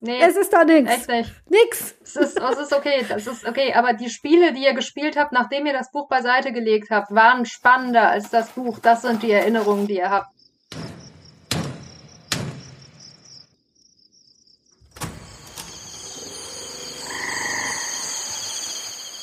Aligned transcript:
Nee, 0.00 0.20
Es 0.22 0.36
ist 0.36 0.52
da 0.52 0.64
nichts. 0.64 0.92
echt 0.92 1.08
nicht. 1.08 1.32
Nix. 1.50 1.94
Es 2.02 2.14
ist, 2.14 2.38
es 2.38 2.58
ist 2.58 2.72
okay, 2.72 3.04
das 3.08 3.26
ist 3.26 3.44
okay. 3.46 3.74
Aber 3.74 3.94
die 3.94 4.10
Spiele, 4.10 4.52
die 4.52 4.62
ihr 4.62 4.74
gespielt 4.74 5.16
habt, 5.16 5.32
nachdem 5.32 5.66
ihr 5.66 5.72
das 5.72 5.90
Buch 5.90 6.08
beiseite 6.08 6.52
gelegt 6.52 6.90
habt, 6.90 7.12
waren 7.12 7.44
spannender 7.46 8.08
als 8.08 8.30
das 8.30 8.50
Buch. 8.50 8.78
Das 8.78 9.02
sind 9.02 9.22
die 9.24 9.32
Erinnerungen, 9.32 9.88
die 9.88 9.96
ihr 9.96 10.10
habt. 10.10 10.30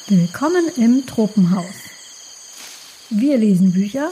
Willkommen 0.08 0.66
im 0.78 1.06
Tropenhaus. 1.08 3.08
Wir 3.10 3.38
lesen 3.38 3.74
Bücher, 3.74 4.12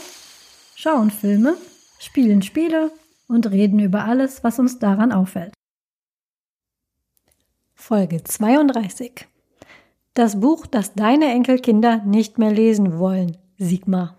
schauen 0.75 1.11
Filme, 1.11 1.55
spielen 1.99 2.41
Spiele 2.41 2.91
und 3.27 3.49
reden 3.51 3.79
über 3.79 4.05
alles, 4.05 4.43
was 4.43 4.59
uns 4.59 4.79
daran 4.79 5.11
auffällt. 5.11 5.53
Folge 7.85 8.23
32. 8.23 9.27
Das 10.13 10.39
Buch, 10.39 10.65
das 10.67 10.93
deine 10.93 11.25
Enkelkinder 11.25 11.97
nicht 12.05 12.37
mehr 12.37 12.49
lesen 12.49 12.97
wollen. 12.97 13.35
Sigmar. 13.57 14.15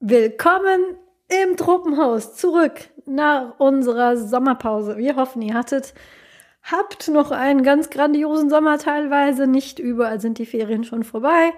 Willkommen 0.00 0.84
im 1.28 1.56
Tropenhaus 1.56 2.36
zurück 2.36 2.90
nach 3.06 3.58
unserer 3.58 4.18
Sommerpause. 4.18 4.98
Wir 4.98 5.16
hoffen, 5.16 5.40
ihr 5.40 5.54
hattet 5.54 5.94
habt 6.62 7.08
noch 7.08 7.30
einen 7.30 7.62
ganz 7.62 7.88
grandiosen 7.88 8.50
Sommer 8.50 8.76
teilweise. 8.76 9.46
Nicht 9.46 9.78
überall 9.78 10.20
sind 10.20 10.36
die 10.36 10.46
Ferien 10.46 10.84
schon 10.84 11.04
vorbei. 11.04 11.54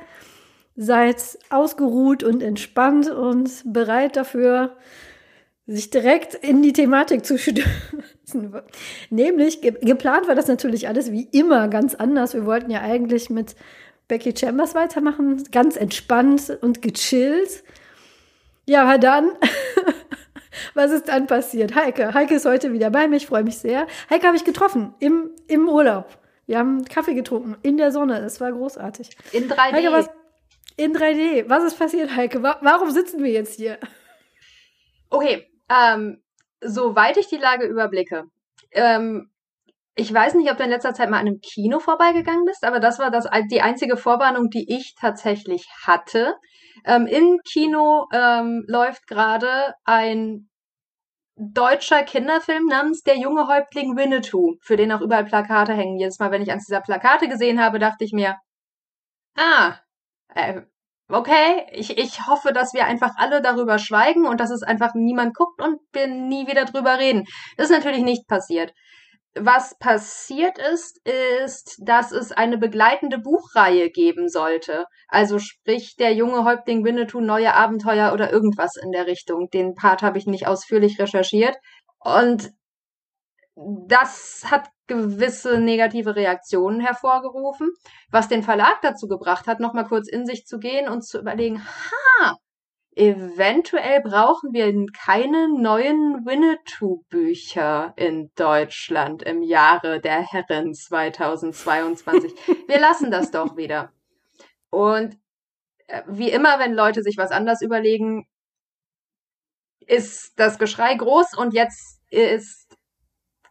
Seid 0.77 1.41
ausgeruht 1.51 2.23
und 2.23 2.41
entspannt 2.41 3.11
und 3.11 3.51
bereit 3.65 4.15
dafür, 4.15 4.77
sich 5.67 5.91
direkt 5.91 6.35
in 6.35 6.63
die 6.63 6.73
Thematik 6.73 7.27
zu 7.27 7.37
stürzen. 7.39 8.05
Nämlich, 9.11 9.61
ge 9.61 9.73
geplant 9.81 10.29
war 10.29 10.35
das 10.35 10.49
natürlich 10.49 10.89
alles 10.89 11.11
wie 11.13 11.29
immer 11.33 11.69
ganz 11.69 11.95
anders. 11.95 12.35
Wir 12.35 12.47
wollten 12.47 12.71
ja 12.71 12.81
eigentlich 12.81 13.31
mit 13.31 13.57
Becky 14.09 14.35
Chambers 14.37 14.75
weitermachen, 14.75 15.45
ganz 15.51 15.77
entspannt 15.77 16.59
und 16.61 16.83
gechillt. 16.83 17.65
Ja, 18.67 18.83
aber 18.83 18.99
dann 18.99 19.31
was 20.75 20.91
ist 20.91 21.09
dann 21.09 21.27
passiert? 21.27 21.75
Heike. 21.75 22.15
Heike 22.15 22.35
ist 22.35 22.47
heute 22.47 22.73
wieder 22.73 22.91
bei 22.91 23.09
mir. 23.09 23.17
Ich 23.17 23.27
freue 23.27 23.45
mich 23.45 23.59
sehr. 23.59 23.87
Heike 24.11 24.27
habe 24.27 24.37
ich 24.37 24.45
getroffen 24.45 24.95
im, 25.01 25.31
im 25.49 25.69
Urlaub. 25.69 26.19
Wir 26.47 26.59
haben 26.59 26.85
Kaffee 26.85 27.15
getrunken 27.15 27.57
in 27.63 27.77
der 27.77 27.91
Sonne. 27.91 28.19
Es 28.19 28.41
war 28.41 28.53
großartig. 28.53 29.11
In 29.33 29.49
3D. 29.49 29.73
Heike, 29.73 29.93
was, 29.93 30.11
in 30.77 30.95
3D. 30.95 31.49
Was 31.49 31.65
ist 31.65 31.79
passiert, 31.79 32.15
Heike? 32.15 32.43
Wa 32.43 32.59
warum 32.61 32.91
sitzen 32.91 33.23
wir 33.23 33.31
jetzt 33.31 33.57
hier? 33.57 33.79
Okay, 35.09 35.47
ähm, 35.71 36.21
soweit 36.65 37.17
ich 37.17 37.29
die 37.29 37.37
Lage 37.37 37.67
überblicke. 37.67 38.25
Ähm, 38.73 39.31
ich 39.97 40.13
weiß 40.13 40.35
nicht, 40.35 40.51
ob 40.51 40.57
du 40.57 40.65
in 40.65 40.71
letzter 40.71 40.93
Zeit 40.93 41.09
mal 41.09 41.19
an 41.19 41.29
einem 41.29 41.41
Kino 41.41 41.79
vorbeigegangen 41.79 42.45
bist, 42.45 42.65
aber 42.65 42.81
das 42.81 42.99
war 42.99 43.11
das, 43.11 43.29
die 43.51 43.63
einzige 43.63 43.97
Vorwarnung, 43.97 44.51
die 44.51 44.75
ich 44.75 44.95
tatsächlich 44.99 45.69
hatte. 45.87 46.35
Ähm, 46.85 47.07
Im 47.07 47.39
Kino 47.49 48.07
ähm, 48.13 48.65
läuft 48.67 49.07
gerade 49.07 49.75
ein 49.85 50.49
deutscher 51.37 52.03
Kinderfilm 52.03 52.67
namens 52.67 53.03
Der 53.03 53.17
junge 53.19 53.47
Häuptling 53.49 53.97
Winnetou, 53.97 54.57
für 54.63 54.77
den 54.77 54.93
auch 54.93 55.01
überall 55.01 55.25
Plakate 55.25 55.75
hängen. 55.75 55.99
Jedes 55.99 56.19
Mal, 56.19 56.31
wenn 56.31 56.43
ich 56.43 56.51
eins 56.51 56.67
dieser 56.67 56.81
Plakate 56.81 57.29
gesehen 57.29 57.63
habe, 57.63 57.79
dachte 57.79 58.05
ich 58.05 58.13
mir, 58.13 58.37
ah, 59.37 59.79
äh, 60.35 60.63
okay, 61.09 61.67
ich, 61.73 61.99
ich 61.99 62.27
hoffe, 62.27 62.53
dass 62.53 62.73
wir 62.73 62.87
einfach 62.87 63.13
alle 63.17 63.43
darüber 63.43 63.79
schweigen 63.79 64.27
und 64.27 64.41
dass 64.41 64.51
es 64.51 64.63
einfach 64.63 64.95
niemand 64.95 65.35
guckt 65.35 65.61
und 65.61 65.81
wir 65.93 66.07
nie 66.07 66.47
wieder 66.47 66.65
drüber 66.65 66.99
reden. 66.99 67.25
Das 67.57 67.71
ist 67.71 67.77
natürlich 67.77 68.03
nicht 68.03 68.27
passiert. 68.27 68.73
Was 69.37 69.77
passiert 69.79 70.59
ist, 70.59 71.01
ist, 71.43 71.81
dass 71.85 72.13
es 72.13 72.31
eine 72.31 72.57
begleitende 72.57 73.19
Buchreihe 73.19 73.91
geben 73.91 74.29
sollte. 74.29 74.87
Also 75.09 75.41
sprich, 75.41 75.97
der 75.97 76.15
junge 76.15 76.45
Häuptling 76.45 76.85
Winnetou, 76.85 77.21
neue 77.21 77.53
Abenteuer 77.53 78.13
oder 78.13 78.33
irgendwas 78.33 78.77
in 78.77 78.93
der 78.93 79.07
Richtung. 79.07 79.49
Den 79.53 79.75
Part 79.75 80.03
habe 80.03 80.19
ich 80.19 80.27
nicht 80.27 80.47
ausführlich 80.47 81.01
recherchiert. 81.01 81.57
Und 81.99 82.53
das 83.57 84.45
hat 84.47 84.69
gewisse 84.87 85.59
negative 85.59 86.17
Reaktionen 86.17 86.81
hervorgerufen, 86.81 87.71
was 88.11 88.29
den 88.29 88.43
Verlag 88.43 88.81
dazu 88.83 89.09
gebracht 89.09 89.47
hat, 89.47 89.61
nochmal 89.61 89.87
kurz 89.87 90.09
in 90.09 90.27
sich 90.27 90.47
zu 90.47 90.59
gehen 90.59 90.89
und 90.89 91.03
zu 91.03 91.19
überlegen, 91.19 91.63
ha, 91.65 92.37
eventuell 92.97 94.01
brauchen 94.03 94.53
wir 94.53 94.73
keine 94.93 95.49
neuen 95.49 96.25
Winnetou-Bücher 96.25 97.93
in 97.97 98.31
Deutschland 98.37 99.23
im 99.23 99.43
Jahre 99.43 100.01
der 100.01 100.21
Herren 100.21 100.75
2022. 100.75 102.33
Wir 102.69 102.79
lassen 102.79 103.11
das 103.11 103.31
doch 103.31 103.57
wieder. 103.57 103.93
Und 104.71 105.19
äh, 105.87 106.03
wie 106.07 106.31
immer, 106.31 106.59
wenn 106.59 106.75
Leute 106.75 107.03
sich 107.03 107.17
was 107.17 107.31
anders 107.31 107.63
überlegen, 107.63 108.27
ist 109.87 110.33
das 110.37 110.59
Geschrei 110.59 110.95
groß 110.95 111.37
und 111.37 111.53
jetzt 111.53 112.01
ist 112.11 112.64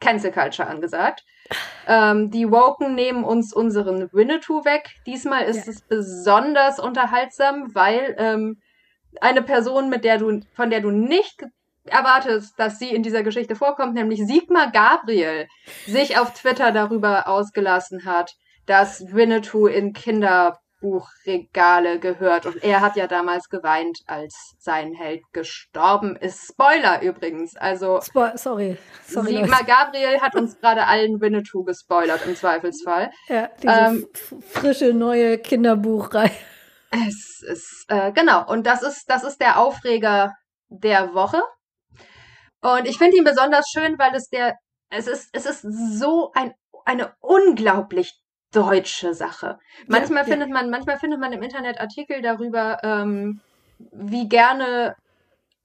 Cancel 0.03 0.31
Culture 0.31 0.67
angesagt. 0.67 1.23
Ähm, 1.87 2.31
die 2.31 2.49
Woken 2.49 2.95
nehmen 2.95 3.23
uns 3.23 3.53
unseren 3.53 4.11
Winnetou 4.11 4.65
weg. 4.65 4.89
Diesmal 5.05 5.43
ist 5.43 5.65
ja. 5.65 5.71
es 5.73 5.81
besonders 5.81 6.79
unterhaltsam, 6.79 7.73
weil 7.73 8.15
ähm, 8.17 8.61
eine 9.21 9.41
Person, 9.41 9.89
mit 9.89 10.03
der 10.03 10.17
du, 10.17 10.41
von 10.53 10.69
der 10.69 10.81
du 10.81 10.91
nicht 10.91 11.43
erwartest, 11.85 12.57
dass 12.57 12.79
sie 12.79 12.89
in 12.89 13.03
dieser 13.03 13.23
Geschichte 13.23 13.55
vorkommt, 13.55 13.93
nämlich 13.93 14.25
Sigmar 14.25 14.71
Gabriel, 14.71 15.47
sich 15.85 16.17
auf 16.17 16.33
Twitter 16.33 16.71
darüber 16.71 17.27
ausgelassen 17.27 18.05
hat, 18.05 18.33
dass 18.65 19.13
Winnetou 19.13 19.67
in 19.67 19.93
Kinderbuchregale 20.83 21.99
gehört. 21.99 22.45
Und 22.45 22.63
er 22.63 22.81
hat 22.81 22.95
ja 22.95 23.07
damals 23.07 23.49
geweint, 23.49 23.99
als 24.05 24.55
sein 24.59 24.93
Held 24.93 25.21
gestorben 25.31 26.15
ist. 26.15 26.47
Spoiler 26.49 27.01
übrigens. 27.01 27.55
Also 27.55 28.01
Spo 28.01 28.35
sorry. 28.35 28.77
sorry. 29.05 29.27
Sigmar 29.27 29.59
Leute. 29.59 29.65
Gabriel 29.65 30.21
hat 30.21 30.35
uns 30.35 30.59
gerade 30.59 30.85
allen 30.85 31.21
Winnetou 31.21 31.63
gespoilert 31.63 32.25
im 32.25 32.35
Zweifelsfall. 32.35 33.11
Ja, 33.27 33.49
diese 33.61 33.73
ähm, 33.73 34.07
frische 34.41 34.93
neue 34.93 35.37
Kinderbuchreihe. 35.37 36.31
Es 36.91 37.41
ist, 37.41 37.85
äh, 37.87 38.11
genau, 38.11 38.47
und 38.47 38.67
das 38.67 38.83
ist, 38.83 39.09
das 39.09 39.23
ist 39.23 39.41
der 39.41 39.59
Aufreger 39.59 40.35
der 40.67 41.15
Woche. 41.15 41.41
Und 42.61 42.87
ich 42.87 42.97
finde 42.97 43.17
ihn 43.17 43.23
besonders 43.23 43.65
schön, 43.73 43.97
weil 43.97 44.13
es 44.13 44.29
der, 44.29 44.55
es 44.89 45.07
ist, 45.07 45.29
es 45.33 45.45
ist 45.47 45.61
so 45.97 46.31
ein, 46.35 46.53
eine 46.85 47.13
unglaublich 47.19 48.22
deutsche 48.53 49.13
Sache. 49.13 49.59
Manchmal 49.87 50.23
ja, 50.23 50.29
findet 50.29 50.49
ja. 50.49 50.53
man, 50.53 50.69
manchmal 50.69 50.97
findet 50.97 51.19
man 51.19 51.33
im 51.33 51.43
Internet 51.43 51.79
Artikel 51.79 52.21
darüber, 52.21 52.77
ähm, 52.83 53.41
wie 53.91 54.29
gerne 54.29 54.95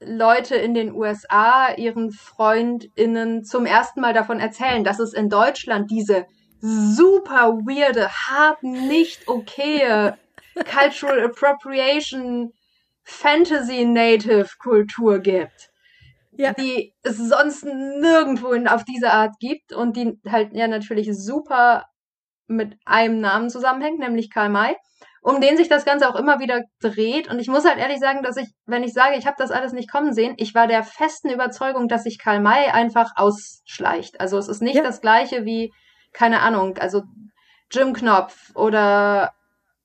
Leute 0.00 0.54
in 0.54 0.74
den 0.74 0.92
USA 0.92 1.72
ihren 1.76 2.12
FreundInnen 2.12 3.44
zum 3.44 3.66
ersten 3.66 4.00
Mal 4.00 4.14
davon 4.14 4.40
erzählen, 4.40 4.84
dass 4.84 5.00
es 5.00 5.12
in 5.12 5.28
Deutschland 5.28 5.90
diese 5.90 6.26
super 6.60 7.58
weirde, 7.64 8.08
hart 8.08 8.62
nicht 8.62 9.28
okaye 9.28 10.16
Cultural 10.64 11.24
Appropriation 11.24 12.52
Fantasy 13.04 13.84
Native 13.84 14.48
Kultur 14.58 15.18
gibt. 15.20 15.70
Ja. 16.32 16.52
Die 16.52 16.94
es 17.02 17.16
sonst 17.16 17.64
nirgendwo 17.64 18.54
auf 18.68 18.84
diese 18.84 19.10
Art 19.10 19.34
gibt 19.40 19.72
und 19.72 19.96
die 19.96 20.20
halt 20.28 20.52
ja 20.52 20.68
natürlich 20.68 21.08
super 21.12 21.86
mit 22.48 22.76
einem 22.84 23.20
Namen 23.20 23.50
zusammenhängt, 23.50 23.98
nämlich 23.98 24.30
Karl 24.30 24.48
May, 24.48 24.76
um 25.22 25.40
den 25.40 25.56
sich 25.56 25.68
das 25.68 25.84
Ganze 25.84 26.08
auch 26.08 26.16
immer 26.16 26.40
wieder 26.40 26.62
dreht. 26.80 27.28
Und 27.28 27.38
ich 27.38 27.48
muss 27.48 27.66
halt 27.66 27.78
ehrlich 27.78 28.00
sagen, 28.00 28.22
dass 28.22 28.36
ich, 28.36 28.48
wenn 28.66 28.82
ich 28.82 28.92
sage, 28.92 29.16
ich 29.16 29.26
habe 29.26 29.36
das 29.38 29.50
alles 29.50 29.72
nicht 29.72 29.90
kommen 29.90 30.12
sehen, 30.12 30.34
ich 30.38 30.54
war 30.54 30.66
der 30.66 30.82
festen 30.82 31.30
Überzeugung, 31.30 31.88
dass 31.88 32.04
sich 32.04 32.18
Karl 32.18 32.40
May 32.40 32.68
einfach 32.68 33.12
ausschleicht. 33.16 34.20
Also 34.20 34.38
es 34.38 34.48
ist 34.48 34.62
nicht 34.62 34.76
ja. 34.76 34.82
das 34.82 35.00
gleiche 35.00 35.44
wie, 35.44 35.72
keine 36.12 36.40
Ahnung, 36.40 36.78
also 36.78 37.02
Jim 37.70 37.92
Knopf 37.92 38.50
oder 38.54 39.32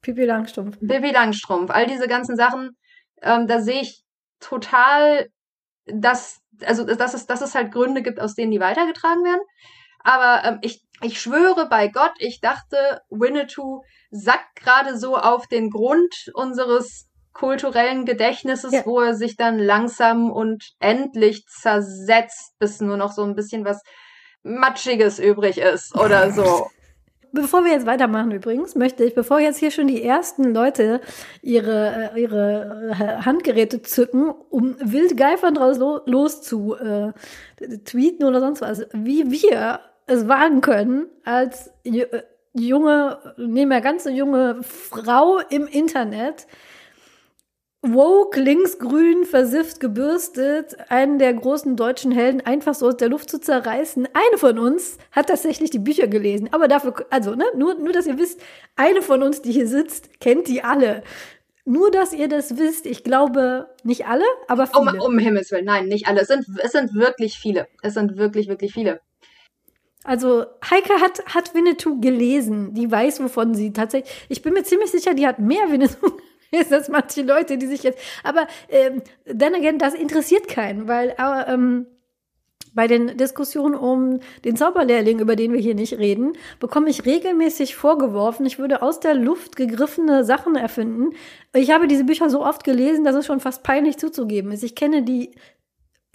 Pippi 0.01 0.24
Langstrumpf. 0.24 0.80
Pippi 0.80 1.12
Langstrumpf. 1.12 1.71
All 1.71 1.86
diese 1.88 2.07
ganzen 2.07 2.36
Sachen, 2.36 2.77
ähm, 3.21 3.48
da 3.48 3.62
sehe 3.62 3.81
ich 3.81 4.04
total, 4.39 5.27
dass, 5.86 6.42
also, 6.65 6.86
dass 6.86 7.13
es, 7.13 7.25
dass 7.25 7.42
es 7.42 7.56
halt 7.56 7.71
Gründe 7.71 8.01
gibt, 8.01 8.19
aus 8.19 8.36
denen 8.36 8.51
die 8.51 8.60
weitergetragen 8.60 9.24
werden. 9.24 9.42
Aber 10.03 10.47
ähm, 10.47 10.59
ich, 10.61 10.85
ich 11.01 11.19
schwöre 11.19 11.67
bei 11.69 11.88
Gott, 11.88 12.13
ich 12.19 12.41
dachte, 12.41 13.01
Winnetou 13.09 13.83
sackt 14.11 14.55
gerade 14.55 14.97
so 14.97 15.17
auf 15.17 15.47
den 15.47 15.69
Grund 15.69 16.31
unseres 16.33 17.09
kulturellen 17.33 18.05
Gedächtnisses, 18.05 18.71
ja. 18.71 18.85
wo 18.85 19.00
er 19.00 19.15
sich 19.15 19.35
dann 19.35 19.57
langsam 19.57 20.31
und 20.31 20.63
endlich 20.79 21.45
zersetzt, 21.47 22.53
bis 22.59 22.79
nur 22.79 22.97
noch 22.97 23.11
so 23.11 23.23
ein 23.23 23.35
bisschen 23.35 23.65
was 23.65 23.81
Matschiges 24.44 25.19
übrig 25.19 25.57
ist 25.57 25.97
oder 25.97 26.31
so. 26.33 26.67
bevor 27.31 27.65
wir 27.65 27.71
jetzt 27.71 27.88
weitermachen 27.88 28.31
übrigens, 28.31 28.75
möchte 28.75 29.03
ich, 29.03 29.15
bevor 29.15 29.39
jetzt 29.39 29.57
hier 29.57 29.71
schon 29.71 29.88
die 29.88 30.03
ersten 30.03 30.53
Leute 30.53 31.01
ihre, 31.41 32.11
äh, 32.13 32.21
ihre 32.21 32.91
äh, 32.91 33.25
Handgeräte 33.25 33.81
zücken, 33.81 34.29
um 34.29 34.75
wild 34.79 35.17
geifern 35.17 35.55
draus 35.55 35.79
los 36.05 36.41
zu 36.44 36.75
äh, 36.75 37.13
tweeten 37.83 38.25
oder 38.25 38.41
sonst 38.41 38.61
was, 38.61 38.85
wie 38.94 39.31
wir 39.31 39.79
es 40.07 40.27
wagen 40.27 40.61
können, 40.61 41.07
als 41.23 41.71
äh, 41.83 42.05
junge, 42.53 43.33
nehmen 43.38 43.71
wir 43.71 43.81
ganz 43.81 44.05
junge 44.05 44.61
Frau 44.63 45.39
im 45.50 45.67
Internet, 45.67 46.47
woke, 47.81 48.39
linksgrün, 48.39 49.25
versifft, 49.25 49.81
gebürstet, 49.81 50.77
einen 50.89 51.19
der 51.19 51.33
großen 51.33 51.75
deutschen 51.75 52.13
Helden 52.13 52.39
einfach 52.41 52.75
so 52.75 52.88
aus 52.88 52.97
der 52.97 53.09
Luft 53.09 53.29
zu 53.29 53.41
zerreißen. 53.41 54.07
Eine 54.13 54.38
von 54.38 54.57
uns 54.57 54.97
hat 55.11 55.27
tatsächlich 55.27 55.69
die 55.69 55.79
Bücher 55.79 56.07
gelesen, 56.07 56.47
aber 56.51 56.69
dafür, 56.69 57.05
also, 57.09 57.35
ne, 57.35 57.45
nur, 57.55 57.75
nur, 57.75 57.91
dass 57.91 58.07
ihr 58.07 58.17
wisst, 58.17 58.39
eine 58.77 59.01
von 59.01 59.21
uns, 59.21 59.41
die 59.41 59.51
hier 59.51 59.67
sitzt, 59.67 60.21
kennt 60.21 60.47
die 60.47 60.63
alle. 60.63 61.03
Nur, 61.65 61.91
dass 61.91 62.13
ihr 62.13 62.27
das 62.27 62.57
wisst, 62.57 62.85
ich 62.85 63.03
glaube, 63.03 63.69
nicht 63.83 64.05
alle, 64.05 64.25
aber 64.47 64.67
viele. 64.67 64.94
Um, 64.94 65.00
um 65.00 65.17
Himmels 65.17 65.51
Willen, 65.51 65.65
nein, 65.65 65.88
nicht 65.88 66.07
alle. 66.07 66.21
Es 66.21 66.27
sind, 66.27 66.45
es 66.61 66.71
sind 66.71 66.94
wirklich 66.94 67.38
viele. 67.38 67.67
Es 67.81 67.94
sind 67.94 68.17
wirklich, 68.17 68.47
wirklich 68.47 68.73
viele. 68.73 69.01
Also 70.03 70.45
Heike 70.69 71.01
hat, 71.01 71.23
hat 71.33 71.53
Winnetou 71.53 72.00
gelesen. 72.00 72.73
Die 72.73 72.91
weiß, 72.91 73.23
wovon 73.23 73.53
sie 73.53 73.73
tatsächlich. 73.73 74.11
Ich 74.29 74.41
bin 74.41 74.53
mir 74.53 74.63
ziemlich 74.63 74.91
sicher, 74.91 75.13
die 75.13 75.27
hat 75.27 75.39
mehr 75.39 75.71
Winnetou 75.71 76.11
ist 76.51 76.71
das 76.71 76.89
manche 76.89 77.23
Leute, 77.23 77.57
die 77.57 77.67
sich 77.67 77.83
jetzt. 77.83 78.00
Aber 78.23 78.47
ähm, 78.69 79.01
dann 79.25 79.55
again, 79.55 79.79
das 79.79 79.94
interessiert 79.94 80.47
keinen, 80.47 80.88
weil 80.88 81.09
äh, 81.17 81.53
ähm, 81.53 81.88
bei 82.73 82.88
den 82.88 83.17
Diskussionen 83.17 83.75
um 83.75 84.19
den 84.45 84.55
Zauberlehrling, 84.55 85.19
über 85.19 85.35
den 85.35 85.53
wir 85.53 85.59
hier 85.59 85.75
nicht 85.75 86.00
reden, 86.00 86.33
bekomme 86.59 86.89
ich 86.89 87.05
regelmäßig 87.05 87.75
vorgeworfen, 87.75 88.45
ich 88.45 88.57
würde 88.57 88.81
aus 88.81 89.00
der 89.00 89.13
Luft 89.13 89.55
gegriffene 89.55 90.23
Sachen 90.23 90.55
erfinden. 90.55 91.11
Ich 91.53 91.71
habe 91.71 91.88
diese 91.88 92.03
Bücher 92.03 92.29
so 92.31 92.44
oft 92.44 92.63
gelesen, 92.63 93.03
dass 93.03 93.15
es 93.15 93.27
schon 93.27 93.39
fast 93.39 93.63
peinlich 93.63 93.97
zuzugeben 93.97 94.51
ist. 94.51 94.63
Ich 94.63 94.73
kenne 94.75 95.03
die 95.03 95.31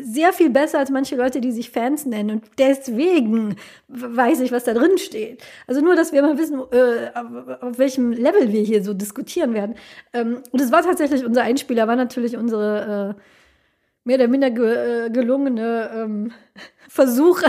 sehr 0.00 0.32
viel 0.32 0.50
besser 0.50 0.78
als 0.78 0.90
manche 0.90 1.16
Leute, 1.16 1.40
die 1.40 1.50
sich 1.50 1.70
Fans 1.70 2.06
nennen. 2.06 2.30
Und 2.30 2.44
deswegen 2.56 3.56
weiß 3.88 4.40
ich, 4.40 4.52
was 4.52 4.64
da 4.64 4.72
drin 4.72 4.96
steht. 4.96 5.42
Also 5.66 5.80
nur, 5.80 5.96
dass 5.96 6.12
wir 6.12 6.22
mal 6.22 6.38
wissen, 6.38 6.60
äh, 6.70 7.10
auf, 7.14 7.62
auf, 7.62 7.78
welchem 7.78 8.12
Level 8.12 8.52
wir 8.52 8.62
hier 8.62 8.84
so 8.84 8.94
diskutieren 8.94 9.54
werden. 9.54 9.74
Ähm, 10.12 10.42
und 10.52 10.60
es 10.60 10.70
war 10.70 10.82
tatsächlich 10.82 11.24
unser 11.24 11.42
Einspieler, 11.42 11.88
war 11.88 11.96
natürlich 11.96 12.36
unsere 12.36 13.16
äh, 13.16 13.22
mehr 14.04 14.16
oder 14.16 14.28
minder 14.28 14.50
ge 14.50 15.06
äh, 15.06 15.10
gelungene 15.10 15.90
ähm, 15.92 16.32
Versuch 16.88 17.42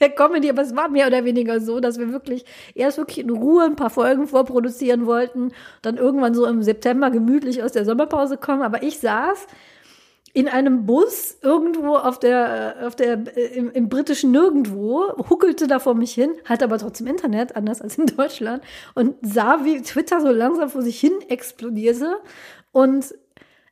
der 0.00 0.10
Comedy, 0.10 0.48
aber 0.48 0.62
es 0.62 0.74
war 0.74 0.88
mehr 0.88 1.08
oder 1.08 1.24
weniger 1.24 1.60
so, 1.60 1.80
dass 1.80 1.98
wir 1.98 2.12
wirklich 2.12 2.44
erst 2.74 2.98
wirklich 2.98 3.18
in 3.18 3.30
Ruhe 3.30 3.64
ein 3.64 3.76
paar 3.76 3.90
Folgen 3.90 4.26
vorproduzieren 4.28 5.06
wollten, 5.06 5.52
dann 5.82 5.96
irgendwann 5.96 6.34
so 6.34 6.46
im 6.46 6.62
September 6.62 7.10
gemütlich 7.10 7.62
aus 7.62 7.72
der 7.72 7.84
Sommerpause 7.84 8.36
kommen. 8.36 8.62
Aber 8.62 8.82
ich 8.82 8.98
saß 9.00 9.46
in 10.32 10.48
einem 10.48 10.86
Bus 10.86 11.38
irgendwo 11.42 11.96
auf 11.96 12.18
der, 12.18 12.76
auf 12.86 12.94
der, 12.94 13.36
im, 13.54 13.70
im, 13.72 13.88
britischen 13.88 14.30
Nirgendwo, 14.30 15.12
huckelte 15.28 15.66
da 15.66 15.78
vor 15.80 15.94
mich 15.94 16.12
hin, 16.12 16.32
hatte 16.44 16.64
aber 16.64 16.78
trotzdem 16.78 17.08
Internet, 17.08 17.56
anders 17.56 17.82
als 17.82 17.98
in 17.98 18.06
Deutschland, 18.06 18.62
und 18.94 19.16
sah, 19.22 19.64
wie 19.64 19.82
Twitter 19.82 20.20
so 20.20 20.30
langsam 20.30 20.70
vor 20.70 20.82
sich 20.82 21.00
hin 21.00 21.14
explodierte 21.28 22.16
und 22.70 23.12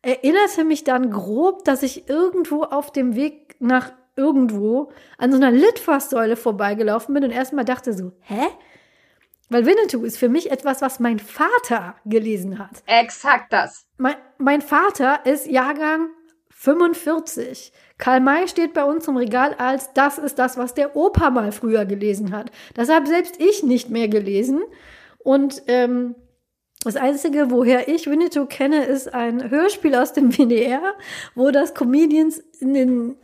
erinnerte 0.03 0.65
mich 0.65 0.85
dann 0.85 1.11
grob, 1.11 1.65
dass 1.65 1.83
ich 1.83 2.09
irgendwo 2.09 2.63
auf 2.63 2.93
dem 2.93 3.15
Weg 3.15 3.57
nach 3.61 3.93
irgendwo 4.17 4.91
an 5.17 5.31
so 5.31 5.37
einer 5.37 5.53
Litfaßsäule 5.53 6.37
vorbeigelaufen 6.37 7.15
bin 7.15 7.25
und 7.25 7.31
erstmal 7.31 7.65
dachte 7.65 7.93
so, 7.93 8.13
hä? 8.21 8.47
Weil 9.49 9.65
Winnetou 9.65 10.05
ist 10.05 10.19
für 10.19 10.29
mich 10.29 10.51
etwas, 10.51 10.83
was 10.83 11.01
mein 11.01 11.19
Vater 11.19 11.95
gelesen 12.05 12.59
hat. 12.59 12.83
Exakt 12.87 13.53
das. 13.53 13.87
Mein, 13.97 14.17
mein 14.37 14.61
Vater 14.61 15.25
ist 15.25 15.47
Jahrgang 15.47 16.11
45. 16.61 17.73
Karl 17.99 18.21
May 18.21 18.49
steht 18.49 18.75
bei 18.75 18.83
uns 18.83 19.07
im 19.07 19.17
Regal 19.17 19.55
als 19.59 19.93
das 19.93 20.19
ist 20.19 20.41
das, 20.41 20.59
was 20.59 20.75
der 20.75 20.97
Opa 20.97 21.31
mal 21.31 21.53
früher 21.53 21.85
gelesen 21.85 22.33
hat. 22.33 22.51
Das 22.75 22.89
habe 22.89 23.07
selbst 23.07 23.41
ich 23.41 23.63
nicht 23.63 23.91
mehr 23.91 24.09
gelesen. 24.09 24.63
Und 25.19 25.63
ähm, 25.69 26.17
das 26.83 26.97
Einzige, 26.97 27.53
woher 27.53 27.87
ich 27.87 28.09
Winnetou 28.09 28.47
kenne, 28.47 28.85
ist 28.87 29.15
ein 29.15 29.51
Hörspiel 29.51 29.95
aus 29.95 30.13
dem 30.13 30.33
WDR, 30.37 30.95
wo 31.37 31.53
das 31.53 31.75
Comedians 31.75 32.39
in 32.59 32.75
den 32.75 33.17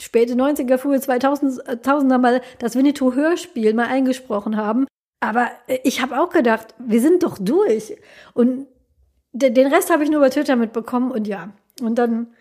späte 0.00 0.34
90er, 0.34 0.76
frühe 0.76 0.98
2000er 0.98 2.18
mal 2.18 2.40
das 2.58 2.74
Winnetou-Hörspiel 2.74 3.74
mal 3.74 3.86
eingesprochen 3.86 4.56
haben. 4.56 4.88
Aber 5.20 5.50
äh, 5.68 5.78
ich 5.84 6.02
habe 6.02 6.20
auch 6.20 6.30
gedacht, 6.30 6.74
wir 6.78 7.00
sind 7.00 7.22
doch 7.22 7.38
durch. 7.38 7.96
Und 8.34 8.66
den 9.32 9.68
Rest 9.68 9.90
habe 9.90 10.02
ich 10.02 10.10
nur 10.10 10.20
bei 10.20 10.30
Twitter 10.30 10.56
mitbekommen 10.56 11.12
und 11.12 11.28
ja. 11.28 11.50
Und 11.80 11.96
dann 11.96 12.34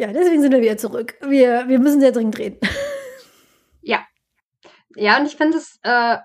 ja, 0.00 0.14
deswegen 0.14 0.40
sind 0.40 0.52
wir 0.52 0.62
wieder 0.62 0.78
zurück. 0.78 1.14
Wir, 1.20 1.68
wir 1.68 1.78
müssen 1.78 2.00
sehr 2.00 2.12
dringend 2.12 2.38
reden. 2.38 2.58
Ja. 3.82 4.04
Ja, 4.94 5.18
und 5.18 5.24
ich 5.24 5.36
finde 5.36 5.56
es 5.56 5.78
äh, 5.84 6.18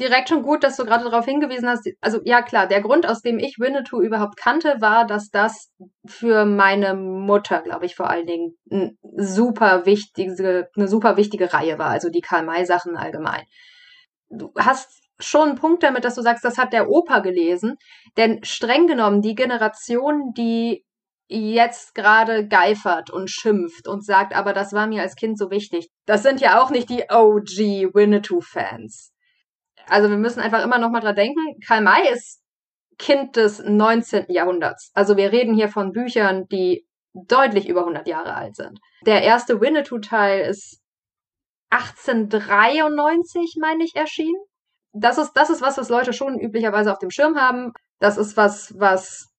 direkt 0.00 0.30
schon 0.30 0.42
gut, 0.42 0.64
dass 0.64 0.78
du 0.78 0.86
gerade 0.86 1.04
darauf 1.04 1.26
hingewiesen 1.26 1.68
hast. 1.68 1.86
Also 2.00 2.20
ja, 2.24 2.40
klar, 2.40 2.66
der 2.66 2.80
Grund, 2.80 3.06
aus 3.06 3.20
dem 3.20 3.38
ich 3.38 3.58
Winnetou 3.58 4.00
überhaupt 4.00 4.38
kannte, 4.38 4.80
war, 4.80 5.06
dass 5.06 5.28
das 5.28 5.70
für 6.06 6.46
meine 6.46 6.94
Mutter, 6.94 7.60
glaube 7.60 7.84
ich, 7.84 7.94
vor 7.94 8.08
allen 8.08 8.26
Dingen 8.26 8.56
eine 8.70 8.96
super 9.16 9.84
wichtige, 9.84 10.70
eine 10.74 10.88
super 10.88 11.18
wichtige 11.18 11.52
Reihe 11.52 11.78
war. 11.78 11.90
Also 11.90 12.08
die 12.08 12.22
Karl-May-Sachen 12.22 12.96
allgemein. 12.96 13.44
Du 14.30 14.50
hast 14.58 14.88
schon 15.18 15.50
einen 15.50 15.58
Punkt 15.58 15.82
damit, 15.82 16.04
dass 16.04 16.14
du 16.14 16.22
sagst, 16.22 16.42
das 16.42 16.56
hat 16.56 16.72
der 16.72 16.88
Opa 16.88 17.18
gelesen. 17.18 17.76
Denn 18.16 18.42
streng 18.44 18.86
genommen, 18.86 19.20
die 19.20 19.34
Generation, 19.34 20.32
die 20.34 20.86
jetzt 21.30 21.94
gerade 21.94 22.48
geifert 22.48 23.10
und 23.10 23.30
schimpft 23.30 23.86
und 23.86 24.04
sagt, 24.04 24.34
aber 24.34 24.52
das 24.52 24.72
war 24.72 24.86
mir 24.86 25.02
als 25.02 25.14
Kind 25.14 25.38
so 25.38 25.50
wichtig. 25.50 25.88
Das 26.04 26.22
sind 26.22 26.40
ja 26.40 26.60
auch 26.60 26.70
nicht 26.70 26.90
die 26.90 27.04
OG 27.08 27.94
Winnetou-Fans. 27.94 29.12
Also 29.86 30.10
wir 30.10 30.18
müssen 30.18 30.40
einfach 30.40 30.64
immer 30.64 30.78
noch 30.78 30.90
mal 30.90 31.00
dran 31.00 31.14
denken, 31.14 31.40
Karl 31.66 31.82
May 31.82 32.12
ist 32.12 32.42
Kind 32.98 33.36
des 33.36 33.62
19. 33.64 34.26
Jahrhunderts. 34.28 34.90
Also 34.92 35.16
wir 35.16 35.32
reden 35.32 35.54
hier 35.54 35.68
von 35.68 35.92
Büchern, 35.92 36.46
die 36.48 36.84
deutlich 37.14 37.68
über 37.68 37.80
100 37.80 38.06
Jahre 38.08 38.34
alt 38.34 38.56
sind. 38.56 38.78
Der 39.06 39.22
erste 39.22 39.60
Winnetou-Teil 39.60 40.48
ist 40.48 40.80
1893, 41.70 43.56
meine 43.60 43.84
ich, 43.84 43.94
erschienen. 43.94 44.42
Das 44.92 45.18
ist, 45.18 45.32
das 45.34 45.50
ist 45.50 45.62
was, 45.62 45.78
was 45.78 45.88
Leute 45.88 46.12
schon 46.12 46.38
üblicherweise 46.38 46.92
auf 46.92 46.98
dem 46.98 47.10
Schirm 47.10 47.36
haben. 47.36 47.72
Das 48.00 48.16
ist 48.16 48.36
was, 48.36 48.74
was 48.78 49.29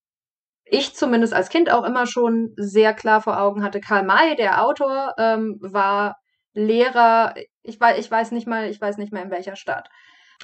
ich 0.72 0.96
zumindest 0.96 1.34
als 1.34 1.50
Kind 1.50 1.70
auch 1.70 1.84
immer 1.84 2.08
schon 2.08 2.54
sehr 2.56 2.94
klar 2.94 3.22
vor 3.22 3.40
Augen 3.40 3.62
hatte. 3.62 3.82
Karl 3.82 4.04
May, 4.04 4.36
der 4.38 4.64
Autor, 4.64 5.14
ähm, 5.18 5.58
war 5.62 6.16
Lehrer, 6.54 7.36
ich 7.62 7.80
weiß, 7.80 8.00
ich 8.00 8.10
weiß 8.10 8.32
nicht 8.32 8.48
mal, 8.48 8.70
ich 8.70 8.80
weiß 8.80 8.98
nicht 8.98 9.12
mehr 9.12 9.24
in 9.24 9.32
welcher 9.32 9.58
Stadt. 9.58 9.90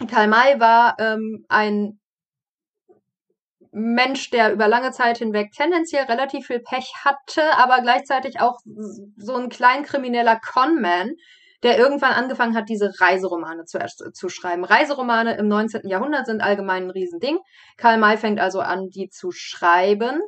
Karl 0.10 0.28
May 0.28 0.60
war 0.60 0.96
ähm, 1.00 1.46
ein 1.48 2.00
Mensch, 3.72 4.30
der 4.30 4.52
über 4.52 4.68
lange 4.68 4.92
Zeit 4.92 5.20
hinweg 5.20 5.52
tendenziell 5.54 6.04
relativ 6.06 6.48
viel 6.48 6.60
Pech 6.60 6.92
hatte, 7.06 7.44
aber 7.58 7.82
gleichzeitig 7.82 8.42
auch 8.42 8.60
so 9.16 9.36
ein 9.36 9.48
kleinkrimineller 9.48 10.40
Conman, 10.42 11.14
der 11.64 11.78
irgendwann 11.78 12.14
angefangen 12.14 12.56
hat, 12.56 12.70
diese 12.70 12.94
Reiseromane 13.00 13.66
zu, 13.66 13.80
zu 14.14 14.30
schreiben. 14.30 14.64
Reiseromane 14.64 15.38
im 15.38 15.48
19. 15.48 15.88
Jahrhundert 15.88 16.26
sind 16.26 16.42
allgemein 16.42 16.84
ein 16.84 16.92
Riesending. 16.92 17.40
Karl 17.78 17.98
May 17.98 18.18
fängt 18.18 18.40
also 18.40 18.60
an, 18.60 18.90
die 18.90 19.10
zu 19.10 19.32
schreiben 19.32 20.22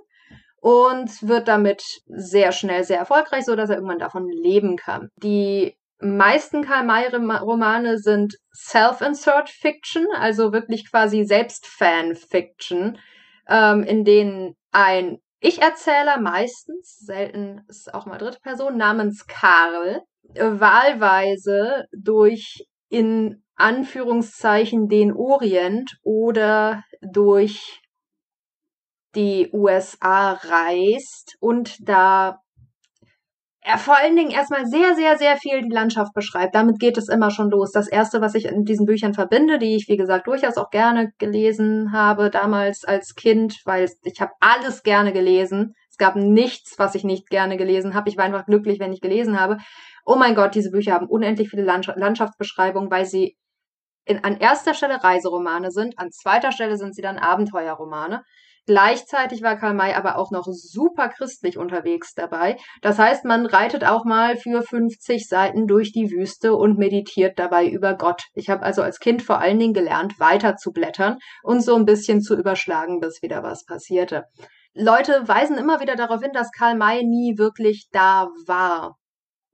und 0.62 1.28
wird 1.28 1.48
damit 1.48 1.84
sehr 2.08 2.52
schnell 2.52 2.84
sehr 2.84 2.98
erfolgreich, 2.98 3.46
so 3.46 3.56
dass 3.56 3.70
er 3.70 3.76
irgendwann 3.76 4.00
davon 4.00 4.28
leben 4.28 4.76
kann. 4.76 5.10
Die 5.18 5.78
meisten 6.00 6.64
Karl 6.64 6.86
May-Romane 6.86 7.98
sind 7.98 8.36
Self-Insert 8.54 9.50
Fiction, 9.50 10.08
also 10.18 10.54
wirklich 10.54 10.90
quasi 10.90 11.24
Selbst-Fan-Fiction, 11.24 12.98
ähm, 13.48 13.84
in 13.84 14.06
denen 14.06 14.56
ein 14.72 15.20
Ich-Erzähler 15.42 16.20
meistens, 16.20 16.98
selten 17.00 17.64
ist 17.68 17.94
auch 17.94 18.06
mal 18.06 18.18
dritte 18.18 18.40
Person, 18.42 18.78
namens 18.78 19.26
Karl, 19.28 20.02
wahlweise 20.36 21.86
durch 21.92 22.66
in 22.90 23.44
Anführungszeichen 23.56 24.88
den 24.88 25.14
Orient 25.14 25.98
oder 26.04 26.84
durch 27.02 27.82
die 29.16 29.50
USA 29.52 30.34
reist 30.34 31.36
und 31.40 31.76
da 31.82 32.40
er 33.62 33.78
vor 33.78 33.98
allen 33.98 34.16
Dingen 34.16 34.32
erstmal 34.32 34.66
sehr, 34.66 34.96
sehr, 34.96 35.18
sehr 35.18 35.36
viel 35.38 35.62
die 35.62 35.74
Landschaft 35.74 36.14
beschreibt. 36.14 36.56
Damit 36.56 36.80
geht 36.80 36.98
es 36.98 37.10
immer 37.10 37.30
schon 37.30 37.50
los. 37.50 37.72
Das 37.72 37.88
erste, 37.90 38.22
was 38.22 38.34
ich 38.34 38.46
in 38.46 38.64
diesen 38.64 38.86
Büchern 38.86 39.14
verbinde, 39.14 39.60
die 39.60 39.76
ich, 39.76 39.88
wie 39.90 39.98
gesagt, 39.98 40.28
durchaus 40.28 40.58
auch 40.58 40.70
gerne 40.70 41.12
gelesen 41.20 41.92
habe, 41.92 42.30
damals 42.30 42.86
als 42.86 43.16
Kind, 43.16 43.58
weil 43.66 43.90
ich 44.04 44.22
habe 44.22 44.32
alles 44.40 44.82
gerne 44.82 45.12
gelesen. 45.12 45.76
Es 45.92 45.98
gab 45.98 46.16
nichts, 46.16 46.80
was 46.80 46.96
ich 46.96 47.04
nicht 47.04 47.30
gerne 47.30 47.58
gelesen 47.58 47.94
habe. 47.94 48.10
Ich 48.10 48.18
war 48.18 48.24
einfach 48.24 48.46
glücklich, 48.46 48.80
wenn 48.80 48.94
ich 48.94 49.02
gelesen 49.02 49.40
habe 49.40 49.58
oh 50.06 50.16
mein 50.16 50.36
Gott, 50.36 50.56
diese 50.56 50.72
Bücher 50.72 50.94
haben 50.94 51.08
unendlich 51.08 51.50
viele 51.50 51.64
Landschaftsbeschreibungen, 51.64 52.92
weil 52.92 53.06
sie 53.06 53.38
in, 54.06 54.24
an 54.24 54.38
erster 54.38 54.74
Stelle 54.74 55.04
Reiseromane 55.04 55.72
sind, 55.72 56.00
an 56.00 56.12
zweiter 56.12 56.52
Stelle 56.52 56.78
sind 56.78 56.96
sie 56.96 57.02
dann 57.02 57.18
Abenteuerromane. 57.18 58.24
Gleichzeitig 58.66 59.42
war 59.42 59.58
Karl 59.58 59.74
May 59.74 59.96
aber 59.96 60.18
auch 60.18 60.30
noch 60.30 60.46
super 60.46 61.10
christlich 61.10 61.58
unterwegs 61.58 62.14
dabei. 62.14 62.58
Das 62.84 63.00
heißt, 63.00 63.26
man 63.26 63.48
reitet 63.48 63.84
auch 63.84 64.06
mal 64.06 64.38
für 64.38 64.62
50 64.62 65.28
Seiten 65.28 65.66
durch 65.66 65.92
die 65.92 66.12
Wüste 66.12 66.54
und 66.56 66.78
meditiert 66.78 67.40
dabei 67.40 67.68
über 67.68 67.96
Gott. 67.96 68.26
Ich 68.36 68.50
habe 68.50 68.62
also 68.62 68.84
als 68.84 69.00
Kind 69.00 69.24
vor 69.24 69.40
allen 69.40 69.58
Dingen 69.58 69.74
gelernt, 69.74 70.20
weiter 70.20 70.56
zu 70.56 70.72
blättern 70.72 71.18
und 71.42 71.62
so 71.62 71.76
ein 71.76 71.86
bisschen 71.86 72.22
zu 72.22 72.38
überschlagen, 72.38 73.00
bis 73.00 73.24
wieder 73.24 73.42
was 73.42 73.66
passierte. 73.66 74.26
Leute 74.76 75.28
weisen 75.28 75.58
immer 75.58 75.80
wieder 75.80 75.96
darauf 75.96 76.22
hin, 76.22 76.34
dass 76.34 76.52
Karl 76.52 76.76
May 76.76 77.04
nie 77.04 77.40
wirklich 77.40 77.88
da 77.92 78.28
war 78.46 78.99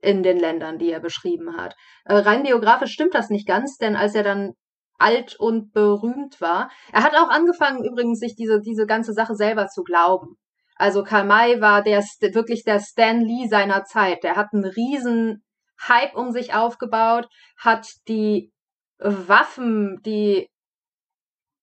in 0.06 0.22
den 0.22 0.38
Ländern, 0.38 0.78
die 0.78 0.90
er 0.90 1.00
beschrieben 1.00 1.56
hat. 1.56 1.74
Äh, 2.04 2.14
rein 2.14 2.44
biografisch 2.44 2.92
stimmt 2.92 3.14
das 3.14 3.28
nicht 3.28 3.46
ganz, 3.46 3.76
denn 3.76 3.96
als 3.96 4.14
er 4.14 4.22
dann 4.22 4.52
alt 4.98 5.36
und 5.38 5.72
berühmt 5.72 6.40
war. 6.40 6.70
Er 6.92 7.02
hat 7.02 7.14
auch 7.14 7.28
angefangen, 7.28 7.84
übrigens, 7.84 8.20
sich 8.20 8.34
diese, 8.34 8.60
diese 8.60 8.86
ganze 8.86 9.12
Sache 9.12 9.34
selber 9.34 9.66
zu 9.66 9.82
glauben. 9.82 10.36
Also 10.76 11.02
Karl 11.02 11.24
May 11.24 11.60
war 11.60 11.82
der, 11.82 12.00
wirklich 12.00 12.64
der 12.64 12.80
Stan 12.80 13.20
Lee 13.20 13.48
seiner 13.48 13.84
Zeit. 13.84 14.22
Der 14.22 14.36
hat 14.36 14.48
einen 14.52 14.64
riesen 14.64 15.42
Hype 15.88 16.14
um 16.14 16.30
sich 16.30 16.54
aufgebaut, 16.54 17.28
hat 17.58 17.88
die 18.08 18.52
Waffen, 18.98 20.00
die 20.04 20.48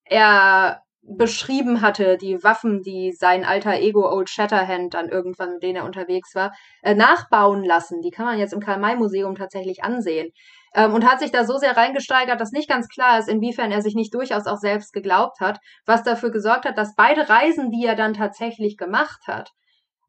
er 0.03 0.82
beschrieben 1.05 1.81
hatte, 1.81 2.17
die 2.17 2.43
Waffen, 2.43 2.81
die 2.81 3.11
sein 3.11 3.43
alter 3.43 3.73
Ego 3.73 4.09
Old 4.09 4.29
Shatterhand 4.29 4.93
dann 4.93 5.09
irgendwann, 5.09 5.53
mit 5.53 5.63
denen 5.63 5.77
er 5.77 5.85
unterwegs 5.85 6.33
war, 6.33 6.53
äh, 6.81 6.95
nachbauen 6.95 7.63
lassen. 7.63 8.01
Die 8.01 8.11
kann 8.11 8.25
man 8.25 8.39
jetzt 8.39 8.53
im 8.53 8.61
Karl-May-Museum 8.61 9.35
tatsächlich 9.35 9.83
ansehen. 9.83 10.31
Ähm, 10.75 10.93
und 10.93 11.05
hat 11.05 11.19
sich 11.19 11.31
da 11.31 11.45
so 11.45 11.57
sehr 11.57 11.77
reingesteigert, 11.77 12.39
dass 12.39 12.51
nicht 12.51 12.69
ganz 12.69 12.87
klar 12.87 13.19
ist, 13.19 13.29
inwiefern 13.29 13.71
er 13.71 13.81
sich 13.81 13.95
nicht 13.95 14.13
durchaus 14.13 14.47
auch 14.47 14.57
selbst 14.57 14.93
geglaubt 14.93 15.39
hat, 15.39 15.59
was 15.85 16.03
dafür 16.03 16.31
gesorgt 16.31 16.65
hat, 16.65 16.77
dass 16.77 16.95
beide 16.95 17.29
Reisen, 17.29 17.69
die 17.69 17.85
er 17.85 17.95
dann 17.95 18.13
tatsächlich 18.13 18.77
gemacht 18.77 19.21
hat, 19.27 19.51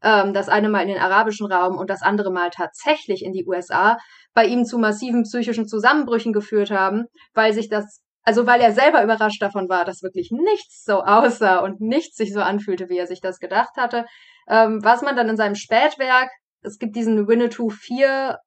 ähm, 0.02 0.32
das 0.32 0.48
eine 0.48 0.68
Mal 0.68 0.82
in 0.82 0.88
den 0.88 0.98
arabischen 0.98 1.50
Raum 1.50 1.76
und 1.76 1.90
das 1.90 2.02
andere 2.02 2.30
Mal 2.30 2.50
tatsächlich 2.50 3.24
in 3.24 3.32
die 3.32 3.46
USA, 3.46 3.98
bei 4.32 4.46
ihm 4.46 4.64
zu 4.64 4.78
massiven 4.78 5.24
psychischen 5.24 5.66
Zusammenbrüchen 5.66 6.32
geführt 6.32 6.70
haben, 6.70 7.06
weil 7.34 7.52
sich 7.52 7.68
das 7.68 8.03
also 8.24 8.46
weil 8.46 8.60
er 8.60 8.72
selber 8.72 9.02
überrascht 9.04 9.40
davon 9.40 9.68
war, 9.68 9.84
dass 9.84 10.02
wirklich 10.02 10.30
nichts 10.30 10.84
so 10.84 11.02
aussah 11.02 11.58
und 11.58 11.80
nichts 11.80 12.16
sich 12.16 12.32
so 12.32 12.40
anfühlte, 12.40 12.88
wie 12.88 12.98
er 12.98 13.06
sich 13.06 13.20
das 13.20 13.38
gedacht 13.38 13.76
hatte. 13.76 14.06
Ähm, 14.48 14.82
was 14.82 15.02
man 15.02 15.14
dann 15.14 15.28
in 15.28 15.36
seinem 15.36 15.54
Spätwerk, 15.54 16.30
es 16.62 16.78
gibt 16.78 16.96
diesen 16.96 17.28
Winnetou 17.28 17.68
4, 17.68 18.38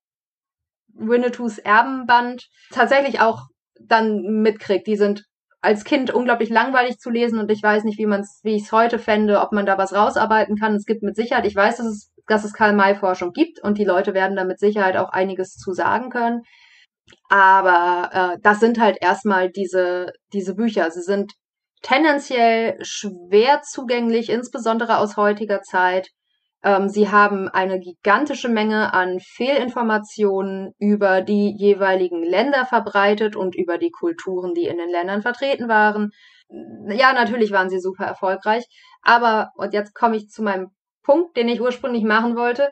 Winnetous 0.94 1.60
Erbenband, 1.60 2.48
tatsächlich 2.72 3.20
auch 3.22 3.44
dann 3.80 4.22
mitkriegt. 4.42 4.88
Die 4.88 4.96
sind 4.96 5.24
als 5.62 5.84
Kind 5.84 6.12
unglaublich 6.12 6.50
langweilig 6.50 6.98
zu 6.98 7.10
lesen 7.10 7.40
und 7.40 7.52
ich 7.52 7.62
weiß 7.62 7.84
nicht, 7.84 8.00
wie 8.00 8.06
man 8.06 8.22
es, 8.22 8.40
wie 8.44 8.56
ich 8.56 8.64
es 8.64 8.72
heute 8.72 9.00
fände, 9.00 9.42
ob 9.42 9.52
man 9.52 9.66
da 9.66 9.78
was 9.78 9.94
rausarbeiten 9.94 10.56
kann. 10.56 10.76
Es 10.76 10.86
gibt 10.86 11.04
mit 11.04 11.16
Sicherheit, 11.16 11.46
ich 11.46 11.56
weiß, 11.56 11.78
dass 11.78 11.86
es, 11.86 12.12
dass 12.28 12.44
es 12.44 12.54
Karl-May-Forschung 12.54 13.32
gibt 13.32 13.62
und 13.64 13.78
die 13.78 13.86
Leute 13.86 14.14
werden 14.14 14.36
da 14.36 14.44
mit 14.44 14.60
Sicherheit 14.60 14.98
auch 14.98 15.10
einiges 15.10 15.56
zu 15.56 15.74
sagen 15.74 16.10
können. 16.10 16.42
Aber 17.30 18.10
äh, 18.14 18.38
das 18.42 18.60
sind 18.60 18.80
halt 18.80 18.98
erstmal 19.02 19.50
diese, 19.50 20.12
diese 20.34 20.56
Bücher. 20.56 20.90
Sie 20.92 21.02
sind 21.02 21.34
tendenziell 21.82 22.78
schwer 22.82 23.62
zugänglich, 23.62 24.30
insbesondere 24.30 24.98
aus 24.98 25.18
heutiger 25.18 25.62
Zeit. 25.62 26.10
Ähm, 26.64 26.90
sie 26.90 27.10
haben 27.10 27.50
eine 27.50 27.80
gigantische 27.80 28.50
Menge 28.50 28.94
an 28.94 29.20
Fehlinformationen 29.20 30.74
über 30.80 31.22
die 31.22 31.54
jeweiligen 31.56 32.24
Länder 32.24 32.66
verbreitet 32.66 33.36
und 33.36 33.56
über 33.56 33.78
die 33.78 33.92
Kulturen, 33.92 34.54
die 34.54 34.66
in 34.66 34.78
den 34.78 34.90
Ländern 34.90 35.22
vertreten 35.22 35.68
waren. 35.68 36.12
Ja, 36.90 37.14
natürlich 37.14 37.52
waren 37.52 37.70
sie 37.70 37.80
super 37.80 38.06
erfolgreich. 38.06 38.66
Aber, 39.02 39.52
und 39.56 39.74
jetzt 39.74 39.94
komme 39.94 40.16
ich 40.16 40.30
zu 40.30 40.42
meinem 40.42 40.72
Punkt, 41.04 41.38
den 41.38 41.50
ich 41.50 41.62
ursprünglich 41.62 42.04
machen 42.04 42.36
wollte 42.36 42.72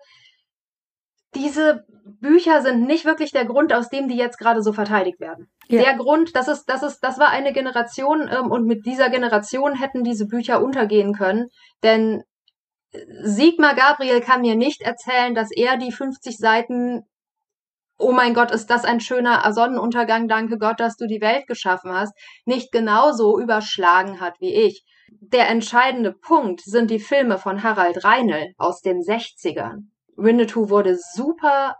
diese 1.35 1.85
Bücher 2.21 2.61
sind 2.61 2.85
nicht 2.87 3.05
wirklich 3.05 3.31
der 3.31 3.45
Grund, 3.45 3.73
aus 3.73 3.89
dem 3.89 4.07
die 4.07 4.15
jetzt 4.15 4.37
gerade 4.37 4.61
so 4.61 4.73
verteidigt 4.73 5.19
werden. 5.19 5.49
Ja. 5.67 5.81
Der 5.81 5.95
Grund, 5.95 6.35
das 6.35 6.47
ist, 6.47 6.65
das 6.65 6.83
ist, 6.83 6.99
das 6.99 7.19
war 7.19 7.29
eine 7.29 7.53
Generation 7.53 8.29
ähm, 8.31 8.51
und 8.51 8.65
mit 8.65 8.85
dieser 8.85 9.09
Generation 9.09 9.75
hätten 9.75 10.03
diese 10.03 10.27
Bücher 10.27 10.63
untergehen 10.63 11.13
können, 11.13 11.49
denn 11.83 12.23
Sigmar 13.21 13.75
Gabriel 13.75 14.21
kann 14.21 14.41
mir 14.41 14.55
nicht 14.55 14.81
erzählen, 14.81 15.35
dass 15.35 15.51
er 15.51 15.77
die 15.77 15.91
50 15.91 16.37
Seiten 16.37 17.03
Oh 17.97 18.11
mein 18.11 18.33
Gott, 18.33 18.51
ist 18.51 18.69
das 18.69 18.83
ein 18.83 18.99
schöner 18.99 19.49
Sonnenuntergang, 19.53 20.27
danke 20.27 20.57
Gott, 20.57 20.81
dass 20.81 20.97
du 20.97 21.07
die 21.07 21.21
Welt 21.21 21.47
geschaffen 21.47 21.93
hast, 21.93 22.13
nicht 22.43 22.73
genauso 22.73 23.39
überschlagen 23.39 24.19
hat 24.19 24.33
wie 24.41 24.53
ich. 24.53 24.83
Der 25.21 25.47
entscheidende 25.47 26.11
Punkt 26.11 26.59
sind 26.59 26.91
die 26.91 26.99
Filme 26.99 27.37
von 27.37 27.63
Harald 27.63 28.03
Reinl 28.03 28.53
aus 28.57 28.81
den 28.81 28.97
60ern. 28.97 29.85
Winnetou 30.15 30.69
wurde 30.69 30.97
super 31.13 31.75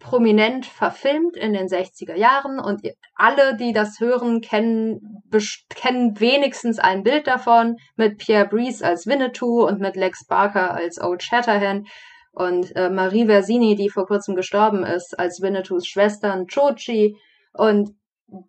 prominent 0.00 0.64
verfilmt 0.66 1.36
in 1.36 1.52
den 1.52 1.68
60er 1.68 2.14
Jahren 2.14 2.58
und 2.58 2.80
alle, 3.14 3.56
die 3.56 3.72
das 3.72 4.00
hören, 4.00 4.40
kennen, 4.40 5.22
kennen 5.68 6.18
wenigstens 6.18 6.78
ein 6.78 7.02
Bild 7.02 7.26
davon 7.26 7.76
mit 7.96 8.18
Pierre 8.18 8.48
Brice 8.48 8.82
als 8.82 9.06
Winnetou 9.06 9.66
und 9.66 9.78
mit 9.78 9.96
Lex 9.96 10.26
Barker 10.26 10.74
als 10.74 11.00
Old 11.00 11.22
Shatterhand 11.22 11.86
und 12.32 12.74
äh, 12.76 12.88
Marie 12.88 13.26
Versini, 13.26 13.76
die 13.76 13.90
vor 13.90 14.06
kurzem 14.06 14.34
gestorben 14.34 14.84
ist, 14.84 15.18
als 15.18 15.42
Winnetous 15.42 15.86
Schwestern 15.86 16.46
Chochi 16.46 17.16
und 17.52 17.90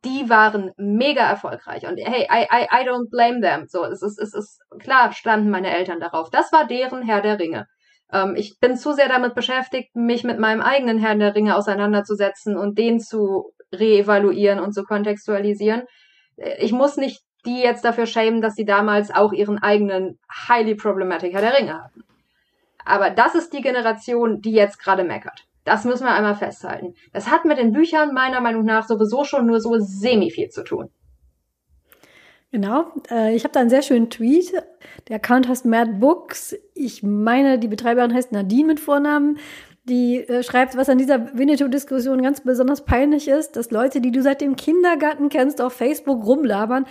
die 0.06 0.30
waren 0.30 0.72
mega 0.78 1.24
erfolgreich 1.28 1.86
und 1.88 1.98
hey, 1.98 2.28
I, 2.30 2.46
I, 2.52 2.68
I 2.72 2.88
don't 2.88 3.10
blame 3.10 3.42
them. 3.42 3.66
So, 3.68 3.84
es 3.84 4.02
ist, 4.02 4.20
es 4.20 4.34
ist, 4.34 4.60
klar 4.80 5.12
standen 5.12 5.50
meine 5.50 5.76
Eltern 5.76 6.00
darauf. 6.00 6.30
Das 6.30 6.52
war 6.52 6.68
deren 6.68 7.02
Herr 7.02 7.22
der 7.22 7.40
Ringe. 7.40 7.68
Ähm, 8.12 8.36
ich 8.36 8.60
bin 8.60 8.76
zu 8.76 8.94
sehr 8.94 9.10
damit 9.10 9.36
beschäftigt, 9.36 9.96
mich 9.96 10.24
mit 10.24 10.40
meinem 10.40 10.62
eigenen 10.62 11.00
Herrn 11.00 11.20
der 11.20 11.36
Ringe 11.36 11.56
auseinanderzusetzen 11.56 12.58
und 12.58 12.78
den 12.78 13.00
zu 13.00 13.52
reevaluieren 13.74 14.60
und 14.60 14.74
zu 14.74 14.84
kontextualisieren. 14.84 15.84
Äh, 16.38 16.64
ich 16.64 16.72
muss 16.72 16.98
nicht 16.98 17.22
die 17.46 17.62
jetzt 17.62 17.84
dafür 17.86 18.06
schämen, 18.06 18.42
dass 18.42 18.56
sie 18.56 18.66
damals 18.66 19.12
auch 19.12 19.34
ihren 19.34 19.58
eigenen 19.58 20.20
highly 20.48 20.76
problematic 20.76 21.34
Herr 21.34 21.42
der 21.42 21.58
Ringe 21.58 21.84
hatten. 21.84 22.04
Aber 22.86 23.10
das 23.10 23.36
ist 23.36 23.54
die 23.54 23.62
Generation, 23.62 24.42
die 24.42 24.52
jetzt 24.52 24.80
gerade 24.80 25.04
meckert. 25.04 25.46
Das 25.64 25.86
müssen 25.86 26.06
wir 26.06 26.14
einmal 26.14 26.36
festhalten. 26.36 26.94
Das 27.14 27.30
hat 27.30 27.46
mit 27.46 27.58
den 27.58 27.72
Büchern 27.72 28.14
meiner 28.14 28.42
Meinung 28.42 28.64
nach 28.64 28.88
sowieso 28.88 29.24
schon 29.24 29.46
nur 29.46 29.60
so 29.60 29.76
semi 29.78 30.32
viel 30.32 30.50
zu 30.50 30.64
tun. 30.64 30.90
Genau. 32.52 32.92
Äh, 33.10 33.36
ich 33.36 33.44
habe 33.44 33.54
da 33.54 33.62
einen 33.62 33.70
sehr 33.70 33.82
schönen 33.82 34.10
Tweet. 34.10 34.54
Der 35.08 35.16
Account 35.16 35.48
heißt 35.48 35.66
Mad 35.66 35.94
Books. 36.00 36.56
Ich 36.74 37.02
meine, 37.02 37.58
die 37.58 37.70
Betreiberin 37.70 38.14
heißt 38.14 38.32
Nadine 38.32 38.68
mit 38.68 38.80
Vornamen. 38.80 39.40
Die 39.86 40.18
äh, 40.18 40.44
schreibt, 40.44 40.76
was 40.78 40.90
an 40.90 40.98
dieser 40.98 41.36
Winnetou-Diskussion 41.38 42.22
ganz 42.22 42.42
besonders 42.42 42.86
peinlich 42.86 43.28
ist, 43.28 43.56
dass 43.56 43.72
Leute, 43.72 44.02
die 44.02 44.12
du 44.12 44.22
seit 44.22 44.42
dem 44.42 44.56
Kindergarten 44.56 45.30
kennst, 45.30 45.62
auf 45.62 45.74
Facebook 45.74 46.26
rumlabern, 46.26 46.86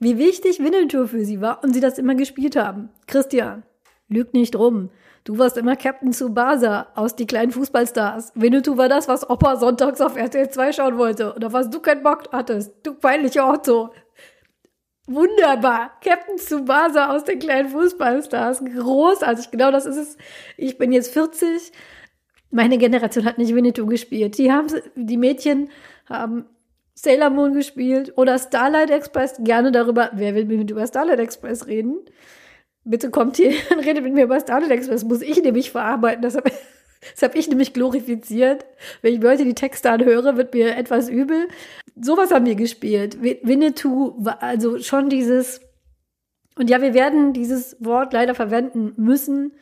wie 0.00 0.18
wichtig 0.18 0.58
Winnetou 0.58 1.06
für 1.06 1.24
sie 1.24 1.40
war 1.40 1.62
und 1.62 1.74
sie 1.74 1.80
das 1.80 1.98
immer 1.98 2.14
gespielt 2.14 2.56
haben. 2.56 2.88
Christian, 3.06 3.62
lüg 4.08 4.32
nicht 4.32 4.56
rum. 4.56 4.90
Du 5.24 5.38
warst 5.38 5.56
immer 5.56 5.76
Captain 5.76 6.10
Tsubasa 6.10 6.88
aus 6.96 7.14
Die 7.14 7.26
kleinen 7.26 7.52
Fußballstars. 7.52 8.32
Winnetou 8.34 8.76
war 8.76 8.88
das, 8.88 9.06
was 9.06 9.28
Opa 9.30 9.54
sonntags 9.56 10.00
auf 10.00 10.16
RTL 10.16 10.50
2 10.50 10.72
schauen 10.72 10.98
wollte. 10.98 11.34
Oder 11.36 11.52
was 11.52 11.70
du 11.70 11.78
keinen 11.78 12.02
Bock 12.02 12.24
hattest. 12.32 12.72
Du 12.82 12.94
peinliche 12.94 13.44
Otto. 13.44 13.90
Wunderbar. 15.06 15.98
Captain 16.00 16.36
Tsubasa 16.36 17.14
aus 17.14 17.24
den 17.24 17.38
kleinen 17.38 17.68
Fußballstars. 17.68 18.62
Großartig. 18.64 19.50
Genau 19.50 19.70
das 19.70 19.86
ist 19.86 19.96
es. 19.96 20.16
Ich 20.56 20.78
bin 20.78 20.92
jetzt 20.92 21.12
40. 21.12 21.72
Meine 22.50 22.78
Generation 22.78 23.24
hat 23.24 23.38
nicht 23.38 23.54
Winnetou 23.54 23.86
gespielt. 23.86 24.38
Die 24.38 24.52
haben, 24.52 24.68
die 24.94 25.16
Mädchen 25.16 25.70
haben 26.08 26.44
Sailor 26.94 27.30
Moon 27.30 27.54
gespielt 27.54 28.12
oder 28.16 28.38
Starlight 28.38 28.90
Express. 28.90 29.34
Gerne 29.40 29.72
darüber. 29.72 30.10
Wer 30.12 30.34
will 30.34 30.44
mit 30.44 30.70
über 30.70 30.86
Starlight 30.86 31.18
Express 31.18 31.66
reden? 31.66 31.98
Bitte 32.84 33.10
kommt 33.10 33.36
hier 33.36 33.52
und 33.70 33.80
redet 33.80 34.04
mit 34.04 34.14
mir 34.14 34.24
über 34.24 34.38
Starlight 34.38 34.70
Express. 34.70 35.04
muss 35.04 35.22
ich 35.22 35.42
nämlich 35.42 35.72
verarbeiten. 35.72 36.22
Das 37.12 37.22
habe 37.22 37.32
hab 37.32 37.38
ich 37.38 37.48
nämlich 37.48 37.72
glorifiziert. 37.72 38.64
Wenn 39.00 39.14
ich 39.14 39.20
mir 39.20 39.30
heute 39.30 39.44
die 39.44 39.54
Texte 39.54 39.90
anhöre, 39.90 40.36
wird 40.36 40.54
mir 40.54 40.76
etwas 40.76 41.08
übel 41.08 41.48
sowas 42.00 42.30
haben 42.30 42.46
wir 42.46 42.54
gespielt. 42.54 43.22
Winnetou 43.22 44.14
war 44.18 44.42
also 44.42 44.78
schon 44.78 45.08
dieses, 45.08 45.60
und 46.56 46.70
ja, 46.70 46.80
wir 46.80 46.94
werden 46.94 47.32
dieses 47.32 47.76
Wort 47.80 48.12
leider 48.12 48.34
verwenden 48.34 48.92
müssen 48.96 49.52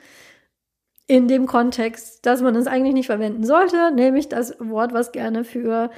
in 1.06 1.26
dem 1.26 1.46
Kontext, 1.46 2.24
dass 2.24 2.40
man 2.40 2.54
es 2.54 2.66
eigentlich 2.66 2.94
nicht 2.94 3.06
verwenden 3.06 3.44
sollte, 3.44 3.92
nämlich 3.92 4.28
das 4.28 4.56
Wort, 4.60 4.92
was 4.92 5.12
gerne 5.12 5.44
für 5.44 5.90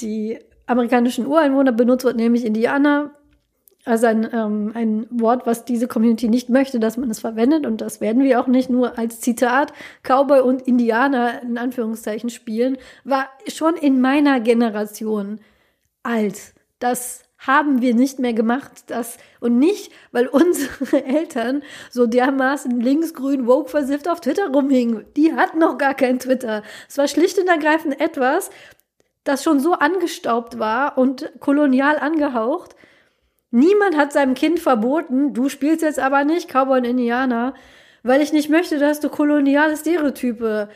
die 0.00 0.38
amerikanischen 0.66 1.26
Ureinwohner 1.26 1.72
benutzt 1.72 2.04
wird, 2.04 2.16
nämlich 2.16 2.44
Indianer. 2.44 3.16
Also 3.86 4.06
ein, 4.06 4.28
ähm, 4.32 4.72
ein 4.74 5.06
Wort, 5.10 5.46
was 5.46 5.64
diese 5.64 5.88
Community 5.88 6.28
nicht 6.28 6.50
möchte, 6.50 6.80
dass 6.80 6.98
man 6.98 7.10
es 7.10 7.20
verwendet. 7.20 7.66
Und 7.66 7.80
das 7.80 8.00
werden 8.00 8.22
wir 8.22 8.40
auch 8.40 8.46
nicht 8.46 8.68
nur 8.68 8.98
als 8.98 9.20
Zitat 9.20 9.72
Cowboy 10.02 10.40
und 10.40 10.62
Indianer 10.62 11.42
in 11.42 11.56
Anführungszeichen 11.56 12.28
spielen, 12.28 12.76
war 13.04 13.28
schon 13.48 13.74
in 13.76 14.00
meiner 14.00 14.40
Generation 14.40 15.40
alt. 16.02 16.52
Das 16.78 17.22
haben 17.40 17.80
wir 17.80 17.94
nicht 17.94 18.18
mehr 18.18 18.34
gemacht. 18.34 18.84
Das, 18.88 19.16
und 19.40 19.58
nicht, 19.58 19.90
weil 20.12 20.28
unsere 20.28 21.04
Eltern 21.04 21.62
so 21.90 22.06
dermaßen 22.06 22.80
linksgrün 22.80 23.46
woke 23.46 23.70
versifft 23.70 24.08
auf 24.08 24.20
Twitter 24.20 24.50
rumhingen. 24.52 25.06
Die 25.16 25.34
hatten 25.34 25.58
noch 25.58 25.78
gar 25.78 25.94
kein 25.94 26.18
Twitter. 26.18 26.62
Es 26.88 26.98
war 26.98 27.08
schlicht 27.08 27.38
und 27.38 27.48
ergreifend 27.48 27.98
etwas, 27.98 28.50
das 29.24 29.42
schon 29.42 29.60
so 29.60 29.72
angestaubt 29.72 30.58
war 30.58 30.98
und 30.98 31.32
kolonial 31.40 31.98
angehaucht. 31.98 32.74
Niemand 33.50 33.96
hat 33.96 34.12
seinem 34.12 34.34
Kind 34.34 34.60
verboten, 34.60 35.34
du 35.34 35.48
spielst 35.48 35.82
jetzt 35.82 35.98
aber 35.98 36.24
nicht 36.24 36.48
Cowboy 36.48 36.78
und 36.78 36.84
Indianer, 36.84 37.54
weil 38.02 38.22
ich 38.22 38.32
nicht 38.32 38.48
möchte, 38.48 38.78
dass 38.78 39.00
du 39.00 39.08
koloniale 39.08 39.76
Stereotype 39.76 40.68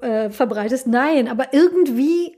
äh, 0.00 0.30
verbreitest. 0.30 0.86
Nein, 0.86 1.28
aber 1.28 1.52
irgendwie 1.52 2.36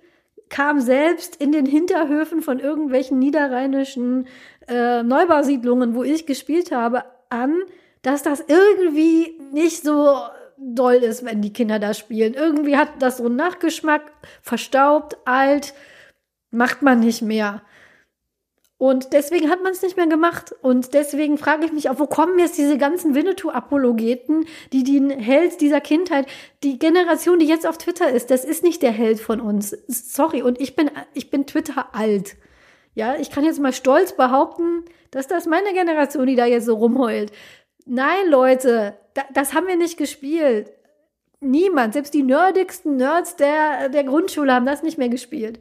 kam 0.48 0.80
selbst 0.80 1.36
in 1.36 1.52
den 1.52 1.66
Hinterhöfen 1.66 2.42
von 2.42 2.58
irgendwelchen 2.58 3.18
niederrheinischen 3.18 4.26
äh, 4.66 5.02
Neubausiedlungen, 5.02 5.94
wo 5.94 6.04
ich 6.04 6.26
gespielt 6.26 6.72
habe, 6.72 7.04
an, 7.30 7.54
dass 8.02 8.22
das 8.22 8.44
irgendwie 8.46 9.38
nicht 9.52 9.82
so 9.82 10.18
doll 10.58 10.96
ist, 10.96 11.24
wenn 11.24 11.42
die 11.42 11.52
Kinder 11.52 11.78
da 11.78 11.94
spielen. 11.94 12.34
Irgendwie 12.34 12.76
hat 12.76 12.90
das 13.00 13.18
so 13.18 13.26
einen 13.26 13.36
Nachgeschmack, 13.36 14.02
verstaubt, 14.42 15.16
alt, 15.24 15.74
macht 16.50 16.82
man 16.82 17.00
nicht 17.00 17.22
mehr. 17.22 17.62
Und 18.78 19.12
deswegen 19.12 19.50
hat 19.50 19.62
man 19.62 19.72
es 19.72 19.82
nicht 19.82 19.96
mehr 19.96 20.06
gemacht. 20.06 20.54
Und 20.62 20.94
deswegen 20.94 21.36
frage 21.36 21.66
ich 21.66 21.72
mich 21.72 21.90
auch, 21.90 21.98
wo 21.98 22.06
kommen 22.06 22.38
jetzt 22.38 22.56
diese 22.56 22.78
ganzen 22.78 23.16
Winnetou-Apologeten, 23.16 24.46
die 24.72 24.84
den 24.84 25.10
Held 25.10 25.60
dieser 25.60 25.80
Kindheit, 25.80 26.26
die 26.62 26.78
Generation, 26.78 27.40
die 27.40 27.46
jetzt 27.46 27.66
auf 27.66 27.76
Twitter 27.76 28.08
ist, 28.08 28.30
das 28.30 28.44
ist 28.44 28.62
nicht 28.62 28.82
der 28.82 28.92
Held 28.92 29.18
von 29.18 29.40
uns. 29.40 29.76
Sorry. 29.88 30.42
Und 30.42 30.60
ich 30.60 30.76
bin, 30.76 30.92
ich 31.12 31.28
bin 31.28 31.44
Twitter 31.46 31.92
alt. 31.92 32.36
Ja, 32.94 33.16
ich 33.16 33.30
kann 33.30 33.44
jetzt 33.44 33.60
mal 33.60 33.72
stolz 33.72 34.16
behaupten, 34.16 34.84
dass 35.10 35.26
das 35.26 35.46
meine 35.46 35.72
Generation, 35.72 36.26
die 36.26 36.36
da 36.36 36.46
jetzt 36.46 36.66
so 36.66 36.76
rumheult. 36.76 37.32
Nein, 37.84 38.28
Leute, 38.28 38.96
da, 39.14 39.22
das 39.32 39.54
haben 39.54 39.66
wir 39.66 39.76
nicht 39.76 39.96
gespielt. 39.96 40.70
Niemand, 41.40 41.94
selbst 41.94 42.14
die 42.14 42.22
nerdigsten 42.22 42.96
Nerds 42.96 43.36
der, 43.36 43.88
der 43.88 44.04
Grundschule 44.04 44.52
haben 44.52 44.66
das 44.66 44.82
nicht 44.82 44.98
mehr 44.98 45.08
gespielt. 45.08 45.60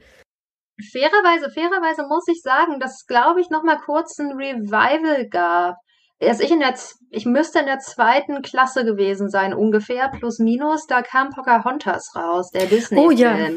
Fairerweise, 0.92 1.50
fairerweise 1.50 2.04
muss 2.08 2.28
ich 2.28 2.42
sagen, 2.42 2.80
dass 2.80 3.02
es, 3.02 3.06
glaube 3.08 3.42
ich, 3.42 3.50
noch 3.50 3.64
mal 3.64 3.80
kurz 3.80 4.20
ein 4.20 4.34
Revival 4.34 5.28
gab. 5.30 5.76
Erst 6.20 6.42
ich 6.42 6.52
in 6.52 6.60
der, 6.60 6.74
ich 7.12 7.26
müsste 7.26 7.60
in 7.60 7.66
der 7.66 7.80
zweiten 7.80 8.42
Klasse 8.42 8.86
gewesen 8.86 9.30
sein, 9.30 9.54
ungefähr, 9.54 10.10
plus 10.10 10.40
minus, 10.40 10.88
da 10.88 11.02
kam 11.02 11.30
Pocahontas 11.30 12.16
raus, 12.16 12.50
der 12.52 12.66
Disney-Film. 12.66 13.08
Oh, 13.08 13.12
ja. 13.12 13.50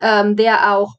ähm, 0.00 0.36
der 0.36 0.72
auch, 0.72 0.94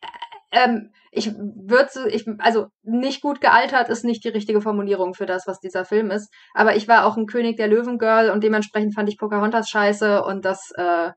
äh, 0.00 0.64
ähm, 0.64 0.92
ich 1.10 1.32
würde, 1.34 2.08
ich, 2.08 2.24
also 2.38 2.68
nicht 2.82 3.20
gut 3.20 3.40
gealtert 3.40 3.88
ist 3.88 4.04
nicht 4.04 4.24
die 4.24 4.30
richtige 4.30 4.60
Formulierung 4.60 5.14
für 5.14 5.26
das, 5.26 5.46
was 5.46 5.58
dieser 5.58 5.84
Film 5.84 6.10
ist. 6.10 6.32
Aber 6.54 6.74
ich 6.74 6.88
war 6.88 7.04
auch 7.04 7.16
ein 7.16 7.26
König 7.26 7.56
der 7.56 7.68
Löwen-Girl 7.68 8.30
und 8.30 8.42
dementsprechend 8.42 8.94
fand 8.94 9.08
ich 9.08 9.18
Pocahontas 9.18 9.68
scheiße 9.68 10.22
und 10.24 10.44
das, 10.44 10.70
äh, 10.76 11.10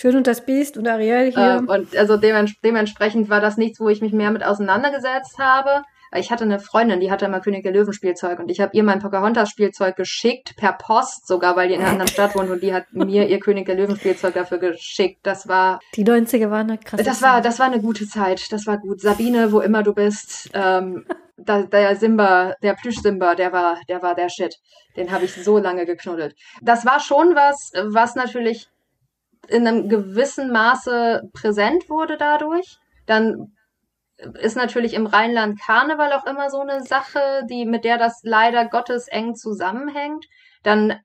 Schön 0.00 0.16
und 0.16 0.26
das 0.26 0.46
Biest 0.46 0.78
und 0.78 0.88
Ariel 0.88 1.30
hier. 1.30 1.58
Ähm, 1.58 1.68
und 1.68 1.94
also 1.94 2.16
dements 2.16 2.54
dementsprechend 2.64 3.28
war 3.28 3.42
das 3.42 3.58
nichts, 3.58 3.80
wo 3.80 3.90
ich 3.90 4.00
mich 4.00 4.14
mehr 4.14 4.30
mit 4.30 4.42
auseinandergesetzt 4.42 5.38
habe. 5.38 5.82
Ich 6.16 6.30
hatte 6.30 6.44
eine 6.44 6.58
Freundin, 6.58 7.00
die 7.00 7.10
hatte 7.10 7.26
immer 7.26 7.40
König 7.40 7.64
der 7.64 7.72
Löwen 7.72 7.92
Spielzeug 7.92 8.38
und 8.38 8.50
ich 8.50 8.62
habe 8.62 8.74
ihr 8.74 8.82
mein 8.82 9.00
Pocahontas 9.00 9.50
Spielzeug 9.50 9.96
geschickt, 9.96 10.56
per 10.56 10.72
Post 10.72 11.26
sogar, 11.26 11.54
weil 11.54 11.68
die 11.68 11.74
in 11.74 11.82
einer 11.82 11.90
anderen 11.90 12.08
Stadt 12.08 12.34
wohnt 12.34 12.48
und 12.48 12.62
die 12.62 12.72
hat 12.72 12.90
mir 12.94 13.28
ihr 13.28 13.40
König 13.40 13.66
der 13.66 13.74
Löwen 13.74 13.94
Spielzeug 13.94 14.32
dafür 14.32 14.56
geschickt. 14.56 15.18
Das 15.22 15.46
war... 15.48 15.80
Die 15.94 16.06
90er 16.06 16.50
waren 16.50 16.70
eine 16.70 16.78
krasse 16.78 17.04
Das 17.04 17.20
war, 17.20 17.42
das 17.42 17.58
war 17.58 17.66
eine 17.66 17.82
gute 17.82 18.08
Zeit, 18.08 18.50
das 18.52 18.66
war 18.66 18.78
gut. 18.78 19.02
Sabine, 19.02 19.52
wo 19.52 19.60
immer 19.60 19.82
du 19.82 19.92
bist, 19.92 20.48
ähm, 20.54 21.04
da, 21.36 21.64
der 21.64 21.94
Simba, 21.96 22.54
der 22.62 22.72
Plüsch-Simba, 22.72 23.34
der 23.34 23.52
war, 23.52 23.76
der 23.86 24.00
war 24.00 24.14
der 24.14 24.30
Shit. 24.30 24.56
Den 24.96 25.12
habe 25.12 25.26
ich 25.26 25.34
so 25.34 25.58
lange 25.58 25.84
geknuddelt. 25.84 26.34
Das 26.62 26.86
war 26.86 27.00
schon 27.00 27.34
was, 27.34 27.72
was 27.74 28.14
natürlich 28.14 28.70
in 29.50 29.66
einem 29.66 29.88
gewissen 29.88 30.50
Maße 30.52 31.22
präsent 31.32 31.88
wurde 31.88 32.16
dadurch. 32.16 32.78
Dann 33.06 33.52
ist 34.40 34.56
natürlich 34.56 34.94
im 34.94 35.06
Rheinland 35.06 35.60
Karneval 35.60 36.12
auch 36.12 36.26
immer 36.26 36.50
so 36.50 36.60
eine 36.60 36.82
Sache, 36.82 37.42
die 37.48 37.64
mit 37.64 37.84
der 37.84 37.98
das 37.98 38.20
leider 38.22 38.66
Gottes 38.66 39.08
eng 39.08 39.34
zusammenhängt. 39.34 40.26
Dann 40.62 41.00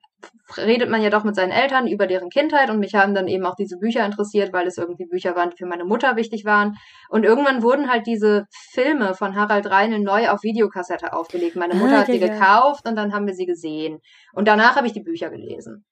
redet 0.56 0.88
man 0.88 1.02
ja 1.02 1.10
doch 1.10 1.24
mit 1.24 1.34
seinen 1.34 1.50
Eltern 1.50 1.86
über 1.86 2.06
deren 2.06 2.30
Kindheit 2.30 2.70
und 2.70 2.78
mich 2.78 2.94
haben 2.94 3.14
dann 3.14 3.28
eben 3.28 3.44
auch 3.46 3.54
diese 3.54 3.78
Bücher 3.78 4.04
interessiert, 4.04 4.52
weil 4.52 4.66
es 4.66 4.78
irgendwie 4.78 5.06
Bücher 5.06 5.34
waren, 5.34 5.50
die 5.50 5.56
für 5.56 5.66
meine 5.66 5.84
Mutter 5.84 6.16
wichtig 6.16 6.44
waren. 6.44 6.76
Und 7.08 7.24
irgendwann 7.24 7.62
wurden 7.62 7.90
halt 7.90 8.06
diese 8.06 8.46
Filme 8.50 9.14
von 9.14 9.34
Harald 9.34 9.70
Reinl 9.70 10.00
neu 10.00 10.28
auf 10.28 10.42
Videokassette 10.42 11.12
aufgelegt. 11.12 11.56
Meine 11.56 11.74
Mutter 11.74 11.96
ah, 11.96 12.00
hat 12.00 12.08
ja, 12.08 12.14
die 12.14 12.20
ja. 12.20 12.28
gekauft 12.28 12.86
und 12.88 12.96
dann 12.96 13.12
haben 13.12 13.26
wir 13.26 13.34
sie 13.34 13.46
gesehen. 13.46 13.98
Und 14.32 14.46
danach 14.48 14.76
habe 14.76 14.86
ich 14.86 14.92
die 14.92 15.02
Bücher 15.02 15.30
gelesen. 15.30 15.84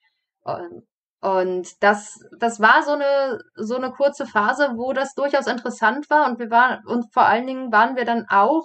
Und 0.42 0.84
und 1.24 1.82
das, 1.82 2.20
das 2.38 2.60
war 2.60 2.82
so 2.82 2.90
eine, 2.92 3.40
so 3.54 3.76
eine 3.76 3.90
kurze 3.92 4.26
Phase, 4.26 4.72
wo 4.76 4.92
das 4.92 5.14
durchaus 5.14 5.46
interessant 5.46 6.10
war 6.10 6.28
und 6.28 6.38
wir 6.38 6.50
waren, 6.50 6.84
und 6.86 7.10
vor 7.14 7.24
allen 7.24 7.46
Dingen 7.46 7.72
waren 7.72 7.96
wir 7.96 8.04
dann 8.04 8.26
auch, 8.28 8.64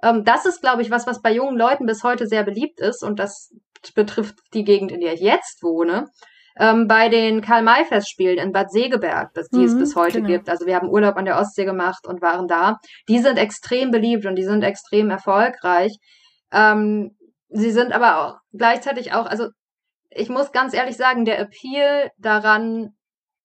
ähm, 0.00 0.24
das 0.24 0.46
ist, 0.46 0.60
glaube 0.60 0.82
ich, 0.82 0.92
was, 0.92 1.08
was 1.08 1.20
bei 1.20 1.32
jungen 1.32 1.58
Leuten 1.58 1.86
bis 1.86 2.04
heute 2.04 2.28
sehr 2.28 2.44
beliebt 2.44 2.78
ist 2.78 3.02
und 3.02 3.18
das 3.18 3.52
betrifft 3.96 4.36
die 4.54 4.62
Gegend, 4.62 4.92
in 4.92 5.00
der 5.00 5.14
ich 5.14 5.20
jetzt 5.20 5.64
wohne, 5.64 6.06
ähm, 6.56 6.86
bei 6.86 7.08
den 7.08 7.40
Karl-May-Festspielen 7.40 8.38
in 8.38 8.52
Bad 8.52 8.70
Segeberg, 8.70 9.34
das, 9.34 9.48
die 9.48 9.58
mhm, 9.58 9.64
es 9.64 9.76
bis 9.76 9.96
heute 9.96 10.18
genau. 10.18 10.28
gibt. 10.28 10.48
Also 10.48 10.66
wir 10.66 10.76
haben 10.76 10.90
Urlaub 10.90 11.16
an 11.16 11.24
der 11.24 11.40
Ostsee 11.40 11.64
gemacht 11.64 12.06
und 12.06 12.22
waren 12.22 12.46
da. 12.46 12.78
Die 13.08 13.18
sind 13.18 13.36
extrem 13.36 13.90
beliebt 13.90 14.26
und 14.26 14.36
die 14.36 14.44
sind 14.44 14.62
extrem 14.62 15.10
erfolgreich. 15.10 15.96
Ähm, 16.52 17.16
sie 17.48 17.72
sind 17.72 17.92
aber 17.92 18.18
auch 18.18 18.36
gleichzeitig 18.52 19.12
auch, 19.12 19.26
also 19.26 19.48
ich 20.10 20.28
muss 20.28 20.52
ganz 20.52 20.74
ehrlich 20.74 20.96
sagen, 20.96 21.24
der 21.24 21.38
Appeal 21.38 22.10
daran 22.18 22.94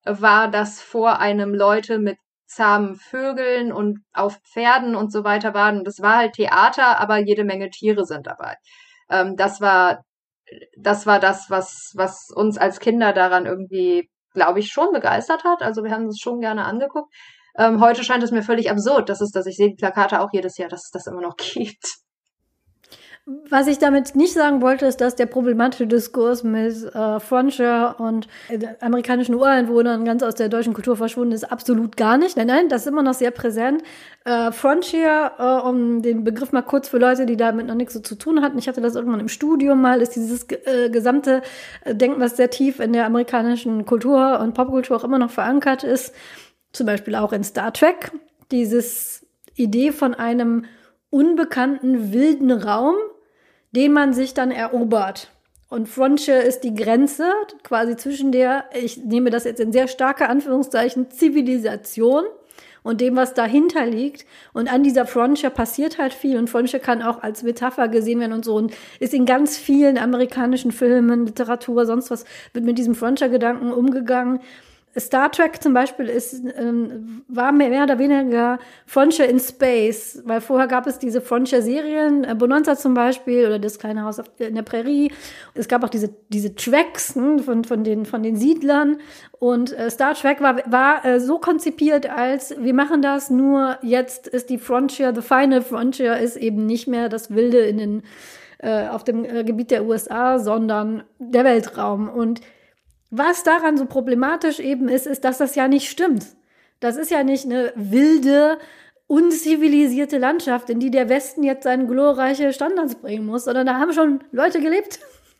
war, 0.03 0.49
dass 0.49 0.81
vor 0.81 1.19
einem 1.19 1.53
Leute 1.53 1.99
mit 1.99 2.17
zahmen 2.47 2.95
Vögeln 2.95 3.71
und 3.71 3.99
auf 4.13 4.39
Pferden 4.53 4.95
und 4.95 5.11
so 5.11 5.23
weiter 5.23 5.53
waren. 5.53 5.83
Das 5.83 5.99
war 5.99 6.17
halt 6.17 6.33
Theater, 6.33 6.99
aber 6.99 7.17
jede 7.17 7.43
Menge 7.43 7.69
Tiere 7.69 8.05
sind 8.05 8.27
dabei. 8.27 8.55
Ähm, 9.09 9.35
das 9.35 9.61
war, 9.61 10.03
das 10.77 11.05
war 11.05 11.19
das, 11.19 11.49
was, 11.49 11.91
was 11.95 12.29
uns 12.33 12.57
als 12.57 12.79
Kinder 12.79 13.13
daran 13.13 13.45
irgendwie, 13.45 14.09
glaube 14.33 14.59
ich, 14.59 14.69
schon 14.71 14.91
begeistert 14.91 15.43
hat. 15.43 15.61
Also 15.61 15.83
wir 15.83 15.91
haben 15.91 16.07
es 16.07 16.19
schon 16.19 16.39
gerne 16.39 16.65
angeguckt. 16.65 17.11
Ähm, 17.57 17.81
heute 17.81 18.03
scheint 18.03 18.23
es 18.23 18.31
mir 18.31 18.43
völlig 18.43 18.69
absurd, 18.69 19.09
dass 19.09 19.21
es, 19.21 19.31
dass 19.31 19.45
ich 19.47 19.55
sehe 19.55 19.69
die 19.69 19.75
Plakate 19.75 20.21
auch 20.21 20.29
jedes 20.31 20.57
Jahr, 20.57 20.69
dass 20.69 20.85
es 20.85 20.91
das 20.91 21.07
immer 21.07 21.21
noch 21.21 21.35
gibt. 21.53 22.04
Was 23.49 23.65
ich 23.65 23.79
damit 23.79 24.15
nicht 24.15 24.33
sagen 24.33 24.61
wollte, 24.61 24.85
ist, 24.85 25.01
dass 25.01 25.15
der 25.15 25.25
problematische 25.25 25.87
Diskurs 25.87 26.43
mit 26.43 26.75
äh, 26.93 27.19
Frontier 27.19 27.95
und 27.97 28.27
äh, 28.49 28.59
amerikanischen 28.81 29.33
Ureinwohnern 29.33 30.05
ganz 30.05 30.21
aus 30.21 30.35
der 30.35 30.47
deutschen 30.47 30.75
Kultur 30.75 30.95
verschwunden 30.95 31.31
ist, 31.31 31.43
absolut 31.43 31.97
gar 31.97 32.19
nicht. 32.19 32.37
Nein, 32.37 32.45
nein, 32.45 32.69
das 32.69 32.81
ist 32.81 32.87
immer 32.87 33.01
noch 33.01 33.15
sehr 33.15 33.31
präsent. 33.31 33.81
Äh, 34.25 34.51
Frontier, 34.51 35.31
äh, 35.39 35.67
um 35.67 36.03
den 36.03 36.23
Begriff 36.23 36.51
mal 36.51 36.61
kurz 36.61 36.87
für 36.87 36.99
Leute, 36.99 37.25
die 37.25 37.35
damit 37.35 37.65
noch 37.65 37.73
nichts 37.73 37.95
so 37.95 37.99
zu 37.99 38.13
tun 38.13 38.43
hatten, 38.43 38.59
ich 38.59 38.67
hatte 38.67 38.79
das 38.79 38.93
irgendwann 38.93 39.21
im 39.21 39.27
Studium 39.27 39.81
mal, 39.81 40.03
ist 40.03 40.15
dieses 40.15 40.45
äh, 40.51 40.91
gesamte 40.91 41.41
äh, 41.83 41.95
Denken, 41.95 42.21
was 42.21 42.37
sehr 42.37 42.51
tief 42.51 42.79
in 42.79 42.93
der 42.93 43.07
amerikanischen 43.07 43.87
Kultur 43.87 44.39
und 44.39 44.53
Popkultur 44.53 44.97
auch 44.97 45.03
immer 45.03 45.17
noch 45.17 45.31
verankert 45.31 45.83
ist, 45.83 46.13
zum 46.73 46.85
Beispiel 46.85 47.15
auch 47.15 47.33
in 47.33 47.43
Star 47.43 47.73
Trek, 47.73 48.11
dieses 48.51 49.25
Idee 49.55 49.91
von 49.91 50.13
einem 50.13 50.65
unbekannten 51.09 52.13
wilden 52.13 52.51
Raum, 52.51 52.95
den 53.75 53.93
man 53.93 54.13
sich 54.13 54.33
dann 54.33 54.51
erobert. 54.51 55.29
Und 55.69 55.89
Frontier 55.89 56.41
ist 56.41 56.61
die 56.61 56.73
Grenze 56.73 57.31
quasi 57.63 57.95
zwischen 57.97 58.31
der, 58.31 58.65
ich 58.73 58.97
nehme 58.97 59.29
das 59.29 59.43
jetzt 59.43 59.59
in 59.59 59.73
sehr 59.73 59.87
starke 59.87 60.29
Anführungszeichen, 60.29 61.11
Zivilisation 61.11 62.23
und 62.85 63.01
dem, 63.01 63.15
was 63.15 63.33
dahinter 63.33 63.85
liegt. 63.87 64.25
Und 64.53 64.71
an 64.71 64.83
dieser 64.83 65.07
Frontier 65.07 65.49
passiert 65.49 65.97
halt 65.97 66.13
viel. 66.13 66.37
Und 66.37 66.51
Frontier 66.51 66.79
kann 66.79 67.01
auch 67.01 67.23
als 67.23 67.41
Metapher 67.41 67.87
gesehen 67.87 68.19
werden 68.19 68.33
und 68.33 68.45
so. 68.45 68.55
Und 68.55 68.75
ist 68.99 69.15
in 69.15 69.25
ganz 69.25 69.57
vielen 69.57 69.97
amerikanischen 69.97 70.71
Filmen, 70.71 71.25
Literatur, 71.25 71.87
sonst 71.87 72.11
was, 72.11 72.25
wird 72.53 72.63
mit 72.63 72.77
diesem 72.77 72.93
Frontier-Gedanken 72.93 73.73
umgegangen. 73.73 74.39
Star 74.97 75.29
Trek 75.31 75.61
zum 75.61 75.73
Beispiel 75.73 76.07
ist, 76.07 76.41
ähm, 76.57 77.23
war 77.27 77.51
mehr 77.51 77.83
oder 77.83 77.99
weniger 77.99 78.59
Frontier 78.85 79.27
in 79.27 79.39
Space, 79.39 80.21
weil 80.25 80.39
vorher 80.39 80.67
gab 80.67 80.87
es 80.87 80.99
diese 80.99 81.19
Frontier-Serien, 81.19 82.23
äh, 82.23 82.35
Bonanza 82.35 82.77
zum 82.77 82.93
Beispiel 82.93 83.45
oder 83.45 83.59
das 83.59 83.77
kleine 83.77 84.03
Haus 84.03 84.19
auf, 84.19 84.27
in 84.37 84.55
der 84.55 84.61
Prärie. 84.61 85.11
Es 85.53 85.67
gab 85.67 85.83
auch 85.83 85.89
diese, 85.89 86.15
diese 86.29 86.55
Tracks 86.55 87.15
hm, 87.15 87.39
von, 87.39 87.65
von, 87.65 87.83
den, 87.83 88.05
von 88.05 88.23
den 88.23 88.37
Siedlern 88.37 88.97
und 89.39 89.77
äh, 89.77 89.89
Star 89.89 90.13
Trek 90.13 90.39
war, 90.41 90.59
war 90.65 91.03
äh, 91.03 91.19
so 91.19 91.39
konzipiert 91.39 92.09
als, 92.09 92.55
wir 92.57 92.73
machen 92.73 93.01
das, 93.01 93.29
nur 93.29 93.77
jetzt 93.81 94.27
ist 94.27 94.49
die 94.49 94.57
Frontier, 94.57 95.13
the 95.13 95.21
final 95.21 95.61
Frontier 95.61 96.17
ist 96.17 96.37
eben 96.37 96.65
nicht 96.65 96.87
mehr 96.87 97.09
das 97.09 97.35
Wilde 97.35 97.59
in 97.59 97.77
den, 97.77 98.03
äh, 98.59 98.87
auf 98.87 99.03
dem 99.03 99.25
äh, 99.25 99.43
Gebiet 99.43 99.71
der 99.71 99.85
USA, 99.85 100.39
sondern 100.39 101.03
der 101.19 101.43
Weltraum 101.43 102.07
und 102.07 102.39
was 103.17 103.43
daran 103.43 103.77
so 103.77 103.85
problematisch 103.85 104.59
eben 104.59 104.89
ist, 104.89 105.07
ist, 105.07 105.23
dass 105.23 105.37
das 105.37 105.55
ja 105.55 105.67
nicht 105.67 105.89
stimmt. 105.89 106.25
Das 106.79 106.97
ist 106.97 107.11
ja 107.11 107.23
nicht 107.23 107.45
eine 107.45 107.71
wilde, 107.75 108.57
unzivilisierte 109.07 110.17
Landschaft, 110.17 110.69
in 110.69 110.79
die 110.79 110.91
der 110.91 111.09
Westen 111.09 111.43
jetzt 111.43 111.63
seine 111.63 111.85
glorreiche 111.85 112.51
Standards 112.53 112.95
bringen 112.95 113.25
muss, 113.25 113.45
sondern 113.45 113.67
da 113.67 113.79
haben 113.79 113.93
schon 113.93 114.23
Leute 114.31 114.59
gelebt 114.59 114.99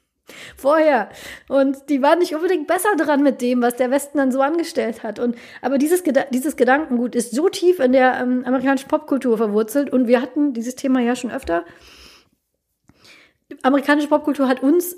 vorher 0.57 1.09
und 1.49 1.89
die 1.89 2.01
waren 2.01 2.19
nicht 2.19 2.35
unbedingt 2.35 2.67
besser 2.67 2.95
dran 2.97 3.23
mit 3.23 3.41
dem, 3.41 3.61
was 3.61 3.75
der 3.75 3.91
Westen 3.91 4.17
dann 4.17 4.31
so 4.31 4.41
angestellt 4.41 5.03
hat. 5.03 5.19
Und 5.19 5.35
aber 5.61 5.77
dieses, 5.77 6.03
Geda 6.03 6.25
dieses 6.31 6.55
Gedankengut 6.55 7.15
ist 7.15 7.33
so 7.33 7.49
tief 7.49 7.79
in 7.79 7.91
der 7.91 8.19
ähm, 8.19 8.43
amerikanischen 8.45 8.87
Popkultur 8.87 9.37
verwurzelt 9.37 9.91
und 9.91 10.07
wir 10.07 10.21
hatten 10.21 10.53
dieses 10.53 10.75
Thema 10.75 11.01
ja 11.01 11.15
schon 11.15 11.31
öfter. 11.31 11.65
Amerikanische 13.63 14.07
Popkultur 14.07 14.47
hat 14.47 14.63
uns 14.63 14.95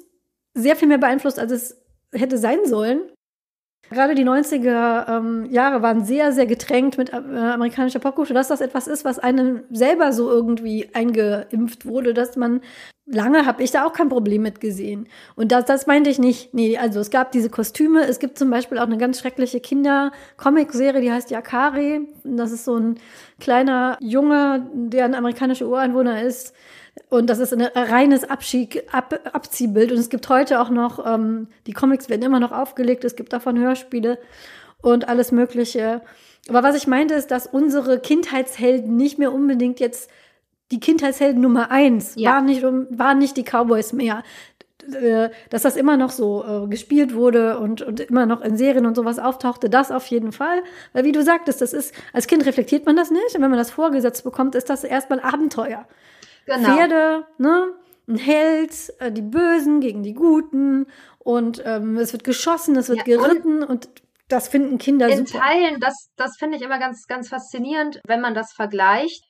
sehr 0.54 0.76
viel 0.76 0.88
mehr 0.88 0.98
beeinflusst, 0.98 1.40
als 1.40 1.52
es 1.52 1.87
hätte 2.14 2.38
sein 2.38 2.66
sollen. 2.66 3.02
Gerade 3.90 4.16
die 4.16 4.26
90er 4.26 5.08
ähm, 5.08 5.46
Jahre 5.50 5.82
waren 5.82 6.04
sehr, 6.04 6.34
sehr 6.34 6.46
getränkt 6.46 6.98
mit 6.98 7.14
äh, 7.14 7.16
amerikanischer 7.16 8.00
Popkultur, 8.00 8.34
dass 8.34 8.50
das 8.50 8.60
etwas 8.60 8.88
ist, 8.88 9.06
was 9.06 9.18
einem 9.18 9.64
selber 9.72 10.12
so 10.12 10.30
irgendwie 10.30 10.90
eingeimpft 10.94 11.86
wurde, 11.86 12.14
dass 12.14 12.36
man 12.36 12.62
lange 13.06 13.46
habe 13.46 13.64
ich 13.64 13.72
da 13.72 13.86
auch 13.86 13.94
kein 13.94 14.10
Problem 14.10 14.42
mit 14.42 14.60
gesehen. 14.60 15.08
Und 15.36 15.52
das, 15.52 15.66
das 15.66 15.88
meinte 15.88 16.10
ich 16.10 16.20
nicht. 16.20 16.54
Nee, 16.54 16.78
also 16.78 17.00
es 17.00 17.10
gab 17.10 17.32
diese 17.32 17.50
Kostüme. 17.50 18.04
Es 18.04 18.20
gibt 18.20 18.38
zum 18.38 18.50
Beispiel 18.50 18.78
auch 18.78 18.84
eine 18.84 18.98
ganz 18.98 19.20
schreckliche 19.20 19.62
Kinder-Comic-Serie, 19.62 21.02
die 21.02 21.12
heißt 21.12 21.32
Yakari. 21.32 22.02
Das 22.26 22.52
ist 22.52 22.66
so 22.66 22.76
ein 22.76 23.00
kleiner 23.40 23.98
Junge, 24.02 24.70
der 24.74 25.06
ein 25.06 25.16
amerikanischer 25.16 25.68
Ureinwohner 25.68 26.22
ist, 26.24 26.54
und 27.10 27.30
das 27.30 27.40
ist 27.40 27.54
ein 27.54 27.62
reines 27.62 28.24
Abschied, 28.30 28.84
Ab, 28.94 29.20
Abziehbild. 29.34 29.92
Und 29.92 29.98
es 29.98 30.10
gibt 30.10 30.28
heute 30.30 30.60
auch 30.62 30.70
noch, 30.70 31.06
ähm, 31.06 31.48
die 31.66 31.74
Comics 31.74 32.10
werden 32.10 32.24
immer 32.24 32.40
noch 32.40 32.52
aufgelegt, 32.52 33.04
es 33.04 33.16
gibt 33.16 33.34
davon 33.34 33.60
Hörspiele 33.60 34.18
und 34.82 35.08
alles 35.08 35.32
Mögliche. 35.32 36.02
Aber 36.50 36.64
was 36.64 36.76
ich 36.76 36.88
meinte, 36.88 37.14
ist, 37.14 37.32
dass 37.32 37.48
unsere 37.48 38.00
Kindheitshelden 38.00 38.96
nicht 38.96 39.20
mehr 39.20 39.34
unbedingt 39.34 39.80
jetzt 39.80 40.10
die 40.72 40.80
Kindheitshelden 40.80 41.42
Nummer 41.42 41.72
eins 41.72 42.14
ja. 42.16 42.32
waren, 42.32 42.46
nicht, 42.46 42.64
waren 42.64 43.20
nicht 43.20 43.38
die 43.38 43.44
Cowboys 43.44 43.94
mehr. 43.94 44.24
Äh, 44.94 45.30
dass 45.50 45.64
das 45.64 45.76
immer 45.76 45.98
noch 45.98 46.12
so 46.12 46.46
äh, 46.46 46.68
gespielt 46.68 47.14
wurde 47.14 47.60
und, 47.60 47.82
und 47.82 48.00
immer 48.00 48.26
noch 48.26 48.42
in 48.42 48.56
Serien 48.56 48.86
und 48.86 48.96
sowas 48.96 49.20
auftauchte, 49.20 49.70
das 49.70 49.92
auf 49.92 50.06
jeden 50.08 50.32
Fall. 50.32 50.62
Weil 50.94 51.04
wie 51.04 51.12
du 51.12 51.24
sagtest, 51.24 51.62
das 51.62 51.74
ist, 51.74 51.94
als 52.14 52.28
Kind 52.28 52.46
reflektiert 52.46 52.86
man 52.86 52.96
das 52.96 53.12
nicht 53.12 53.36
und 53.36 53.42
wenn 53.42 53.50
man 53.50 53.60
das 53.60 53.72
vorgesetzt 53.72 54.24
bekommt, 54.24 54.56
ist 54.56 54.70
das 54.70 54.84
erstmal 54.86 55.20
Abenteuer. 55.20 55.86
Genau. 56.48 56.76
Pferde, 56.76 57.28
ne? 57.38 57.74
Ein 58.08 58.18
Held, 58.18 58.72
äh, 59.00 59.12
die 59.12 59.22
Bösen 59.22 59.82
gegen 59.82 60.02
die 60.02 60.14
Guten 60.14 60.88
und 61.20 61.62
ähm, 61.66 61.98
es 61.98 62.14
wird 62.14 62.24
geschossen, 62.24 62.78
es 62.78 62.88
wird 62.88 63.00
ja, 63.00 63.04
geritten 63.04 63.64
und, 63.64 63.70
und 63.70 63.90
das 64.30 64.48
finden 64.48 64.78
Kinder 64.78 65.10
in 65.10 65.26
super. 65.26 65.38
In 65.38 65.42
Teilen, 65.42 65.80
das, 65.80 66.10
das 66.16 66.38
finde 66.38 66.58
ich 66.58 66.64
immer 66.64 66.80
ganz, 66.80 67.06
ganz 67.08 67.30
faszinierend, 67.30 68.02
wenn 68.06 68.22
man 68.22 68.34
das 68.34 68.54
vergleicht. 68.54 69.27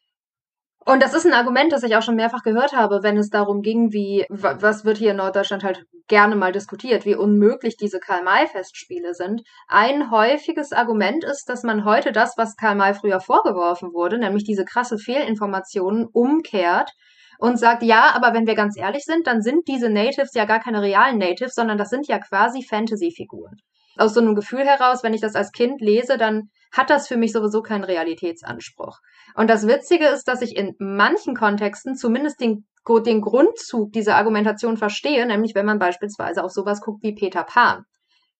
Und 0.87 1.03
das 1.03 1.13
ist 1.13 1.25
ein 1.25 1.33
Argument, 1.33 1.73
das 1.73 1.83
ich 1.83 1.97
auch 1.97 2.01
schon 2.01 2.15
mehrfach 2.15 2.43
gehört 2.43 2.71
habe, 2.71 3.03
wenn 3.03 3.17
es 3.17 3.29
darum 3.29 3.61
ging, 3.61 3.91
wie, 3.91 4.25
was 4.29 4.85
wird 4.85 4.97
hier 4.97 5.11
in 5.11 5.17
Norddeutschland 5.17 5.65
halt 5.65 5.85
gerne 6.07 6.37
mal 6.37 6.53
diskutiert, 6.53 7.03
wie 7.03 7.15
unmöglich 7.15 7.75
diese 7.75 7.99
Karl-May-Festspiele 7.99 9.13
sind. 9.13 9.41
Ein 9.67 10.11
häufiges 10.11 10.71
Argument 10.71 11.25
ist, 11.25 11.49
dass 11.49 11.63
man 11.63 11.83
heute 11.83 12.13
das, 12.13 12.37
was 12.37 12.55
Karl 12.55 12.75
May 12.75 12.93
früher 12.93 13.19
vorgeworfen 13.19 13.91
wurde, 13.91 14.17
nämlich 14.17 14.45
diese 14.45 14.63
krasse 14.63 14.97
Fehlinformationen, 14.97 16.05
umkehrt 16.05 16.93
und 17.37 17.59
sagt, 17.59 17.83
ja, 17.83 18.11
aber 18.15 18.33
wenn 18.33 18.47
wir 18.47 18.55
ganz 18.55 18.77
ehrlich 18.77 19.03
sind, 19.03 19.27
dann 19.27 19.41
sind 19.41 19.67
diese 19.67 19.89
Natives 19.89 20.35
ja 20.35 20.45
gar 20.45 20.61
keine 20.61 20.81
realen 20.81 21.17
Natives, 21.17 21.53
sondern 21.53 21.77
das 21.77 21.89
sind 21.89 22.07
ja 22.07 22.17
quasi 22.19 22.63
Fantasy-Figuren. 22.63 23.57
Aus 23.97 24.13
so 24.13 24.19
einem 24.19 24.35
Gefühl 24.35 24.65
heraus, 24.65 25.03
wenn 25.03 25.13
ich 25.13 25.21
das 25.21 25.35
als 25.35 25.51
Kind 25.51 25.81
lese, 25.81 26.17
dann 26.17 26.49
hat 26.71 26.89
das 26.89 27.07
für 27.07 27.17
mich 27.17 27.31
sowieso 27.31 27.61
keinen 27.61 27.83
Realitätsanspruch. 27.83 28.99
Und 29.35 29.49
das 29.49 29.67
Witzige 29.67 30.07
ist, 30.07 30.27
dass 30.27 30.41
ich 30.41 30.55
in 30.55 30.75
manchen 30.79 31.35
Kontexten 31.35 31.95
zumindest 31.95 32.39
den, 32.41 32.65
den 33.05 33.21
Grundzug 33.21 33.91
dieser 33.91 34.15
Argumentation 34.15 34.77
verstehe, 34.77 35.25
nämlich 35.25 35.55
wenn 35.55 35.65
man 35.65 35.79
beispielsweise 35.79 36.43
auf 36.43 36.51
sowas 36.51 36.81
guckt 36.81 37.03
wie 37.03 37.13
Peter 37.15 37.43
Pan. 37.43 37.85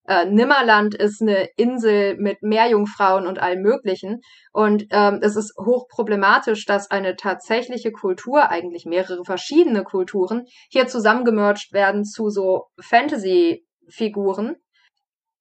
Äh, 0.07 0.25
Nimmerland 0.25 0.95
ist 0.95 1.21
eine 1.21 1.49
Insel 1.57 2.15
mit 2.17 2.41
Meerjungfrauen 2.41 3.27
und 3.27 3.39
allem 3.39 3.61
Möglichen. 3.61 4.21
Und 4.53 4.85
ähm, 4.91 5.19
es 5.21 5.35
ist 5.35 5.53
hochproblematisch, 5.59 6.65
dass 6.65 6.89
eine 6.89 7.17
tatsächliche 7.17 7.91
Kultur, 7.91 8.49
eigentlich 8.49 8.85
mehrere 8.85 9.25
verschiedene 9.25 9.83
Kulturen, 9.83 10.45
hier 10.69 10.87
zusammengemerged 10.87 11.73
werden 11.73 12.05
zu 12.05 12.29
so 12.29 12.67
Fantasy-Figuren. 12.79 14.55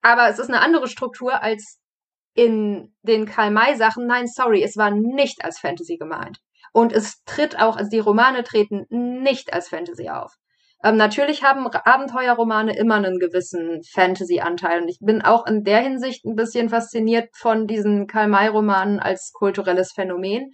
Aber 0.06 0.28
es 0.28 0.38
ist 0.38 0.48
eine 0.48 0.60
andere 0.60 0.86
Struktur 0.86 1.42
als 1.42 1.80
in 2.32 2.94
den 3.02 3.26
Karl-May-Sachen. 3.26 4.06
Nein, 4.06 4.28
sorry, 4.28 4.62
es 4.62 4.76
war 4.76 4.92
nicht 4.92 5.44
als 5.44 5.58
Fantasy 5.58 5.96
gemeint. 5.96 6.38
Und 6.72 6.92
es 6.92 7.24
tritt 7.24 7.58
auch, 7.58 7.76
also 7.76 7.90
die 7.90 7.98
Romane 7.98 8.44
treten 8.44 8.86
nicht 8.88 9.52
als 9.52 9.68
Fantasy 9.68 10.08
auf. 10.08 10.32
Ähm, 10.84 10.96
natürlich 10.96 11.42
haben 11.42 11.66
Abenteuerromane 11.66 12.76
immer 12.76 12.94
einen 12.94 13.18
gewissen 13.18 13.80
Fantasy-Anteil. 13.94 14.82
Und 14.82 14.88
ich 14.88 14.98
bin 15.00 15.22
auch 15.22 15.44
in 15.44 15.64
der 15.64 15.80
Hinsicht 15.80 16.24
ein 16.24 16.36
bisschen 16.36 16.68
fasziniert 16.68 17.30
von 17.36 17.66
diesen 17.66 18.06
Karl-May-Romanen 18.06 19.00
als 19.00 19.32
kulturelles 19.32 19.90
Phänomen, 19.92 20.52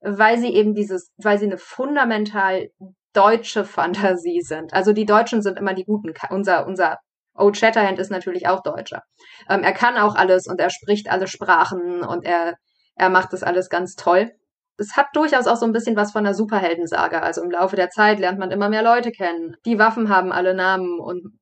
weil 0.00 0.38
sie 0.38 0.54
eben 0.54 0.72
dieses, 0.72 1.12
weil 1.18 1.38
sie 1.38 1.44
eine 1.44 1.58
fundamental 1.58 2.70
deutsche 3.12 3.66
Fantasie 3.66 4.40
sind. 4.40 4.72
Also 4.72 4.94
die 4.94 5.04
Deutschen 5.04 5.42
sind 5.42 5.58
immer 5.58 5.74
die 5.74 5.84
Guten. 5.84 6.14
Unser, 6.30 6.66
unser 6.66 6.96
Old 7.34 7.56
Shatterhand 7.56 7.98
ist 7.98 8.10
natürlich 8.10 8.48
auch 8.48 8.62
Deutscher. 8.62 9.02
Ähm, 9.48 9.62
er 9.62 9.72
kann 9.72 9.96
auch 9.96 10.14
alles 10.14 10.46
und 10.46 10.60
er 10.60 10.70
spricht 10.70 11.10
alle 11.10 11.26
Sprachen 11.26 12.02
und 12.02 12.24
er, 12.24 12.54
er 12.96 13.10
macht 13.10 13.32
das 13.32 13.42
alles 13.42 13.68
ganz 13.68 13.94
toll 13.94 14.30
es 14.76 14.96
hat 14.96 15.08
durchaus 15.14 15.46
auch 15.46 15.56
so 15.56 15.66
ein 15.66 15.72
bisschen 15.72 15.96
was 15.96 16.12
von 16.12 16.24
einer 16.24 16.34
Superheldensage. 16.34 17.22
Also 17.22 17.42
im 17.42 17.50
Laufe 17.50 17.76
der 17.76 17.90
Zeit 17.90 18.18
lernt 18.18 18.38
man 18.38 18.50
immer 18.50 18.68
mehr 18.68 18.82
Leute 18.82 19.12
kennen. 19.12 19.56
Die 19.64 19.78
Waffen 19.78 20.08
haben 20.08 20.32
alle 20.32 20.54
Namen 20.54 20.98
und 20.98 21.38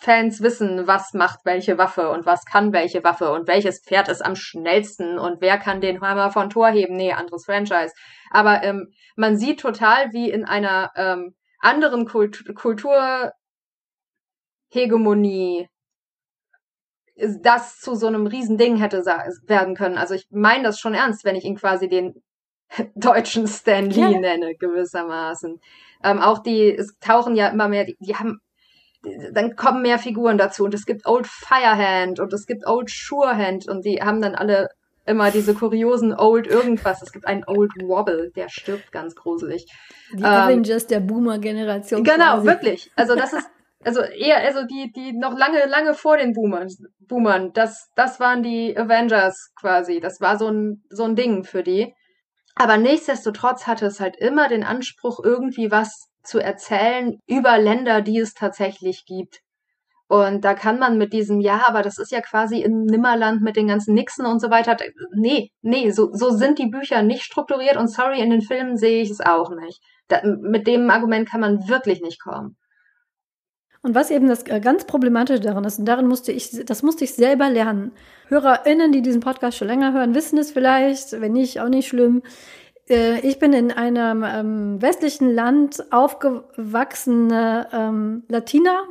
Fans 0.00 0.42
wissen, 0.42 0.86
was 0.86 1.14
macht 1.14 1.40
welche 1.44 1.78
Waffe 1.78 2.10
und 2.10 2.26
was 2.26 2.44
kann 2.44 2.72
welche 2.72 3.02
Waffe 3.04 3.32
und 3.32 3.48
welches 3.48 3.80
Pferd 3.80 4.08
ist 4.08 4.24
am 4.24 4.36
schnellsten 4.36 5.18
und 5.18 5.40
wer 5.40 5.56
kann 5.56 5.80
den 5.80 6.00
Hammer 6.00 6.30
von 6.30 6.50
Tor 6.50 6.68
heben. 6.68 6.96
Nee, 6.96 7.12
anderes 7.12 7.46
Franchise. 7.46 7.94
Aber 8.30 8.62
ähm, 8.62 8.92
man 9.16 9.38
sieht 9.38 9.60
total, 9.60 10.12
wie 10.12 10.30
in 10.30 10.44
einer 10.44 10.90
ähm, 10.96 11.34
anderen 11.60 12.06
Kult 12.06 12.44
Kulturhegemonie 14.74 15.68
das 17.42 17.78
zu 17.78 17.94
so 17.94 18.08
einem 18.08 18.26
Riesending 18.26 18.76
hätte 18.76 19.04
werden 19.46 19.76
können. 19.76 19.98
Also 19.98 20.14
ich 20.14 20.26
meine 20.30 20.64
das 20.64 20.80
schon 20.80 20.94
ernst, 20.94 21.24
wenn 21.24 21.36
ich 21.36 21.44
ihn 21.44 21.54
quasi 21.54 21.88
den 21.88 22.14
deutschen 22.96 23.46
Stan 23.46 23.88
Lee 23.88 24.00
ja. 24.00 24.18
nenne, 24.18 24.56
gewissermaßen. 24.56 25.60
Ähm, 26.02 26.18
auch 26.18 26.40
die, 26.40 26.74
es 26.74 26.98
tauchen 26.98 27.36
ja 27.36 27.48
immer 27.48 27.68
mehr, 27.68 27.84
die, 27.84 27.96
die 28.00 28.16
haben, 28.16 28.40
dann 29.32 29.54
kommen 29.54 29.82
mehr 29.82 30.00
Figuren 30.00 30.38
dazu 30.38 30.64
und 30.64 30.74
es 30.74 30.86
gibt 30.86 31.06
Old 31.06 31.28
Firehand 31.28 32.18
und 32.18 32.32
es 32.32 32.46
gibt 32.46 32.66
Old 32.66 32.90
Surehand 32.90 33.68
und 33.68 33.84
die 33.84 34.02
haben 34.02 34.20
dann 34.20 34.34
alle 34.34 34.70
immer 35.06 35.30
diese 35.30 35.54
kuriosen 35.54 36.12
Old 36.14 36.48
irgendwas. 36.48 37.00
Es 37.00 37.12
gibt 37.12 37.28
einen 37.28 37.44
Old 37.46 37.70
Wobble, 37.80 38.32
der 38.34 38.48
stirbt 38.48 38.90
ganz 38.90 39.14
gruselig. 39.14 39.66
Die 40.12 40.22
ähm, 40.22 40.24
Avengers 40.24 40.88
der 40.88 40.98
Boomer-Generation. 40.98 42.02
Genau, 42.02 42.34
quasi. 42.34 42.46
wirklich. 42.46 42.90
Also 42.96 43.14
das 43.14 43.34
ist, 43.34 43.48
also 43.84 44.00
eher, 44.00 44.38
also 44.38 44.64
die, 44.64 44.92
die 44.92 45.12
noch 45.12 45.36
lange, 45.36 45.66
lange 45.66 45.94
vor 45.94 46.16
den 46.16 46.32
Boomern, 46.32 46.68
Boomern, 47.00 47.52
das, 47.52 47.90
das 47.94 48.20
waren 48.20 48.42
die 48.42 48.76
Avengers 48.76 49.52
quasi. 49.60 50.00
Das 50.00 50.20
war 50.20 50.38
so 50.38 50.48
ein, 50.48 50.84
so 50.90 51.04
ein 51.04 51.16
Ding 51.16 51.44
für 51.44 51.62
die. 51.62 51.94
Aber 52.54 52.76
nichtsdestotrotz 52.76 53.66
hatte 53.66 53.86
es 53.86 54.00
halt 54.00 54.16
immer 54.16 54.48
den 54.48 54.64
Anspruch, 54.64 55.20
irgendwie 55.22 55.70
was 55.70 56.08
zu 56.22 56.38
erzählen 56.38 57.18
über 57.26 57.58
Länder, 57.58 58.00
die 58.00 58.18
es 58.18 58.34
tatsächlich 58.34 59.04
gibt. 59.06 59.40
Und 60.06 60.44
da 60.44 60.54
kann 60.54 60.78
man 60.78 60.98
mit 60.98 61.12
diesem, 61.12 61.40
ja, 61.40 61.62
aber 61.66 61.82
das 61.82 61.98
ist 61.98 62.12
ja 62.12 62.20
quasi 62.20 62.60
im 62.60 62.84
Nimmerland 62.84 63.40
mit 63.40 63.56
den 63.56 63.68
ganzen 63.68 63.94
Nixen 63.94 64.26
und 64.26 64.40
so 64.40 64.50
weiter. 64.50 64.76
Nee, 65.14 65.50
nee, 65.62 65.90
so, 65.90 66.10
so 66.12 66.30
sind 66.30 66.58
die 66.58 66.68
Bücher 66.68 67.02
nicht 67.02 67.24
strukturiert 67.24 67.76
und 67.76 67.88
sorry, 67.88 68.20
in 68.20 68.30
den 68.30 68.42
Filmen 68.42 68.76
sehe 68.76 69.02
ich 69.02 69.10
es 69.10 69.20
auch 69.20 69.50
nicht. 69.50 69.80
Da, 70.08 70.20
mit 70.24 70.66
dem 70.66 70.90
Argument 70.90 71.28
kann 71.28 71.40
man 71.40 71.68
wirklich 71.68 72.02
nicht 72.02 72.20
kommen. 72.22 72.56
Und 73.84 73.94
was 73.94 74.10
eben 74.10 74.28
das 74.28 74.44
äh, 74.44 74.60
ganz 74.60 74.86
Problematische 74.86 75.40
daran 75.40 75.64
ist, 75.64 75.78
und 75.78 75.84
darin 75.84 76.06
musste 76.06 76.32
ich, 76.32 76.64
das 76.64 76.82
musste 76.82 77.04
ich 77.04 77.12
selber 77.12 77.50
lernen. 77.50 77.92
HörerInnen, 78.28 78.92
die 78.92 79.02
diesen 79.02 79.20
Podcast 79.20 79.58
schon 79.58 79.68
länger 79.68 79.92
hören, 79.92 80.14
wissen 80.14 80.38
es 80.38 80.52
vielleicht, 80.52 81.20
wenn 81.20 81.32
nicht, 81.32 81.60
auch 81.60 81.68
nicht 81.68 81.88
schlimm. 81.88 82.22
Äh, 82.88 83.20
ich 83.20 83.38
bin 83.38 83.52
in 83.52 83.70
einem 83.70 84.24
ähm, 84.26 84.80
westlichen 84.80 85.34
Land 85.34 85.92
aufgewachsene 85.92 87.68
ähm, 87.74 88.22
Latina, 88.28 88.84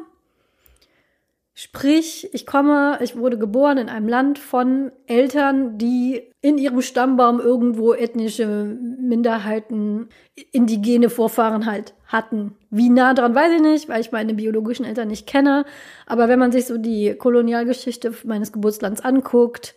Sprich, 1.56 2.34
ich 2.34 2.48
komme, 2.48 2.98
ich 3.02 3.16
wurde 3.16 3.38
geboren 3.38 3.78
in 3.78 3.90
einem 3.90 4.08
Land 4.08 4.40
von 4.40 4.92
Eltern, 5.06 5.78
die 5.78 6.32
in 6.42 6.58
ihrem 6.58 6.82
Stammbaum 6.82 7.40
irgendwo 7.40 7.94
ethnische 7.94 8.48
Minderheiten, 8.48 10.10
indigene 10.52 11.12
Vorfahren 11.12 11.68
halt 11.68 11.94
hatten. 12.08 12.56
Wie 12.72 12.90
nah 12.90 13.14
dran 13.14 13.36
weiß 13.36 13.54
ich 13.54 13.62
nicht, 13.62 13.88
weil 13.88 14.02
ich 14.02 14.12
meine 14.12 14.34
biologischen 14.34 14.86
Eltern 14.86 15.10
nicht 15.10 15.28
kenne. 15.28 15.66
Aber 16.08 16.28
wenn 16.28 16.40
man 16.40 16.52
sich 16.52 16.66
so 16.66 16.78
die 16.78 17.14
Kolonialgeschichte 17.14 18.14
meines 18.24 18.52
Geburtslands 18.52 19.02
anguckt, 19.02 19.76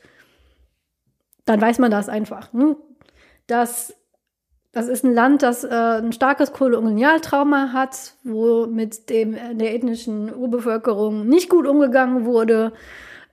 dann 1.44 1.60
weiß 1.60 1.78
man 1.78 1.90
das 1.90 2.08
einfach. 2.08 2.52
Hm? 2.54 2.76
dass 3.46 3.94
das 4.76 4.88
ist 4.88 5.04
ein 5.04 5.14
Land, 5.14 5.42
das 5.42 5.64
äh, 5.64 5.68
ein 5.70 6.12
starkes 6.12 6.52
Kolonialtrauma 6.52 7.72
hat, 7.72 8.12
wo 8.24 8.66
mit 8.66 9.08
dem 9.08 9.32
äh, 9.32 9.54
der 9.54 9.74
ethnischen 9.74 10.30
Urbevölkerung 10.34 11.26
nicht 11.26 11.48
gut 11.48 11.66
umgegangen 11.66 12.26
wurde. 12.26 12.74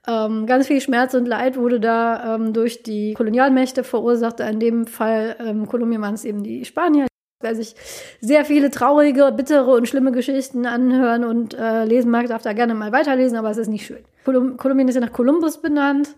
Ähm, 0.08 0.45
ganz 0.45 0.67
viel 0.67 0.79
Schmerz 0.79 1.13
und 1.15 1.25
Leid 1.25 1.58
wurde 1.58 1.82
da 1.82 2.36
ähm, 2.36 2.53
durch 2.53 2.82
die 2.84 3.13
Kolonialmächte 3.15 3.84
verursacht. 3.84 4.39
In 4.39 4.62
dem 4.62 4.88
Fall 4.88 5.36
ähm, 5.45 5.67
Kolumbien 5.67 6.01
waren 6.01 6.13
es 6.13 6.23
eben 6.23 6.43
die 6.43 6.63
Spanier. 6.63 7.08
Wer 7.41 7.56
sich 7.56 7.75
sehr 8.21 8.45
viele 8.45 8.71
traurige, 8.71 9.29
bittere 9.36 9.75
und 9.75 9.89
schlimme 9.89 10.13
Geschichten 10.13 10.65
anhören 10.65 11.25
und 11.25 11.56
äh, 11.56 11.84
lesen 11.84 12.10
mag, 12.10 12.25
darf 12.27 12.43
da 12.43 12.53
gerne 12.53 12.73
mal 12.73 12.93
weiterlesen, 12.93 13.38
aber 13.38 13.51
es 13.51 13.58
ist 13.58 13.67
nicht 13.67 13.86
schön. 13.86 14.06
Kolum 14.23 14.56
Kolumbien 14.56 14.88
ist 14.88 14.95
ja 14.95 15.01
nach 15.01 15.12
Kolumbus 15.12 15.58
benannt. 15.58 16.15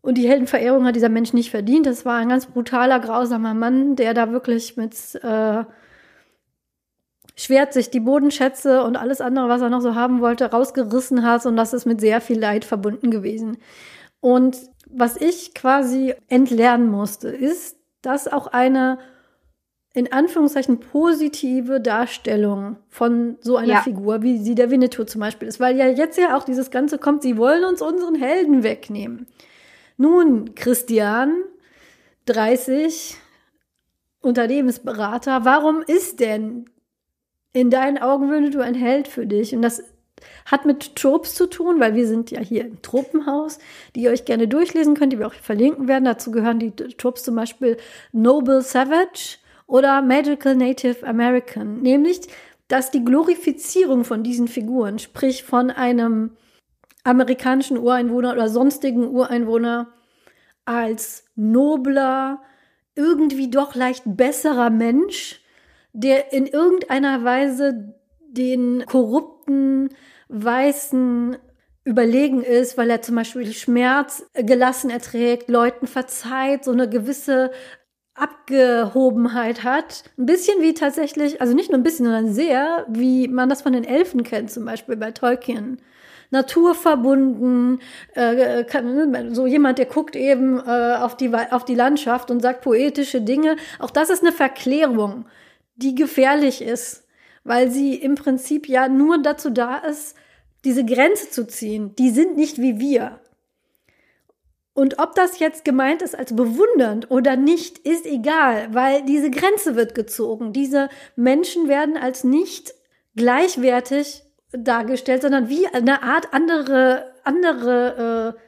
Und 0.00 0.16
die 0.16 0.28
Heldenverehrung 0.28 0.86
hat 0.86 0.96
dieser 0.96 1.08
Mensch 1.08 1.32
nicht 1.32 1.50
verdient. 1.50 1.86
Das 1.86 2.04
war 2.04 2.16
ein 2.16 2.28
ganz 2.28 2.46
brutaler, 2.46 3.00
grausamer 3.00 3.54
Mann, 3.54 3.96
der 3.96 4.14
da 4.14 4.30
wirklich 4.30 4.76
mit 4.76 4.94
äh, 5.22 5.64
Schwert 7.36 7.72
sich 7.72 7.90
die 7.90 8.00
Bodenschätze 8.00 8.82
und 8.82 8.96
alles 8.96 9.20
andere, 9.20 9.48
was 9.48 9.60
er 9.60 9.70
noch 9.70 9.80
so 9.80 9.94
haben 9.94 10.20
wollte, 10.20 10.50
rausgerissen 10.50 11.24
hat. 11.24 11.46
Und 11.46 11.56
das 11.56 11.72
ist 11.72 11.86
mit 11.86 12.00
sehr 12.00 12.20
viel 12.20 12.38
Leid 12.38 12.64
verbunden 12.64 13.10
gewesen. 13.10 13.58
Und 14.20 14.56
was 14.90 15.16
ich 15.16 15.54
quasi 15.54 16.14
entlernen 16.28 16.90
musste, 16.90 17.28
ist, 17.28 17.76
dass 18.02 18.26
auch 18.28 18.46
eine 18.48 18.98
in 19.94 20.12
Anführungszeichen 20.12 20.80
positive 20.80 21.80
Darstellung 21.80 22.76
von 22.88 23.36
so 23.40 23.56
einer 23.56 23.74
ja. 23.74 23.82
Figur, 23.82 24.22
wie 24.22 24.38
sie 24.38 24.54
der 24.54 24.70
Winnetou 24.70 25.04
zum 25.04 25.20
Beispiel 25.20 25.48
ist. 25.48 25.60
Weil 25.60 25.76
ja 25.76 25.86
jetzt 25.86 26.18
ja 26.18 26.36
auch 26.36 26.44
dieses 26.44 26.70
Ganze 26.70 26.98
kommt, 26.98 27.22
sie 27.22 27.36
wollen 27.36 27.64
uns 27.64 27.82
unseren 27.82 28.14
Helden 28.14 28.62
wegnehmen. 28.62 29.26
Nun, 30.00 30.54
Christian, 30.54 31.42
30, 32.26 33.16
Unternehmensberater, 34.20 35.44
warum 35.44 35.82
ist 35.82 36.20
denn 36.20 36.70
in 37.52 37.68
deinen 37.68 37.98
Augen 37.98 38.30
Winnetou 38.30 38.60
ein 38.60 38.74
Held 38.74 39.08
für 39.08 39.26
dich? 39.26 39.56
Und 39.56 39.62
das 39.62 39.82
hat 40.46 40.64
mit 40.64 40.94
Tropes 40.94 41.34
zu 41.34 41.46
tun, 41.48 41.80
weil 41.80 41.96
wir 41.96 42.06
sind 42.06 42.30
ja 42.30 42.40
hier 42.40 42.66
im 42.66 42.80
Tropenhaus, 42.80 43.58
die 43.96 44.02
ihr 44.02 44.10
euch 44.10 44.24
gerne 44.24 44.46
durchlesen 44.46 44.94
könnt, 44.94 45.12
die 45.12 45.18
wir 45.18 45.26
auch 45.26 45.34
verlinken 45.34 45.88
werden. 45.88 46.04
Dazu 46.04 46.30
gehören 46.30 46.60
die 46.60 46.70
Tropes 46.70 47.24
zum 47.24 47.34
Beispiel 47.34 47.76
Noble 48.12 48.62
Savage 48.62 49.38
oder 49.66 50.00
Magical 50.00 50.54
Native 50.54 51.04
American, 51.04 51.82
nämlich 51.82 52.20
dass 52.68 52.92
die 52.92 53.04
Glorifizierung 53.04 54.04
von 54.04 54.22
diesen 54.22 54.46
Figuren, 54.46 55.00
sprich 55.00 55.42
von 55.42 55.70
einem 55.72 56.36
amerikanischen 57.08 57.78
Ureinwohner 57.78 58.32
oder 58.32 58.48
sonstigen 58.48 59.08
Ureinwohner 59.08 59.88
als 60.64 61.24
nobler, 61.34 62.42
irgendwie 62.94 63.50
doch 63.50 63.74
leicht 63.74 64.02
besserer 64.04 64.70
Mensch, 64.70 65.40
der 65.92 66.32
in 66.32 66.46
irgendeiner 66.46 67.24
Weise 67.24 67.94
den 68.20 68.84
korrupten, 68.86 69.88
weißen 70.28 71.38
überlegen 71.84 72.42
ist, 72.42 72.76
weil 72.76 72.90
er 72.90 73.00
zum 73.00 73.14
Beispiel 73.14 73.50
Schmerz 73.52 74.26
gelassen 74.34 74.90
erträgt, 74.90 75.48
Leuten 75.48 75.86
verzeiht, 75.86 76.64
so 76.64 76.72
eine 76.72 76.88
gewisse 76.90 77.50
Abgehobenheit 78.12 79.64
hat. 79.64 80.04
Ein 80.18 80.26
bisschen 80.26 80.60
wie 80.60 80.74
tatsächlich, 80.74 81.40
also 81.40 81.54
nicht 81.54 81.70
nur 81.70 81.78
ein 81.78 81.84
bisschen, 81.84 82.04
sondern 82.04 82.34
sehr, 82.34 82.84
wie 82.90 83.28
man 83.28 83.48
das 83.48 83.62
von 83.62 83.72
den 83.72 83.84
Elfen 83.84 84.22
kennt, 84.22 84.50
zum 84.50 84.66
Beispiel 84.66 84.96
bei 84.96 85.12
Tolkien 85.12 85.80
naturverbunden, 86.30 87.80
äh, 88.14 88.64
kann, 88.64 89.34
so 89.34 89.46
jemand, 89.46 89.78
der 89.78 89.86
guckt 89.86 90.16
eben 90.16 90.58
äh, 90.58 90.96
auf, 91.00 91.16
die, 91.16 91.32
auf 91.34 91.64
die 91.64 91.74
Landschaft 91.74 92.30
und 92.30 92.40
sagt 92.40 92.62
poetische 92.62 93.20
Dinge. 93.20 93.56
Auch 93.78 93.90
das 93.90 94.10
ist 94.10 94.22
eine 94.22 94.32
Verklärung, 94.32 95.26
die 95.76 95.94
gefährlich 95.94 96.62
ist, 96.62 97.06
weil 97.44 97.70
sie 97.70 97.94
im 97.94 98.14
Prinzip 98.14 98.68
ja 98.68 98.88
nur 98.88 99.22
dazu 99.22 99.50
da 99.50 99.78
ist, 99.78 100.16
diese 100.64 100.84
Grenze 100.84 101.30
zu 101.30 101.46
ziehen. 101.46 101.94
Die 101.96 102.10
sind 102.10 102.36
nicht 102.36 102.58
wie 102.58 102.78
wir. 102.78 103.20
Und 104.74 105.00
ob 105.00 105.16
das 105.16 105.40
jetzt 105.40 105.64
gemeint 105.64 106.02
ist 106.02 106.16
als 106.16 106.36
bewundernd 106.36 107.10
oder 107.10 107.36
nicht, 107.36 107.78
ist 107.78 108.06
egal, 108.06 108.68
weil 108.72 109.02
diese 109.02 109.30
Grenze 109.30 109.74
wird 109.74 109.94
gezogen. 109.94 110.52
Diese 110.52 110.88
Menschen 111.16 111.68
werden 111.68 111.96
als 111.96 112.22
nicht 112.22 112.74
gleichwertig 113.16 114.22
dargestellt, 114.52 115.22
sondern 115.22 115.48
wie 115.48 115.66
eine 115.66 116.02
Art 116.02 116.32
andere, 116.32 117.12
andere 117.24 118.36
äh, 118.36 118.40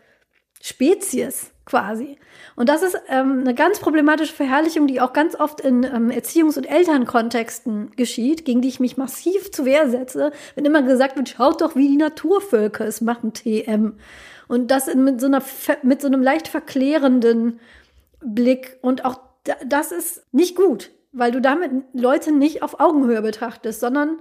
Spezies 0.62 1.52
quasi. 1.64 2.18
Und 2.56 2.68
das 2.68 2.82
ist 2.82 2.98
ähm, 3.08 3.40
eine 3.40 3.54
ganz 3.54 3.78
problematische 3.78 4.34
Verherrlichung, 4.34 4.86
die 4.86 5.00
auch 5.00 5.12
ganz 5.12 5.34
oft 5.34 5.60
in 5.60 5.84
ähm, 5.84 6.10
Erziehungs- 6.10 6.58
und 6.58 6.64
Elternkontexten 6.64 7.92
geschieht, 7.96 8.44
gegen 8.44 8.60
die 8.60 8.68
ich 8.68 8.80
mich 8.80 8.96
massiv 8.96 9.52
zu 9.52 9.64
Wehr 9.64 9.88
setze, 9.88 10.32
wenn 10.54 10.64
immer 10.64 10.82
gesagt 10.82 11.16
wird, 11.16 11.28
schaut 11.28 11.60
doch, 11.60 11.76
wie 11.76 11.88
die 11.88 11.96
Naturvölker 11.96 12.84
es 12.84 13.00
machen, 13.00 13.32
TM. 13.32 13.94
Und 14.48 14.70
das 14.70 14.92
mit 14.94 15.20
so, 15.20 15.28
einer, 15.28 15.42
mit 15.82 16.00
so 16.00 16.08
einem 16.08 16.22
leicht 16.22 16.48
verklärenden 16.48 17.60
Blick. 18.20 18.78
Und 18.82 19.04
auch 19.04 19.20
das 19.64 19.92
ist 19.92 20.24
nicht 20.32 20.56
gut, 20.56 20.90
weil 21.12 21.30
du 21.30 21.40
damit 21.40 21.70
Leute 21.92 22.32
nicht 22.32 22.62
auf 22.62 22.80
Augenhöhe 22.80 23.22
betrachtest, 23.22 23.80
sondern 23.80 24.18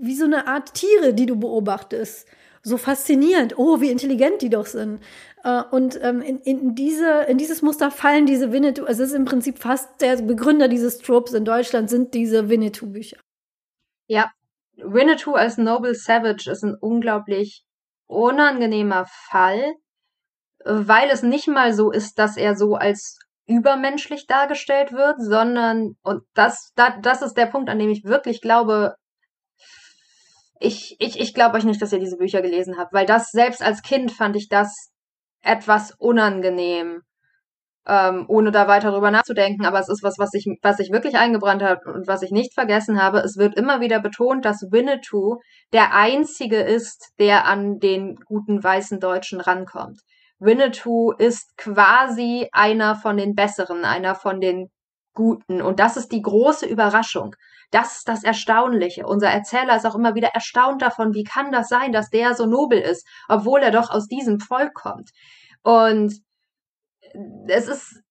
wie 0.00 0.14
so 0.14 0.24
eine 0.24 0.46
Art 0.46 0.74
Tiere, 0.74 1.14
die 1.14 1.26
du 1.26 1.36
beobachtest. 1.36 2.26
So 2.62 2.76
faszinierend. 2.76 3.58
Oh, 3.58 3.80
wie 3.80 3.90
intelligent 3.90 4.42
die 4.42 4.50
doch 4.50 4.66
sind. 4.66 5.00
Äh, 5.44 5.62
und 5.70 5.98
ähm, 6.02 6.20
in, 6.20 6.40
in, 6.40 6.74
diese, 6.74 7.22
in 7.28 7.38
dieses 7.38 7.62
Muster 7.62 7.90
fallen 7.90 8.26
diese 8.26 8.52
Winnetou, 8.52 8.84
also 8.84 9.02
es 9.02 9.10
ist 9.10 9.14
im 9.14 9.24
Prinzip 9.24 9.58
fast 9.60 10.00
der 10.00 10.16
Begründer 10.16 10.66
dieses 10.66 10.98
Tropes 10.98 11.34
in 11.34 11.44
Deutschland 11.44 11.88
sind 11.88 12.14
diese 12.14 12.48
Winnetou-Bücher. 12.48 13.18
Ja, 14.08 14.32
Winnetou 14.76 15.34
als 15.34 15.56
Noble 15.56 15.94
Savage 15.94 16.50
ist 16.50 16.64
ein 16.64 16.74
unglaublich 16.74 17.64
unangenehmer 18.08 19.06
Fall, 19.06 19.74
weil 20.64 21.08
es 21.10 21.22
nicht 21.22 21.46
mal 21.48 21.72
so 21.72 21.92
ist, 21.92 22.18
dass 22.18 22.36
er 22.36 22.56
so 22.56 22.74
als 22.74 23.18
übermenschlich 23.46 24.26
dargestellt 24.26 24.92
wird, 24.92 25.16
sondern, 25.20 25.96
und 26.02 26.24
das, 26.34 26.72
das 26.74 27.22
ist 27.22 27.34
der 27.34 27.46
Punkt, 27.46 27.70
an 27.70 27.78
dem 27.78 27.90
ich 27.90 28.04
wirklich 28.04 28.40
glaube, 28.40 28.96
ich, 30.60 30.96
ich, 30.98 31.20
ich 31.20 31.34
glaube 31.34 31.56
euch 31.56 31.64
nicht, 31.64 31.80
dass 31.80 31.92
ihr 31.92 31.98
diese 31.98 32.16
Bücher 32.16 32.42
gelesen 32.42 32.76
habt, 32.78 32.92
weil 32.92 33.06
das 33.06 33.30
selbst 33.30 33.62
als 33.62 33.82
Kind 33.82 34.12
fand 34.12 34.36
ich 34.36 34.48
das 34.48 34.90
etwas 35.42 35.92
unangenehm, 35.98 37.02
ähm, 37.86 38.24
ohne 38.28 38.50
da 38.50 38.66
weiter 38.66 38.90
drüber 38.90 39.10
nachzudenken. 39.10 39.64
Aber 39.64 39.78
es 39.78 39.88
ist 39.88 40.02
was, 40.02 40.18
was 40.18 40.34
ich, 40.34 40.46
was 40.62 40.78
ich 40.78 40.90
wirklich 40.90 41.16
eingebrannt 41.16 41.62
habe 41.62 41.92
und 41.92 42.06
was 42.06 42.22
ich 42.22 42.30
nicht 42.30 42.54
vergessen 42.54 43.00
habe. 43.00 43.20
Es 43.20 43.36
wird 43.36 43.56
immer 43.56 43.80
wieder 43.80 44.00
betont, 44.00 44.44
dass 44.44 44.66
Winnetou 44.70 45.38
der 45.72 45.94
einzige 45.94 46.58
ist, 46.58 47.12
der 47.18 47.46
an 47.46 47.78
den 47.78 48.16
guten 48.26 48.62
weißen 48.62 49.00
Deutschen 49.00 49.40
rankommt. 49.40 50.00
Winnetou 50.38 51.12
ist 51.12 51.56
quasi 51.56 52.48
einer 52.52 52.96
von 52.96 53.16
den 53.16 53.34
Besseren, 53.34 53.84
einer 53.84 54.14
von 54.14 54.40
den 54.40 54.68
Guten. 55.16 55.60
Und 55.60 55.80
das 55.80 55.96
ist 55.96 56.12
die 56.12 56.22
große 56.22 56.66
Überraschung. 56.66 57.34
Das 57.72 57.96
ist 57.96 58.08
das 58.08 58.22
Erstaunliche. 58.22 59.06
Unser 59.06 59.30
Erzähler 59.30 59.76
ist 59.76 59.84
auch 59.84 59.96
immer 59.96 60.14
wieder 60.14 60.28
erstaunt 60.28 60.82
davon, 60.82 61.14
wie 61.14 61.24
kann 61.24 61.50
das 61.50 61.68
sein, 61.68 61.90
dass 61.90 62.10
der 62.10 62.34
so 62.34 62.46
nobel 62.46 62.78
ist, 62.78 63.04
obwohl 63.28 63.62
er 63.62 63.72
doch 63.72 63.90
aus 63.90 64.06
diesem 64.06 64.38
Volk 64.38 64.74
kommt. 64.74 65.10
Und 65.64 66.14
es 67.48 67.66
ist 67.66 68.02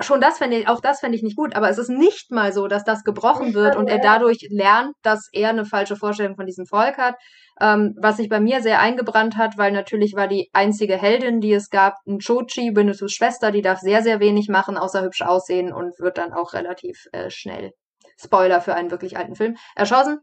schon 0.00 0.20
das 0.20 0.38
fände 0.38 0.58
ich, 0.58 0.68
auch 0.68 0.80
das 0.80 1.00
fände 1.00 1.16
ich 1.16 1.22
nicht 1.22 1.36
gut, 1.36 1.56
aber 1.56 1.68
es 1.68 1.78
ist 1.78 1.88
nicht 1.88 2.30
mal 2.30 2.52
so, 2.52 2.68
dass 2.68 2.84
das 2.84 3.02
gebrochen 3.02 3.54
wird 3.54 3.76
und 3.76 3.88
er 3.88 3.98
dadurch 3.98 4.46
lernt, 4.50 4.94
dass 5.02 5.28
er 5.32 5.50
eine 5.50 5.64
falsche 5.64 5.96
Vorstellung 5.96 6.36
von 6.36 6.46
diesem 6.46 6.66
Volk 6.66 6.98
hat, 6.98 7.16
ähm, 7.60 7.96
was 8.00 8.16
sich 8.16 8.28
bei 8.28 8.38
mir 8.38 8.62
sehr 8.62 8.80
eingebrannt 8.80 9.36
hat, 9.36 9.58
weil 9.58 9.72
natürlich 9.72 10.14
war 10.14 10.28
die 10.28 10.50
einzige 10.52 10.96
Heldin, 10.96 11.40
die 11.40 11.52
es 11.52 11.70
gab, 11.70 11.94
ein 12.06 12.20
Chochi, 12.20 12.76
Winnetous 12.76 13.12
Schwester, 13.12 13.50
die 13.50 13.62
darf 13.62 13.80
sehr, 13.80 14.02
sehr 14.02 14.20
wenig 14.20 14.48
machen, 14.48 14.76
außer 14.76 15.02
hübsch 15.02 15.22
aussehen 15.22 15.72
und 15.72 15.98
wird 15.98 16.18
dann 16.18 16.32
auch 16.32 16.52
relativ 16.52 17.06
äh, 17.12 17.30
schnell 17.30 17.72
Spoiler 18.20 18.60
für 18.60 18.74
einen 18.74 18.90
wirklich 18.90 19.16
alten 19.16 19.34
Film, 19.34 19.56
erschossen. 19.76 20.20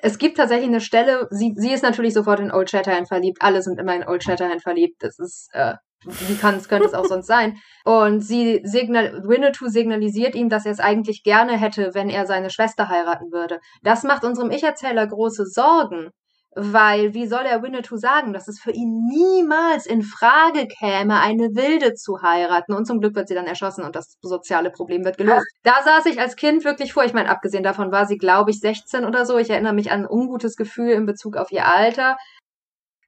Es 0.00 0.18
gibt 0.18 0.36
tatsächlich 0.36 0.68
eine 0.68 0.80
Stelle, 0.80 1.26
sie, 1.30 1.54
sie 1.56 1.72
ist 1.72 1.82
natürlich 1.82 2.14
sofort 2.14 2.40
in 2.40 2.52
Old 2.52 2.70
Shatterhand 2.70 3.08
verliebt, 3.08 3.38
alle 3.40 3.62
sind 3.62 3.80
immer 3.80 3.94
in 3.94 4.06
Old 4.06 4.22
Shatterhand 4.22 4.62
verliebt, 4.62 5.02
das 5.02 5.18
ist, 5.18 5.48
äh, 5.52 5.74
wie 6.04 6.36
kann 6.36 6.62
könnte 6.62 6.86
es 6.86 6.94
auch 6.94 7.06
sonst 7.06 7.26
sein? 7.26 7.58
Und 7.84 8.20
sie 8.20 8.60
signal, 8.64 9.22
Winnetou 9.26 9.68
signalisiert 9.68 10.34
ihm, 10.34 10.48
dass 10.48 10.66
er 10.66 10.72
es 10.72 10.80
eigentlich 10.80 11.22
gerne 11.22 11.56
hätte, 11.56 11.94
wenn 11.94 12.08
er 12.08 12.26
seine 12.26 12.50
Schwester 12.50 12.88
heiraten 12.88 13.32
würde. 13.32 13.58
Das 13.82 14.04
macht 14.04 14.24
unserem 14.24 14.50
Ich-Erzähler 14.50 15.06
große 15.06 15.46
Sorgen, 15.46 16.10
weil 16.54 17.14
wie 17.14 17.26
soll 17.26 17.44
er 17.44 17.62
Winnetou 17.62 17.96
sagen, 17.96 18.32
dass 18.32 18.48
es 18.48 18.58
für 18.58 18.72
ihn 18.72 19.06
niemals 19.08 19.86
in 19.86 20.02
Frage 20.02 20.66
käme, 20.66 21.20
eine 21.20 21.54
Wilde 21.54 21.94
zu 21.94 22.22
heiraten? 22.22 22.72
Und 22.72 22.86
zum 22.86 23.00
Glück 23.00 23.14
wird 23.14 23.28
sie 23.28 23.34
dann 23.34 23.46
erschossen 23.46 23.84
und 23.84 23.94
das 23.96 24.16
soziale 24.22 24.70
Problem 24.70 25.04
wird 25.04 25.18
gelöst. 25.18 25.46
Da 25.62 25.82
saß 25.84 26.06
ich 26.06 26.20
als 26.20 26.36
Kind 26.36 26.64
wirklich 26.64 26.92
vor. 26.92 27.04
Ich 27.04 27.12
meine, 27.12 27.30
abgesehen 27.30 27.62
davon 27.62 27.92
war 27.92 28.06
sie, 28.06 28.18
glaube 28.18 28.50
ich, 28.50 28.60
16 28.60 29.04
oder 29.04 29.26
so. 29.26 29.38
Ich 29.38 29.50
erinnere 29.50 29.74
mich 29.74 29.90
an 29.90 30.00
ein 30.00 30.10
ungutes 30.10 30.56
Gefühl 30.56 30.90
in 30.90 31.06
Bezug 31.06 31.36
auf 31.36 31.52
ihr 31.52 31.66
Alter. 31.66 32.16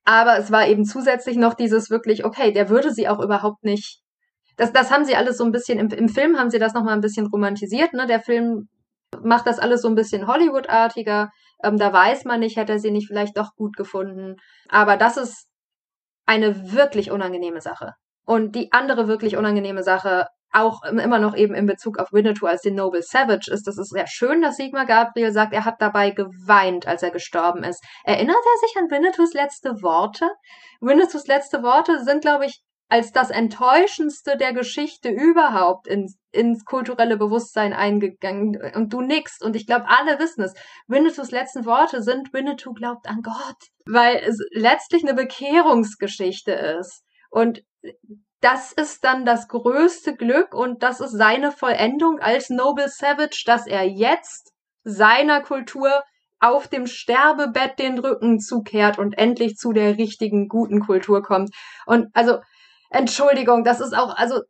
Aber 0.04 0.38
es 0.38 0.50
war 0.50 0.66
eben 0.66 0.84
zusätzlich 0.84 1.36
noch 1.36 1.54
dieses 1.54 1.90
wirklich, 1.90 2.24
okay, 2.24 2.52
der 2.52 2.68
würde 2.68 2.92
sie 2.92 3.08
auch 3.08 3.20
überhaupt 3.20 3.64
nicht 3.64 4.02
das, 4.60 4.74
das 4.74 4.90
haben 4.90 5.06
sie 5.06 5.16
alles 5.16 5.38
so 5.38 5.44
ein 5.44 5.52
bisschen, 5.52 5.78
im, 5.78 5.88
im 5.88 6.10
Film 6.10 6.38
haben 6.38 6.50
sie 6.50 6.58
das 6.58 6.74
nochmal 6.74 6.92
ein 6.92 7.00
bisschen 7.00 7.26
romantisiert, 7.26 7.94
ne? 7.94 8.06
Der 8.06 8.20
Film 8.20 8.68
macht 9.22 9.46
das 9.46 9.58
alles 9.58 9.80
so 9.80 9.88
ein 9.88 9.94
bisschen 9.94 10.26
Hollywood-artiger. 10.26 11.30
Ähm, 11.64 11.78
da 11.78 11.90
weiß 11.94 12.26
man 12.26 12.40
nicht, 12.40 12.58
hätte 12.58 12.72
er 12.72 12.78
sie 12.78 12.90
nicht 12.90 13.06
vielleicht 13.06 13.38
doch 13.38 13.54
gut 13.56 13.74
gefunden. 13.74 14.36
Aber 14.68 14.98
das 14.98 15.16
ist 15.16 15.48
eine 16.26 16.72
wirklich 16.72 17.10
unangenehme 17.10 17.62
Sache. 17.62 17.94
Und 18.26 18.54
die 18.54 18.70
andere 18.70 19.08
wirklich 19.08 19.38
unangenehme 19.38 19.82
Sache, 19.82 20.26
auch 20.52 20.82
immer 20.84 21.18
noch 21.18 21.36
eben 21.36 21.54
in 21.54 21.66
Bezug 21.66 21.98
auf 21.98 22.12
Winnetou 22.12 22.46
als 22.46 22.62
den 22.62 22.74
Noble 22.74 23.02
Savage 23.02 23.50
ist, 23.50 23.66
das 23.66 23.78
ist 23.78 23.90
sehr 23.90 24.06
schön, 24.06 24.42
dass 24.42 24.56
Sigmar 24.56 24.86
Gabriel 24.86 25.32
sagt, 25.32 25.52
er 25.52 25.64
hat 25.64 25.80
dabei 25.80 26.10
geweint, 26.10 26.86
als 26.86 27.02
er 27.02 27.10
gestorben 27.10 27.62
ist. 27.62 27.84
Erinnert 28.04 28.36
er 28.36 28.68
sich 28.68 28.76
an 28.76 28.90
Winnetous 28.90 29.32
letzte 29.32 29.82
Worte? 29.82 30.28
Winnetous 30.80 31.26
letzte 31.26 31.62
Worte 31.62 32.02
sind, 32.04 32.22
glaube 32.22 32.46
ich, 32.46 32.62
als 32.90 33.12
das 33.12 33.30
enttäuschendste 33.30 34.36
der 34.36 34.52
Geschichte 34.52 35.10
überhaupt 35.10 35.86
ins, 35.86 36.18
ins 36.32 36.64
kulturelle 36.64 37.16
Bewusstsein 37.16 37.72
eingegangen. 37.72 38.60
Und 38.74 38.92
du 38.92 39.00
nix. 39.00 39.40
Und 39.40 39.54
ich 39.54 39.66
glaube, 39.66 39.84
alle 39.88 40.18
wissen 40.18 40.42
es. 40.42 40.54
Winnetous 40.88 41.30
letzten 41.30 41.64
Worte 41.64 42.02
sind, 42.02 42.32
Winnetou 42.32 42.72
glaubt 42.72 43.06
an 43.08 43.22
Gott. 43.22 43.68
Weil 43.86 44.16
es 44.16 44.38
letztlich 44.50 45.04
eine 45.04 45.14
Bekehrungsgeschichte 45.14 46.50
ist. 46.50 47.04
Und 47.30 47.62
das 48.40 48.72
ist 48.72 49.04
dann 49.04 49.24
das 49.24 49.48
größte 49.48 50.16
Glück 50.16 50.54
und 50.54 50.82
das 50.82 51.00
ist 51.00 51.12
seine 51.12 51.52
Vollendung 51.52 52.20
als 52.20 52.48
Noble 52.48 52.88
Savage, 52.88 53.42
dass 53.44 53.66
er 53.66 53.84
jetzt 53.84 54.52
seiner 54.82 55.42
Kultur 55.42 56.02
auf 56.40 56.68
dem 56.68 56.86
Sterbebett 56.86 57.78
den 57.78 57.98
Rücken 57.98 58.40
zukehrt 58.40 58.98
und 58.98 59.18
endlich 59.18 59.56
zu 59.56 59.72
der 59.72 59.98
richtigen, 59.98 60.48
guten 60.48 60.80
Kultur 60.80 61.22
kommt. 61.22 61.54
Und 61.84 62.08
also, 62.14 62.38
Entschuldigung, 62.88 63.62
das 63.62 63.80
ist 63.80 63.94
auch, 63.94 64.16
also 64.16 64.40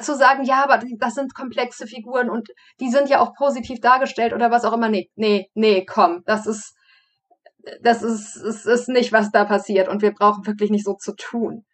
zu 0.00 0.14
sagen, 0.14 0.44
ja, 0.44 0.62
aber 0.62 0.80
das 0.98 1.14
sind 1.14 1.34
komplexe 1.34 1.86
Figuren 1.86 2.30
und 2.30 2.48
die 2.78 2.90
sind 2.90 3.08
ja 3.08 3.20
auch 3.20 3.34
positiv 3.34 3.80
dargestellt 3.80 4.32
oder 4.32 4.50
was 4.50 4.64
auch 4.64 4.74
immer. 4.74 4.88
Nee, 4.88 5.10
nee, 5.16 5.48
nee, 5.54 5.84
komm, 5.84 6.22
das 6.26 6.46
ist, 6.46 6.76
das 7.82 8.02
ist, 8.02 8.36
es 8.36 8.66
ist 8.66 8.88
nicht, 8.88 9.12
was 9.12 9.30
da 9.30 9.44
passiert 9.44 9.88
und 9.88 10.02
wir 10.02 10.12
brauchen 10.12 10.46
wirklich 10.46 10.70
nicht 10.70 10.84
so 10.84 10.94
zu 10.94 11.16
tun. 11.16 11.64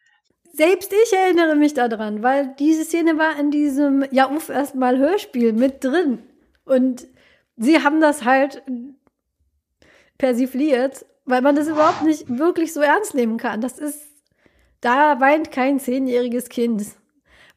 Selbst 0.52 0.92
ich 0.92 1.12
erinnere 1.12 1.56
mich 1.56 1.74
daran, 1.74 2.22
weil 2.22 2.54
diese 2.58 2.84
Szene 2.84 3.18
war 3.18 3.38
in 3.38 3.50
diesem 3.50 4.04
Ja, 4.10 4.30
uff, 4.30 4.48
erstmal 4.48 4.98
Hörspiel 4.98 5.52
mit 5.52 5.84
drin. 5.84 6.18
Und 6.64 7.06
sie 7.56 7.82
haben 7.82 8.00
das 8.00 8.24
halt 8.24 8.62
persifliert, 10.18 11.06
weil 11.24 11.42
man 11.42 11.56
das 11.56 11.68
überhaupt 11.68 12.02
nicht 12.02 12.38
wirklich 12.38 12.72
so 12.72 12.80
ernst 12.80 13.14
nehmen 13.14 13.38
kann. 13.38 13.60
Das 13.60 13.78
ist 13.78 14.10
da 14.80 15.20
weint 15.20 15.52
kein 15.52 15.78
zehnjähriges 15.78 16.48
Kind. 16.48 16.84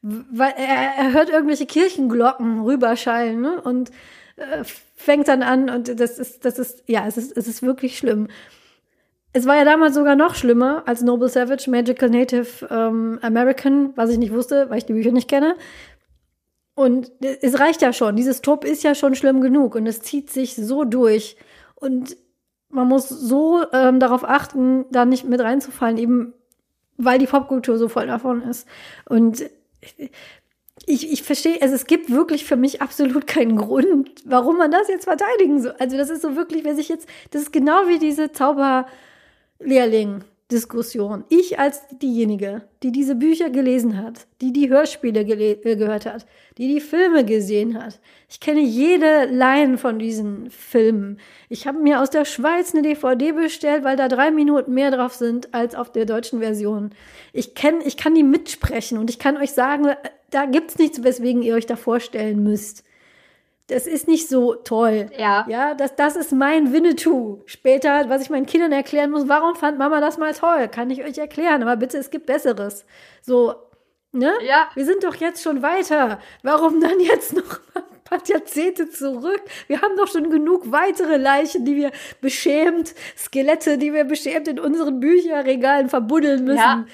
Weil 0.01 0.53
er, 0.58 0.95
er 0.97 1.13
hört 1.13 1.29
irgendwelche 1.29 1.65
Kirchenglocken 1.65 2.62
rüberschallen 2.62 3.39
ne? 3.39 3.62
und 3.62 3.91
äh, 4.36 4.63
fängt 4.95 5.29
dann 5.29 5.43
an 5.43 5.69
und 5.69 5.99
das 5.99 6.19
ist, 6.19 6.43
das 6.43 6.60
ist, 6.60 6.84
ja, 6.88 7.08
es 7.08 7.17
ist, 7.17 7.38
es 7.38 7.47
ist 7.47 7.63
wirklich 7.63 7.97
schlimm. 7.97 8.27
Es 9.34 9.48
war 9.48 9.56
ja 9.56 9.65
damals 9.65 9.96
sogar 9.96 10.15
noch 10.15 10.36
schlimmer 10.36 10.84
als 10.86 11.02
Noble 11.02 11.28
Savage, 11.28 11.69
Magical 11.69 12.10
Native 12.10 12.67
ähm, 12.69 13.19
American, 13.22 13.91
was 13.96 14.12
ich 14.12 14.19
nicht 14.19 14.32
wusste, 14.32 14.69
weil 14.69 14.78
ich 14.78 14.86
die 14.86 14.93
Bücher 14.93 15.12
nicht 15.12 15.28
kenne. 15.28 15.56
Und 16.76 17.12
es 17.22 17.60
reicht 17.60 17.82
ja 17.82 17.93
schon. 17.93 18.15
Dieses 18.15 18.41
Top 18.41 18.63
ist 18.63 18.84
ja 18.84 18.96
schon 18.96 19.15
schlimm 19.15 19.41
genug 19.41 19.76
und 19.76 19.88
es 19.88 20.02
zieht 20.02 20.30
sich 20.30 20.56
so 20.56 20.84
durch. 20.84 21.36
Und 21.76 22.15
man 22.69 22.88
muss 22.88 23.10
so 23.10 23.63
ähm, 23.72 24.00
darauf 24.00 24.24
achten, 24.24 24.86
da 24.91 25.06
nicht 25.06 25.26
mit 25.26 25.41
reinzufallen, 25.41 25.98
eben 25.98 26.34
weil 26.98 27.19
die 27.19 27.28
Popkultur 27.28 27.78
so 27.78 27.89
voll 27.89 28.08
davon 28.08 28.41
ist. 28.43 28.67
Und 29.08 29.43
ich, 30.86 31.12
ich 31.12 31.24
verstehe, 31.24 31.62
also 31.62 31.76
es 31.76 31.86
gibt 31.86 32.10
wirklich 32.10 32.46
für 32.46 32.56
mich 32.56 32.82
absolut 32.82 33.28
keinen 33.28 33.56
Grund, 33.56 34.10
warum 34.26 34.58
man 34.58 34.72
das 34.72 34.88
jetzt 34.88 35.06
verteidigen 35.06 35.62
soll. 35.62 35.76
Also 35.80 35.98
das 35.98 36.10
ist 36.10 36.22
so 36.22 36.36
wirklich, 36.36 36.63
wer 36.63 36.76
sich 36.76 36.89
jetzt, 36.89 37.08
das 37.32 37.43
ist 37.43 37.54
genau 37.54 37.88
wie 37.88 38.00
diese 38.00 38.32
Zauberlehrling. 39.63 40.23
Diskussion. 40.52 41.23
Ich 41.30 41.58
als 41.58 41.82
diejenige, 41.99 42.63
die 42.84 42.91
diese 42.91 43.15
Bücher 43.15 43.49
gelesen 43.49 43.97
hat, 43.97 44.28
die 44.39 44.54
die 44.54 44.69
Hörspiele 44.69 45.21
äh, 45.21 45.76
gehört 45.76 46.06
hat, 46.06 46.28
die 46.60 46.67
die 46.67 46.82
Filme 46.82 47.26
gesehen 47.26 47.82
hat. 47.82 47.99
Ich 48.30 48.39
kenne 48.39 48.60
jede 48.60 49.26
Line 49.26 49.80
von 49.80 49.97
diesen 49.97 50.52
Filmen. 50.52 51.17
Ich 51.49 51.65
habe 51.65 51.80
mir 51.80 52.02
aus 52.02 52.12
der 52.12 52.26
Schweiz 52.26 52.73
eine 52.73 52.84
DVD 52.84 53.32
bestellt, 53.32 53.84
weil 53.84 53.95
da 53.95 54.10
drei 54.10 54.30
Minuten 54.30 54.73
mehr 54.73 54.91
drauf 54.91 55.13
sind 55.13 55.54
als 55.56 55.73
auf 55.73 55.91
der 55.91 56.06
deutschen 56.06 56.39
Version. 56.39 56.91
Ich 57.32 57.56
kenne, 57.56 57.80
ich 57.86 57.97
kann 57.97 58.13
die 58.13 58.21
mitsprechen 58.21 58.99
und 58.99 59.10
ich 59.10 59.17
kann 59.17 59.38
euch 59.38 59.54
sagen, 59.54 59.88
da 60.30 60.45
gibt's 60.45 60.78
nichts, 60.78 61.04
weswegen 61.04 61.41
ihr 61.41 61.56
euch 61.56 61.65
da 61.65 61.78
vorstellen 61.78 62.43
müsst 62.43 62.84
das 63.67 63.88
ist 63.88 64.08
nicht 64.08 64.28
so 64.28 64.56
toll. 64.56 65.10
Ja. 65.17 65.45
Ja, 65.47 65.73
das, 65.73 65.95
das 65.95 66.15
ist 66.15 66.34
mein 66.34 66.73
Winnetou. 66.73 67.41
Später, 67.45 68.10
was 68.10 68.21
ich 68.21 68.30
meinen 68.30 68.45
Kindern 68.45 68.73
erklären 68.73 69.12
muss, 69.12 69.30
warum 69.30 69.56
fand 69.56 69.78
Mama 69.78 70.02
das 70.02 70.17
mal 70.17 70.34
toll? 70.34 70.67
Kann 70.67 70.89
ich 70.89 71.04
euch 71.04 71.17
erklären, 71.17 71.62
aber 71.62 71.78
bitte, 71.78 71.97
es 71.97 72.12
gibt 72.12 72.26
Besseres. 72.26 72.86
So, 73.21 73.56
ne? 74.12 74.34
Ja. 74.45 74.69
Wir 74.76 74.86
sind 74.86 75.04
doch 75.04 75.15
jetzt 75.15 75.41
schon 75.41 75.62
weiter. 75.62 76.19
Warum 76.41 76.82
dann 76.82 76.99
jetzt 76.99 77.34
noch 77.34 77.60
ein 77.76 78.04
paar 78.04 78.19
Jahrzehnte 78.26 78.89
zurück? 78.89 79.41
Wir 79.67 79.82
haben 79.82 79.95
doch 79.95 80.08
schon 80.08 80.30
genug 80.30 80.69
weitere 80.69 81.15
Leichen, 81.15 81.63
die 81.63 81.78
wir 81.78 81.91
beschämt, 82.19 82.93
Skelette, 83.17 83.78
die 83.78 83.93
wir 83.93 84.04
beschämt 84.04 84.49
in 84.49 84.60
unseren 84.60 84.99
Bücherregalen 84.99 85.88
verbuddeln 85.88 86.43
müssen. 86.43 86.58
Ja. 86.58 86.86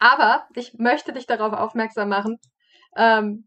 Aber 0.00 0.48
ich 0.56 0.74
möchte 0.74 1.12
dich 1.12 1.26
darauf 1.26 1.52
aufmerksam 1.52 2.08
machen. 2.08 2.40
Ähm, 2.96 3.46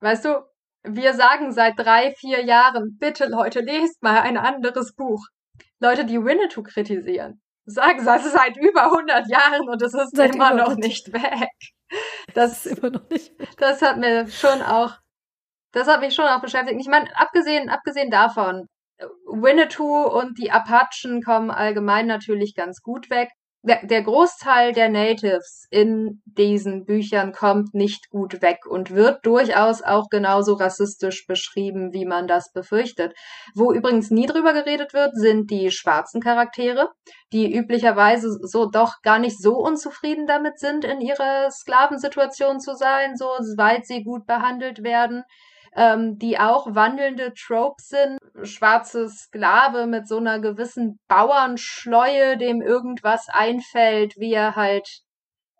weißt 0.00 0.24
du, 0.24 0.47
wir 0.84 1.14
sagen 1.14 1.52
seit 1.52 1.78
drei, 1.78 2.12
vier 2.12 2.44
Jahren, 2.44 2.96
bitte 2.98 3.26
Leute, 3.26 3.60
lest 3.60 4.02
mal 4.02 4.20
ein 4.20 4.36
anderes 4.36 4.94
Buch. 4.94 5.26
Leute, 5.80 6.04
die 6.04 6.22
Winnetou 6.24 6.62
kritisieren, 6.62 7.40
sagen 7.64 8.04
das 8.04 8.32
seit 8.32 8.56
über 8.56 8.84
100 8.84 9.28
Jahren 9.28 9.68
und 9.68 9.82
es 9.82 9.94
ist 9.94 10.16
seit 10.16 10.34
immer 10.34 10.54
noch 10.54 10.76
nicht 10.76 11.12
weg. 11.12 11.50
Das, 12.34 12.66
ist 12.66 12.78
immer 12.78 12.90
noch 12.90 13.08
nicht 13.08 13.38
weg. 13.38 13.48
das 13.56 13.80
hat 13.80 13.96
mir 13.96 14.28
schon 14.28 14.60
auch, 14.60 14.98
das 15.72 15.88
hat 15.88 16.00
mich 16.00 16.14
schon 16.14 16.26
auch 16.26 16.42
beschäftigt. 16.42 16.78
Ich 16.78 16.86
meine, 16.86 17.08
abgesehen, 17.18 17.70
abgesehen 17.70 18.10
davon, 18.10 18.66
Winnetou 19.24 20.02
und 20.04 20.36
die 20.38 20.50
Apachen 20.50 21.22
kommen 21.22 21.50
allgemein 21.50 22.06
natürlich 22.06 22.54
ganz 22.54 22.82
gut 22.82 23.08
weg 23.08 23.30
der, 23.62 23.84
der 23.84 24.02
Großteil 24.02 24.72
der 24.72 24.88
Natives 24.88 25.66
in 25.70 26.22
diesen 26.24 26.84
Büchern 26.84 27.32
kommt 27.32 27.74
nicht 27.74 28.08
gut 28.10 28.40
weg 28.40 28.58
und 28.68 28.92
wird 28.92 29.26
durchaus 29.26 29.82
auch 29.82 30.08
genauso 30.10 30.54
rassistisch 30.54 31.26
beschrieben, 31.26 31.92
wie 31.92 32.06
man 32.06 32.28
das 32.28 32.52
befürchtet. 32.52 33.14
Wo 33.54 33.72
übrigens 33.72 34.10
nie 34.10 34.26
drüber 34.26 34.52
geredet 34.52 34.94
wird, 34.94 35.14
sind 35.14 35.50
die 35.50 35.70
schwarzen 35.70 36.20
Charaktere, 36.20 36.88
die 37.32 37.52
üblicherweise 37.52 38.38
so 38.42 38.66
doch 38.66 38.94
gar 39.02 39.18
nicht 39.18 39.40
so 39.40 39.56
unzufrieden 39.56 40.26
damit 40.26 40.58
sind, 40.58 40.84
in 40.84 41.00
ihrer 41.00 41.50
Sklavensituation 41.50 42.60
zu 42.60 42.74
sein, 42.74 43.16
so 43.16 43.26
weit 43.56 43.86
sie 43.86 44.04
gut 44.04 44.26
behandelt 44.26 44.82
werden 44.84 45.24
ähm, 45.74 46.18
die 46.18 46.38
auch 46.38 46.74
wandelnde 46.74 47.32
Tropes 47.34 47.88
sind. 47.88 48.18
Schwarze 48.42 49.08
Sklave 49.08 49.86
mit 49.86 50.08
so 50.08 50.18
einer 50.18 50.40
gewissen 50.40 50.98
Bauernschleue, 51.08 52.36
dem 52.36 52.62
irgendwas 52.62 53.26
einfällt, 53.28 54.16
wie 54.16 54.32
er 54.32 54.56
halt, 54.56 54.88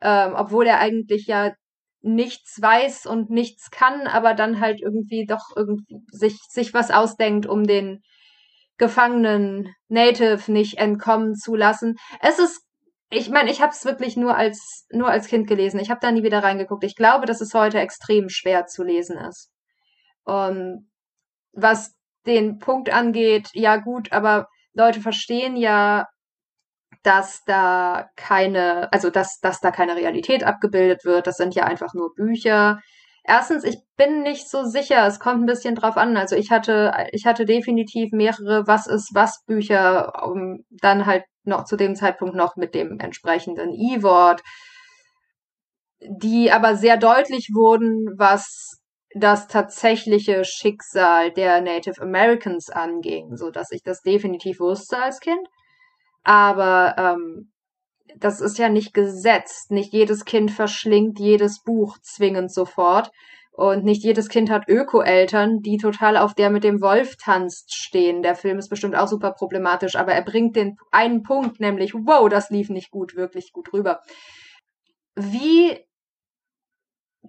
ähm, 0.01 0.35
obwohl 0.37 0.67
er 0.67 0.79
eigentlich 0.79 1.27
ja 1.27 1.53
nichts 2.01 2.61
weiß 2.63 3.07
und 3.07 3.31
nichts 3.31 3.71
kann, 3.71 4.07
aber 4.07 4.35
dann 4.35 4.61
halt 4.61 4.81
irgendwie 4.81 5.27
doch 5.27 5.45
irgendwie 5.57 6.01
sich, 6.13 6.39
sich 6.49 6.73
was 6.73 6.91
ausdenkt, 6.91 7.47
um 7.47 7.65
den 7.65 8.03
gefangenen 8.79 9.75
Native 9.89 10.51
nicht 10.53 10.79
entkommen 10.79 11.35
zu 11.35 11.57
lassen. 11.57 11.97
Es 12.21 12.39
ist 12.39 12.63
ich 13.11 13.31
meine, 13.31 13.51
ich 13.51 13.63
habe 13.63 13.73
es 13.73 13.85
wirklich 13.85 14.17
nur 14.17 14.37
als 14.37 14.87
nur 14.91 15.09
als 15.09 15.29
Kind 15.29 15.47
gelesen. 15.47 15.81
Ich 15.81 15.91
habe 15.91 16.01
da 16.01 16.13
nie 16.13 16.23
wieder 16.23 16.43
reingeguckt. 16.43 16.85
Ich 16.85 16.95
glaube, 16.95 17.27
dass 17.27 17.41
es 17.41 17.55
heute 17.55 17.79
extrem 17.79 18.29
schwer 18.29 18.67
zu 18.67 18.85
lesen 18.85 19.17
ist. 19.17 19.51
Und 20.29 20.91
was 21.55 21.95
den 22.27 22.59
Punkt 22.59 22.93
angeht, 22.93 23.49
ja 23.55 23.77
gut, 23.77 24.13
aber 24.13 24.49
Leute 24.75 25.01
verstehen 25.01 25.57
ja, 25.57 26.07
dass 27.03 27.43
da 27.47 28.11
keine, 28.17 28.93
also 28.93 29.09
dass, 29.09 29.41
dass 29.41 29.61
da 29.61 29.71
keine 29.71 29.97
Realität 29.97 30.45
abgebildet 30.45 31.05
wird. 31.05 31.27
Das 31.27 31.37
sind 31.37 31.55
ja 31.55 31.65
einfach 31.65 31.95
nur 31.95 32.13
Bücher. 32.15 32.81
Erstens, 33.25 33.65
ich 33.65 33.79
bin 33.97 34.23
nicht 34.23 34.51
so 34.51 34.65
sicher. 34.65 35.07
Es 35.07 35.19
kommt 35.19 35.43
ein 35.43 35.47
bisschen 35.47 35.75
drauf 35.75 35.97
an. 35.97 36.19
Also 36.19 36.37
ich 36.37 36.51
hatte, 36.51 36.93
ich 37.13 37.25
hatte 37.25 37.47
definitiv 37.47 38.13
mehrere 38.13 38.67
Was 38.67 38.87
ist 38.87 39.11
was 39.15 39.43
Bücher, 39.47 40.27
um 40.27 40.65
dann 40.71 41.07
halt 41.07 41.25
noch 41.45 41.65
zu 41.65 41.77
dem 41.77 41.97
Zeitpunkt 41.97 42.35
noch 42.35 42.57
mit 42.57 42.75
dem 42.75 43.01
entsprechenden 43.01 43.73
E-Wort, 43.73 44.43
die 46.01 46.53
aber 46.53 46.77
sehr 46.77 46.99
deutlich 46.99 47.49
wurden, 47.55 48.19
was 48.19 48.78
das 49.15 49.49
tatsächliche 49.49 50.45
Schicksal 50.45 51.31
der 51.33 51.61
Native 51.61 52.01
Americans 52.03 52.71
anging, 52.71 53.37
so 53.37 53.51
dass 53.51 53.71
ich 53.73 53.83
das 53.83 54.03
definitiv 54.03 54.61
wusste 54.61 54.99
als 54.99 55.21
Kind. 55.21 55.49
Aber 56.25 56.95
ähm, 56.99 57.51
das 58.17 58.41
ist 58.41 58.59
ja 58.59 58.69
nicht 58.69 58.93
gesetzt. 58.93 59.71
Nicht 59.71 59.93
jedes 59.93 60.25
Kind 60.25 60.51
verschlingt 60.51 61.19
jedes 61.19 61.63
Buch 61.63 61.99
zwingend 62.03 62.53
sofort. 62.53 63.11
Und 63.53 63.85
nicht 63.85 64.05
jedes 64.05 64.29
Kind 64.29 64.51
hat 64.51 64.69
Öko-Eltern, 64.69 65.63
die 65.63 65.79
total 65.79 66.17
auf 66.17 66.33
der 66.35 66.49
mit 66.49 66.63
dem 66.63 66.81
Wolf 66.81 67.17
tanzt 67.17 67.75
stehen. 67.75 68.23
Der 68.23 68.37
Film 68.37 68.59
ist 68.59 68.69
bestimmt 68.69 68.95
auch 68.95 69.09
super 69.09 69.33
problematisch, 69.33 69.97
aber 69.97 70.13
er 70.13 70.23
bringt 70.23 70.55
den 70.55 70.77
einen 70.93 71.25
Punkt, 71.25 71.59
nämlich, 71.59 71.93
wow, 71.93 72.29
das 72.29 72.51
lief 72.51 72.71
nicht 72.71 72.93
gut, 72.93 73.17
wirklich 73.17 73.53
gut 73.53 73.73
rüber. 73.73 74.01
Wie 75.17 75.77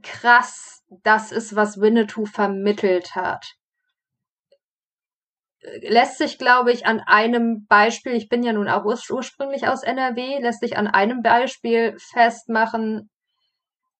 krass 0.01 0.83
das 1.03 1.31
ist, 1.31 1.55
was 1.55 1.79
Winnetou 1.79 2.25
vermittelt 2.25 3.15
hat 3.15 3.59
lässt 5.81 6.17
sich, 6.17 6.37
glaube 6.37 6.71
ich, 6.71 6.85
an 6.85 7.01
einem 7.05 7.65
Beispiel, 7.67 8.13
ich 8.13 8.29
bin 8.29 8.43
ja 8.43 8.53
nun 8.53 8.69
auch 8.69 8.85
ursprünglich 8.85 9.67
aus 9.67 9.83
NRW, 9.83 10.39
lässt 10.39 10.61
sich 10.61 10.77
an 10.77 10.87
einem 10.87 11.21
Beispiel 11.21 11.97
festmachen, 12.13 13.09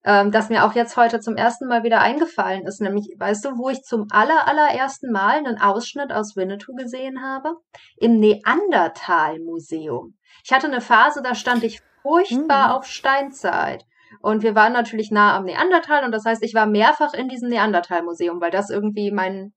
ähm, 0.06 0.32
das 0.32 0.48
mir 0.50 0.66
auch 0.66 0.74
jetzt 0.74 0.96
heute 0.96 1.20
zum 1.20 1.36
ersten 1.36 1.68
Mal 1.68 1.84
wieder 1.84 2.00
eingefallen 2.00 2.66
ist. 2.66 2.80
Nämlich, 2.82 3.14
weißt 3.18 3.44
du, 3.44 3.58
wo 3.58 3.70
ich 3.70 3.82
zum 3.82 4.08
aller, 4.10 4.48
allerersten 4.48 5.12
Mal 5.12 5.38
einen 5.38 5.60
Ausschnitt 5.60 6.14
aus 6.14 6.38
Winnetou 6.38 6.74
gesehen 6.76 7.22
habe? 7.22 7.56
Im 7.98 8.20
Neandertal-Museum. 8.20 10.16
Ich 10.46 10.54
hatte 10.54 10.68
eine 10.68 10.82
Phase, 10.82 11.22
da 11.22 11.36
stand 11.36 11.64
ich 11.64 11.82
furchtbar 12.02 12.70
mhm. 12.70 12.74
auf 12.76 12.86
Steinzeit. 12.86 13.84
Und 14.22 14.44
wir 14.44 14.56
waren 14.56 14.74
natürlich 14.74 15.12
nah 15.12 15.36
am 15.36 15.46
Neandertal 15.46 16.04
und 16.04 16.12
das 16.12 16.26
heißt, 16.26 16.44
ich 16.44 16.54
war 16.54 16.66
mehrfach 16.66 17.14
in 17.14 17.30
diesem 17.30 17.50
Neandertal-Museum, 17.50 18.42
weil 18.42 18.52
das 18.52 18.70
irgendwie 18.70 19.12
mein 19.12 19.54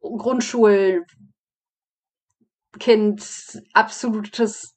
Grundschulkind 0.00 1.04
absolutes 3.72 4.74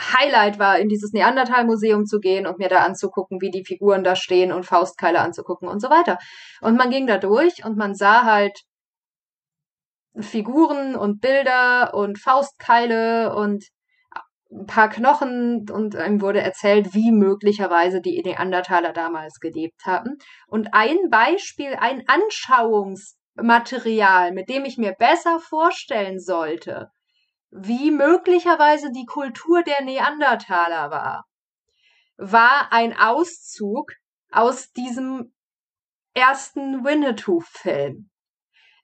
Highlight 0.00 0.58
war, 0.58 0.78
in 0.78 0.88
dieses 0.88 1.12
Neandertal-Museum 1.12 2.06
zu 2.06 2.20
gehen 2.20 2.46
und 2.46 2.58
mir 2.58 2.68
da 2.68 2.78
anzugucken, 2.78 3.40
wie 3.40 3.50
die 3.50 3.64
Figuren 3.64 4.02
da 4.02 4.16
stehen 4.16 4.52
und 4.52 4.64
Faustkeile 4.64 5.20
anzugucken 5.20 5.68
und 5.68 5.80
so 5.80 5.90
weiter. 5.90 6.18
Und 6.60 6.76
man 6.76 6.90
ging 6.90 7.06
da 7.06 7.18
durch 7.18 7.64
und 7.64 7.76
man 7.76 7.94
sah 7.94 8.24
halt 8.24 8.58
Figuren 10.18 10.96
und 10.96 11.20
Bilder 11.20 11.94
und 11.94 12.18
Faustkeile 12.18 13.34
und 13.34 13.66
ein 14.52 14.66
paar 14.66 14.88
Knochen 14.88 15.70
und 15.70 15.94
ihm 15.94 16.20
wurde 16.20 16.40
erzählt, 16.40 16.94
wie 16.94 17.12
möglicherweise 17.12 18.00
die 18.00 18.20
Neandertaler 18.22 18.92
damals 18.92 19.38
gelebt 19.38 19.84
haben. 19.86 20.18
Und 20.48 20.74
ein 20.74 21.08
Beispiel, 21.08 21.76
ein 21.78 22.02
Anschauungs 22.08 23.16
Material, 23.34 24.32
mit 24.32 24.48
dem 24.48 24.64
ich 24.64 24.76
mir 24.76 24.92
besser 24.92 25.38
vorstellen 25.40 26.18
sollte, 26.18 26.90
wie 27.50 27.90
möglicherweise 27.90 28.90
die 28.92 29.06
Kultur 29.06 29.62
der 29.62 29.82
Neandertaler 29.82 30.90
war, 30.90 31.24
war 32.16 32.72
ein 32.72 32.96
Auszug 32.96 33.92
aus 34.30 34.70
diesem 34.72 35.32
ersten 36.14 36.84
Winnetou-Film. 36.84 38.10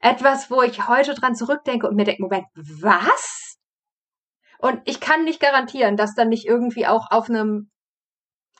Etwas, 0.00 0.50
wo 0.50 0.62
ich 0.62 0.88
heute 0.88 1.14
dran 1.14 1.34
zurückdenke 1.34 1.88
und 1.88 1.96
mir 1.96 2.04
denke, 2.04 2.22
Moment, 2.22 2.46
was? 2.54 3.45
Und 4.58 4.80
ich 4.84 5.00
kann 5.00 5.24
nicht 5.24 5.40
garantieren, 5.40 5.96
dass 5.96 6.14
dann 6.14 6.28
nicht 6.28 6.46
irgendwie 6.46 6.86
auch 6.86 7.10
auf 7.10 7.28
einem 7.28 7.70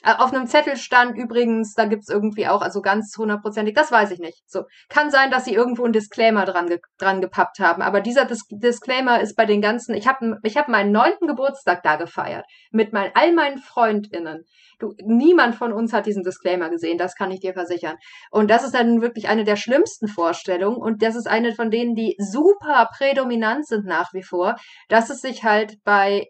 auf 0.02 0.32
einem 0.32 0.46
Zettel 0.46 0.76
stand 0.76 1.16
übrigens, 1.16 1.74
da 1.74 1.86
gibt's 1.86 2.08
irgendwie 2.08 2.46
auch, 2.46 2.60
also 2.60 2.82
ganz 2.82 3.16
hundertprozentig, 3.16 3.74
das 3.74 3.90
weiß 3.90 4.10
ich 4.12 4.18
nicht. 4.18 4.42
So 4.46 4.64
kann 4.88 5.10
sein, 5.10 5.30
dass 5.30 5.44
sie 5.44 5.54
irgendwo 5.54 5.84
einen 5.84 5.92
Disclaimer 5.92 6.44
dran, 6.44 6.68
ge 6.68 6.78
dran 6.98 7.20
gepappt 7.20 7.58
haben, 7.58 7.82
aber 7.82 8.00
dieser 8.00 8.24
Dis 8.24 8.44
Disclaimer 8.50 9.20
ist 9.20 9.36
bei 9.36 9.46
den 9.46 9.60
ganzen. 9.60 9.94
Ich 9.94 10.06
habe 10.06 10.38
ich 10.42 10.56
hab 10.56 10.68
meinen 10.68 10.92
neunten 10.92 11.26
Geburtstag 11.26 11.82
da 11.82 11.96
gefeiert 11.96 12.44
mit 12.70 12.92
mein, 12.92 13.10
all 13.14 13.32
meinen 13.32 13.58
Freundinnen. 13.58 14.44
Du, 14.78 14.94
niemand 15.02 15.54
von 15.54 15.72
uns 15.72 15.92
hat 15.92 16.04
diesen 16.04 16.22
Disclaimer 16.22 16.68
gesehen, 16.68 16.98
das 16.98 17.14
kann 17.14 17.30
ich 17.30 17.40
dir 17.40 17.54
versichern. 17.54 17.96
Und 18.30 18.50
das 18.50 18.62
ist 18.64 18.74
dann 18.74 19.00
wirklich 19.00 19.28
eine 19.28 19.44
der 19.44 19.56
schlimmsten 19.56 20.06
Vorstellungen 20.08 20.76
und 20.76 21.02
das 21.02 21.16
ist 21.16 21.26
eine 21.26 21.54
von 21.54 21.70
denen, 21.70 21.94
die 21.94 22.14
super 22.18 22.88
prädominant 22.96 23.66
sind 23.66 23.86
nach 23.86 24.12
wie 24.12 24.22
vor, 24.22 24.56
dass 24.88 25.08
es 25.08 25.22
sich 25.22 25.44
halt 25.44 25.82
bei 25.84 26.26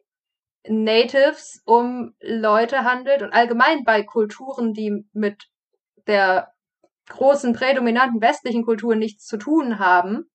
Natives 0.69 1.63
um 1.65 2.15
Leute 2.21 2.85
handelt 2.85 3.23
und 3.23 3.33
allgemein 3.33 3.85
bei 3.85 4.03
Kulturen, 4.03 4.73
die 4.73 5.05
mit 5.13 5.45
der 6.07 6.53
großen, 7.09 7.53
prädominanten 7.53 8.21
westlichen 8.21 8.65
Kultur 8.65 8.97
nichts 8.97 9.27
zu 9.27 9.37
tun 9.37 9.79
haben 9.79 10.31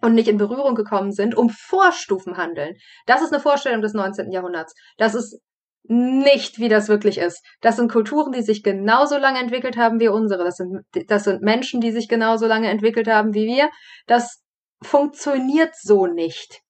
und 0.00 0.14
nicht 0.14 0.28
in 0.28 0.38
Berührung 0.38 0.74
gekommen 0.74 1.12
sind, 1.12 1.34
um 1.34 1.50
Vorstufen 1.50 2.36
handeln. 2.36 2.76
Das 3.06 3.22
ist 3.22 3.32
eine 3.32 3.42
Vorstellung 3.42 3.82
des 3.82 3.92
19. 3.92 4.32
Jahrhunderts. 4.32 4.74
Das 4.96 5.14
ist 5.14 5.40
nicht, 5.84 6.58
wie 6.58 6.68
das 6.68 6.88
wirklich 6.88 7.18
ist. 7.18 7.44
Das 7.60 7.76
sind 7.76 7.90
Kulturen, 7.90 8.32
die 8.32 8.42
sich 8.42 8.62
genauso 8.62 9.18
lange 9.18 9.40
entwickelt 9.40 9.76
haben 9.76 9.98
wie 10.00 10.08
unsere. 10.08 10.44
Das 10.44 10.56
sind, 10.56 10.84
das 11.08 11.24
sind 11.24 11.42
Menschen, 11.42 11.80
die 11.80 11.90
sich 11.90 12.08
genauso 12.08 12.46
lange 12.46 12.68
entwickelt 12.68 13.08
haben 13.08 13.34
wie 13.34 13.46
wir. 13.46 13.70
Das 14.06 14.42
funktioniert 14.82 15.74
so 15.76 16.06
nicht. 16.06 16.62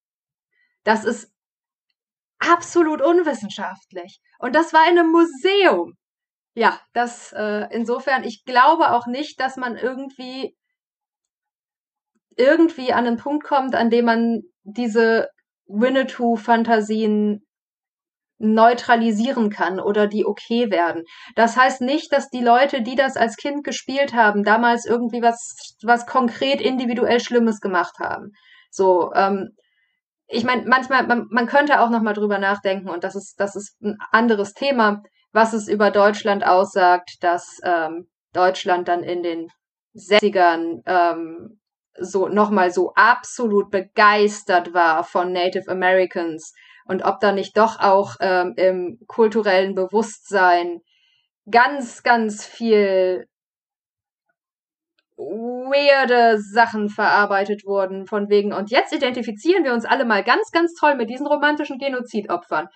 Das 0.84 1.04
ist 1.04 1.32
absolut 2.40 3.00
unwissenschaftlich. 3.00 4.20
Und 4.38 4.54
das 4.54 4.72
war 4.72 4.88
in 4.90 4.98
einem 4.98 5.12
Museum. 5.12 5.94
Ja, 6.54 6.80
das 6.92 7.32
äh, 7.32 7.68
insofern, 7.70 8.24
ich 8.24 8.44
glaube 8.44 8.90
auch 8.92 9.06
nicht, 9.06 9.38
dass 9.38 9.56
man 9.56 9.76
irgendwie 9.76 10.56
irgendwie 12.36 12.92
an 12.92 13.06
einen 13.06 13.18
Punkt 13.18 13.44
kommt, 13.44 13.74
an 13.74 13.90
dem 13.90 14.06
man 14.06 14.42
diese 14.64 15.28
Winnetou-Fantasien 15.66 17.46
neutralisieren 18.38 19.50
kann 19.50 19.78
oder 19.78 20.06
die 20.06 20.24
okay 20.24 20.70
werden. 20.70 21.04
Das 21.36 21.56
heißt 21.56 21.82
nicht, 21.82 22.10
dass 22.12 22.30
die 22.30 22.42
Leute, 22.42 22.82
die 22.82 22.96
das 22.96 23.16
als 23.16 23.36
Kind 23.36 23.64
gespielt 23.64 24.14
haben, 24.14 24.44
damals 24.44 24.86
irgendwie 24.86 25.20
was, 25.20 25.76
was 25.82 26.06
konkret 26.06 26.60
individuell 26.60 27.20
Schlimmes 27.20 27.60
gemacht 27.60 27.98
haben. 28.00 28.32
So, 28.70 29.12
ähm, 29.14 29.50
ich 30.30 30.44
meine, 30.44 30.62
manchmal, 30.66 31.06
man, 31.06 31.26
man 31.30 31.46
könnte 31.46 31.80
auch 31.80 31.90
noch 31.90 32.02
mal 32.02 32.12
drüber 32.12 32.38
nachdenken 32.38 32.88
und 32.88 33.04
das 33.04 33.16
ist, 33.16 33.38
das 33.40 33.56
ist 33.56 33.80
ein 33.82 33.98
anderes 34.12 34.54
Thema, 34.54 35.02
was 35.32 35.52
es 35.52 35.68
über 35.68 35.90
Deutschland 35.90 36.46
aussagt, 36.46 37.16
dass 37.20 37.58
ähm, 37.64 38.08
Deutschland 38.32 38.88
dann 38.88 39.02
in 39.02 39.22
den 39.22 39.48
60ern 39.96 40.82
ähm, 40.86 41.60
so 41.98 42.28
nochmal 42.28 42.72
so 42.72 42.92
absolut 42.94 43.70
begeistert 43.70 44.72
war 44.72 45.02
von 45.04 45.32
Native 45.32 45.68
Americans 45.68 46.54
und 46.86 47.04
ob 47.04 47.20
da 47.20 47.32
nicht 47.32 47.56
doch 47.56 47.80
auch 47.80 48.14
ähm, 48.20 48.54
im 48.56 48.98
kulturellen 49.08 49.74
Bewusstsein 49.74 50.80
ganz, 51.50 52.02
ganz 52.02 52.46
viel 52.46 53.26
weirde 55.20 56.40
Sachen 56.40 56.88
verarbeitet 56.88 57.64
wurden, 57.64 58.06
von 58.06 58.28
wegen, 58.28 58.52
und 58.52 58.70
jetzt 58.70 58.92
identifizieren 58.92 59.64
wir 59.64 59.72
uns 59.72 59.84
alle 59.84 60.04
mal 60.04 60.24
ganz, 60.24 60.50
ganz 60.50 60.74
toll 60.74 60.94
mit 60.94 61.10
diesen 61.10 61.26
romantischen 61.26 61.78
Genozidopfern. 61.78 62.68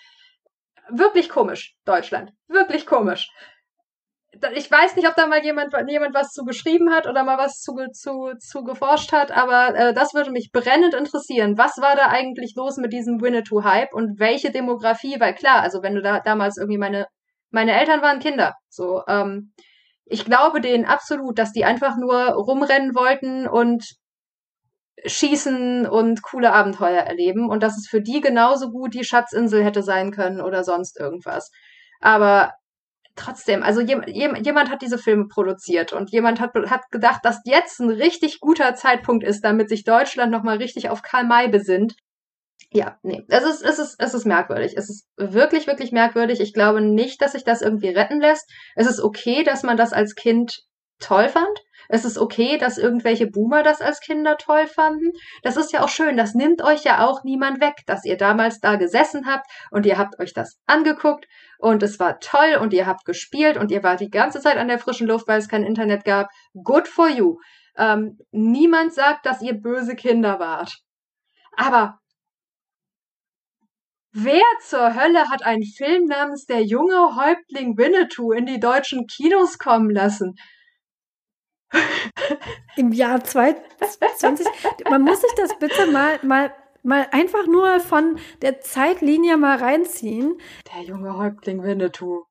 Wirklich 0.91 1.29
komisch, 1.29 1.75
Deutschland. 1.85 2.31
Wirklich 2.49 2.87
komisch. 2.87 3.31
Ich 4.55 4.69
weiß 4.69 4.97
nicht, 4.97 5.07
ob 5.09 5.15
da 5.15 5.27
mal 5.29 5.45
jemand, 5.45 5.73
jemand 5.89 6.13
was 6.13 6.33
zu 6.33 6.45
geschrieben 6.45 6.93
hat 6.93 7.07
oder 7.07 7.23
mal 7.23 7.39
was 7.39 7.61
zu, 7.61 7.77
zu, 7.93 8.33
zu 8.39 8.65
geforscht 8.65 9.13
hat, 9.13 9.31
aber 9.31 9.75
äh, 9.77 9.95
das 9.95 10.13
würde 10.13 10.33
mich 10.33 10.51
brennend 10.53 10.93
interessieren. 10.93 11.57
Was 11.57 11.79
war 11.81 11.95
da 11.95 12.09
eigentlich 12.09 12.55
los 12.57 12.77
mit 12.77 12.93
diesem 12.93 13.21
Winnetou-Hype 13.21 13.95
und 13.95 14.19
welche 14.19 14.51
Demografie? 14.51 15.21
Weil 15.21 15.35
klar, 15.35 15.63
also 15.63 15.83
wenn 15.83 15.95
du 15.95 16.03
da 16.03 16.19
damals 16.19 16.59
irgendwie 16.59 16.79
meine, 16.79 17.07
meine 17.51 17.79
Eltern 17.79 18.03
waren 18.03 18.19
Kinder, 18.19 18.55
so, 18.69 19.03
ähm, 19.07 19.53
ich 20.07 20.25
glaube 20.25 20.61
denen 20.61 20.85
absolut, 20.85 21.39
dass 21.39 21.53
die 21.53 21.65
einfach 21.65 21.97
nur 21.97 22.17
rumrennen 22.33 22.95
wollten 22.95 23.47
und 23.49 23.85
schießen 25.07 25.87
und 25.87 26.23
coole 26.23 26.53
Abenteuer 26.53 27.03
erleben 27.03 27.51
und 27.51 27.63
dass 27.63 27.77
es 27.77 27.89
für 27.89 28.01
die 28.01 28.21
genauso 28.21 28.71
gut 28.71 28.95
die 28.95 29.05
Schatzinsel 29.05 29.65
hätte 29.65 29.83
sein 29.83 30.13
können 30.13 30.41
oder 30.41 30.65
sonst 30.65 30.99
irgendwas. 30.99 31.51
Aber 32.01 32.55
trotzdem, 33.17 33.63
also 33.63 33.81
jemand 33.81 34.71
hat 34.71 34.83
diese 34.83 34.99
Filme 34.99 35.27
produziert 35.29 35.93
und 35.93 36.11
jemand 36.11 36.41
hat, 36.41 36.55
hat 36.71 36.91
gedacht, 36.91 37.21
dass 37.25 37.41
jetzt 37.45 37.81
ein 37.81 37.91
richtig 37.91 38.41
guter 38.41 38.75
Zeitpunkt 38.75 39.25
ist, 39.25 39.43
damit 39.43 39.69
sich 39.69 39.85
Deutschland 39.85 40.33
nochmal 40.33 40.59
richtig 40.59 40.91
auf 40.91 41.03
Karl 41.03 41.25
May 41.25 41.49
besinnt 41.49 41.97
ja, 42.71 42.99
nee, 43.03 43.23
es 43.29 43.45
ist, 43.45 43.63
es 43.63 43.79
ist, 43.79 43.97
es 44.01 44.15
ist 44.15 44.27
merkwürdig. 44.27 44.75
Es 44.77 44.91
ist 44.91 45.07
wirklich, 45.17 45.69
wirklich 45.69 45.93
merkwürdig. 45.93 46.41
Ich 46.41 46.53
glaube 46.53 46.81
nicht, 46.81 47.23
dass 47.23 47.33
sich 47.33 47.45
das 47.45 47.63
irgendwie 47.63 47.91
retten 47.91 48.21
lässt. 48.21 48.51
Es 48.75 48.89
ist 48.89 49.01
okay, 49.01 49.45
dass 49.45 49.63
man 49.63 49.77
das 49.77 49.93
als 49.93 50.17
Kind 50.17 50.65
toll 50.99 51.29
fand. 51.29 51.61
Es 51.89 52.05
ist 52.05 52.19
okay, 52.19 52.59
dass 52.59 52.79
irgendwelche 52.79 53.27
Boomer 53.29 53.63
das 53.63 53.81
als 53.81 54.01
Kinder 54.01 54.37
toll 54.39 54.67
fanden. 54.67 55.13
Das 55.43 55.57
ist 55.57 55.73
ja 55.73 55.85
auch 55.85 55.89
schön. 55.89 56.17
Das 56.17 56.35
nimmt 56.35 56.63
euch 56.63 56.83
ja 56.83 57.07
auch 57.07 57.23
niemand 57.25 57.61
weg, 57.61 57.75
dass 57.87 58.05
ihr 58.05 58.17
damals 58.17 58.59
da 58.59 58.77
gesessen 58.77 59.27
habt 59.27 59.47
und 59.71 59.87
ihr 59.87 59.99
habt 59.99 60.19
euch 60.19 60.33
das 60.33 60.59
angeguckt 60.67 61.27
und 61.59 61.83
es 61.83 62.01
war 62.01 62.19
toll 62.21 62.59
und 62.61 62.73
ihr 62.73 62.87
habt 62.87 63.05
gespielt 63.05 63.57
und 63.57 63.71
ihr 63.71 63.83
wart 63.83 64.01
die 64.01 64.11
ganze 64.11 64.41
Zeit 64.41 64.57
an 64.57 64.69
der 64.69 64.79
frischen 64.79 65.07
Luft, 65.07 65.29
weil 65.29 65.39
es 65.39 65.49
kein 65.49 65.63
Internet 65.63 66.05
gab. 66.05 66.29
Good 66.55 66.89
for 66.89 67.09
you. 67.09 67.37
Ähm, 67.77 68.19
niemand 68.31 68.95
sagt, 68.95 69.27
dass 69.27 69.43
ihr 69.43 69.55
böse 69.55 69.95
Kinder 69.95 70.39
wart. 70.41 70.73
Aber 71.57 72.01
Wer 74.17 74.45
zur 74.61 74.95
Hölle 74.95 75.29
hat 75.29 75.43
einen 75.45 75.65
Film 75.65 76.05
namens 76.05 76.47
Der 76.47 76.63
junge 76.63 77.17
Häuptling 77.17 77.77
Winnetou 77.77 78.31
in 78.31 78.47
die 78.47 78.61
deutschen 78.61 79.09
Kinos 79.09 79.59
kommen 79.59 79.91
lassen? 79.91 80.37
Im 82.77 82.93
Jahr 82.93 83.25
2020. 83.25 84.47
Man 84.89 85.03
muss 85.03 85.21
sich 85.21 85.33
das 85.37 85.59
bitte 85.59 85.91
mal, 85.91 86.21
mal, 86.23 86.55
mal 86.85 87.09
einfach 87.11 87.49
nur 87.49 87.81
von 87.81 88.21
der 88.41 88.61
Zeitlinie 88.61 89.37
mal 89.37 89.59
reinziehen. 89.59 90.39
Der 90.73 90.85
junge 90.85 91.17
Häuptling 91.19 91.65
Winnetou. 91.65 92.23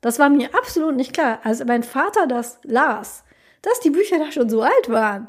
Das 0.00 0.20
war 0.20 0.28
mir 0.28 0.54
absolut 0.54 0.94
nicht 0.94 1.14
klar. 1.14 1.40
Als 1.42 1.64
mein 1.64 1.82
Vater 1.82 2.28
das 2.28 2.60
las, 2.62 3.24
dass 3.62 3.80
die 3.80 3.90
Bücher 3.90 4.20
da 4.20 4.30
schon 4.30 4.48
so 4.48 4.62
alt 4.62 4.88
waren. 4.88 5.28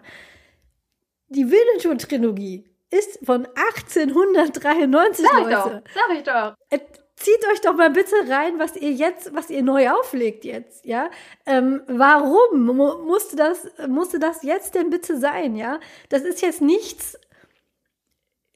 Die 1.30 1.50
Winnetou-Trilogie 1.50 2.69
ist 2.92 3.20
von 3.24 3.46
1893, 3.46 5.26
Sag 5.26 5.40
ich 5.40 5.46
Leute. 5.46 5.84
doch, 5.86 5.94
sag 5.94 6.18
ich 6.18 6.24
doch. 6.24 6.56
Äh, 6.70 6.80
Zieht 7.20 7.46
euch 7.52 7.60
doch 7.60 7.74
mal 7.74 7.90
bitte 7.90 8.16
rein, 8.30 8.60
was 8.60 8.78
ihr 8.78 8.94
jetzt, 8.94 9.36
was 9.36 9.50
ihr 9.50 9.62
neu 9.62 9.90
auflegt 9.90 10.46
jetzt, 10.46 10.86
ja? 10.86 11.10
Ähm, 11.46 11.82
warum 11.88 12.66
mu 12.66 12.96
musste 13.00 13.36
das, 13.36 13.68
musste 13.90 14.20
das 14.20 14.42
jetzt 14.44 14.74
denn 14.74 14.90
bitte 14.90 15.18
sein, 15.18 15.58
ja? 15.58 15.82
Das 16.08 16.22
ist 16.22 16.42
jetzt 16.42 16.62
nichts, 16.62 17.20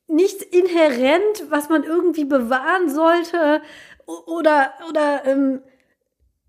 nichts 0.07 0.41
inhärent, 0.45 1.43
was 1.49 1.67
man 1.67 1.83
irgendwie 1.83 2.23
bewahren 2.23 2.89
sollte 2.89 3.61
oder, 4.05 4.73
oder, 4.89 5.25
ähm, 5.25 5.61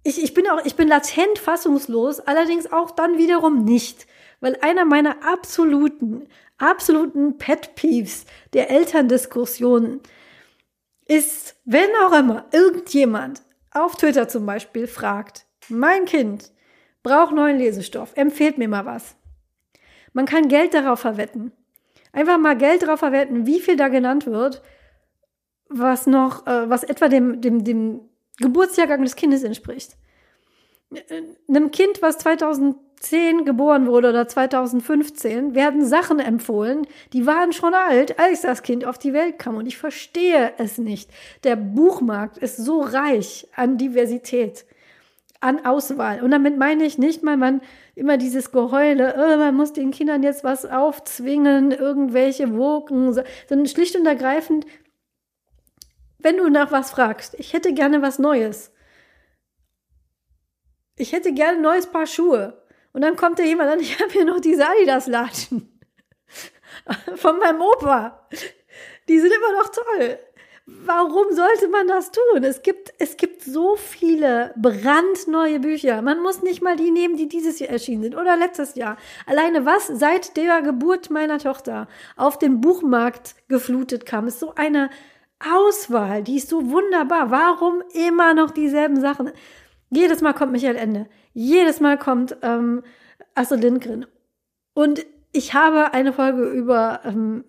ich, 0.05 0.23
ich 0.23 0.35
bin 0.35 0.49
auch, 0.49 0.65
ich 0.65 0.77
bin 0.77 0.87
latent 0.87 1.41
fassungslos, 1.41 2.21
allerdings 2.21 2.71
auch 2.73 2.93
dann 2.93 3.19
wiederum 3.19 3.65
nicht. 3.65 4.07
Weil 4.45 4.59
einer 4.61 4.85
meiner 4.85 5.27
absoluten, 5.27 6.29
absoluten 6.59 7.39
Pet 7.39 7.77
Peeves 7.77 8.27
der 8.53 8.69
Elterndiskussionen 8.71 10.03
ist, 11.07 11.57
wenn 11.65 11.89
auch 12.05 12.13
immer 12.13 12.45
irgendjemand 12.53 13.41
auf 13.71 13.97
Twitter 13.97 14.29
zum 14.29 14.45
Beispiel 14.45 14.87
fragt, 14.87 15.47
mein 15.71 16.05
Kind 16.05 16.53
braucht 17.03 17.35
neuen 17.35 17.57
Lesestoff, 17.57 18.13
empfehlt 18.17 18.59
mir 18.59 18.69
mal 18.69 18.85
was. 18.85 19.17
Man 20.13 20.27
kann 20.27 20.49
Geld 20.49 20.75
darauf 20.75 21.01
verwetten. 21.01 21.53
Einfach 22.13 22.37
mal 22.37 22.55
Geld 22.55 22.83
darauf 22.83 22.99
verwetten, 22.99 23.47
wie 23.47 23.61
viel 23.61 23.79
da 23.79 23.89
genannt 23.89 24.27
wird, 24.27 24.61
was 25.71 26.07
noch, 26.07 26.47
äh, 26.47 26.69
was 26.69 26.85
etwa 26.85 27.09
dem, 27.09 27.41
dem, 27.41 27.65
dem 27.65 28.03
Geburtsjahrgang 28.41 29.05
des 29.05 29.17
Kindes 29.17 29.43
entspricht. 29.43 29.97
Einem 31.49 31.71
Kind, 31.71 32.03
was 32.03 32.19
2010 33.05 33.45
geboren 33.45 33.87
wurde 33.87 34.09
oder 34.09 34.27
2015, 34.27 35.55
werden 35.55 35.85
Sachen 35.85 36.19
empfohlen, 36.21 36.87
die 37.13 37.27
waren 37.27 37.53
schon 37.53 37.75
alt, 37.75 38.19
als 38.19 38.43
das 38.43 38.63
Kind 38.63 38.85
auf 38.85 38.99
die 38.99 39.13
Welt 39.13 39.39
kam. 39.39 39.57
Und 39.57 39.67
ich 39.67 39.77
verstehe 39.77 40.53
es 40.59 40.79
nicht. 40.79 41.11
Der 41.45 41.57
Buchmarkt 41.57 42.39
ist 42.39 42.57
so 42.57 42.81
reich 42.81 43.47
an 43.55 43.77
Diversität, 43.77 44.65
an 45.41 45.65
Auswahl. 45.67 46.23
Und 46.23 46.31
damit 46.31 46.57
meine 46.57 46.85
ich 46.85 46.97
nicht 46.97 47.23
mal, 47.23 47.37
man 47.37 47.61
immer 47.95 48.17
dieses 48.17 48.51
Geheule, 48.53 49.15
äh, 49.15 49.37
man 49.37 49.55
muss 49.55 49.73
den 49.75 49.91
Kindern 49.91 50.23
jetzt 50.23 50.43
was 50.43 50.65
aufzwingen, 50.65 51.73
irgendwelche 51.73 52.57
Woken, 52.57 53.13
so- 53.13 53.23
sondern 53.49 53.69
schlicht 53.69 53.97
und 53.97 54.07
ergreifend, 54.07 54.67
wenn 56.19 56.39
du 56.39 56.49
nach 56.49 56.73
was 56.73 56.91
fragst, 56.91 57.35
ich 57.39 57.53
hätte 57.53 57.75
gerne 57.75 58.01
was 58.01 58.19
Neues. 58.19 58.73
Ich 60.97 61.13
hätte 61.13 61.35
gerne 61.35 61.59
ein 61.59 61.63
neues 61.63 61.87
Paar 61.89 62.07
Schuhe. 62.07 62.64
Und 62.95 63.03
dann 63.03 63.17
kommt 63.17 63.39
da 63.39 63.43
jemand 63.43 63.71
an, 63.71 63.81
ich 63.81 64.01
habe 64.01 64.11
hier 64.13 64.25
noch 64.25 64.41
diese 64.41 64.67
Adidas-Latschen. 64.67 65.69
Von 67.17 67.39
meinem 67.39 67.61
Opa. 67.61 68.27
Die 69.09 69.19
sind 69.19 69.33
immer 69.33 69.53
noch 69.61 69.69
toll. 69.69 70.19
Warum 70.67 71.31
sollte 71.33 71.69
man 71.69 71.89
das 71.89 72.11
tun? 72.11 72.43
Es 72.43 72.63
gibt, 72.63 72.95
es 72.99 73.19
gibt 73.19 73.43
so 73.43 73.77
viele 73.77 74.55
brandneue 74.57 75.61
Bücher. 75.61 76.01
Man 76.01 76.23
muss 76.23 76.41
nicht 76.41 76.63
mal 76.63 76.77
die 76.77 76.91
nehmen, 76.91 77.17
die 77.17 77.29
dieses 77.29 77.59
Jahr 77.59 77.69
erschienen 77.69 78.05
sind 78.05 78.15
oder 78.15 78.37
letztes 78.37 78.75
Jahr. 78.75 78.97
Alleine 79.27 79.67
was 79.67 79.89
seit 79.89 80.39
der 80.39 80.63
Geburt 80.63 81.11
meiner 81.11 81.39
Tochter 81.39 81.87
auf 82.17 82.39
den 82.39 82.63
Buchmarkt 82.63 83.35
geflutet 83.49 84.07
kam, 84.07 84.27
ist 84.27 84.41
so 84.41 84.55
eine 84.55 84.89
Auswahl, 85.39 86.23
die 86.23 86.37
ist 86.37 86.49
so 86.49 86.71
wunderbar. 86.71 87.31
Warum 87.31 87.83
immer 87.93 88.33
noch 88.33 88.51
dieselben 88.51 89.01
Sachen? 89.01 89.33
Jedes 89.91 90.23
Mal 90.23 90.33
kommt 90.33 90.53
Michael 90.53 90.77
Ende. 90.77 91.09
Jedes 91.35 91.81
Mal 91.81 91.99
kommt 91.99 92.37
ähm, 92.43 92.83
Astrid 93.35 93.63
Lindgren. 93.63 94.07
Und 94.73 95.05
ich 95.33 95.53
habe 95.53 95.93
eine 95.93 96.13
Folge 96.13 96.49
über 96.49 97.01
ähm, 97.05 97.45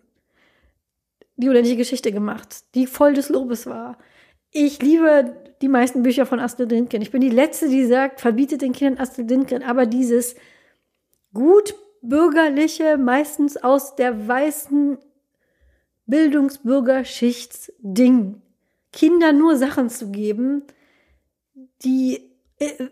die 1.38 1.48
unendliche 1.48 1.78
Geschichte 1.78 2.12
gemacht, 2.12 2.66
die 2.74 2.88
voll 2.88 3.14
des 3.14 3.30
Lobes 3.30 3.68
war. 3.68 4.00
Ich 4.52 4.82
liebe 4.82 5.36
die 5.62 5.68
meisten 5.68 6.02
Bücher 6.04 6.26
von 6.26 6.40
Astrid 6.40 6.72
Lindgren. 6.72 7.04
Ich 7.04 7.12
bin 7.12 7.22
die 7.22 7.30
Letzte, 7.30 7.70
die 7.70 7.86
sagt, 7.86 8.22
verbietet 8.22 8.62
den 8.62 8.74
Kindern 8.74 9.02
Astrid 9.02 9.30
Lindgren. 9.30 9.64
Aber 9.64 9.86
dieses 9.86 10.36
gut 11.34 11.76
bürgerliche, 12.02 12.98
meistens 12.98 13.58
aus 13.58 13.96
der 13.96 14.28
weißen 14.28 14.98
Bildungsbürgerschichtsding, 16.08 18.42
Kindern 18.92 19.38
nur 19.38 19.56
Sachen 19.58 19.90
zu 19.90 20.12
geben, 20.12 20.64
die 21.84 22.22
äh, 22.60 22.88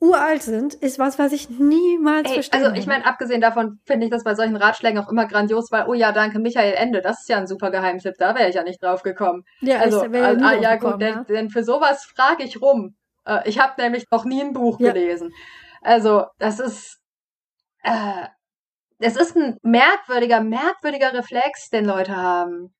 uralt 0.00 0.42
sind, 0.42 0.74
ist 0.74 0.98
was, 0.98 1.18
was 1.18 1.32
ich 1.32 1.50
niemals 1.50 2.28
Ey, 2.28 2.34
verstehen 2.34 2.64
also 2.64 2.76
ich 2.76 2.86
meine, 2.86 3.04
abgesehen 3.04 3.40
davon 3.40 3.80
finde 3.84 4.06
ich 4.06 4.12
das 4.12 4.22
bei 4.24 4.34
solchen 4.34 4.56
Ratschlägen 4.56 4.98
auch 4.98 5.08
immer 5.10 5.26
grandios, 5.26 5.72
weil, 5.72 5.86
oh 5.88 5.94
ja, 5.94 6.12
danke, 6.12 6.38
Michael 6.38 6.74
Ende, 6.74 7.00
das 7.00 7.20
ist 7.20 7.28
ja 7.28 7.38
ein 7.38 7.46
super 7.46 7.70
Geheimtipp, 7.70 8.14
da 8.18 8.34
wäre 8.36 8.48
ich 8.48 8.54
ja 8.54 8.62
nicht 8.62 8.82
drauf 8.82 9.02
gekommen. 9.02 9.44
ja, 9.60 9.78
Also, 9.78 10.04
ich 10.04 10.12
wäre 10.12 10.38
ah, 10.40 10.48
ah, 10.50 10.54
ja 10.54 10.74
gekommen, 10.76 10.92
gut, 10.94 11.02
denn, 11.02 11.14
ja. 11.14 11.24
denn 11.24 11.50
für 11.50 11.64
sowas 11.64 12.04
frage 12.04 12.44
ich 12.44 12.60
rum. 12.60 12.94
Äh, 13.26 13.48
ich 13.48 13.58
habe 13.58 13.80
nämlich 13.80 14.04
noch 14.10 14.24
nie 14.24 14.40
ein 14.40 14.52
Buch 14.52 14.78
Ja. 14.78 14.92
gelesen. 14.92 15.32
Also, 15.82 16.26
das 16.38 16.60
ist, 16.60 16.98
äh, 17.82 18.26
es 19.00 19.16
ist 19.16 19.36
ein 19.36 19.58
merkwürdiger, 19.62 20.40
merkwürdiger 20.40 21.12
Reflex, 21.12 21.70
den 21.70 21.84
Leute 21.84 22.16
haben. 22.16 22.74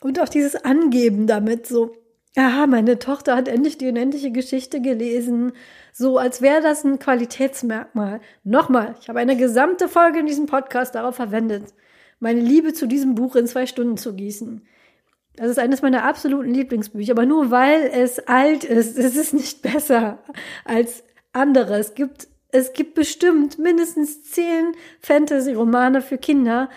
Und 0.00 0.18
auch 0.20 0.28
dieses 0.28 0.56
Angeben 0.64 1.26
damit, 1.26 1.66
so, 1.66 1.94
aha, 2.36 2.66
meine 2.66 2.98
Tochter 2.98 3.36
hat 3.36 3.48
endlich 3.48 3.78
die 3.78 3.88
unendliche 3.88 4.30
Geschichte 4.30 4.80
gelesen, 4.80 5.52
so 5.92 6.18
als 6.18 6.40
wäre 6.40 6.62
das 6.62 6.84
ein 6.84 6.98
Qualitätsmerkmal. 6.98 8.20
Nochmal, 8.44 8.94
ich 9.00 9.08
habe 9.08 9.18
eine 9.18 9.36
gesamte 9.36 9.88
Folge 9.88 10.20
in 10.20 10.26
diesem 10.26 10.46
Podcast 10.46 10.94
darauf 10.94 11.16
verwendet, 11.16 11.74
meine 12.20 12.40
Liebe 12.40 12.72
zu 12.72 12.86
diesem 12.86 13.14
Buch 13.14 13.36
in 13.36 13.46
zwei 13.46 13.66
Stunden 13.66 13.96
zu 13.96 14.14
gießen. 14.14 14.66
Das 15.36 15.50
ist 15.50 15.58
eines 15.58 15.82
meiner 15.82 16.04
absoluten 16.04 16.52
Lieblingsbücher, 16.52 17.12
aber 17.12 17.26
nur 17.26 17.50
weil 17.50 17.90
es 17.92 18.18
alt 18.26 18.64
ist, 18.64 18.96
ist 18.98 19.16
es 19.16 19.32
nicht 19.32 19.62
besser 19.62 20.18
als 20.64 21.04
andere. 21.32 21.78
Es 21.78 21.94
gibt, 21.94 22.28
es 22.50 22.72
gibt 22.72 22.94
bestimmt 22.94 23.58
mindestens 23.58 24.24
zehn 24.30 24.72
Fantasy-Romane 25.00 26.00
für 26.00 26.18
Kinder, 26.18 26.70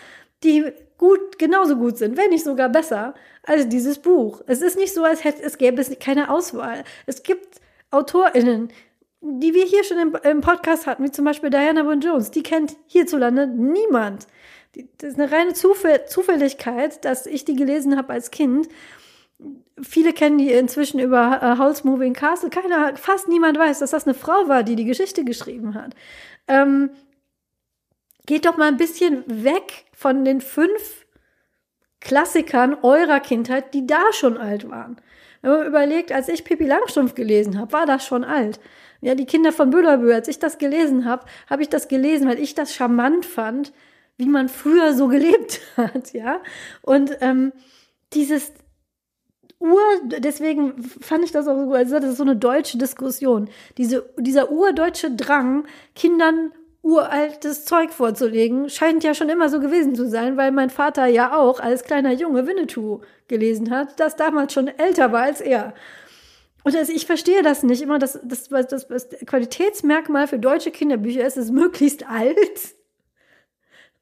die 0.43 0.65
gut, 0.97 1.37
genauso 1.37 1.75
gut 1.75 1.97
sind, 1.97 2.17
wenn 2.17 2.29
nicht 2.29 2.43
sogar 2.43 2.69
besser 2.69 3.13
als 3.43 3.67
dieses 3.69 3.99
Buch. 3.99 4.41
Es 4.47 4.61
ist 4.61 4.77
nicht 4.77 4.93
so, 4.93 5.03
als 5.03 5.23
hätte 5.23 5.43
es 5.43 5.57
gäbe 5.57 5.81
es 5.81 5.97
keine 5.99 6.29
Auswahl. 6.29 6.83
Es 7.05 7.23
gibt 7.23 7.61
AutorInnen, 7.91 8.69
die 9.21 9.53
wir 9.53 9.65
hier 9.65 9.83
schon 9.83 9.97
im, 9.97 10.17
im 10.23 10.41
Podcast 10.41 10.87
hatten, 10.87 11.03
wie 11.03 11.11
zum 11.11 11.25
Beispiel 11.25 11.49
Diana 11.49 11.83
Boone 11.83 12.01
Jones. 12.01 12.31
Die 12.31 12.43
kennt 12.43 12.75
hierzulande 12.87 13.47
niemand. 13.47 14.27
Das 14.97 15.11
ist 15.11 15.19
eine 15.19 15.31
reine 15.31 15.53
Zufall, 15.53 16.05
Zufälligkeit, 16.05 17.03
dass 17.05 17.25
ich 17.25 17.45
die 17.45 17.55
gelesen 17.55 17.97
habe 17.97 18.13
als 18.13 18.29
Kind. 18.31 18.67
Viele 19.81 20.13
kennen 20.13 20.37
die 20.37 20.51
inzwischen 20.51 20.99
über 20.99 21.39
äh, 21.41 21.57
Howl's 21.57 21.83
Moving 21.83 22.13
Castle. 22.13 22.49
Keiner, 22.49 22.95
fast 22.95 23.27
niemand 23.27 23.57
weiß, 23.57 23.79
dass 23.79 23.91
das 23.91 24.05
eine 24.05 24.13
Frau 24.13 24.47
war, 24.47 24.63
die 24.63 24.75
die 24.75 24.85
Geschichte 24.85 25.23
geschrieben 25.23 25.73
hat. 25.73 25.95
Ähm, 26.47 26.91
geht 28.25 28.45
doch 28.45 28.57
mal 28.57 28.67
ein 28.67 28.77
bisschen 28.77 29.23
weg 29.27 29.84
von 29.95 30.25
den 30.25 30.41
fünf 30.41 31.05
Klassikern 32.01 32.75
eurer 32.83 33.19
Kindheit, 33.19 33.73
die 33.73 33.87
da 33.87 34.13
schon 34.13 34.37
alt 34.37 34.69
waren. 34.69 34.97
Wenn 35.41 35.51
man 35.51 35.67
überlegt, 35.67 36.11
als 36.11 36.27
ich 36.27 36.43
Pippi 36.43 36.65
Langstrumpf 36.65 37.15
gelesen 37.15 37.57
habe, 37.59 37.73
war 37.73 37.85
das 37.85 38.05
schon 38.05 38.23
alt. 38.23 38.59
Ja, 39.01 39.15
die 39.15 39.25
Kinder 39.25 39.51
von 39.51 39.69
Büllerbü, 39.69 40.11
als 40.13 40.27
ich 40.27 40.39
das 40.39 40.57
gelesen 40.57 41.05
habe, 41.05 41.25
habe 41.49 41.61
ich 41.61 41.69
das 41.69 41.87
gelesen, 41.87 42.27
weil 42.27 42.39
ich 42.39 42.55
das 42.55 42.73
charmant 42.73 43.25
fand, 43.25 43.73
wie 44.17 44.27
man 44.27 44.49
früher 44.49 44.93
so 44.93 45.07
gelebt 45.07 45.61
hat, 45.77 46.13
ja. 46.13 46.41
Und 46.81 47.17
ähm, 47.21 47.51
dieses 48.13 48.53
Ur, 49.59 49.81
deswegen 50.05 50.83
fand 50.83 51.23
ich 51.23 51.31
das 51.31 51.47
auch 51.47 51.57
so 51.57 51.65
gut, 51.65 51.75
also 51.75 51.99
das 51.99 52.11
ist 52.11 52.17
so 52.17 52.23
eine 52.23 52.35
deutsche 52.35 52.77
Diskussion. 52.77 53.49
Diese, 53.77 54.09
dieser 54.17 54.51
urdeutsche 54.51 55.11
Drang, 55.11 55.65
Kindern 55.95 56.51
uraltes 56.85 57.65
Zeug 57.65 57.91
vorzulegen, 57.91 58.69
scheint 58.69 59.03
ja 59.03 59.15
schon 59.15 59.29
immer 59.29 59.49
so 59.49 59.59
gewesen 59.59 59.95
zu 59.95 60.07
sein, 60.07 60.37
weil 60.37 60.51
mein 60.51 60.69
Vater 60.69 61.07
ja 61.07 61.35
auch 61.35 61.59
als 61.59 61.83
kleiner 61.83 62.13
Junge 62.13 62.45
Winnetou 62.45 63.01
gelesen 63.27 63.71
hat, 63.71 63.99
das 63.99 64.15
damals 64.15 64.53
schon 64.53 64.67
älter 64.67 65.11
war 65.11 65.23
als 65.23 65.41
er. 65.41 65.73
Und 66.63 66.75
das, 66.75 66.89
ich 66.89 67.07
verstehe 67.07 67.41
das 67.41 67.63
nicht 67.63 67.81
immer, 67.81 67.97
dass 67.97 68.19
das, 68.23 68.49
das, 68.49 68.87
das 68.87 69.07
Qualitätsmerkmal 69.25 70.27
für 70.27 70.37
deutsche 70.37 70.69
Kinderbücher 70.69 71.25
ist, 71.25 71.37
es 71.37 71.45
ist 71.45 71.51
möglichst 71.51 72.07
alt 72.07 72.74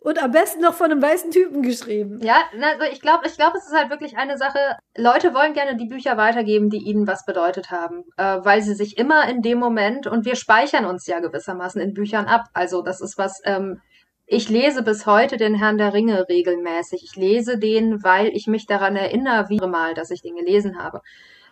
Und 0.04 0.22
am 0.22 0.32
besten 0.32 0.62
noch 0.62 0.74
von 0.74 0.92
einem 0.92 1.02
weißen 1.02 1.32
Typen 1.32 1.62
geschrieben. 1.62 2.20
Ja, 2.22 2.36
also 2.54 2.92
ich 2.92 3.00
glaube, 3.00 3.26
ich 3.26 3.36
glaube, 3.36 3.58
es 3.58 3.66
ist 3.66 3.74
halt 3.74 3.90
wirklich 3.90 4.18
eine 4.18 4.38
Sache. 4.38 4.60
Leute 4.98 5.34
wollen 5.34 5.54
gerne 5.54 5.78
die 5.78 5.86
Bücher 5.86 6.18
weitergeben, 6.18 6.70
die 6.70 6.84
ihnen 6.84 7.08
was 7.08 7.26
bedeutet 7.26 7.72
haben, 7.72 8.04
äh, 8.18 8.40
weil 8.44 8.62
sie 8.62 8.76
sich 8.76 8.98
immer 8.98 9.30
in 9.30 9.42
dem 9.42 9.60
Moment 9.60 10.06
und 10.06 10.26
wir 10.26 10.36
speichern 10.36 10.84
uns 10.84 11.08
ja 11.08 11.22
gewissermaßen 11.22 11.82
in 11.82 11.94
Büchern 11.94 12.26
ab. 12.26 12.44
Also 12.54 12.82
das 12.82 13.00
ist 13.00 13.18
was. 13.18 13.40
Ähm, 13.46 13.82
ich 14.26 14.50
lese 14.50 14.84
bis 14.84 15.06
heute 15.06 15.38
den 15.38 15.56
Herrn 15.56 15.78
der 15.78 15.94
Ringe 15.94 16.28
regelmäßig. 16.28 17.04
Ich 17.04 17.16
lese 17.16 17.58
den, 17.58 18.04
weil 18.04 18.28
ich 18.28 18.48
mich 18.48 18.66
daran 18.66 18.96
erinnere, 18.96 19.48
wie 19.50 19.60
mal, 19.60 19.94
dass 19.94 20.12
ich 20.12 20.22
den 20.22 20.36
gelesen 20.36 20.80
habe. 20.80 21.02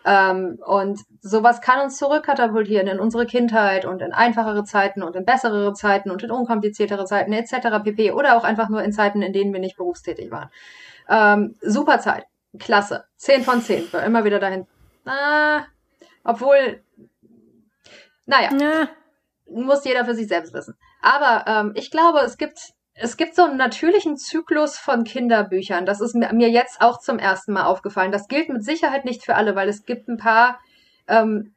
Ähm, 0.04 0.58
und 0.64 1.00
sowas 1.20 1.60
kann 1.60 1.80
uns 1.80 1.96
zurückkatapultieren 1.96 2.88
in 2.88 2.98
unsere 2.98 3.26
Kindheit 3.26 3.84
und 3.84 4.02
in 4.02 4.12
einfachere 4.12 4.64
Zeiten 4.64 5.02
und 5.02 5.14
in 5.14 5.24
bessere 5.24 5.72
Zeiten 5.74 6.10
und 6.10 6.22
in 6.22 6.30
unkompliziertere 6.30 7.04
Zeiten 7.04 7.32
etc. 7.32 7.82
pp. 7.84 8.12
Oder 8.12 8.36
auch 8.36 8.44
einfach 8.44 8.68
nur 8.68 8.82
in 8.82 8.92
Zeiten, 8.92 9.22
in 9.22 9.32
denen 9.32 9.52
wir 9.52 9.60
nicht 9.60 9.76
berufstätig 9.76 10.30
waren. 10.30 10.50
Ähm, 11.08 11.56
super 11.60 12.00
Zeit. 12.00 12.26
Klasse. 12.58 13.04
Zehn 13.16 13.42
von 13.42 13.62
zehn. 13.62 13.90
War 13.92 14.02
immer 14.02 14.24
wieder 14.24 14.38
dahin. 14.38 14.66
Ah, 15.04 15.64
obwohl, 16.24 16.82
naja, 18.26 18.50
ja. 18.58 18.88
muss 19.46 19.84
jeder 19.84 20.04
für 20.04 20.14
sich 20.14 20.28
selbst 20.28 20.52
wissen. 20.52 20.76
Aber 21.00 21.44
ähm, 21.46 21.72
ich 21.74 21.90
glaube, 21.90 22.20
es 22.20 22.36
gibt 22.36 22.72
es 23.02 23.16
gibt 23.16 23.34
so 23.34 23.42
einen 23.42 23.56
natürlichen 23.56 24.16
Zyklus 24.16 24.78
von 24.78 25.02
Kinderbüchern. 25.02 25.86
Das 25.86 26.00
ist 26.00 26.14
mir 26.14 26.48
jetzt 26.50 26.80
auch 26.80 27.00
zum 27.00 27.18
ersten 27.18 27.52
Mal 27.52 27.64
aufgefallen. 27.64 28.12
Das 28.12 28.28
gilt 28.28 28.48
mit 28.48 28.64
Sicherheit 28.64 29.04
nicht 29.04 29.24
für 29.24 29.34
alle, 29.34 29.56
weil 29.56 29.68
es 29.68 29.84
gibt 29.84 30.08
ein 30.08 30.18
paar, 30.18 30.60
ähm, 31.08 31.52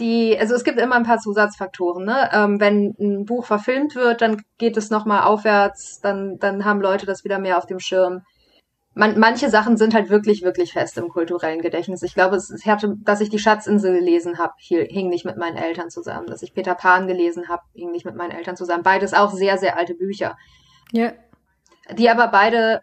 die, 0.00 0.36
also 0.38 0.54
es 0.54 0.64
gibt 0.64 0.78
immer 0.78 0.96
ein 0.96 1.04
paar 1.04 1.18
Zusatzfaktoren. 1.18 2.04
Ne? 2.04 2.28
Ähm, 2.30 2.60
wenn 2.60 2.94
ein 3.00 3.24
Buch 3.24 3.46
verfilmt 3.46 3.94
wird, 3.94 4.20
dann 4.20 4.42
geht 4.58 4.76
es 4.76 4.90
nochmal 4.90 5.22
aufwärts, 5.22 6.00
dann, 6.02 6.38
dann 6.38 6.66
haben 6.66 6.82
Leute 6.82 7.06
das 7.06 7.24
wieder 7.24 7.38
mehr 7.38 7.56
auf 7.56 7.64
dem 7.64 7.80
Schirm 7.80 8.22
man, 8.94 9.18
manche 9.18 9.48
Sachen 9.48 9.76
sind 9.76 9.94
halt 9.94 10.10
wirklich, 10.10 10.42
wirklich 10.42 10.72
fest 10.72 10.98
im 10.98 11.08
kulturellen 11.08 11.62
Gedächtnis. 11.62 12.02
Ich 12.02 12.14
glaube, 12.14 12.36
es, 12.36 12.50
es 12.50 12.66
hatte, 12.66 12.96
dass 13.04 13.20
ich 13.20 13.30
die 13.30 13.38
Schatzinsel 13.38 13.94
gelesen 13.94 14.38
habe, 14.38 14.52
hing 14.58 15.08
nicht 15.08 15.24
mit 15.24 15.36
meinen 15.36 15.56
Eltern 15.56 15.90
zusammen. 15.90 16.26
Dass 16.26 16.42
ich 16.42 16.54
Peter 16.54 16.74
Pan 16.74 17.06
gelesen 17.06 17.48
habe, 17.48 17.62
hing 17.74 17.90
nicht 17.90 18.04
mit 18.04 18.16
meinen 18.16 18.32
Eltern 18.32 18.56
zusammen. 18.56 18.82
Beides 18.82 19.14
auch 19.14 19.30
sehr, 19.30 19.56
sehr 19.58 19.78
alte 19.78 19.94
Bücher. 19.94 20.36
Ja. 20.92 21.12
Die 21.96 22.10
aber 22.10 22.28
beide 22.28 22.82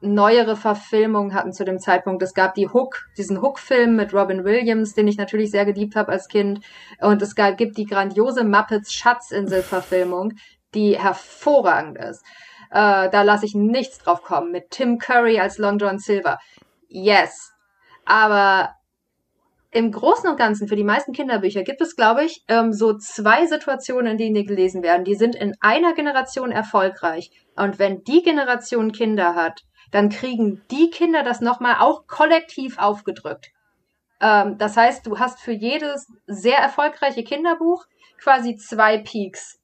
neuere 0.00 0.56
Verfilmungen 0.56 1.34
hatten 1.34 1.52
zu 1.52 1.64
dem 1.64 1.78
Zeitpunkt. 1.78 2.22
Es 2.22 2.34
gab 2.34 2.54
die 2.54 2.68
Hook, 2.68 3.06
diesen 3.16 3.40
Hook-Film 3.40 3.94
mit 3.94 4.12
Robin 4.12 4.44
Williams, 4.44 4.94
den 4.94 5.06
ich 5.06 5.16
natürlich 5.16 5.50
sehr 5.50 5.64
geliebt 5.64 5.96
habe 5.96 6.12
als 6.12 6.28
Kind. 6.28 6.60
Und 7.00 7.22
es 7.22 7.34
gab, 7.34 7.56
gibt 7.56 7.76
die 7.76 7.86
grandiose 7.86 8.42
Muppets 8.44 8.92
Schatzinsel-Verfilmung, 8.92 10.32
die 10.74 10.98
hervorragend 10.98 11.98
ist. 11.98 12.24
Äh, 12.72 13.10
da 13.10 13.22
lasse 13.22 13.44
ich 13.44 13.54
nichts 13.54 13.98
drauf 13.98 14.22
kommen. 14.22 14.50
Mit 14.50 14.70
Tim 14.70 14.98
Curry 14.98 15.38
als 15.38 15.58
Long 15.58 15.78
John 15.78 15.98
Silver. 15.98 16.38
Yes. 16.88 17.52
Aber 18.06 18.74
im 19.70 19.92
Großen 19.92 20.28
und 20.28 20.36
Ganzen 20.36 20.68
für 20.68 20.76
die 20.76 20.84
meisten 20.84 21.12
Kinderbücher 21.12 21.62
gibt 21.62 21.82
es, 21.82 21.96
glaube 21.96 22.24
ich, 22.24 22.44
ähm, 22.48 22.72
so 22.72 22.96
zwei 22.96 23.46
Situationen, 23.46 24.12
in 24.12 24.18
denen 24.18 24.34
die 24.34 24.44
gelesen 24.44 24.82
werden. 24.82 25.04
Die 25.04 25.14
sind 25.14 25.34
in 25.34 25.54
einer 25.60 25.94
Generation 25.94 26.50
erfolgreich. 26.50 27.30
Und 27.56 27.78
wenn 27.78 28.04
die 28.04 28.22
Generation 28.22 28.92
Kinder 28.92 29.34
hat, 29.34 29.62
dann 29.90 30.08
kriegen 30.08 30.62
die 30.70 30.88
Kinder 30.90 31.22
das 31.22 31.40
nochmal 31.42 31.76
auch 31.78 32.06
kollektiv 32.06 32.78
aufgedrückt. 32.78 33.50
Ähm, 34.20 34.56
das 34.56 34.78
heißt, 34.78 35.06
du 35.06 35.18
hast 35.18 35.40
für 35.40 35.52
jedes 35.52 36.06
sehr 36.26 36.58
erfolgreiche 36.58 37.22
Kinderbuch 37.22 37.84
quasi 38.18 38.56
zwei 38.56 38.96
Peaks. 38.98 39.58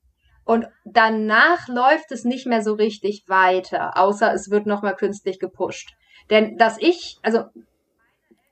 Und 0.49 0.67
danach 0.87 1.69
läuft 1.69 2.11
es 2.11 2.25
nicht 2.25 2.47
mehr 2.47 2.63
so 2.63 2.73
richtig 2.73 3.25
weiter, 3.27 3.99
außer 3.99 4.33
es 4.33 4.51
wird 4.51 4.65
nochmal 4.65 4.97
künstlich 4.97 5.39
gepusht. 5.39 5.91
Denn 6.31 6.57
dass 6.57 6.79
ich, 6.79 7.19
also 7.23 7.43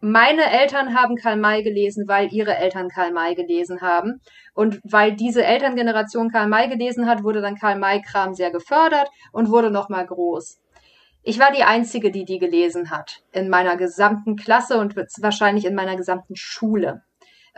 meine 0.01 0.51
Eltern 0.51 0.95
haben 0.95 1.17
Karl 1.17 1.39
May 1.39 1.63
gelesen, 1.63 2.07
weil 2.07 2.31
ihre 2.35 2.55
Eltern 2.55 2.91
Karl 2.91 3.13
May 3.13 3.35
gelesen 3.35 3.81
haben. 3.81 4.21
Und 4.53 4.79
weil 4.85 5.17
diese 5.17 5.43
Elterngeneration 5.43 6.31
Karl 6.31 6.49
May 6.49 6.69
gelesen 6.69 7.07
hat, 7.07 7.25
wurde 7.25 7.41
dann 7.41 7.57
Karl 7.57 7.79
May-Kram 7.79 8.35
sehr 8.35 8.51
gefördert 8.51 9.09
und 9.33 9.49
wurde 9.49 9.71
nochmal 9.71 10.05
groß. 10.05 10.61
Ich 11.23 11.39
war 11.39 11.51
die 11.51 11.65
Einzige, 11.65 12.11
die 12.11 12.27
die 12.27 12.39
gelesen 12.39 12.91
hat. 12.91 13.23
In 13.33 13.49
meiner 13.49 13.79
gesamten 13.79 14.37
Klasse 14.37 14.77
und 14.77 14.97
wahrscheinlich 14.97 15.65
in 15.65 15.75
meiner 15.75 15.97
gesamten 15.97 16.37
Schule. 16.37 17.06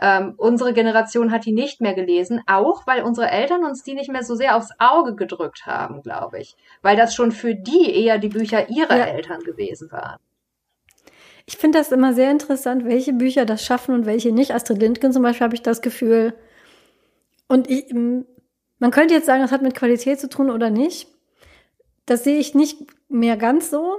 Ähm, 0.01 0.33
unsere 0.37 0.73
Generation 0.73 1.31
hat 1.31 1.45
die 1.45 1.51
nicht 1.51 1.81
mehr 1.81 1.93
gelesen, 1.93 2.41
auch 2.47 2.87
weil 2.87 3.03
unsere 3.03 3.29
Eltern 3.29 3.65
uns 3.65 3.83
die 3.83 3.93
nicht 3.93 4.09
mehr 4.09 4.23
so 4.23 4.33
sehr 4.33 4.55
aufs 4.55 4.71
Auge 4.79 5.13
gedrückt 5.15 5.65
haben, 5.65 6.01
glaube 6.01 6.39
ich. 6.39 6.55
Weil 6.81 6.95
das 6.95 7.13
schon 7.13 7.33
für 7.33 7.53
die 7.53 7.93
eher 7.93 8.17
die 8.17 8.29
Bücher 8.29 8.69
ihrer 8.69 8.97
ja. 8.97 9.05
Eltern 9.05 9.41
gewesen 9.41 9.91
waren. 9.91 10.19
Ich 11.45 11.57
finde 11.57 11.79
das 11.79 11.91
immer 11.91 12.13
sehr 12.13 12.31
interessant, 12.31 12.85
welche 12.85 13.11
Bücher 13.11 13.45
das 13.45 13.65
schaffen 13.65 13.93
und 13.93 14.05
welche 14.05 14.31
nicht. 14.31 14.53
Astrid 14.53 14.79
Lindgren 14.79 15.11
zum 15.11 15.23
Beispiel 15.23 15.45
habe 15.45 15.55
ich 15.55 15.63
das 15.63 15.81
Gefühl. 15.81 16.33
Und 17.47 17.69
ich, 17.69 17.91
man 17.91 18.91
könnte 18.91 19.15
jetzt 19.15 19.25
sagen, 19.25 19.41
das 19.41 19.51
hat 19.51 19.63
mit 19.63 19.75
Qualität 19.75 20.19
zu 20.19 20.29
tun 20.29 20.49
oder 20.49 20.69
nicht. 20.69 21.07
Das 22.05 22.23
sehe 22.23 22.37
ich 22.37 22.55
nicht 22.55 22.77
mehr 23.09 23.35
ganz 23.35 23.69
so, 23.69 23.97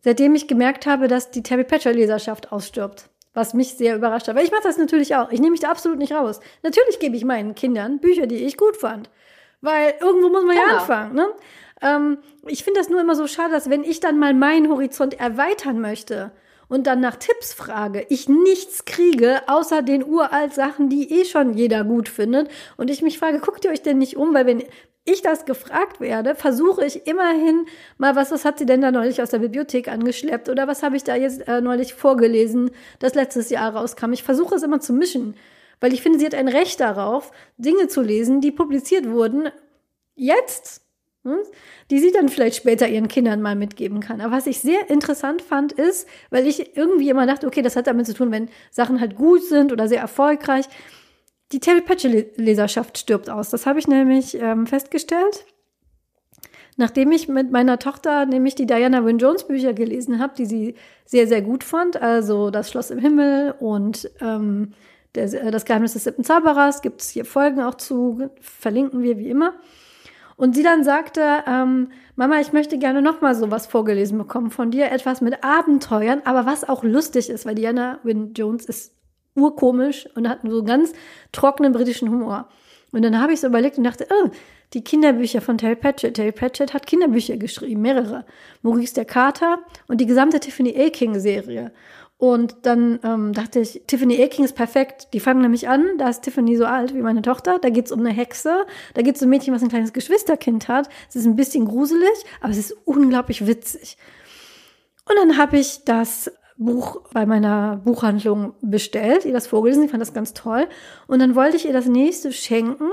seitdem 0.00 0.34
ich 0.34 0.48
gemerkt 0.48 0.86
habe, 0.86 1.08
dass 1.08 1.30
die 1.30 1.42
Terry 1.42 1.64
Pratchett 1.64 1.96
Leserschaft 1.96 2.52
ausstirbt 2.52 3.09
was 3.34 3.54
mich 3.54 3.74
sehr 3.74 3.96
überrascht 3.96 4.28
hat. 4.28 4.36
Weil 4.36 4.44
ich 4.44 4.50
mache 4.50 4.62
das 4.64 4.78
natürlich 4.78 5.14
auch. 5.14 5.30
Ich 5.30 5.40
nehme 5.40 5.52
mich 5.52 5.60
da 5.60 5.70
absolut 5.70 5.98
nicht 5.98 6.12
raus. 6.12 6.40
Natürlich 6.62 6.98
gebe 6.98 7.16
ich 7.16 7.24
meinen 7.24 7.54
Kindern 7.54 7.98
Bücher, 8.00 8.26
die 8.26 8.44
ich 8.44 8.56
gut 8.56 8.76
fand. 8.76 9.10
Weil 9.60 9.94
irgendwo 10.00 10.28
muss 10.28 10.44
man 10.44 10.56
genau. 10.56 10.68
ja 10.68 10.78
anfangen. 10.78 11.14
Ne? 11.14 11.26
Ähm, 11.82 12.18
ich 12.46 12.64
finde 12.64 12.80
das 12.80 12.88
nur 12.88 13.00
immer 13.00 13.14
so 13.14 13.26
schade, 13.26 13.52
dass 13.52 13.70
wenn 13.70 13.84
ich 13.84 14.00
dann 14.00 14.18
mal 14.18 14.34
meinen 14.34 14.68
Horizont 14.68 15.18
erweitern 15.18 15.80
möchte 15.80 16.32
und 16.68 16.86
dann 16.86 17.00
nach 17.00 17.16
Tipps 17.16 17.52
frage, 17.52 18.06
ich 18.08 18.28
nichts 18.28 18.84
kriege, 18.84 19.42
außer 19.48 19.82
den 19.82 20.04
uralt 20.04 20.54
Sachen, 20.54 20.88
die 20.88 21.20
eh 21.20 21.24
schon 21.24 21.54
jeder 21.54 21.84
gut 21.84 22.08
findet. 22.08 22.48
Und 22.76 22.90
ich 22.90 23.02
mich 23.02 23.18
frage, 23.18 23.40
guckt 23.40 23.64
ihr 23.64 23.70
euch 23.70 23.82
denn 23.82 23.98
nicht 23.98 24.16
um? 24.16 24.34
Weil 24.34 24.46
wenn 24.46 24.62
ich 25.12 25.22
das 25.22 25.44
gefragt 25.44 26.00
werde, 26.00 26.34
versuche 26.34 26.84
ich 26.84 27.06
immerhin 27.06 27.66
mal, 27.98 28.16
was, 28.16 28.30
was 28.30 28.44
hat 28.44 28.58
sie 28.58 28.66
denn 28.66 28.80
da 28.80 28.90
neulich 28.90 29.22
aus 29.22 29.30
der 29.30 29.38
Bibliothek 29.38 29.88
angeschleppt 29.88 30.48
oder 30.48 30.66
was 30.66 30.82
habe 30.82 30.96
ich 30.96 31.04
da 31.04 31.14
jetzt 31.16 31.46
äh, 31.48 31.60
neulich 31.60 31.94
vorgelesen, 31.94 32.70
das 32.98 33.14
letztes 33.14 33.50
Jahr 33.50 33.74
rauskam. 33.74 34.12
Ich 34.12 34.22
versuche 34.22 34.54
es 34.54 34.62
immer 34.62 34.80
zu 34.80 34.92
mischen, 34.92 35.34
weil 35.80 35.92
ich 35.92 36.02
finde, 36.02 36.18
sie 36.18 36.26
hat 36.26 36.34
ein 36.34 36.48
Recht 36.48 36.80
darauf, 36.80 37.32
Dinge 37.56 37.88
zu 37.88 38.02
lesen, 38.02 38.40
die 38.40 38.52
publiziert 38.52 39.08
wurden, 39.08 39.48
jetzt, 40.14 40.82
hm, 41.24 41.38
die 41.90 41.98
sie 41.98 42.12
dann 42.12 42.28
vielleicht 42.28 42.56
später 42.56 42.88
ihren 42.88 43.08
Kindern 43.08 43.42
mal 43.42 43.56
mitgeben 43.56 44.00
kann. 44.00 44.20
Aber 44.20 44.36
was 44.36 44.46
ich 44.46 44.60
sehr 44.60 44.90
interessant 44.90 45.42
fand, 45.42 45.72
ist, 45.72 46.08
weil 46.30 46.46
ich 46.46 46.76
irgendwie 46.76 47.10
immer 47.10 47.26
dachte, 47.26 47.46
okay, 47.46 47.62
das 47.62 47.76
hat 47.76 47.86
damit 47.86 48.06
zu 48.06 48.14
tun, 48.14 48.30
wenn 48.30 48.48
Sachen 48.70 49.00
halt 49.00 49.16
gut 49.16 49.42
sind 49.42 49.72
oder 49.72 49.88
sehr 49.88 50.00
erfolgreich, 50.00 50.66
die 51.52 51.60
Terry 51.60 51.80
Pratchett-Leserschaft 51.80 52.98
stirbt 52.98 53.28
aus. 53.28 53.50
Das 53.50 53.66
habe 53.66 53.78
ich 53.78 53.88
nämlich 53.88 54.36
ähm, 54.40 54.66
festgestellt. 54.66 55.44
Nachdem 56.76 57.12
ich 57.12 57.28
mit 57.28 57.50
meiner 57.50 57.78
Tochter 57.78 58.24
nämlich 58.24 58.54
die 58.54 58.66
Diana 58.66 59.04
Wynne 59.04 59.18
Jones 59.18 59.46
Bücher 59.46 59.74
gelesen 59.74 60.18
habe, 60.18 60.32
die 60.36 60.46
sie 60.46 60.74
sehr, 61.04 61.26
sehr 61.26 61.42
gut 61.42 61.64
fand, 61.64 62.00
also 62.00 62.50
Das 62.50 62.70
Schloss 62.70 62.90
im 62.90 62.98
Himmel 62.98 63.54
und 63.58 64.10
ähm, 64.20 64.72
der, 65.14 65.24
äh, 65.24 65.50
Das 65.50 65.64
Geheimnis 65.64 65.92
des 65.92 66.04
siebten 66.04 66.24
Zauberers, 66.24 66.80
gibt 66.80 67.02
es 67.02 67.10
hier 67.10 67.24
Folgen 67.24 67.60
auch 67.60 67.74
zu, 67.74 68.30
verlinken 68.40 69.02
wir 69.02 69.18
wie 69.18 69.28
immer. 69.28 69.54
Und 70.36 70.54
sie 70.54 70.62
dann 70.62 70.84
sagte, 70.84 71.44
ähm, 71.46 71.90
Mama, 72.16 72.40
ich 72.40 72.54
möchte 72.54 72.78
gerne 72.78 73.02
nochmal 73.02 73.34
sowas 73.34 73.66
vorgelesen 73.66 74.16
bekommen 74.16 74.50
von 74.50 74.70
dir, 74.70 74.90
etwas 74.90 75.20
mit 75.20 75.44
Abenteuern, 75.44 76.22
aber 76.24 76.46
was 76.46 76.66
auch 76.66 76.82
lustig 76.82 77.28
ist, 77.28 77.44
weil 77.44 77.56
Diana 77.56 77.98
Wynne 78.04 78.30
Jones 78.34 78.64
ist 78.64 78.94
urkomisch 79.40 80.08
und 80.14 80.28
hat 80.28 80.40
so 80.44 80.62
ganz 80.62 80.92
trockenen 81.32 81.72
britischen 81.72 82.10
Humor. 82.10 82.48
Und 82.92 83.02
dann 83.02 83.20
habe 83.20 83.32
ich 83.32 83.40
so 83.40 83.46
überlegt 83.46 83.78
und 83.78 83.84
dachte, 83.84 84.06
oh, 84.10 84.30
die 84.72 84.84
Kinderbücher 84.84 85.40
von 85.40 85.58
Terry 85.58 85.76
Pratchett. 85.76 86.14
Terry 86.14 86.32
Pratchett 86.32 86.74
hat 86.74 86.86
Kinderbücher 86.86 87.36
geschrieben, 87.36 87.82
mehrere. 87.82 88.24
Maurice 88.62 88.94
der 88.94 89.04
Kater 89.04 89.58
und 89.88 90.00
die 90.00 90.06
gesamte 90.06 90.40
Tiffany 90.40 90.76
Aking-Serie. 90.76 91.72
Und 92.20 92.66
dann 92.66 93.00
ähm, 93.02 93.32
dachte 93.32 93.60
ich, 93.60 93.82
Tiffany 93.86 94.22
Aking 94.22 94.44
ist 94.44 94.54
perfekt. 94.54 95.08
Die 95.14 95.20
fangen 95.20 95.40
nämlich 95.40 95.68
an, 95.68 95.96
da 95.96 96.10
ist 96.10 96.20
Tiffany 96.20 96.54
so 96.54 96.66
alt 96.66 96.94
wie 96.94 97.00
meine 97.00 97.22
Tochter. 97.22 97.58
Da 97.58 97.70
geht's 97.70 97.90
um 97.90 98.00
eine 98.00 98.10
Hexe. 98.10 98.66
Da 98.92 99.00
geht's 99.00 99.22
um 99.22 99.28
ein 99.28 99.30
Mädchen, 99.30 99.54
was 99.54 99.62
ein 99.62 99.70
kleines 99.70 99.94
Geschwisterkind 99.94 100.68
hat. 100.68 100.90
Es 101.08 101.16
ist 101.16 101.24
ein 101.24 101.34
bisschen 101.34 101.64
gruselig, 101.64 102.10
aber 102.42 102.50
es 102.50 102.58
ist 102.58 102.76
unglaublich 102.84 103.46
witzig. 103.46 103.96
Und 105.08 105.16
dann 105.16 105.38
habe 105.38 105.58
ich 105.58 105.84
das 105.86 106.30
Buch 106.60 107.00
bei 107.12 107.24
meiner 107.24 107.80
Buchhandlung 107.84 108.52
bestellt, 108.60 109.24
ihr 109.24 109.32
das 109.32 109.46
vorgelesen, 109.46 109.84
ich 109.84 109.90
fand 109.90 110.02
das 110.02 110.12
ganz 110.12 110.34
toll. 110.34 110.66
Und 111.06 111.20
dann 111.20 111.34
wollte 111.34 111.56
ich 111.56 111.66
ihr 111.66 111.72
das 111.72 111.86
nächste 111.86 112.32
schenken. 112.32 112.90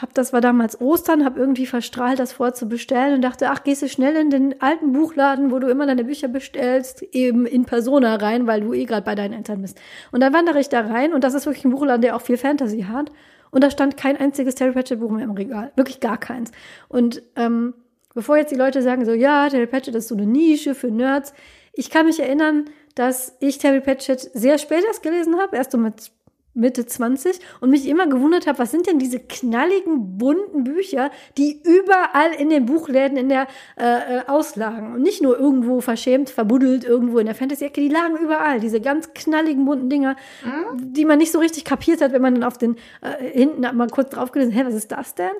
Hab, 0.00 0.14
das 0.14 0.32
war 0.32 0.40
damals 0.40 0.80
Ostern, 0.80 1.24
habe 1.24 1.38
irgendwie 1.38 1.66
verstrahlt, 1.66 2.18
das 2.18 2.32
vorzubestellen 2.32 3.16
und 3.16 3.22
dachte, 3.22 3.50
ach, 3.50 3.64
gehst 3.64 3.82
du 3.82 3.88
schnell 3.88 4.16
in 4.16 4.30
den 4.30 4.62
alten 4.62 4.92
Buchladen, 4.92 5.50
wo 5.50 5.58
du 5.58 5.68
immer 5.68 5.86
deine 5.86 6.04
Bücher 6.04 6.28
bestellst, 6.28 7.02
eben 7.12 7.44
in 7.44 7.66
Persona 7.66 8.14
rein, 8.14 8.46
weil 8.46 8.62
du 8.62 8.72
eh 8.72 8.84
gerade 8.84 9.02
bei 9.02 9.14
deinen 9.14 9.34
Eltern 9.34 9.60
bist. 9.60 9.78
Und 10.10 10.20
dann 10.20 10.32
wandere 10.32 10.60
ich 10.60 10.70
da 10.70 10.80
rein 10.80 11.12
und 11.12 11.22
das 11.22 11.34
ist 11.34 11.44
wirklich 11.44 11.66
ein 11.66 11.72
Buchladen, 11.72 12.00
der 12.00 12.16
auch 12.16 12.22
viel 12.22 12.38
Fantasy 12.38 12.82
hat. 12.82 13.10
Und 13.50 13.62
da 13.62 13.70
stand 13.70 13.96
kein 13.96 14.16
einziges 14.16 14.54
Terry 14.54 14.72
Pratchett 14.72 15.00
Buch 15.00 15.10
mehr 15.10 15.24
im 15.24 15.32
Regal. 15.32 15.72
Wirklich 15.76 16.00
gar 16.00 16.18
keins. 16.18 16.50
Und 16.88 17.22
ähm, 17.36 17.74
bevor 18.14 18.36
jetzt 18.36 18.52
die 18.52 18.56
Leute 18.56 18.80
sagen 18.80 19.04
so, 19.04 19.12
ja, 19.12 19.48
Terry 19.48 19.66
Pratchett 19.66 19.96
ist 19.96 20.08
so 20.08 20.14
eine 20.14 20.26
Nische 20.26 20.74
für 20.74 20.90
Nerds. 20.90 21.34
Ich 21.74 21.90
kann 21.90 22.06
mich 22.06 22.20
erinnern, 22.20 22.66
dass 22.94 23.36
ich 23.40 23.58
Terry 23.58 23.80
Pratchett 23.80 24.20
sehr 24.34 24.58
spät 24.58 24.84
erst 24.86 25.02
gelesen 25.02 25.38
habe, 25.38 25.56
erst 25.56 25.72
so 25.72 25.78
mit 25.78 26.12
Mitte 26.54 26.86
20 26.86 27.40
und 27.60 27.70
mich 27.70 27.86
immer 27.86 28.06
gewundert 28.06 28.46
habe, 28.46 28.60
was 28.60 28.70
sind 28.70 28.86
denn 28.86 29.00
diese 29.00 29.18
knalligen, 29.18 30.16
bunten 30.18 30.62
Bücher, 30.62 31.10
die 31.36 31.60
überall 31.64 32.32
in 32.38 32.48
den 32.48 32.66
Buchläden 32.66 33.18
in 33.18 33.28
der 33.28 33.48
äh, 33.76 34.18
äh, 34.18 34.26
auslagen 34.28 34.94
und 34.94 35.02
nicht 35.02 35.20
nur 35.20 35.38
irgendwo 35.38 35.80
verschämt, 35.80 36.30
verbuddelt 36.30 36.84
irgendwo 36.84 37.18
in 37.18 37.26
der 37.26 37.34
Fantasy-Ecke, 37.34 37.80
die 37.80 37.88
lagen 37.88 38.16
überall, 38.16 38.60
diese 38.60 38.80
ganz 38.80 39.12
knalligen, 39.14 39.64
bunten 39.64 39.90
Dinger, 39.90 40.16
mhm. 40.44 40.92
die 40.92 41.04
man 41.04 41.18
nicht 41.18 41.32
so 41.32 41.40
richtig 41.40 41.64
kapiert 41.64 42.00
hat, 42.00 42.12
wenn 42.12 42.22
man 42.22 42.34
dann 42.34 42.44
auf 42.44 42.56
den 42.56 42.76
äh, 43.00 43.32
hinten 43.32 43.62
mal 43.76 43.88
kurz 43.88 44.10
drauf 44.10 44.30
gelesen, 44.30 44.52
hä, 44.52 44.62
was 44.64 44.74
ist 44.74 44.92
das 44.92 45.16
denn? 45.16 45.34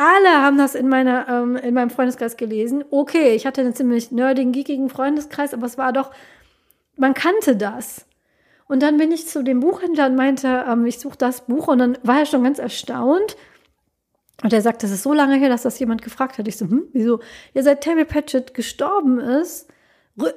Alle 0.00 0.42
haben 0.42 0.58
das 0.58 0.76
in 0.76 0.88
meiner 0.88 1.28
ähm, 1.28 1.56
in 1.56 1.74
meinem 1.74 1.90
Freundeskreis 1.90 2.36
gelesen. 2.36 2.84
Okay, 2.90 3.34
ich 3.34 3.46
hatte 3.46 3.62
einen 3.62 3.74
ziemlich 3.74 4.12
nerdigen, 4.12 4.52
geekigen 4.52 4.90
Freundeskreis, 4.90 5.52
aber 5.52 5.66
es 5.66 5.76
war 5.76 5.92
doch 5.92 6.12
man 6.98 7.14
kannte 7.14 7.56
das. 7.56 8.04
Und 8.66 8.82
dann 8.82 8.98
bin 8.98 9.10
ich 9.10 9.26
zu 9.26 9.42
dem 9.42 9.60
Buchhändler 9.60 10.06
und 10.06 10.16
meinte, 10.16 10.64
ähm, 10.68 10.84
ich 10.84 10.98
suche 10.98 11.16
das 11.16 11.46
Buch. 11.46 11.68
Und 11.68 11.78
dann 11.78 11.98
war 12.02 12.20
er 12.20 12.26
schon 12.26 12.44
ganz 12.44 12.58
erstaunt. 12.58 13.36
Und 14.42 14.52
er 14.52 14.60
sagt, 14.60 14.82
das 14.82 14.90
ist 14.90 15.02
so 15.02 15.14
lange 15.14 15.36
her, 15.36 15.48
dass 15.48 15.62
das 15.62 15.78
jemand 15.78 16.02
gefragt 16.02 16.38
hat. 16.38 16.46
Ich 16.46 16.58
so, 16.58 16.66
hm, 16.66 16.88
wieso? 16.92 17.20
Ja, 17.54 17.62
seit 17.62 17.80
Terry 17.80 18.04
Pratchett 18.04 18.54
gestorben 18.54 19.18
ist, 19.18 19.68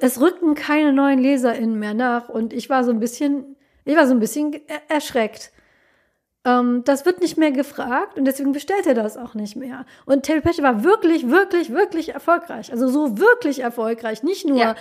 es 0.00 0.20
rücken 0.20 0.54
keine 0.54 0.92
neuen 0.92 1.18
LeserInnen 1.18 1.78
mehr 1.78 1.94
nach. 1.94 2.28
Und 2.28 2.52
ich 2.52 2.70
war 2.70 2.84
so 2.84 2.90
ein 2.90 3.00
bisschen, 3.00 3.56
ich 3.84 3.94
war 3.94 4.06
so 4.06 4.14
ein 4.14 4.20
bisschen 4.20 4.56
erschreckt. 4.88 5.51
Ähm, 6.44 6.82
das 6.84 7.06
wird 7.06 7.20
nicht 7.20 7.38
mehr 7.38 7.52
gefragt 7.52 8.18
und 8.18 8.24
deswegen 8.24 8.52
bestellt 8.52 8.86
er 8.86 8.94
das 8.94 9.16
auch 9.16 9.34
nicht 9.34 9.56
mehr. 9.56 9.84
Und 10.06 10.24
Terry 10.24 10.40
Pratchett 10.40 10.64
war 10.64 10.82
wirklich, 10.82 11.30
wirklich, 11.30 11.72
wirklich 11.72 12.14
erfolgreich. 12.14 12.72
Also 12.72 12.88
so 12.88 13.18
wirklich 13.18 13.60
erfolgreich. 13.60 14.22
Nicht 14.22 14.46
nur 14.46 14.58
ja 14.58 14.74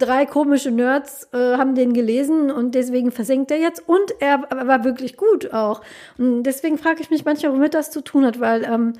drei 0.00 0.26
komische 0.26 0.70
Nerds 0.70 1.28
äh, 1.32 1.56
haben 1.56 1.74
den 1.74 1.92
gelesen 1.92 2.50
und 2.50 2.74
deswegen 2.74 3.12
versenkt 3.12 3.50
er 3.50 3.58
jetzt. 3.58 3.86
Und 3.88 4.14
er 4.18 4.42
war 4.50 4.84
wirklich 4.84 5.16
gut 5.16 5.52
auch. 5.52 5.82
Und 6.18 6.42
deswegen 6.42 6.78
frage 6.78 7.00
ich 7.00 7.10
mich 7.10 7.24
manchmal, 7.24 7.52
womit 7.52 7.74
das 7.74 7.90
zu 7.90 8.00
tun 8.00 8.26
hat, 8.26 8.40
weil 8.40 8.64
ähm, 8.64 8.94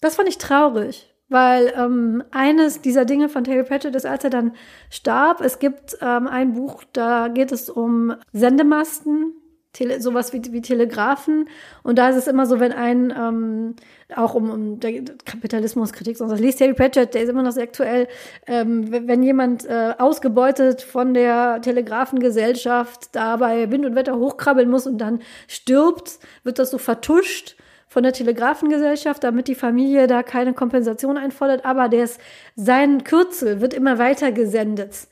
das 0.00 0.16
fand 0.16 0.28
ich 0.28 0.38
traurig. 0.38 1.12
Weil 1.28 1.74
ähm, 1.76 2.24
eines 2.30 2.80
dieser 2.80 3.04
Dinge 3.04 3.28
von 3.28 3.44
Terry 3.44 3.62
Pratchett 3.62 3.94
ist, 3.94 4.06
als 4.06 4.24
er 4.24 4.30
dann 4.30 4.52
starb, 4.88 5.42
es 5.42 5.58
gibt 5.58 5.98
ähm, 6.00 6.26
ein 6.26 6.54
Buch, 6.54 6.84
da 6.94 7.28
geht 7.28 7.52
es 7.52 7.68
um 7.68 8.14
Sendemasten, 8.32 9.34
Tele, 9.72 10.00
sowas 10.00 10.32
wie, 10.32 10.42
wie 10.50 10.62
Telegrafen. 10.62 11.48
Und 11.82 11.98
da 11.98 12.08
ist 12.08 12.16
es 12.16 12.26
immer 12.26 12.46
so, 12.46 12.58
wenn 12.58 12.72
ein, 12.72 13.12
ähm, 13.16 13.76
auch 14.14 14.34
um, 14.34 14.50
um 14.50 14.80
der 14.80 15.04
Kapitalismuskritik, 15.24 16.16
sonst 16.16 16.40
liest 16.40 16.58
Terry 16.58 16.74
Pratchett, 16.74 17.14
der 17.14 17.22
ist 17.22 17.28
immer 17.28 17.42
noch 17.42 17.52
sehr 17.52 17.64
aktuell, 17.64 18.08
ähm, 18.46 18.90
wenn 18.90 19.22
jemand 19.22 19.66
äh, 19.66 19.94
ausgebeutet 19.98 20.82
von 20.82 21.12
der 21.14 21.60
Telegrafengesellschaft 21.60 23.10
da 23.12 23.36
bei 23.36 23.70
Wind 23.70 23.84
und 23.84 23.94
Wetter 23.94 24.16
hochkrabbeln 24.16 24.70
muss 24.70 24.86
und 24.86 24.98
dann 24.98 25.20
stirbt, 25.46 26.18
wird 26.44 26.58
das 26.58 26.70
so 26.70 26.78
vertuscht 26.78 27.56
von 27.88 28.02
der 28.02 28.12
Telegrafengesellschaft, 28.12 29.24
damit 29.24 29.48
die 29.48 29.54
Familie 29.54 30.06
da 30.06 30.22
keine 30.22 30.52
Kompensation 30.52 31.16
einfordert, 31.16 31.64
aber 31.64 31.88
der 31.88 32.04
ist, 32.04 32.20
sein 32.54 33.04
Kürzel 33.04 33.60
wird 33.60 33.74
immer 33.74 33.98
weiter 33.98 34.32
gesendet 34.32 35.08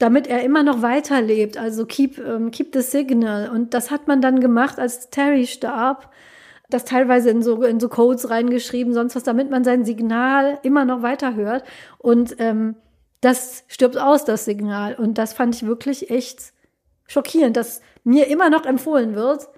damit 0.00 0.26
er 0.26 0.42
immer 0.42 0.62
noch 0.62 0.82
weiterlebt. 0.82 1.58
Also 1.58 1.84
keep, 1.84 2.18
ähm, 2.18 2.50
keep 2.50 2.74
the 2.74 2.80
signal. 2.80 3.50
Und 3.50 3.74
das 3.74 3.90
hat 3.90 4.08
man 4.08 4.20
dann 4.20 4.40
gemacht, 4.40 4.78
als 4.78 5.10
Terry 5.10 5.46
starb. 5.46 6.10
Das 6.70 6.84
teilweise 6.84 7.30
in 7.30 7.42
so, 7.42 7.62
in 7.62 7.78
so 7.78 7.88
Codes 7.88 8.30
reingeschrieben, 8.30 8.94
sonst 8.94 9.14
was, 9.14 9.24
damit 9.24 9.50
man 9.50 9.62
sein 9.62 9.84
Signal 9.84 10.58
immer 10.62 10.86
noch 10.86 11.02
weiter 11.02 11.34
hört. 11.34 11.64
Und 11.98 12.36
ähm, 12.38 12.76
das 13.20 13.64
stirbt 13.68 13.98
aus, 13.98 14.24
das 14.24 14.46
Signal. 14.46 14.94
Und 14.94 15.18
das 15.18 15.34
fand 15.34 15.54
ich 15.54 15.66
wirklich 15.66 16.10
echt 16.10 16.54
schockierend, 17.06 17.58
dass 17.58 17.82
mir 18.02 18.28
immer 18.28 18.48
noch 18.48 18.64
empfohlen 18.64 19.14
wird, 19.14 19.48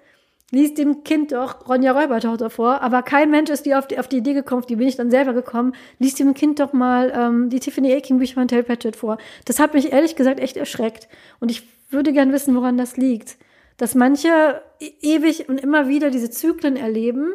liest 0.53 0.77
dem 0.77 1.03
Kind 1.03 1.31
doch 1.31 1.67
Ronja 1.67 1.91
Räubertochter 1.91 2.49
vor, 2.49 2.81
aber 2.81 3.01
kein 3.01 3.31
Mensch 3.31 3.49
ist 3.49 3.65
die 3.65 3.73
auf, 3.73 3.87
die 3.87 3.97
auf 3.97 4.07
die 4.07 4.17
Idee 4.17 4.33
gekommen, 4.33 4.63
die 4.69 4.75
bin 4.75 4.87
ich 4.87 4.95
dann 4.95 5.09
selber 5.09 5.33
gekommen, 5.33 5.73
liest 5.97 6.19
dem 6.19 6.33
Kind 6.35 6.59
doch 6.59 6.73
mal 6.73 7.11
ähm, 7.15 7.49
die 7.49 7.59
Tiffany 7.59 7.93
Aking 7.93 8.19
Bücher 8.19 8.35
von 8.35 8.47
Terry 8.47 8.63
Pratchett 8.63 8.95
vor. 8.95 9.17
Das 9.45 9.59
hat 9.59 9.73
mich 9.73 9.91
ehrlich 9.91 10.15
gesagt 10.15 10.39
echt 10.39 10.55
erschreckt 10.55 11.07
und 11.39 11.49
ich 11.49 11.67
würde 11.89 12.13
gern 12.13 12.31
wissen, 12.31 12.55
woran 12.55 12.77
das 12.77 12.97
liegt. 12.97 13.37
Dass 13.77 13.95
manche 13.95 14.61
e 14.79 14.91
ewig 15.01 15.49
und 15.49 15.59
immer 15.59 15.87
wieder 15.87 16.11
diese 16.11 16.29
Zyklen 16.29 16.75
erleben 16.75 17.33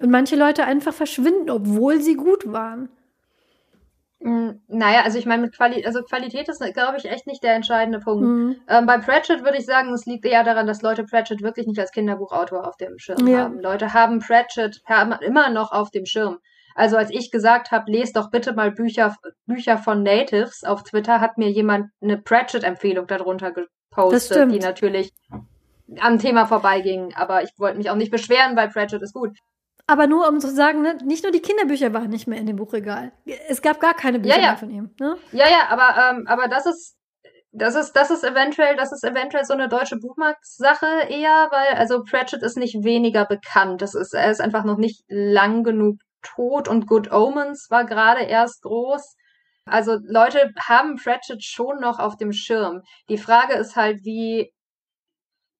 und 0.00 0.10
manche 0.10 0.34
Leute 0.34 0.64
einfach 0.64 0.92
verschwinden, 0.92 1.50
obwohl 1.50 2.00
sie 2.00 2.16
gut 2.16 2.50
waren. 2.52 2.88
Mm, 4.24 4.62
naja, 4.68 5.02
also 5.02 5.18
ich 5.18 5.26
meine, 5.26 5.42
mit 5.42 5.54
Quali 5.54 5.84
also 5.84 6.02
Qualität 6.02 6.48
ist, 6.48 6.62
glaube 6.72 6.96
ich, 6.96 7.04
echt 7.04 7.26
nicht 7.26 7.44
der 7.44 7.54
entscheidende 7.54 8.00
Punkt. 8.00 8.24
Mhm. 8.24 8.56
Ähm, 8.68 8.86
bei 8.86 8.96
Pratchett 8.96 9.44
würde 9.44 9.58
ich 9.58 9.66
sagen, 9.66 9.92
es 9.92 10.06
liegt 10.06 10.24
eher 10.24 10.42
daran, 10.42 10.66
dass 10.66 10.80
Leute 10.80 11.04
Pratchett 11.04 11.42
wirklich 11.42 11.66
nicht 11.66 11.78
als 11.78 11.92
Kinderbuchautor 11.92 12.66
auf 12.66 12.78
dem 12.78 12.98
Schirm 12.98 13.26
ja. 13.26 13.40
haben. 13.40 13.60
Leute 13.60 13.92
haben 13.92 14.20
Pratchett 14.20 14.80
immer 15.20 15.50
noch 15.50 15.72
auf 15.72 15.90
dem 15.90 16.06
Schirm. 16.06 16.38
Also 16.74 16.96
als 16.96 17.10
ich 17.10 17.30
gesagt 17.30 17.70
habe, 17.70 17.92
lest 17.92 18.16
doch 18.16 18.30
bitte 18.30 18.54
mal 18.54 18.70
Bücher, 18.70 19.14
Bücher 19.44 19.76
von 19.76 20.02
Natives 20.02 20.64
auf 20.64 20.84
Twitter, 20.84 21.20
hat 21.20 21.36
mir 21.36 21.50
jemand 21.50 21.90
eine 22.00 22.16
Pratchett-Empfehlung 22.16 23.06
darunter 23.06 23.52
gepostet, 23.52 24.50
die 24.50 24.58
natürlich 24.58 25.12
am 26.00 26.18
Thema 26.18 26.46
vorbeiging. 26.46 27.12
Aber 27.14 27.42
ich 27.42 27.50
wollte 27.58 27.76
mich 27.76 27.90
auch 27.90 27.96
nicht 27.96 28.10
beschweren, 28.10 28.56
weil 28.56 28.70
Pratchett 28.70 29.02
ist 29.02 29.12
gut. 29.12 29.36
Aber 29.86 30.06
nur 30.06 30.28
um 30.28 30.40
zu 30.40 30.50
sagen, 30.50 30.82
ne, 30.82 30.96
nicht 31.04 31.24
nur 31.24 31.32
die 31.32 31.42
Kinderbücher 31.42 31.92
waren 31.92 32.08
nicht 32.08 32.26
mehr 32.26 32.38
in 32.38 32.46
dem 32.46 32.56
Buchregal. 32.56 33.12
Es 33.48 33.60
gab 33.60 33.80
gar 33.80 33.94
keine 33.94 34.18
Bücher 34.18 34.36
ja, 34.36 34.40
ja. 34.40 34.48
mehr 34.48 34.56
von 34.56 34.70
ihm. 34.70 34.94
Ne? 34.98 35.16
Ja, 35.32 35.48
ja, 35.48 35.68
aber, 35.68 36.10
ähm, 36.10 36.26
aber 36.26 36.48
das 36.48 36.64
ist, 36.64 36.96
das 37.52 37.74
ist, 37.74 37.92
das 37.92 38.10
ist 38.10 38.24
eventuell, 38.24 38.76
das 38.76 38.92
ist 38.92 39.04
eventuell 39.04 39.44
so 39.44 39.52
eine 39.52 39.68
deutsche 39.68 39.96
Buchmarktsache 39.96 40.86
eher, 41.08 41.48
weil, 41.50 41.76
also 41.76 42.02
Pratchett 42.02 42.42
ist 42.42 42.56
nicht 42.56 42.82
weniger 42.82 43.26
bekannt. 43.26 43.82
Das 43.82 43.94
ist, 43.94 44.14
er 44.14 44.30
ist 44.30 44.40
einfach 44.40 44.64
noch 44.64 44.78
nicht 44.78 45.04
lang 45.08 45.64
genug 45.64 45.98
tot 46.22 46.66
und 46.66 46.86
Good 46.86 47.12
Omens 47.12 47.66
war 47.70 47.84
gerade 47.84 48.22
erst 48.22 48.62
groß. 48.62 49.16
Also 49.66 49.98
Leute 50.04 50.52
haben 50.66 50.96
Pratchett 50.96 51.44
schon 51.44 51.80
noch 51.80 51.98
auf 51.98 52.16
dem 52.16 52.32
Schirm. 52.32 52.80
Die 53.08 53.18
Frage 53.18 53.54
ist 53.54 53.76
halt, 53.76 53.98
wie 54.04 54.53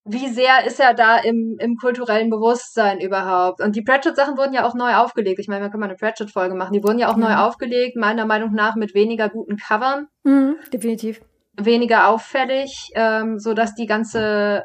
wie 0.07 0.29
sehr 0.29 0.67
ist 0.67 0.81
er 0.81 0.93
da 0.93 1.17
im, 1.17 1.57
im 1.59 1.77
kulturellen 1.77 2.29
Bewusstsein 2.29 3.01
überhaupt? 3.01 3.63
Und 3.63 3.75
die 3.75 3.83
Pratchett-Sachen 3.83 4.37
wurden 4.37 4.53
ja 4.53 4.67
auch 4.67 4.75
neu 4.75 4.95
aufgelegt. 4.95 5.39
Ich 5.39 5.49
meine, 5.49 5.63
man 5.63 5.71
kann 5.71 5.81
mal 5.81 5.87
eine 5.87 5.97
Pratchett-Folge 5.97 6.55
machen. 6.55 6.75
Die 6.75 6.83
wurden 6.83 6.99
ja 6.99 7.09
auch 7.09 7.17
ja. 7.17 7.29
neu 7.29 7.35
aufgelegt, 7.37 7.97
meiner 7.97 8.27
Meinung 8.27 8.53
nach 8.53 8.77
mit 8.77 8.95
weniger 8.95 9.31
guten 9.31 9.57
Covern. 9.57 10.09
Mhm, 10.25 10.57
definitiv. 10.73 11.23
Weniger 11.57 12.09
auffällig, 12.09 12.91
ähm, 12.95 13.39
so 13.39 13.55
dass 13.55 13.75
die 13.75 13.87
ganze, 13.87 14.65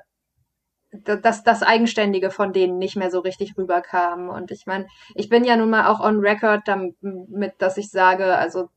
dass 0.92 1.44
das 1.44 1.64
Eigenständige 1.64 2.32
von 2.32 2.52
denen 2.52 2.78
nicht 2.78 2.98
mehr 2.98 3.10
so 3.10 3.20
richtig 3.20 3.58
rüberkam. 3.58 4.28
Und 4.28 4.52
ich 4.52 4.66
meine, 4.66 4.88
ich 5.16 5.30
bin 5.30 5.46
ja 5.46 5.56
nun 5.56 5.70
mal 5.70 5.88
auch 5.88 6.02
on 6.02 6.20
record 6.20 6.64
damit, 6.66 7.54
dass 7.60 7.78
ich 7.78 7.92
sage, 7.92 8.36
also 8.36 8.68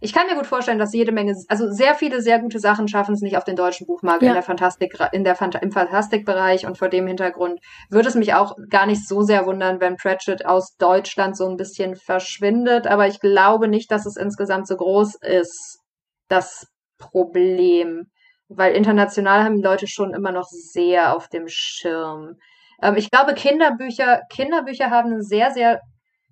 ich 0.00 0.12
kann 0.12 0.26
mir 0.26 0.34
gut 0.34 0.46
vorstellen, 0.46 0.78
dass 0.78 0.92
jede 0.92 1.12
Menge, 1.12 1.34
also 1.48 1.70
sehr 1.70 1.94
viele 1.94 2.20
sehr 2.20 2.38
gute 2.38 2.58
Sachen 2.58 2.88
schaffen 2.88 3.14
es 3.14 3.20
nicht 3.20 3.36
auf 3.36 3.44
den 3.44 3.56
deutschen 3.56 3.86
Buchmarkt 3.86 4.22
ja. 4.22 4.28
in 4.28 4.34
der 4.34 4.42
Fantastik, 4.42 4.98
in 5.12 5.24
der 5.24 5.34
Fant 5.34 5.54
im 5.56 5.72
Fantastikbereich 5.72 6.66
und 6.66 6.76
vor 6.76 6.88
dem 6.88 7.06
Hintergrund 7.06 7.60
würde 7.90 8.08
es 8.08 8.14
mich 8.14 8.34
auch 8.34 8.56
gar 8.68 8.86
nicht 8.86 9.06
so 9.06 9.22
sehr 9.22 9.46
wundern, 9.46 9.80
wenn 9.80 9.96
Pratchett 9.96 10.44
aus 10.44 10.76
Deutschland 10.76 11.36
so 11.36 11.48
ein 11.48 11.56
bisschen 11.56 11.96
verschwindet, 11.96 12.86
aber 12.86 13.06
ich 13.06 13.20
glaube 13.20 13.68
nicht, 13.68 13.90
dass 13.90 14.06
es 14.06 14.16
insgesamt 14.16 14.66
so 14.68 14.76
groß 14.76 15.16
ist, 15.22 15.80
das 16.28 16.66
Problem, 16.98 18.10
weil 18.48 18.74
international 18.74 19.44
haben 19.44 19.56
die 19.56 19.62
Leute 19.62 19.86
schon 19.86 20.14
immer 20.14 20.32
noch 20.32 20.46
sehr 20.48 21.14
auf 21.14 21.28
dem 21.28 21.44
Schirm. 21.48 22.36
Ähm, 22.82 22.96
ich 22.96 23.10
glaube, 23.10 23.34
Kinderbücher, 23.34 24.22
Kinderbücher 24.30 24.90
haben 24.90 25.22
sehr, 25.22 25.50
sehr 25.50 25.80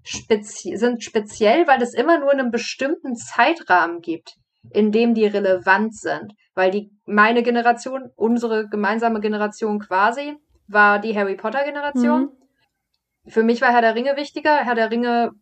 spezi 0.05 0.77
sind 0.77 1.03
speziell, 1.03 1.67
weil 1.67 1.83
es 1.83 1.95
immer 1.95 2.19
nur 2.19 2.31
einen 2.31 2.51
bestimmten 2.51 3.17
Zeitrahmen 3.17 4.01
gibt, 4.01 4.35
in 4.71 4.93
dem 4.93 5.15
die 5.15 5.27
relevant 5.27 5.97
sind. 5.97 6.35
Weil 6.55 6.71
die, 6.71 6.91
meine 7.07 7.43
Generation, 7.43 8.11
unsere 8.15 8.69
gemeinsame 8.69 9.21
Generation 9.21 9.81
quasi, 9.81 10.37
war 10.69 11.01
die 11.01 11.17
Harry 11.17 11.35
Potter 11.35 11.65
Generation. 11.65 12.23
Mhm. 12.23 13.31
Für 13.31 13.43
mich 13.43 13.61
war 13.61 13.73
Herr 13.73 13.81
der 13.81 13.95
Ringe 13.95 14.17
wichtiger. 14.17 14.59
Herr 14.65 14.75
der 14.75 14.91
Ringe, 14.91 15.33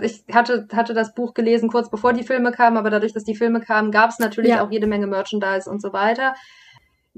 ich 0.00 0.24
hatte, 0.32 0.68
hatte 0.72 0.94
das 0.94 1.12
Buch 1.12 1.34
gelesen 1.34 1.68
kurz 1.68 1.90
bevor 1.90 2.12
die 2.12 2.22
Filme 2.22 2.52
kamen, 2.52 2.76
aber 2.76 2.90
dadurch, 2.90 3.12
dass 3.12 3.24
die 3.24 3.36
Filme 3.36 3.60
kamen, 3.60 3.90
gab 3.90 4.10
es 4.10 4.18
natürlich 4.18 4.52
ja. 4.52 4.64
auch 4.64 4.70
jede 4.70 4.86
Menge 4.86 5.06
Merchandise 5.06 5.68
und 5.68 5.82
so 5.82 5.92
weiter 5.92 6.34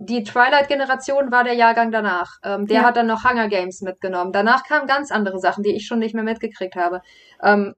die 0.01 0.22
Twilight-Generation 0.22 1.32
war 1.32 1.42
der 1.42 1.55
Jahrgang 1.55 1.90
danach. 1.90 2.36
Ähm, 2.44 2.66
der 2.66 2.78
ja. 2.78 2.82
hat 2.84 2.96
dann 2.96 3.09
noch 3.09 3.24
Hunger 3.24 3.49
Games 3.49 3.80
mitgenommen. 3.80 4.32
Danach 4.32 4.62
kamen 4.62 4.86
ganz 4.86 5.11
andere 5.11 5.40
Sachen, 5.40 5.64
die 5.64 5.74
ich 5.74 5.86
schon 5.86 5.99
nicht 5.99 6.14
mehr 6.14 6.24
mitgekriegt 6.24 6.76
habe. 6.76 7.03
Ähm, 7.42 7.74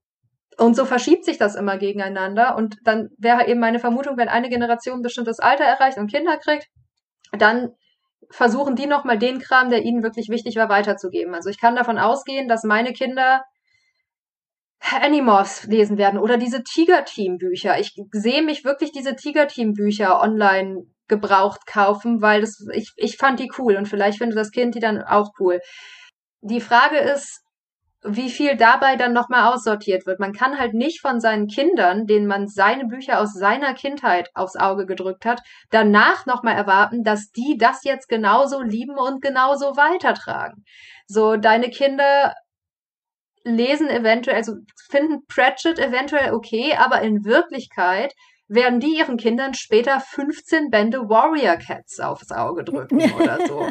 und 0.59 0.77
so 0.77 0.85
verschiebt 0.85 1.25
sich 1.25 1.39
das 1.39 1.57
immer 1.57 1.79
gegeneinander. 1.79 2.57
Und 2.57 2.77
dann 2.85 3.09
wäre 3.17 3.47
eben 3.49 3.61
meine 3.61 3.79
Vermutung, 3.79 4.19
wenn 4.19 4.29
eine 4.29 4.51
Generation 4.51 4.99
ein 4.99 5.03
bestimmtes 5.03 5.39
Alter 5.39 5.65
erreicht 5.65 5.97
und 5.97 6.13
Kinder 6.13 6.37
kriegt, 6.37 6.67
dann 7.33 7.71
versuchen 8.31 8.77
die 8.77 8.87
nochmal 8.87 9.19
den 9.19 9.39
Kram, 9.41 9.71
der 9.71 9.83
ihnen 9.83 10.03
wirklich 10.03 10.29
wichtig 10.29 10.57
war, 10.57 10.69
weiterzugeben. 10.69 11.35
Also 11.35 11.49
ich 11.49 11.59
kann 11.59 11.75
davon 11.75 11.99
ausgehen, 11.99 12.49
dass 12.49 12.65
meine 12.65 12.93
Kinder 12.93 13.43
Animorphs 14.81 15.65
lesen 15.65 15.97
werden 15.99 16.19
oder 16.19 16.37
diese 16.37 16.63
Tiger-Team-Bücher. 16.63 17.79
Ich 17.79 17.95
sehe 18.13 18.43
mich 18.43 18.65
wirklich 18.65 18.93
diese 18.93 19.17
Tiger-Team-Bücher 19.17 20.21
online 20.21 20.85
gebraucht 21.11 21.67
kaufen, 21.67 22.23
weil 22.23 22.41
das, 22.41 22.67
ich, 22.73 22.93
ich 22.97 23.19
fand 23.19 23.39
die 23.39 23.53
cool 23.59 23.77
und 23.77 23.87
vielleicht 23.87 24.19
findet 24.19 24.39
das 24.39 24.51
Kind 24.51 24.75
die 24.75 24.81
dann 24.81 25.03
auch 25.03 25.33
cool. 25.39 25.61
Die 26.41 26.63
Frage 26.63 26.97
ist, 26.97 27.43
wie 28.03 28.31
viel 28.31 28.57
dabei 28.57 28.97
dann 28.97 29.13
nochmal 29.13 29.53
aussortiert 29.53 30.07
wird. 30.07 30.21
Man 30.21 30.33
kann 30.33 30.59
halt 30.59 30.73
nicht 30.73 31.01
von 31.03 31.21
seinen 31.21 31.49
Kindern, 31.49 32.07
denen 32.07 32.27
man 32.27 32.49
seine 32.49 32.87
Bücher 32.87 33.21
aus 33.21 33.35
seiner 33.35 33.75
Kindheit 33.75 34.31
aufs 34.35 34.57
Auge 34.57 34.87
gedrückt 34.87 35.27
hat, 35.27 35.43
danach 35.71 36.25
nochmal 36.25 36.57
erwarten, 36.57 37.03
dass 37.05 37.31
die 37.31 37.57
das 37.59 37.85
jetzt 37.85 38.09
genauso 38.09 38.63
lieben 38.63 38.97
und 38.97 39.21
genauso 39.21 39.77
weitertragen. 39.77 40.65
So, 41.07 41.37
deine 41.37 41.69
Kinder 41.69 42.33
lesen 43.45 43.89
eventuell, 43.89 44.37
also 44.37 44.55
finden 44.91 45.27
Pratchett 45.27 45.79
eventuell 45.79 46.33
okay, 46.33 46.75
aber 46.79 47.03
in 47.03 47.25
Wirklichkeit 47.25 48.15
werden 48.51 48.81
die 48.81 48.99
ihren 48.99 49.17
Kindern 49.17 49.55
später 49.55 50.01
15 50.01 50.71
Bände 50.71 51.09
Warrior 51.09 51.57
Cats 51.57 52.01
aufs 52.01 52.33
Auge 52.33 52.65
drücken 52.65 53.01
oder 53.15 53.47
so. 53.47 53.69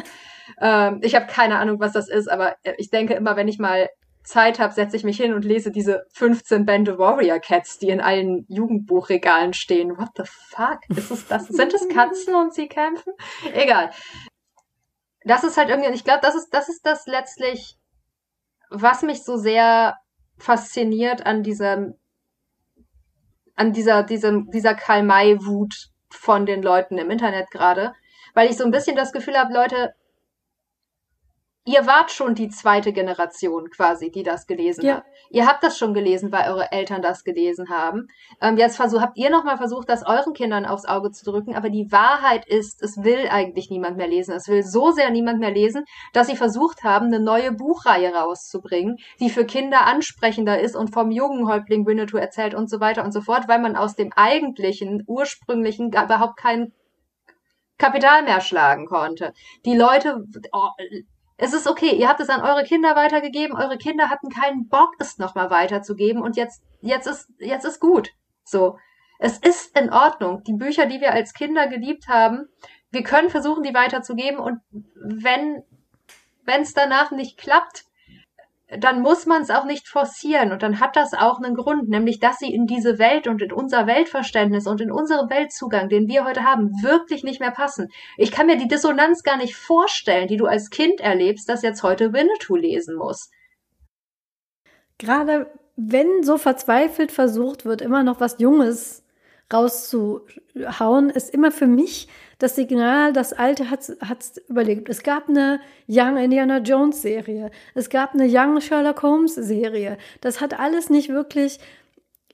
ähm, 0.60 1.00
ich 1.02 1.14
habe 1.14 1.26
keine 1.26 1.58
Ahnung, 1.58 1.78
was 1.80 1.92
das 1.92 2.08
ist, 2.08 2.28
aber 2.28 2.56
ich 2.78 2.90
denke 2.90 3.14
immer, 3.14 3.36
wenn 3.36 3.46
ich 3.46 3.58
mal 3.58 3.88
Zeit 4.22 4.58
habe, 4.58 4.72
setze 4.72 4.96
ich 4.96 5.04
mich 5.04 5.18
hin 5.18 5.34
und 5.34 5.44
lese 5.44 5.70
diese 5.70 6.06
15 6.14 6.64
Bände 6.64 6.98
Warrior 6.98 7.40
Cats, 7.40 7.78
die 7.78 7.90
in 7.90 8.00
allen 8.00 8.46
Jugendbuchregalen 8.48 9.52
stehen. 9.52 9.98
What 9.98 10.10
the 10.16 10.24
fuck? 10.24 10.78
Ist 10.88 11.10
es 11.10 11.26
das? 11.26 11.46
Sind 11.48 11.74
es 11.74 11.88
Katzen 11.88 12.34
und 12.34 12.54
sie 12.54 12.68
kämpfen? 12.68 13.12
Egal. 13.52 13.90
Das 15.24 15.44
ist 15.44 15.58
halt 15.58 15.68
irgendwie, 15.68 15.90
ich 15.90 16.04
glaube, 16.04 16.20
das 16.22 16.34
ist, 16.34 16.50
das 16.54 16.68
ist 16.70 16.86
das 16.86 17.06
letztlich, 17.06 17.76
was 18.70 19.02
mich 19.02 19.24
so 19.24 19.36
sehr 19.36 19.96
fasziniert 20.38 21.26
an 21.26 21.42
diesem, 21.42 21.94
an 23.60 23.74
dieser, 23.74 24.02
diesem, 24.02 24.50
dieser 24.50 24.74
Karl-May-Wut 24.74 25.90
von 26.08 26.46
den 26.46 26.62
Leuten 26.62 26.96
im 26.96 27.10
Internet 27.10 27.50
gerade, 27.50 27.92
weil 28.32 28.48
ich 28.48 28.56
so 28.56 28.64
ein 28.64 28.70
bisschen 28.70 28.96
das 28.96 29.12
Gefühl 29.12 29.36
habe, 29.36 29.52
Leute, 29.52 29.92
ihr 31.66 31.86
wart 31.86 32.10
schon 32.10 32.34
die 32.34 32.48
zweite 32.48 32.92
Generation 32.92 33.70
quasi, 33.70 34.10
die 34.10 34.22
das 34.22 34.46
gelesen 34.46 34.84
ja. 34.84 34.96
hat. 34.96 35.04
Ihr 35.30 35.46
habt 35.46 35.62
das 35.62 35.78
schon 35.78 35.94
gelesen, 35.94 36.32
weil 36.32 36.50
eure 36.50 36.72
Eltern 36.72 37.02
das 37.02 37.22
gelesen 37.22 37.68
haben. 37.68 38.08
Ähm, 38.40 38.56
jetzt 38.56 38.76
versuch, 38.76 39.00
habt 39.00 39.18
ihr 39.18 39.30
nochmal 39.30 39.58
versucht, 39.58 39.88
das 39.88 40.04
euren 40.04 40.32
Kindern 40.32 40.64
aufs 40.64 40.86
Auge 40.86 41.10
zu 41.10 41.24
drücken, 41.24 41.54
aber 41.54 41.70
die 41.70 41.92
Wahrheit 41.92 42.46
ist, 42.46 42.82
es 42.82 42.96
will 43.04 43.28
eigentlich 43.28 43.70
niemand 43.70 43.96
mehr 43.96 44.08
lesen. 44.08 44.34
Es 44.34 44.48
will 44.48 44.62
so 44.62 44.90
sehr 44.90 45.10
niemand 45.10 45.38
mehr 45.38 45.52
lesen, 45.52 45.84
dass 46.12 46.26
sie 46.26 46.36
versucht 46.36 46.82
haben, 46.82 47.06
eine 47.06 47.20
neue 47.20 47.52
Buchreihe 47.52 48.12
rauszubringen, 48.14 48.96
die 49.20 49.30
für 49.30 49.44
Kinder 49.44 49.86
ansprechender 49.86 50.60
ist 50.60 50.74
und 50.74 50.92
vom 50.92 51.10
jungen 51.10 51.46
Häuptling 51.46 51.86
Winnetou 51.86 52.16
erzählt 52.16 52.54
und 52.54 52.70
so 52.70 52.80
weiter 52.80 53.04
und 53.04 53.12
so 53.12 53.20
fort, 53.20 53.48
weil 53.48 53.60
man 53.60 53.76
aus 53.76 53.94
dem 53.94 54.12
eigentlichen, 54.14 55.04
ursprünglichen 55.06 55.88
überhaupt 55.88 56.36
kein 56.36 56.72
Kapital 57.78 58.22
mehr 58.22 58.40
schlagen 58.40 58.86
konnte. 58.86 59.32
Die 59.64 59.76
Leute, 59.76 60.24
oh, 60.52 60.68
es 61.40 61.54
ist 61.54 61.66
okay, 61.66 61.92
ihr 61.96 62.08
habt 62.08 62.20
es 62.20 62.28
an 62.28 62.42
eure 62.42 62.64
Kinder 62.64 62.94
weitergegeben, 62.94 63.56
eure 63.56 63.78
Kinder 63.78 64.10
hatten 64.10 64.28
keinen 64.28 64.68
Bock, 64.68 64.94
es 64.98 65.16
nochmal 65.16 65.50
weiterzugeben 65.50 66.20
und 66.20 66.36
jetzt, 66.36 66.62
jetzt 66.82 67.06
ist, 67.06 67.30
jetzt 67.38 67.64
ist 67.64 67.80
gut. 67.80 68.10
So. 68.44 68.78
Es 69.18 69.38
ist 69.38 69.78
in 69.78 69.90
Ordnung. 69.90 70.44
Die 70.44 70.52
Bücher, 70.52 70.86
die 70.86 71.00
wir 71.00 71.12
als 71.12 71.32
Kinder 71.32 71.66
geliebt 71.66 72.08
haben, 72.08 72.48
wir 72.90 73.02
können 73.02 73.30
versuchen, 73.30 73.62
die 73.62 73.74
weiterzugeben 73.74 74.38
und 74.38 74.60
wenn, 74.94 75.62
wenn 76.44 76.62
es 76.62 76.74
danach 76.74 77.10
nicht 77.10 77.38
klappt, 77.38 77.84
dann 78.78 79.02
muss 79.02 79.26
man 79.26 79.42
es 79.42 79.50
auch 79.50 79.64
nicht 79.64 79.88
forcieren 79.88 80.52
und 80.52 80.62
dann 80.62 80.78
hat 80.78 80.94
das 80.94 81.12
auch 81.12 81.38
einen 81.40 81.56
Grund, 81.56 81.88
nämlich 81.88 82.20
dass 82.20 82.38
sie 82.38 82.52
in 82.52 82.66
diese 82.66 82.98
Welt 82.98 83.26
und 83.26 83.42
in 83.42 83.52
unser 83.52 83.86
Weltverständnis 83.86 84.66
und 84.66 84.80
in 84.80 84.92
unseren 84.92 85.28
Weltzugang, 85.28 85.88
den 85.88 86.06
wir 86.06 86.24
heute 86.24 86.44
haben, 86.44 86.70
wirklich 86.82 87.24
nicht 87.24 87.40
mehr 87.40 87.50
passen. 87.50 87.88
Ich 88.16 88.30
kann 88.30 88.46
mir 88.46 88.56
die 88.56 88.68
Dissonanz 88.68 89.22
gar 89.24 89.38
nicht 89.38 89.56
vorstellen, 89.56 90.28
die 90.28 90.36
du 90.36 90.46
als 90.46 90.70
Kind 90.70 91.00
erlebst, 91.00 91.48
das 91.48 91.62
jetzt 91.62 91.82
heute 91.82 92.12
Winnetou 92.12 92.56
lesen 92.56 92.96
muss. 92.96 93.30
Gerade 94.98 95.50
wenn 95.76 96.22
so 96.22 96.38
verzweifelt 96.38 97.10
versucht 97.10 97.64
wird, 97.64 97.80
immer 97.80 98.04
noch 98.04 98.20
was 98.20 98.36
Junges 98.38 99.04
rauszuhauen, 99.52 101.10
ist 101.10 101.34
immer 101.34 101.50
für 101.50 101.66
mich 101.66 102.08
das 102.40 102.56
Signal, 102.56 103.12
das 103.12 103.32
Alte 103.32 103.70
hat 103.70 103.80
es 103.82 104.38
überlegt. 104.48 104.88
Es 104.88 105.02
gab 105.02 105.28
eine 105.28 105.60
Young 105.86 106.16
Indiana 106.16 106.58
Jones 106.58 107.02
Serie, 107.02 107.50
es 107.74 107.90
gab 107.90 108.14
eine 108.14 108.26
Young 108.28 108.60
Sherlock 108.60 109.02
Holmes 109.02 109.34
Serie. 109.34 109.98
Das 110.20 110.40
hat 110.40 110.58
alles 110.58 110.90
nicht 110.90 111.10
wirklich 111.10 111.60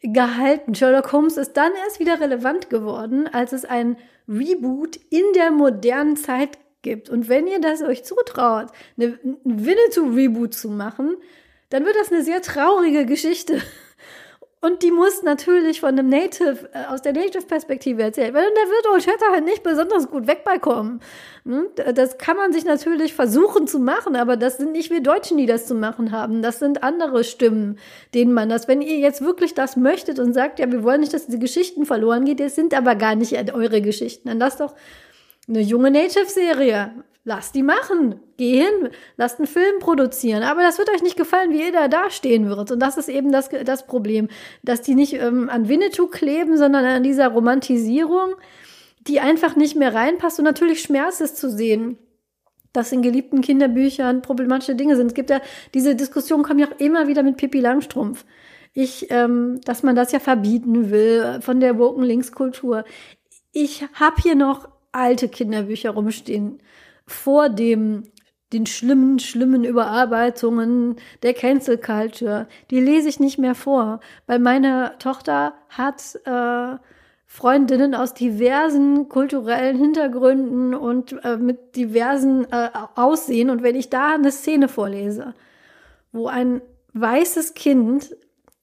gehalten. 0.02 0.74
Sherlock 0.74 1.12
Holmes 1.12 1.36
ist 1.36 1.56
dann 1.56 1.72
erst 1.84 1.98
wieder 1.98 2.20
relevant 2.20 2.70
geworden, 2.70 3.28
als 3.30 3.52
es 3.52 3.64
ein 3.64 3.96
Reboot 4.28 4.96
in 5.10 5.24
der 5.34 5.50
modernen 5.50 6.16
Zeit 6.16 6.58
gibt. 6.82 7.10
Und 7.10 7.28
wenn 7.28 7.48
ihr 7.48 7.60
das 7.60 7.82
euch 7.82 8.04
zutraut, 8.04 8.68
eine 8.96 9.18
Winnetou-Reboot 9.42 10.54
zu 10.54 10.68
machen, 10.68 11.16
dann 11.70 11.84
wird 11.84 11.96
das 11.96 12.12
eine 12.12 12.22
sehr 12.22 12.42
traurige 12.42 13.06
Geschichte. 13.06 13.60
Und 14.66 14.82
die 14.82 14.90
muss 14.90 15.22
natürlich 15.22 15.78
von 15.78 15.90
einem 15.90 16.08
Native, 16.08 16.68
äh, 16.72 16.92
aus 16.92 17.00
der 17.00 17.12
Native-Perspektive 17.12 18.02
erzählt 18.02 18.34
werden. 18.34 18.48
Und 18.48 18.56
da 18.56 18.68
wird 18.68 18.88
Old 18.92 19.02
Shatterhand 19.04 19.44
nicht 19.44 19.62
besonders 19.62 20.10
gut 20.10 20.26
wegbekommen. 20.26 21.00
Hm? 21.44 21.66
Das 21.94 22.18
kann 22.18 22.36
man 22.36 22.52
sich 22.52 22.64
natürlich 22.64 23.14
versuchen 23.14 23.68
zu 23.68 23.78
machen, 23.78 24.16
aber 24.16 24.36
das 24.36 24.56
sind 24.56 24.72
nicht 24.72 24.90
wir 24.90 25.00
Deutschen, 25.00 25.36
die 25.36 25.46
das 25.46 25.68
zu 25.68 25.76
machen 25.76 26.10
haben. 26.10 26.42
Das 26.42 26.58
sind 26.58 26.82
andere 26.82 27.22
Stimmen, 27.22 27.78
denen 28.12 28.32
man 28.32 28.48
das, 28.48 28.66
wenn 28.66 28.82
ihr 28.82 28.98
jetzt 28.98 29.22
wirklich 29.22 29.54
das 29.54 29.76
möchtet 29.76 30.18
und 30.18 30.32
sagt, 30.32 30.58
ja, 30.58 30.68
wir 30.72 30.82
wollen 30.82 30.98
nicht, 31.00 31.14
dass 31.14 31.26
diese 31.26 31.38
Geschichten 31.38 31.86
verloren 31.86 32.24
geht, 32.24 32.40
das 32.40 32.56
sind 32.56 32.74
aber 32.74 32.96
gar 32.96 33.14
nicht 33.14 33.34
eure 33.54 33.80
Geschichten, 33.80 34.28
dann 34.28 34.40
lasst 34.40 34.58
doch 34.58 34.74
eine 35.46 35.60
junge 35.60 35.92
Native-Serie 35.92 36.90
Lasst 37.28 37.56
die 37.56 37.64
machen. 37.64 38.20
Geh 38.36 38.60
hin, 38.62 38.90
lasst 39.16 39.40
einen 39.40 39.48
Film 39.48 39.80
produzieren. 39.80 40.44
Aber 40.44 40.62
das 40.62 40.78
wird 40.78 40.88
euch 40.90 41.02
nicht 41.02 41.16
gefallen, 41.16 41.50
wie 41.50 41.60
ihr 41.60 41.72
da 41.72 41.88
dastehen 41.88 42.48
wird. 42.48 42.70
Und 42.70 42.78
das 42.78 42.96
ist 42.98 43.08
eben 43.08 43.32
das, 43.32 43.48
das 43.64 43.84
Problem, 43.88 44.28
dass 44.62 44.80
die 44.80 44.94
nicht 44.94 45.14
ähm, 45.14 45.48
an 45.50 45.68
Winnetou 45.68 46.06
kleben, 46.06 46.56
sondern 46.56 46.84
an 46.84 47.02
dieser 47.02 47.26
Romantisierung, 47.26 48.36
die 49.08 49.18
einfach 49.18 49.56
nicht 49.56 49.74
mehr 49.74 49.92
reinpasst. 49.92 50.38
Und 50.38 50.44
natürlich 50.44 50.80
schmerzt 50.80 51.20
es 51.20 51.34
zu 51.34 51.50
sehen, 51.50 51.98
dass 52.72 52.92
in 52.92 53.02
geliebten 53.02 53.40
Kinderbüchern 53.40 54.22
problematische 54.22 54.76
Dinge 54.76 54.94
sind. 54.94 55.08
Es 55.08 55.14
gibt 55.14 55.30
ja, 55.30 55.40
diese 55.74 55.96
Diskussion 55.96 56.44
kommt 56.44 56.60
ja 56.60 56.68
auch 56.68 56.78
immer 56.78 57.08
wieder 57.08 57.24
mit 57.24 57.38
Pippi 57.38 57.58
Langstrumpf. 57.58 58.24
Ich, 58.72 59.10
ähm, 59.10 59.60
dass 59.64 59.82
man 59.82 59.96
das 59.96 60.12
ja 60.12 60.20
verbieten 60.20 60.92
will 60.92 61.40
von 61.40 61.58
der 61.58 61.76
Woken 61.76 62.04
Linkskultur. 62.04 62.84
Ich 63.50 63.84
habe 63.94 64.22
hier 64.22 64.36
noch 64.36 64.68
alte 64.92 65.28
Kinderbücher 65.28 65.90
rumstehen 65.90 66.60
vor 67.06 67.48
dem 67.48 68.04
den 68.52 68.66
schlimmen, 68.66 69.18
schlimmen 69.18 69.64
Überarbeitungen 69.64 70.96
der 71.22 71.34
Cancel 71.34 71.78
Culture. 71.78 72.46
Die 72.70 72.80
lese 72.80 73.08
ich 73.08 73.18
nicht 73.18 73.38
mehr 73.38 73.54
vor, 73.54 74.00
weil 74.26 74.38
meine 74.38 74.94
Tochter 74.98 75.54
hat 75.68 76.18
äh, 76.24 76.76
Freundinnen 77.26 77.94
aus 77.94 78.14
diversen 78.14 79.08
kulturellen 79.08 79.76
Hintergründen 79.76 80.74
und 80.74 81.22
äh, 81.24 81.36
mit 81.36 81.74
diversen 81.74 82.50
äh, 82.52 82.70
Aussehen. 82.94 83.50
Und 83.50 83.64
wenn 83.64 83.74
ich 83.74 83.90
da 83.90 84.14
eine 84.14 84.30
Szene 84.30 84.68
vorlese, 84.68 85.34
wo 86.12 86.28
ein 86.28 86.62
weißes 86.92 87.54
Kind 87.54 88.16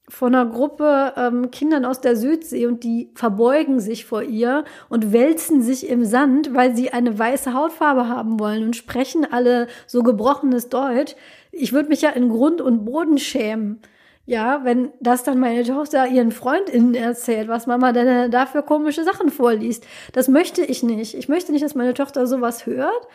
von 0.09 0.35
einer 0.35 0.49
Gruppe 0.49 1.13
ähm, 1.15 1.49
Kindern 1.51 1.85
aus 1.85 2.01
der 2.01 2.15
Südsee 2.15 2.67
und 2.67 2.83
die 2.83 3.11
verbeugen 3.15 3.79
sich 3.79 4.05
vor 4.05 4.21
ihr 4.21 4.65
und 4.89 5.13
wälzen 5.13 5.61
sich 5.61 5.87
im 5.87 6.03
Sand, 6.03 6.53
weil 6.53 6.75
sie 6.75 6.91
eine 6.91 7.17
weiße 7.17 7.53
Hautfarbe 7.53 8.09
haben 8.09 8.39
wollen 8.39 8.63
und 8.63 8.75
sprechen 8.75 9.25
alle 9.31 9.67
so 9.87 10.03
gebrochenes 10.03 10.69
Deutsch. 10.69 11.15
Ich 11.51 11.71
würde 11.71 11.89
mich 11.89 12.01
ja 12.01 12.09
in 12.09 12.29
Grund 12.29 12.59
und 12.59 12.83
Boden 12.83 13.17
schämen. 13.17 13.81
Ja, 14.25 14.61
wenn 14.63 14.91
das 15.01 15.23
dann 15.23 15.39
meine 15.39 15.63
Tochter 15.63 16.07
ihren 16.07 16.31
FreundInnen 16.31 16.95
erzählt, 16.95 17.49
was 17.49 17.67
Mama 17.67 17.91
denn 17.91 18.31
da 18.31 18.45
für 18.45 18.63
komische 18.63 19.03
Sachen 19.03 19.29
vorliest. 19.29 19.85
Das 20.13 20.29
möchte 20.29 20.63
ich 20.63 20.81
nicht. 20.81 21.13
Ich 21.15 21.27
möchte 21.27 21.51
nicht, 21.51 21.63
dass 21.63 21.75
meine 21.75 21.93
Tochter 21.93 22.25
sowas 22.25 22.65
hört. 22.65 23.07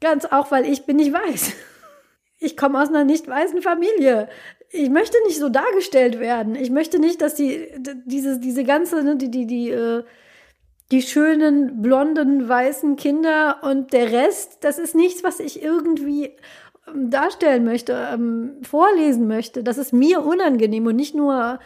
Ganz 0.00 0.24
auch, 0.26 0.50
weil 0.50 0.66
ich 0.66 0.86
bin 0.86 0.96
nicht 0.96 1.12
weiß. 1.12 1.52
Ich 2.40 2.58
komme 2.58 2.82
aus 2.82 2.88
einer 2.88 3.04
nicht 3.04 3.26
weißen 3.26 3.62
Familie 3.62 4.28
ich 4.70 4.90
möchte 4.90 5.16
nicht 5.26 5.38
so 5.38 5.48
dargestellt 5.48 6.18
werden. 6.18 6.54
Ich 6.54 6.70
möchte 6.70 6.98
nicht, 6.98 7.20
dass 7.20 7.34
die 7.34 7.68
diese 8.04 8.38
diese 8.40 8.64
ganze 8.64 9.02
ne, 9.02 9.16
die 9.16 9.30
die 9.30 9.46
die 9.46 9.70
äh, 9.70 10.04
die 10.90 11.02
schönen 11.02 11.82
blonden 11.82 12.48
weißen 12.48 12.96
Kinder 12.96 13.58
und 13.62 13.92
der 13.92 14.12
Rest, 14.12 14.58
das 14.62 14.78
ist 14.78 14.94
nichts, 14.94 15.24
was 15.24 15.40
ich 15.40 15.62
irgendwie 15.62 16.36
ähm, 16.86 17.10
darstellen 17.10 17.64
möchte, 17.64 18.08
ähm, 18.12 18.58
vorlesen 18.62 19.26
möchte. 19.26 19.64
Das 19.64 19.78
ist 19.78 19.92
mir 19.92 20.24
unangenehm 20.24 20.86
und 20.86 20.96
nicht 20.96 21.14
nur 21.14 21.58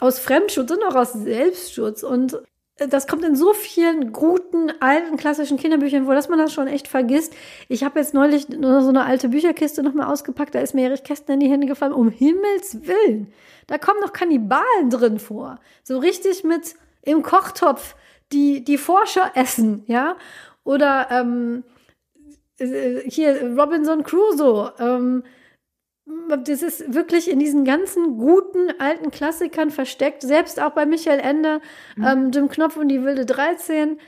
aus 0.00 0.18
Fremdschutz, 0.18 0.68
sondern 0.68 0.92
auch 0.92 0.96
aus 0.96 1.12
Selbstschutz. 1.12 2.02
Und 2.02 2.38
das 2.76 3.06
kommt 3.06 3.24
in 3.24 3.36
so 3.36 3.52
vielen 3.52 4.12
guten, 4.12 4.72
alten, 4.80 5.16
klassischen 5.16 5.58
Kinderbüchern 5.58 6.06
vor, 6.06 6.14
dass 6.14 6.28
man 6.28 6.38
das 6.38 6.52
schon 6.52 6.66
echt 6.66 6.88
vergisst. 6.88 7.32
Ich 7.68 7.84
habe 7.84 8.00
jetzt 8.00 8.14
neulich 8.14 8.48
nur 8.48 8.82
so 8.82 8.88
eine 8.88 9.04
alte 9.04 9.28
Bücherkiste 9.28 9.82
nochmal 9.82 10.10
ausgepackt, 10.12 10.54
da 10.54 10.60
ist 10.60 10.74
mir 10.74 10.86
Erich 10.86 11.04
Kästner 11.04 11.34
in 11.34 11.40
die 11.40 11.50
Hände 11.50 11.66
gefallen. 11.66 11.92
Um 11.92 12.08
Himmels 12.08 12.78
Willen! 12.86 13.32
Da 13.68 13.78
kommen 13.78 14.00
noch 14.00 14.12
Kannibalen 14.12 14.90
drin 14.90 15.18
vor. 15.18 15.60
So 15.84 15.98
richtig 15.98 16.42
mit 16.42 16.74
im 17.02 17.22
Kochtopf 17.22 17.94
die, 18.32 18.64
die 18.64 18.78
Forscher 18.78 19.32
essen, 19.34 19.84
ja? 19.86 20.16
Oder 20.64 21.08
ähm, 21.10 21.62
äh, 22.58 23.08
hier 23.08 23.54
Robinson 23.56 24.02
Crusoe. 24.02 24.72
Ähm, 24.78 25.22
das 26.44 26.62
ist 26.62 26.92
wirklich 26.92 27.30
in 27.30 27.38
diesen 27.38 27.64
ganzen 27.64 28.18
guten 28.18 28.68
alten 28.78 29.10
Klassikern 29.10 29.70
versteckt, 29.70 30.22
selbst 30.22 30.60
auch 30.60 30.70
bei 30.70 30.84
Michael 30.84 31.20
Ende, 31.20 31.60
mhm. 31.96 32.04
ähm, 32.04 32.30
Jim 32.30 32.48
Knopf 32.48 32.76
und 32.76 32.88
die 32.88 33.02
wilde 33.02 33.24
13 33.24 33.98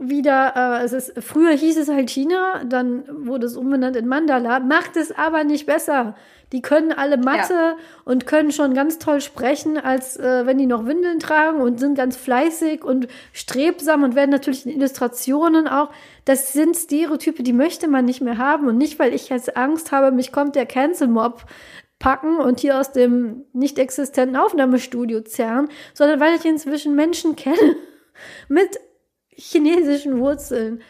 wieder, 0.00 0.54
äh, 0.56 0.84
es 0.84 0.92
ist, 0.92 1.12
früher 1.22 1.52
hieß 1.52 1.76
es 1.76 1.88
halt 1.88 2.08
China, 2.08 2.64
dann 2.64 3.04
wurde 3.26 3.46
es 3.46 3.56
umbenannt 3.56 3.96
in 3.96 4.08
Mandala, 4.08 4.58
macht 4.58 4.96
es 4.96 5.12
aber 5.12 5.44
nicht 5.44 5.66
besser. 5.66 6.14
Die 6.52 6.62
können 6.62 6.90
alle 6.90 7.16
Mathe 7.16 7.52
ja. 7.52 7.76
und 8.04 8.26
können 8.26 8.50
schon 8.50 8.74
ganz 8.74 8.98
toll 8.98 9.20
sprechen, 9.20 9.76
als 9.78 10.16
äh, 10.16 10.46
wenn 10.46 10.58
die 10.58 10.66
noch 10.66 10.86
Windeln 10.86 11.20
tragen 11.20 11.60
und 11.60 11.78
sind 11.78 11.94
ganz 11.94 12.16
fleißig 12.16 12.82
und 12.82 13.06
strebsam 13.32 14.02
und 14.02 14.16
werden 14.16 14.30
natürlich 14.30 14.66
in 14.66 14.72
Illustrationen 14.72 15.68
auch. 15.68 15.90
Das 16.30 16.52
sind 16.52 16.76
Stereotype, 16.76 17.42
die 17.42 17.52
möchte 17.52 17.88
man 17.88 18.04
nicht 18.04 18.20
mehr 18.20 18.38
haben. 18.38 18.68
Und 18.68 18.78
nicht, 18.78 19.00
weil 19.00 19.12
ich 19.12 19.30
jetzt 19.30 19.56
Angst 19.56 19.90
habe, 19.90 20.12
mich 20.12 20.30
kommt 20.30 20.54
der 20.54 20.64
Cancel 20.64 21.08
Mob 21.08 21.44
packen 21.98 22.36
und 22.36 22.60
hier 22.60 22.78
aus 22.78 22.92
dem 22.92 23.46
nicht 23.52 23.80
existenten 23.80 24.36
Aufnahmestudio 24.36 25.22
zerren, 25.22 25.68
sondern 25.92 26.20
weil 26.20 26.36
ich 26.36 26.44
inzwischen 26.44 26.94
Menschen 26.94 27.34
kenne 27.34 27.74
mit 28.48 28.78
chinesischen 29.30 30.20
Wurzeln. 30.20 30.82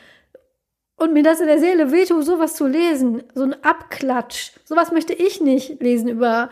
Und 0.96 1.14
mir 1.14 1.22
das 1.22 1.40
in 1.40 1.46
der 1.46 1.58
Seele 1.58 1.90
wehtut, 1.90 2.26
sowas 2.26 2.52
zu 2.52 2.66
lesen, 2.66 3.22
so 3.34 3.44
ein 3.44 3.64
Abklatsch, 3.64 4.52
sowas 4.66 4.92
möchte 4.92 5.14
ich 5.14 5.40
nicht 5.40 5.80
lesen 5.80 6.08
über 6.08 6.50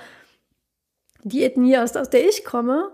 die 1.24 1.43
Ethnie, 1.43 1.76
aus, 1.76 1.95
aus 1.95 2.09
der 2.09 2.26
ich 2.26 2.43
komme. 2.43 2.91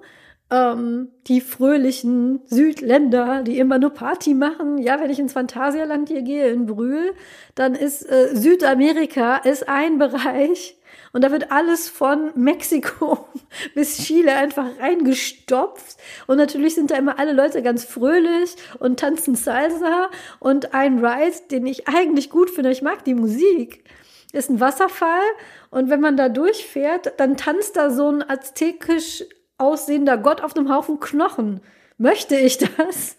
Ähm, 0.55 1.09
die 1.27 1.41
fröhlichen 1.41 2.41
Südländer, 2.45 3.43
die 3.43 3.59
immer 3.59 3.81
nur 3.81 3.91
Party 3.91 4.35
machen. 4.35 4.79
Ja, 4.79 5.01
wenn 5.01 5.11
ich 5.11 5.19
ins 5.19 5.33
Phantasialand 5.33 6.09
hier 6.09 6.23
gehe, 6.23 6.47
in 6.49 6.67
Brühl, 6.67 7.13
dann 7.57 7.75
ist 7.75 8.09
äh, 8.09 8.37
Südamerika 8.37 9.39
ist 9.39 9.69
ein 9.69 9.99
Bereich, 9.99 10.77
und 11.13 11.23
da 11.25 11.33
wird 11.33 11.51
alles 11.51 11.89
von 11.89 12.31
Mexiko 12.35 13.27
bis 13.75 13.99
Chile 13.99 14.37
einfach 14.37 14.67
reingestopft. 14.79 15.97
Und 16.29 16.37
natürlich 16.39 16.77
sind 16.77 16.93
da 16.93 16.97
immer 16.97 17.19
alle 17.19 17.33
Leute 17.33 17.63
ganz 17.63 17.85
fröhlich 17.85 18.55
und 18.79 19.01
tanzen 19.01 19.35
Salsa. 19.35 20.11
Und 20.39 20.73
ein 20.75 21.05
Ride, 21.05 21.37
den 21.51 21.67
ich 21.67 21.89
eigentlich 21.89 22.31
gut 22.31 22.51
finde, 22.51 22.71
ich 22.71 22.83
mag 22.83 23.05
die 23.05 23.15
Musik, 23.15 23.85
ist 24.33 24.51
ein 24.51 24.61
Wasserfall. 24.61 25.23
Und 25.71 25.91
wenn 25.91 26.01
man 26.01 26.17
da 26.17 26.29
durchfährt, 26.29 27.15
dann 27.19 27.37
tanzt 27.37 27.77
da 27.77 27.91
so 27.91 28.09
ein 28.09 28.29
aztekisch 28.29 29.25
aussehender 29.65 30.19
Gott 30.19 30.41
auf 30.41 30.57
einem 30.57 30.73
Haufen 30.73 31.01
Knochen. 31.01 31.61
Möchte 31.99 32.37
ich 32.37 32.59
das? 32.59 33.17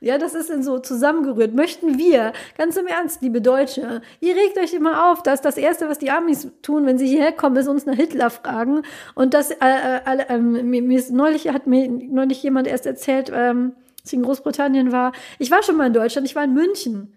Ja, 0.00 0.16
das 0.16 0.34
ist 0.34 0.48
dann 0.48 0.62
so 0.62 0.78
zusammengerührt. 0.78 1.54
Möchten 1.54 1.98
wir, 1.98 2.32
ganz 2.56 2.76
im 2.76 2.86
Ernst, 2.86 3.20
liebe 3.20 3.40
Deutsche, 3.40 4.00
ihr 4.20 4.36
regt 4.36 4.56
euch 4.56 4.72
immer 4.72 5.10
auf, 5.10 5.24
dass 5.24 5.40
das 5.40 5.56
Erste, 5.56 5.88
was 5.88 5.98
die 5.98 6.10
Amis 6.10 6.48
tun, 6.62 6.86
wenn 6.86 6.98
sie 6.98 7.08
hierher 7.08 7.32
kommen, 7.32 7.56
ist 7.56 7.66
uns 7.66 7.84
nach 7.84 7.96
Hitler 7.96 8.30
fragen. 8.30 8.82
Und 9.16 9.34
das, 9.34 9.50
äh, 9.50 9.56
äh, 9.60 10.22
äh, 10.28 10.38
mir, 10.38 11.02
neulich 11.10 11.48
hat 11.48 11.66
mir 11.66 11.88
neulich 11.88 12.42
jemand 12.44 12.68
erst 12.68 12.86
erzählt, 12.86 13.32
ähm, 13.34 13.72
als 14.00 14.12
ich 14.12 14.14
in 14.14 14.22
Großbritannien 14.22 14.92
war. 14.92 15.12
Ich 15.40 15.50
war 15.50 15.64
schon 15.64 15.76
mal 15.76 15.88
in 15.88 15.92
Deutschland, 15.92 16.28
ich 16.28 16.36
war 16.36 16.44
in 16.44 16.54
München. 16.54 17.16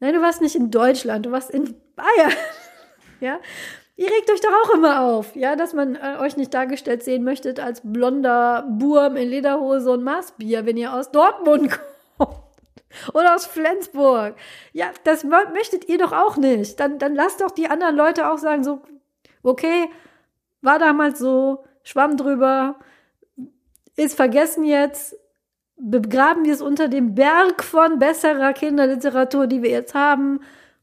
Nein, 0.00 0.14
du 0.14 0.20
warst 0.20 0.42
nicht 0.42 0.56
in 0.56 0.72
Deutschland, 0.72 1.26
du 1.26 1.30
warst 1.30 1.50
in 1.50 1.76
Bayern. 1.94 2.32
ja, 3.20 3.38
Ihr 3.98 4.06
regt 4.06 4.30
euch 4.30 4.40
doch 4.40 4.52
auch 4.62 4.74
immer 4.74 5.00
auf, 5.00 5.34
ja, 5.34 5.56
dass 5.56 5.72
man 5.72 5.96
äh, 5.96 6.18
euch 6.20 6.36
nicht 6.36 6.54
dargestellt 6.54 7.02
sehen 7.02 7.24
möchtet 7.24 7.58
als 7.58 7.80
blonder 7.82 8.64
Burm 8.70 9.16
in 9.16 9.28
Lederhose 9.28 9.90
und 9.90 10.04
Maßbier, 10.04 10.64
wenn 10.66 10.76
ihr 10.76 10.94
aus 10.94 11.10
Dortmund 11.10 11.80
kommt. 12.16 12.38
Oder 13.12 13.34
aus 13.34 13.44
Flensburg. 13.44 14.36
Ja, 14.72 14.92
das 15.02 15.24
möchtet 15.24 15.88
ihr 15.88 15.98
doch 15.98 16.12
auch 16.12 16.36
nicht. 16.36 16.78
Dann, 16.78 17.00
dann 17.00 17.16
lasst 17.16 17.40
doch 17.40 17.50
die 17.50 17.68
anderen 17.68 17.96
Leute 17.96 18.30
auch 18.30 18.38
sagen, 18.38 18.62
so, 18.62 18.82
okay, 19.42 19.90
war 20.62 20.78
damals 20.78 21.18
so, 21.18 21.64
schwamm 21.82 22.16
drüber, 22.16 22.78
ist 23.96 24.14
vergessen 24.14 24.62
jetzt, 24.62 25.16
begraben 25.76 26.44
wir 26.44 26.54
es 26.54 26.62
unter 26.62 26.86
dem 26.86 27.16
Berg 27.16 27.64
von 27.64 27.98
besserer 27.98 28.52
Kinderliteratur, 28.52 29.48
die 29.48 29.62
wir 29.62 29.70
jetzt 29.70 29.94
haben, 29.94 30.38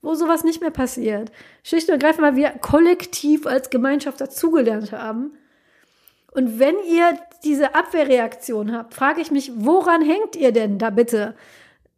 wo 0.05 0.15
sowas 0.15 0.43
nicht 0.43 0.61
mehr 0.61 0.71
passiert. 0.71 1.31
Schlicht 1.63 1.89
und 1.89 1.93
ergreifend, 1.93 2.25
weil 2.25 2.35
wir 2.35 2.49
kollektiv 2.51 3.45
als 3.45 3.69
Gemeinschaft 3.69 4.21
dazugelernt 4.21 4.91
haben. 4.91 5.37
Und 6.31 6.59
wenn 6.59 6.75
ihr 6.87 7.17
diese 7.43 7.75
Abwehrreaktion 7.75 8.75
habt, 8.75 8.93
frage 8.93 9.21
ich 9.21 9.31
mich, 9.31 9.51
woran 9.55 10.01
hängt 10.01 10.35
ihr 10.35 10.51
denn 10.51 10.77
da 10.77 10.89
bitte? 10.89 11.35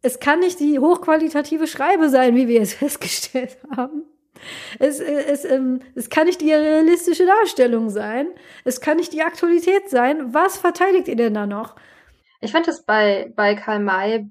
Es 0.00 0.20
kann 0.20 0.40
nicht 0.40 0.60
die 0.60 0.78
hochqualitative 0.78 1.66
Schreibe 1.66 2.08
sein, 2.08 2.36
wie 2.36 2.48
wir 2.48 2.62
es 2.62 2.74
festgestellt 2.82 3.58
haben. 3.76 4.04
Es, 4.78 5.00
es, 5.00 5.44
ähm, 5.44 5.80
es 5.96 6.10
kann 6.10 6.26
nicht 6.26 6.40
die 6.40 6.52
realistische 6.52 7.26
Darstellung 7.26 7.90
sein. 7.90 8.28
Es 8.64 8.80
kann 8.80 8.96
nicht 8.96 9.12
die 9.12 9.22
Aktualität 9.22 9.90
sein. 9.90 10.32
Was 10.32 10.58
verteidigt 10.58 11.08
ihr 11.08 11.16
denn 11.16 11.34
da 11.34 11.46
noch? 11.46 11.74
Ich 12.40 12.52
fand 12.52 12.68
es 12.68 12.84
bei, 12.84 13.32
bei 13.34 13.56
Karl 13.56 13.80
May 13.80 14.30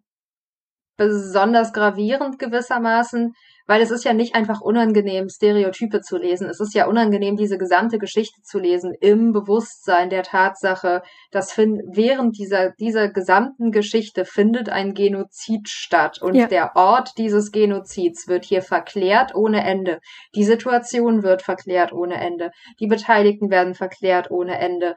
besonders 0.96 1.74
gravierend 1.74 2.40
gewissermaßen, 2.40 3.36
weil 3.68 3.82
es 3.82 3.92
ist 3.92 4.06
ja 4.06 4.14
nicht 4.14 4.34
einfach 4.34 4.62
unangenehm, 4.62 5.30
Stereotype 5.30 6.02
zu 6.02 6.18
lesen. 6.18 6.50
Es 6.50 6.60
ist 6.60 6.74
ja 6.74 6.88
unangenehm, 6.88 7.36
diese 7.36 7.58
gesamte 7.58 8.00
Geschichte 8.00 8.42
zu 8.42 8.60
lesen 8.60 8.96
im 9.00 9.34
Bewusstsein 9.34 10.10
der 10.10 10.24
Tatsache, 10.24 11.04
dass 11.32 11.52
fin 11.52 11.82
während 11.94 12.38
dieser, 12.38 12.72
dieser 12.72 13.10
gesamten 13.10 13.72
Geschichte 13.72 14.26
findet 14.26 14.70
ein 14.70 14.94
Genozid 14.94 15.68
statt 15.70 16.22
und 16.22 16.36
ja. 16.36 16.48
der 16.48 16.76
Ort 16.76 17.18
dieses 17.18 17.52
Genozids 17.52 18.28
wird 18.28 18.46
hier 18.46 18.62
verklärt 18.62 19.36
ohne 19.36 19.64
Ende. 19.64 20.00
Die 20.34 20.46
Situation 20.46 21.22
wird 21.22 21.42
verklärt 21.42 21.92
ohne 21.92 22.16
Ende. 22.16 22.52
Die 22.80 22.88
Beteiligten 22.88 23.50
werden 23.52 23.76
verklärt 23.76 24.32
ohne 24.32 24.58
Ende. 24.58 24.96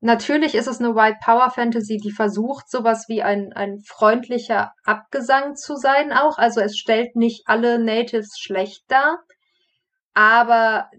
Natürlich 0.00 0.54
ist 0.54 0.66
es 0.66 0.80
eine 0.80 0.94
White 0.94 1.18
Power 1.24 1.50
Fantasy, 1.50 1.96
die 1.96 2.10
versucht, 2.10 2.70
sowas 2.70 3.06
wie 3.08 3.22
ein, 3.22 3.52
ein 3.54 3.78
freundlicher 3.86 4.72
Abgesang 4.84 5.56
zu 5.56 5.76
sein 5.76 6.12
auch. 6.12 6.36
Also 6.36 6.60
es 6.60 6.76
stellt 6.76 7.16
nicht 7.16 7.44
alle 7.46 7.78
Natives 7.78 8.38
schlecht 8.38 8.84
dar. 8.88 9.20
Aber 10.12 10.90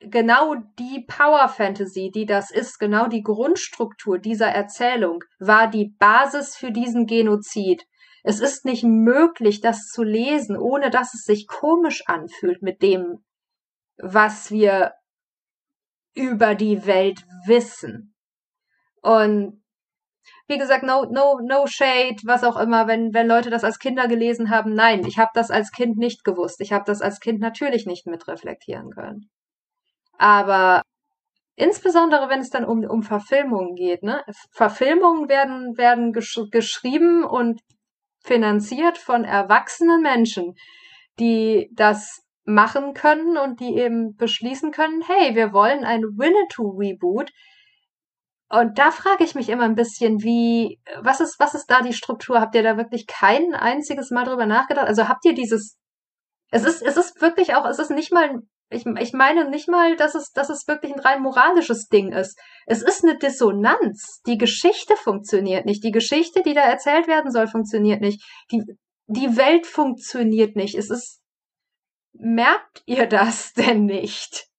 genau 0.00 0.54
die 0.78 1.04
Power 1.06 1.48
Fantasy, 1.48 2.10
die 2.12 2.26
das 2.26 2.50
ist, 2.50 2.78
genau 2.78 3.06
die 3.06 3.22
Grundstruktur 3.22 4.18
dieser 4.18 4.48
Erzählung, 4.48 5.22
war 5.38 5.68
die 5.68 5.94
Basis 5.98 6.56
für 6.56 6.72
diesen 6.72 7.06
Genozid. 7.06 7.84
Es 8.24 8.40
ist 8.40 8.64
nicht 8.64 8.84
möglich, 8.84 9.60
das 9.60 9.88
zu 9.88 10.02
lesen, 10.02 10.56
ohne 10.56 10.90
dass 10.90 11.14
es 11.14 11.24
sich 11.24 11.46
komisch 11.46 12.04
anfühlt 12.06 12.62
mit 12.62 12.82
dem, 12.82 13.24
was 13.96 14.50
wir 14.50 14.92
über 16.14 16.54
die 16.54 16.86
Welt 16.86 17.24
wissen. 17.46 18.11
Und 19.02 19.62
wie 20.48 20.58
gesagt, 20.58 20.84
no, 20.84 21.04
no, 21.04 21.40
no 21.42 21.66
shade, 21.66 22.16
was 22.24 22.44
auch 22.44 22.56
immer, 22.56 22.86
wenn, 22.86 23.12
wenn 23.14 23.26
Leute 23.26 23.50
das 23.50 23.64
als 23.64 23.78
Kinder 23.78 24.08
gelesen 24.08 24.50
haben. 24.50 24.74
Nein, 24.74 25.04
ich 25.06 25.18
habe 25.18 25.30
das 25.34 25.50
als 25.50 25.70
Kind 25.72 25.96
nicht 25.98 26.24
gewusst. 26.24 26.60
Ich 26.60 26.72
habe 26.72 26.84
das 26.86 27.02
als 27.02 27.20
Kind 27.20 27.40
natürlich 27.40 27.86
nicht 27.86 28.06
mitreflektieren 28.06 28.90
können. 28.90 29.30
Aber 30.18 30.82
insbesondere 31.56 32.28
wenn 32.28 32.40
es 32.40 32.50
dann 32.50 32.64
um, 32.64 32.84
um 32.84 33.02
Verfilmungen 33.02 33.74
geht, 33.74 34.02
ne? 34.02 34.22
Verfilmungen 34.52 35.28
werden, 35.28 35.76
werden 35.76 36.12
gesch 36.12 36.38
geschrieben 36.50 37.24
und 37.24 37.60
finanziert 38.24 38.98
von 38.98 39.24
erwachsenen 39.24 40.02
Menschen, 40.02 40.54
die 41.18 41.70
das 41.72 42.22
machen 42.44 42.94
können 42.94 43.36
und 43.36 43.60
die 43.60 43.76
eben 43.76 44.16
beschließen 44.16 44.72
können, 44.72 45.02
hey, 45.06 45.34
wir 45.34 45.52
wollen 45.52 45.84
ein 45.84 46.02
Winnetou-Reboot 46.02 47.30
und 48.52 48.78
da 48.78 48.90
frage 48.90 49.24
ich 49.24 49.34
mich 49.34 49.48
immer 49.48 49.64
ein 49.64 49.74
bisschen, 49.74 50.22
wie, 50.22 50.78
was 51.00 51.20
ist, 51.20 51.40
was 51.40 51.54
ist 51.54 51.70
da 51.70 51.80
die 51.80 51.94
Struktur? 51.94 52.38
Habt 52.38 52.54
ihr 52.54 52.62
da 52.62 52.76
wirklich 52.76 53.06
kein 53.06 53.54
einziges 53.54 54.10
Mal 54.10 54.26
drüber 54.26 54.44
nachgedacht? 54.44 54.86
Also 54.86 55.08
habt 55.08 55.24
ihr 55.24 55.32
dieses, 55.32 55.78
es 56.50 56.64
ist, 56.64 56.82
es 56.82 56.98
ist 56.98 57.22
wirklich 57.22 57.54
auch, 57.54 57.64
es 57.64 57.78
ist 57.78 57.90
nicht 57.90 58.12
mal, 58.12 58.42
ich, 58.68 58.84
ich 58.84 59.14
meine 59.14 59.48
nicht 59.48 59.68
mal, 59.68 59.96
dass 59.96 60.14
es, 60.14 60.32
dass 60.32 60.50
es 60.50 60.68
wirklich 60.68 60.92
ein 60.92 61.00
rein 61.00 61.22
moralisches 61.22 61.88
Ding 61.88 62.12
ist. 62.12 62.38
Es 62.66 62.82
ist 62.82 63.02
eine 63.02 63.16
Dissonanz. 63.16 64.20
Die 64.26 64.36
Geschichte 64.36 64.96
funktioniert 64.96 65.64
nicht. 65.64 65.82
Die 65.82 65.90
Geschichte, 65.90 66.42
die 66.42 66.52
da 66.52 66.60
erzählt 66.60 67.08
werden 67.08 67.30
soll, 67.30 67.46
funktioniert 67.46 68.02
nicht. 68.02 68.22
Die, 68.50 68.62
die 69.06 69.36
Welt 69.38 69.66
funktioniert 69.66 70.56
nicht. 70.56 70.74
Es 70.74 70.90
ist, 70.90 71.22
merkt 72.12 72.82
ihr 72.84 73.06
das 73.06 73.54
denn 73.54 73.86
nicht? 73.86 74.51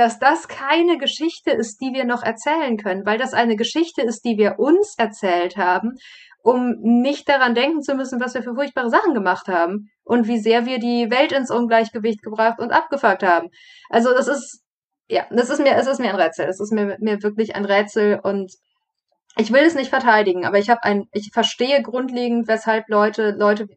Dass 0.00 0.18
das 0.18 0.48
keine 0.48 0.96
Geschichte 0.96 1.50
ist, 1.50 1.82
die 1.82 1.92
wir 1.92 2.06
noch 2.06 2.22
erzählen 2.22 2.78
können, 2.78 3.04
weil 3.04 3.18
das 3.18 3.34
eine 3.34 3.54
Geschichte 3.54 4.00
ist, 4.00 4.24
die 4.24 4.38
wir 4.38 4.58
uns 4.58 4.94
erzählt 4.96 5.58
haben, 5.58 5.98
um 6.42 6.76
nicht 6.80 7.28
daran 7.28 7.54
denken 7.54 7.82
zu 7.82 7.94
müssen, 7.94 8.18
was 8.18 8.32
wir 8.32 8.42
für 8.42 8.54
furchtbare 8.54 8.88
Sachen 8.88 9.12
gemacht 9.12 9.46
haben 9.46 9.90
und 10.02 10.26
wie 10.26 10.38
sehr 10.38 10.64
wir 10.64 10.78
die 10.78 11.10
Welt 11.10 11.32
ins 11.32 11.50
Ungleichgewicht 11.50 12.22
gebracht 12.22 12.60
und 12.60 12.72
abgefuckt 12.72 13.22
haben. 13.22 13.48
Also 13.90 14.14
das 14.14 14.26
ist, 14.26 14.62
ja, 15.06 15.26
das 15.30 15.50
ist 15.50 15.60
mir, 15.60 15.76
es 15.76 15.86
ist 15.86 16.00
mir 16.00 16.08
ein 16.08 16.20
Rätsel. 16.20 16.46
Es 16.46 16.60
ist 16.60 16.72
mir, 16.72 16.96
mir 16.98 17.22
wirklich 17.22 17.54
ein 17.54 17.66
Rätsel 17.66 18.20
und 18.22 18.54
ich 19.36 19.52
will 19.52 19.64
es 19.64 19.74
nicht 19.74 19.90
verteidigen, 19.90 20.46
aber 20.46 20.58
ich 20.58 20.70
habe 20.70 20.82
ein, 20.82 21.08
ich 21.12 21.28
verstehe 21.30 21.82
grundlegend, 21.82 22.48
weshalb 22.48 22.88
Leute, 22.88 23.32
Leute, 23.32 23.68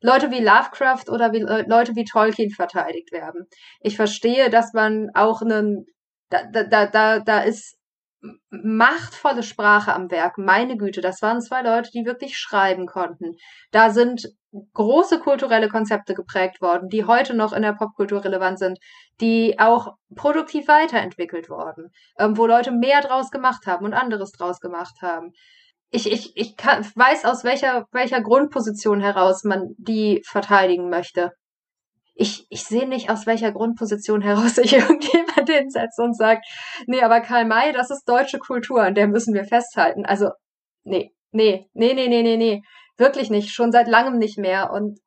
Leute 0.00 0.30
wie 0.30 0.40
Lovecraft 0.40 1.08
oder 1.08 1.32
wie, 1.32 1.40
Leute 1.40 1.94
wie 1.96 2.04
Tolkien 2.04 2.50
verteidigt 2.50 3.12
werden. 3.12 3.46
Ich 3.80 3.96
verstehe, 3.96 4.50
dass 4.50 4.72
man 4.72 5.08
auch 5.14 5.42
einen, 5.42 5.86
da, 6.30 6.44
da, 6.44 6.86
da, 6.86 7.18
da 7.20 7.40
ist 7.40 7.78
machtvolle 8.50 9.42
Sprache 9.42 9.94
am 9.94 10.10
Werk. 10.10 10.38
Meine 10.38 10.76
Güte, 10.76 11.00
das 11.00 11.22
waren 11.22 11.40
zwei 11.40 11.62
Leute, 11.62 11.90
die 11.92 12.04
wirklich 12.04 12.36
schreiben 12.36 12.86
konnten. 12.86 13.36
Da 13.70 13.90
sind 13.90 14.28
große 14.74 15.20
kulturelle 15.20 15.68
Konzepte 15.68 16.14
geprägt 16.14 16.60
worden, 16.60 16.88
die 16.88 17.04
heute 17.04 17.34
noch 17.34 17.52
in 17.52 17.62
der 17.62 17.74
Popkultur 17.74 18.24
relevant 18.24 18.58
sind, 18.58 18.78
die 19.20 19.58
auch 19.58 19.94
produktiv 20.16 20.68
weiterentwickelt 20.68 21.48
worden, 21.48 21.90
ähm, 22.18 22.36
wo 22.36 22.46
Leute 22.46 22.72
mehr 22.72 23.02
draus 23.02 23.30
gemacht 23.30 23.66
haben 23.66 23.84
und 23.84 23.94
anderes 23.94 24.32
draus 24.32 24.58
gemacht 24.60 24.96
haben. 25.02 25.32
Ich, 25.90 26.10
ich, 26.10 26.36
ich 26.36 26.56
kann, 26.56 26.86
weiß, 26.94 27.24
aus 27.24 27.44
welcher, 27.44 27.86
welcher 27.92 28.20
Grundposition 28.20 29.00
heraus 29.00 29.44
man 29.44 29.74
die 29.78 30.22
verteidigen 30.26 30.90
möchte 30.90 31.32
ich, 32.18 32.46
ich 32.50 32.64
sehe 32.64 32.88
nicht, 32.88 33.10
aus 33.10 33.26
welcher 33.26 33.52
Grundposition 33.52 34.20
heraus 34.20 34.54
sich 34.56 34.74
irgendjemand 34.74 35.48
hinsetzt 35.48 35.98
und 35.98 36.16
sagt, 36.16 36.44
nee, 36.86 37.00
aber 37.00 37.20
Karl 37.20 37.46
May, 37.46 37.72
das 37.72 37.90
ist 37.90 38.08
deutsche 38.08 38.38
Kultur, 38.38 38.82
an 38.82 38.94
der 38.94 39.06
müssen 39.06 39.34
wir 39.34 39.44
festhalten. 39.44 40.04
Also, 40.04 40.30
nee, 40.82 41.12
nee, 41.30 41.70
nee, 41.72 41.94
nee, 41.94 42.08
nee, 42.08 42.22
nee, 42.22 42.36
nee. 42.36 42.62
Wirklich 42.96 43.30
nicht. 43.30 43.50
Schon 43.50 43.70
seit 43.70 43.86
langem 43.86 44.18
nicht 44.18 44.36
mehr. 44.36 44.72
Und, 44.72 44.98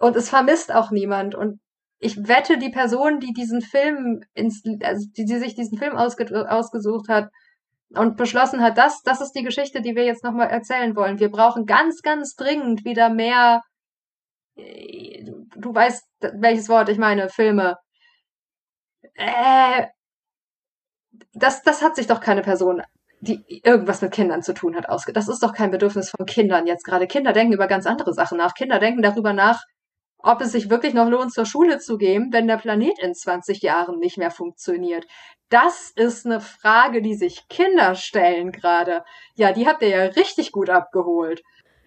und 0.00 0.16
es 0.16 0.30
vermisst 0.30 0.74
auch 0.74 0.90
niemand. 0.90 1.34
Und 1.34 1.60
ich 1.98 2.16
wette, 2.26 2.56
die 2.56 2.70
Person, 2.70 3.20
die 3.20 3.34
diesen 3.34 3.60
Film 3.60 4.22
ins, 4.32 4.62
also 4.82 5.06
die, 5.16 5.26
die 5.26 5.36
sich 5.36 5.54
diesen 5.54 5.76
Film 5.76 5.96
ausge, 5.96 6.50
ausgesucht 6.50 7.08
hat 7.08 7.28
und 7.96 8.16
beschlossen 8.16 8.62
hat, 8.62 8.78
das, 8.78 9.02
das 9.02 9.20
ist 9.20 9.32
die 9.32 9.42
Geschichte, 9.42 9.82
die 9.82 9.94
wir 9.94 10.04
jetzt 10.04 10.24
nochmal 10.24 10.50
erzählen 10.50 10.94
wollen. 10.96 11.18
Wir 11.18 11.30
brauchen 11.30 11.66
ganz, 11.66 12.02
ganz 12.02 12.34
dringend 12.34 12.84
wieder 12.84 13.08
mehr 13.08 13.62
du 14.56 15.74
weißt, 15.74 16.04
welches 16.34 16.68
Wort 16.68 16.88
ich 16.88 16.98
meine, 16.98 17.28
Filme. 17.28 17.76
Äh, 19.14 19.86
das, 21.32 21.62
das 21.62 21.82
hat 21.82 21.96
sich 21.96 22.06
doch 22.06 22.20
keine 22.20 22.42
Person, 22.42 22.82
die 23.20 23.42
irgendwas 23.64 24.02
mit 24.02 24.12
Kindern 24.12 24.42
zu 24.42 24.54
tun 24.54 24.76
hat, 24.76 24.88
ausge. 24.88 25.12
Das 25.12 25.28
ist 25.28 25.42
doch 25.42 25.52
kein 25.52 25.70
Bedürfnis 25.70 26.10
von 26.10 26.26
Kindern 26.26 26.66
jetzt 26.66 26.84
gerade. 26.84 27.06
Kinder 27.06 27.32
denken 27.32 27.54
über 27.54 27.66
ganz 27.66 27.86
andere 27.86 28.12
Sachen 28.12 28.38
nach. 28.38 28.54
Kinder 28.54 28.78
denken 28.78 29.02
darüber 29.02 29.32
nach, 29.32 29.62
ob 30.24 30.40
es 30.40 30.52
sich 30.52 30.70
wirklich 30.70 30.94
noch 30.94 31.08
lohnt, 31.08 31.32
zur 31.32 31.44
Schule 31.44 31.78
zu 31.78 31.98
gehen, 31.98 32.32
wenn 32.32 32.48
der 32.48 32.56
Planet 32.56 32.98
in 33.00 33.14
20 33.14 33.60
Jahren 33.60 33.98
nicht 33.98 34.16
mehr 34.16 34.30
funktioniert. 34.30 35.06
Das 35.50 35.92
ist 35.94 36.24
eine 36.24 36.40
Frage, 36.40 37.02
die 37.02 37.14
sich 37.14 37.46
Kinder 37.48 37.94
stellen 37.94 38.50
gerade. 38.50 39.04
Ja, 39.34 39.52
die 39.52 39.66
habt 39.66 39.82
ihr 39.82 39.88
ja 39.88 40.02
richtig 40.04 40.50
gut 40.50 40.70
abgeholt. 40.70 41.42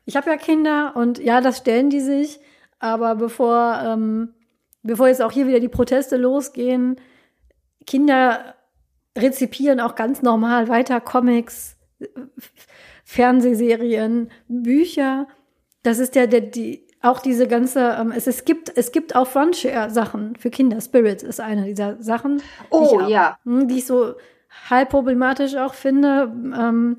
Ich 0.05 0.15
habe 0.15 0.29
ja 0.29 0.37
Kinder 0.37 0.93
und 0.95 1.17
ja, 1.17 1.41
das 1.41 1.57
stellen 1.57 1.89
die 1.89 1.99
sich. 1.99 2.39
Aber 2.79 3.15
bevor, 3.15 3.81
ähm, 3.83 4.35
bevor 4.83 5.07
jetzt 5.07 5.23
auch 5.23 5.31
hier 5.31 5.47
wieder 5.47 5.59
die 5.59 5.67
Proteste 5.67 6.15
losgehen, 6.15 7.01
Kinder 7.87 8.55
rezipieren 9.17 9.79
auch 9.79 9.95
ganz 9.95 10.21
normal 10.21 10.67
weiter 10.67 11.01
Comics, 11.01 11.75
Fernsehserien, 13.03 14.29
Bücher. 14.47 15.27
Das 15.81 15.97
ist 15.97 16.13
ja 16.13 16.27
der, 16.27 16.41
die, 16.41 16.86
auch 17.01 17.19
diese 17.19 17.47
ganze, 17.47 17.97
ähm, 17.99 18.11
es, 18.15 18.27
es 18.27 18.45
gibt, 18.45 18.75
es 18.75 18.91
gibt 18.91 19.15
auch 19.15 19.27
Frontier-Sachen 19.27 20.35
für 20.35 20.49
Kinder. 20.49 20.81
Spirit 20.81 21.23
ist 21.23 21.39
eine 21.39 21.65
dieser 21.65 22.01
Sachen. 22.01 22.41
Oh, 22.69 22.97
die 22.97 23.03
ich, 23.03 23.09
ja. 23.09 23.37
Hm, 23.45 23.67
die 23.67 23.77
ich 23.77 23.85
so 23.85 24.15
halb 24.69 24.89
problematisch 24.89 25.55
auch 25.55 25.73
finde. 25.73 26.31
Ähm, 26.55 26.97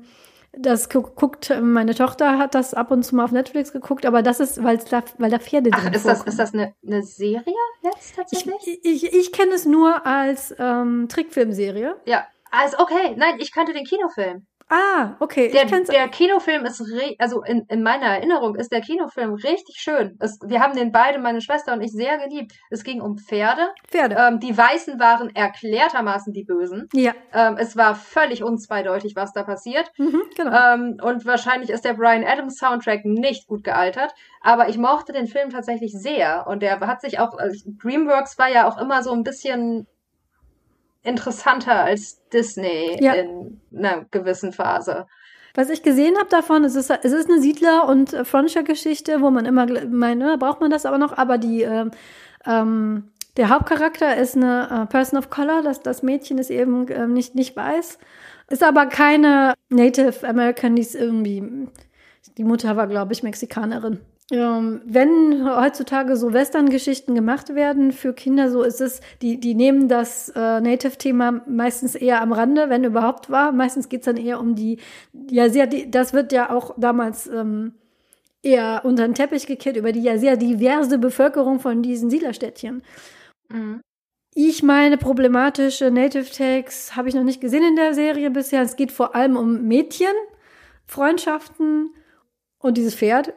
das 0.53 0.89
guckt, 0.89 1.53
meine 1.61 1.93
Tochter 1.93 2.39
hat 2.39 2.55
das 2.55 2.73
ab 2.73 2.91
und 2.91 3.03
zu 3.03 3.15
mal 3.15 3.25
auf 3.25 3.31
Netflix 3.31 3.71
geguckt, 3.71 4.05
aber 4.05 4.23
das 4.23 4.39
ist, 4.39 4.63
weil 4.63 4.77
da, 4.77 5.03
weil 5.19 5.29
da 5.29 5.37
Pferde 5.37 5.69
Ach, 5.73 5.91
ist 5.91 6.05
das, 6.05 6.23
ist 6.23 6.39
das 6.39 6.53
eine, 6.53 6.73
eine 6.85 7.03
Serie 7.03 7.53
jetzt 7.83 8.15
tatsächlich? 8.15 8.55
Ich, 8.65 9.03
ich, 9.03 9.13
ich 9.13 9.31
kenne 9.31 9.53
es 9.53 9.65
nur 9.65 10.05
als 10.07 10.53
ähm, 10.57 11.07
Trickfilmserie. 11.07 11.95
Ja, 12.05 12.25
also 12.49 12.79
okay, 12.79 13.15
nein, 13.15 13.35
ich 13.37 13.51
kannte 13.51 13.73
den 13.73 13.85
Kinofilm. 13.85 14.47
Ah, 14.69 15.15
okay. 15.19 15.49
Der, 15.51 15.65
der 15.65 16.07
Kinofilm 16.09 16.63
ist, 16.63 16.83
also 17.17 17.41
in, 17.41 17.65
in 17.69 17.81
meiner 17.81 18.05
Erinnerung 18.05 18.55
ist 18.55 18.71
der 18.71 18.81
Kinofilm 18.81 19.33
richtig 19.33 19.77
schön. 19.79 20.15
Es, 20.19 20.37
wir 20.45 20.61
haben 20.61 20.75
den 20.75 20.91
beide, 20.91 21.17
meine 21.17 21.41
Schwester 21.41 21.73
und 21.73 21.81
ich, 21.81 21.91
sehr 21.91 22.19
geliebt. 22.19 22.53
Es 22.69 22.83
ging 22.83 23.01
um 23.01 23.17
Pferde. 23.17 23.69
Pferde. 23.87 24.15
Ähm, 24.15 24.39
die 24.39 24.55
Weißen 24.55 24.99
waren 24.99 25.35
erklärtermaßen 25.35 26.33
die 26.33 26.43
Bösen. 26.43 26.87
Ja. 26.93 27.13
Ähm, 27.33 27.57
es 27.57 27.77
war 27.77 27.95
völlig 27.95 28.43
unzweideutig, 28.43 29.15
was 29.15 29.33
da 29.33 29.41
passiert. 29.41 29.91
Mhm, 29.97 30.21
genau. 30.35 30.73
Ähm, 30.73 30.97
und 31.01 31.25
wahrscheinlich 31.25 31.71
ist 31.71 31.83
der 31.83 31.93
Brian 31.93 32.23
Adams 32.23 32.57
Soundtrack 32.57 33.05
nicht 33.05 33.47
gut 33.47 33.63
gealtert. 33.63 34.13
Aber 34.41 34.69
ich 34.69 34.77
mochte 34.77 35.13
den 35.13 35.25
Film 35.25 35.49
tatsächlich 35.49 35.93
sehr. 35.93 36.45
Und 36.47 36.61
der 36.61 36.79
hat 36.81 37.01
sich 37.01 37.19
auch, 37.19 37.39
also 37.39 37.71
Dreamworks 37.81 38.37
war 38.37 38.49
ja 38.49 38.67
auch 38.67 38.77
immer 38.77 39.01
so 39.01 39.13
ein 39.13 39.23
bisschen 39.23 39.87
interessanter 41.03 41.83
als 41.83 42.21
Disney 42.29 42.97
ja. 42.99 43.13
in 43.13 43.61
einer 43.75 44.05
gewissen 44.11 44.51
Phase. 44.51 45.07
Was 45.55 45.69
ich 45.69 45.83
gesehen 45.83 46.17
habe 46.17 46.29
davon, 46.29 46.63
es 46.63 46.75
ist, 46.75 46.89
es 46.89 47.11
ist 47.11 47.29
eine 47.29 47.41
Siedler- 47.41 47.87
und 47.87 48.15
Frontier-Geschichte, 48.23 49.21
wo 49.21 49.31
man 49.31 49.45
immer 49.45 49.65
meint, 49.87 50.19
ne, 50.19 50.37
braucht 50.37 50.61
man 50.61 50.69
das 50.71 50.85
aber 50.85 50.97
noch, 50.97 51.17
aber 51.17 51.37
die, 51.37 51.63
äh, 51.63 51.89
ähm, 52.45 53.11
der 53.37 53.49
Hauptcharakter 53.49 54.15
ist 54.17 54.35
eine 54.35 54.83
äh, 54.83 54.85
Person 54.85 55.17
of 55.17 55.29
Color, 55.29 55.63
das, 55.63 55.81
das 55.81 56.03
Mädchen 56.03 56.37
ist 56.37 56.51
eben 56.51 56.87
äh, 56.87 57.07
nicht, 57.07 57.35
nicht 57.35 57.55
weiß, 57.55 57.97
ist 58.49 58.63
aber 58.63 58.85
keine 58.85 59.53
Native 59.69 60.27
American, 60.27 60.75
die 60.75 60.81
ist 60.81 60.95
irgendwie, 60.95 61.67
die 62.37 62.43
Mutter 62.43 62.75
war, 62.75 62.87
glaube 62.87 63.13
ich, 63.13 63.23
Mexikanerin. 63.23 63.99
Ähm, 64.31 64.81
wenn 64.85 65.43
heutzutage 65.43 66.15
so 66.15 66.33
Western-Geschichten 66.33 67.15
gemacht 67.15 67.55
werden 67.55 67.91
für 67.91 68.13
Kinder, 68.13 68.51
so 68.51 68.61
ist 68.61 68.79
es, 68.79 69.01
die, 69.23 69.39
die 69.39 69.55
nehmen 69.55 69.87
das 69.87 70.29
äh, 70.29 70.61
Native-Thema 70.61 71.41
meistens 71.47 71.95
eher 71.95 72.21
am 72.21 72.31
Rande, 72.31 72.69
wenn 72.69 72.83
überhaupt 72.83 73.31
war. 73.31 73.51
Meistens 73.51 73.89
geht's 73.89 74.05
dann 74.05 74.17
eher 74.17 74.39
um 74.39 74.53
die, 74.55 74.77
ja, 75.31 75.49
sehr, 75.49 75.65
das 75.65 76.13
wird 76.13 76.31
ja 76.31 76.51
auch 76.51 76.75
damals 76.77 77.25
ähm, 77.25 77.73
eher 78.43 78.81
unter 78.83 79.07
den 79.07 79.15
Teppich 79.15 79.47
gekehrt, 79.47 79.77
über 79.77 79.91
die 79.91 80.03
ja 80.03 80.17
sehr 80.17 80.37
diverse 80.37 80.99
Bevölkerung 80.99 81.59
von 81.59 81.81
diesen 81.81 82.11
Siedlerstädtchen. 82.11 82.83
Mhm. 83.49 83.81
Ich 84.35 84.61
meine, 84.61 84.97
problematische 84.97 85.89
Native 85.89 86.31
Tags 86.31 86.95
habe 86.95 87.09
ich 87.09 87.15
noch 87.15 87.23
nicht 87.23 87.41
gesehen 87.41 87.63
in 87.63 87.75
der 87.75 87.95
Serie 87.95 88.29
bisher. 88.29 88.61
Es 88.61 88.75
geht 88.75 88.91
vor 88.91 89.15
allem 89.15 89.35
um 89.35 89.67
Mädchen, 89.67 90.13
Freundschaften 90.85 91.89
und 92.59 92.77
dieses 92.77 92.93
Pferd 92.95 93.33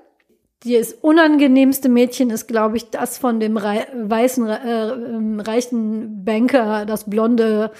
das 0.64 0.92
unangenehmste 0.92 1.88
Mädchen 1.88 2.30
ist, 2.30 2.46
glaube 2.46 2.76
ich, 2.76 2.90
das 2.90 3.18
von 3.18 3.40
dem 3.40 3.56
rei 3.56 3.86
weißen, 3.94 4.46
äh, 4.46 4.88
ähm, 4.90 5.40
reichen 5.40 6.24
Banker, 6.24 6.86
das 6.86 7.08
blonde, 7.08 7.72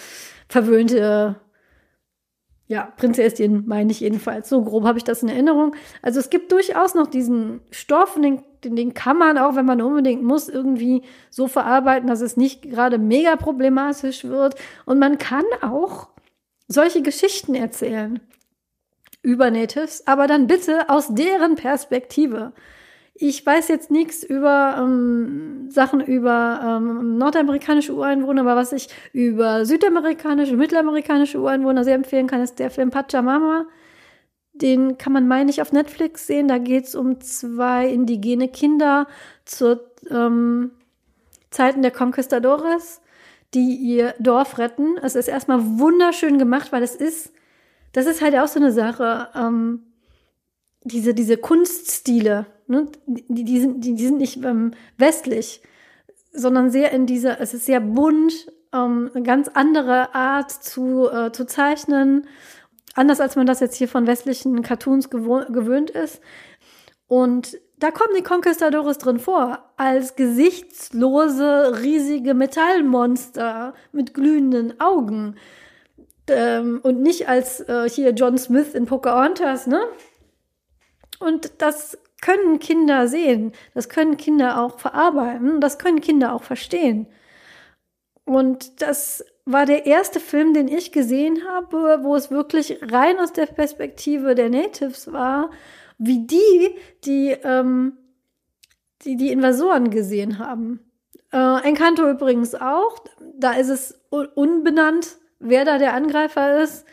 verwöhnte, 0.48 1.36
ja, 2.66 2.92
Prinzessin, 2.96 3.64
meine 3.66 3.90
ich 3.90 4.00
jedenfalls. 4.00 4.48
So 4.48 4.62
grob 4.62 4.84
habe 4.84 4.98
ich 4.98 5.04
das 5.04 5.22
in 5.22 5.28
Erinnerung. 5.28 5.74
Also 6.00 6.20
es 6.20 6.30
gibt 6.30 6.52
durchaus 6.52 6.94
noch 6.94 7.06
diesen 7.06 7.60
Stoff, 7.70 8.14
den, 8.14 8.42
den 8.64 8.94
kann 8.94 9.18
man 9.18 9.36
auch, 9.36 9.56
wenn 9.56 9.66
man 9.66 9.82
unbedingt 9.82 10.22
muss, 10.22 10.48
irgendwie 10.48 11.02
so 11.28 11.48
verarbeiten, 11.48 12.08
dass 12.08 12.22
es 12.22 12.36
nicht 12.36 12.62
gerade 12.62 12.98
mega 12.98 13.36
problematisch 13.36 14.24
wird. 14.24 14.54
Und 14.86 14.98
man 14.98 15.18
kann 15.18 15.44
auch 15.60 16.08
solche 16.66 17.02
Geschichten 17.02 17.54
erzählen 17.54 18.20
über 19.22 19.50
Natives, 19.50 20.06
aber 20.06 20.26
dann 20.26 20.46
bitte 20.46 20.88
aus 20.88 21.14
deren 21.14 21.54
Perspektive. 21.54 22.52
Ich 23.14 23.44
weiß 23.44 23.68
jetzt 23.68 23.90
nichts 23.90 24.24
über 24.24 24.76
ähm, 24.78 25.70
Sachen 25.70 26.00
über 26.00 26.60
ähm, 26.64 27.18
nordamerikanische 27.18 27.94
Ureinwohner, 27.94 28.40
aber 28.40 28.56
was 28.56 28.72
ich 28.72 28.88
über 29.12 29.64
südamerikanische, 29.64 30.56
mittelamerikanische 30.56 31.38
Ureinwohner 31.38 31.84
sehr 31.84 31.94
empfehlen 31.94 32.26
kann, 32.26 32.40
ist 32.40 32.58
der 32.58 32.70
Film 32.70 32.90
Pachamama. 32.90 33.66
Den 34.54 34.98
kann 34.98 35.12
man, 35.12 35.28
meine 35.28 35.50
ich, 35.50 35.62
auf 35.62 35.72
Netflix 35.72 36.26
sehen. 36.26 36.48
Da 36.48 36.58
geht 36.58 36.86
es 36.86 36.94
um 36.94 37.20
zwei 37.20 37.88
indigene 37.88 38.48
Kinder 38.48 39.06
zur 39.44 39.90
ähm, 40.10 40.72
Zeiten 41.50 41.82
der 41.82 41.90
Conquistadores, 41.90 43.00
die 43.54 43.76
ihr 43.76 44.14
Dorf 44.18 44.58
retten. 44.58 44.96
Es 45.02 45.14
ist 45.14 45.28
erstmal 45.28 45.60
wunderschön 45.78 46.38
gemacht, 46.38 46.72
weil 46.72 46.82
es 46.82 46.94
ist 46.94 47.32
das 47.92 48.06
ist 48.06 48.22
halt 48.22 48.34
auch 48.36 48.48
so 48.48 48.58
eine 48.58 48.72
Sache. 48.72 49.28
Ähm, 49.34 49.92
diese, 50.84 51.14
diese 51.14 51.36
Kunststile, 51.36 52.46
ne? 52.66 52.88
die, 53.06 53.44
die, 53.44 53.60
sind, 53.60 53.84
die, 53.84 53.94
die 53.94 54.06
sind 54.06 54.18
nicht 54.18 54.42
ähm, 54.44 54.72
westlich. 54.98 55.62
sondern 56.32 56.70
sehr 56.70 56.92
in 56.92 57.06
dieser, 57.06 57.40
es 57.40 57.54
ist 57.54 57.66
sehr 57.66 57.80
bunt, 57.80 58.50
ähm, 58.72 59.10
eine 59.14 59.22
ganz 59.22 59.48
andere 59.48 60.14
Art 60.14 60.50
zu, 60.50 61.08
äh, 61.08 61.30
zu 61.32 61.46
zeichnen. 61.46 62.26
Anders 62.94 63.20
als 63.20 63.36
man 63.36 63.46
das 63.46 63.60
jetzt 63.60 63.76
hier 63.76 63.88
von 63.88 64.06
westlichen 64.06 64.62
Cartoons 64.62 65.08
gewöhnt 65.08 65.90
ist. 65.90 66.20
Und 67.06 67.58
da 67.78 67.90
kommen 67.90 68.14
die 68.16 68.22
Conquistadores 68.22 68.98
drin 68.98 69.18
vor, 69.18 69.58
als 69.76 70.14
gesichtslose, 70.14 71.82
riesige 71.82 72.34
Metallmonster 72.34 73.74
mit 73.92 74.14
glühenden 74.14 74.78
Augen. 74.80 75.36
Ähm, 76.28 76.80
und 76.82 77.02
nicht 77.02 77.28
als 77.28 77.60
äh, 77.60 77.88
hier 77.88 78.10
John 78.10 78.38
Smith 78.38 78.74
in 78.74 78.86
Pocahontas, 78.86 79.66
ne? 79.66 79.80
Und 81.18 81.60
das 81.62 81.98
können 82.20 82.58
Kinder 82.58 83.08
sehen, 83.08 83.52
das 83.74 83.88
können 83.88 84.16
Kinder 84.16 84.60
auch 84.60 84.78
verarbeiten, 84.78 85.60
das 85.60 85.78
können 85.78 86.00
Kinder 86.00 86.32
auch 86.32 86.42
verstehen. 86.42 87.06
Und 88.24 88.80
das 88.80 89.24
war 89.44 89.66
der 89.66 89.86
erste 89.86 90.20
Film, 90.20 90.54
den 90.54 90.68
ich 90.68 90.92
gesehen 90.92 91.40
habe, 91.48 92.00
wo 92.02 92.14
es 92.14 92.30
wirklich 92.30 92.78
rein 92.80 93.18
aus 93.18 93.32
der 93.32 93.46
Perspektive 93.46 94.34
der 94.34 94.48
Natives 94.48 95.12
war, 95.12 95.50
wie 95.98 96.26
die, 96.26 96.76
die, 97.04 97.36
ähm, 97.42 97.98
die, 99.04 99.16
die 99.16 99.32
Invasoren 99.32 99.90
gesehen 99.90 100.38
haben. 100.38 100.80
Äh, 101.32 101.66
Encanto 101.66 102.08
übrigens 102.08 102.54
auch. 102.54 102.96
Da 103.34 103.54
ist 103.54 103.68
es 103.68 104.00
unbenannt, 104.10 105.16
wer 105.42 105.64
da 105.64 105.78
der 105.78 105.94
Angreifer 105.94 106.62
ist. 106.62 106.86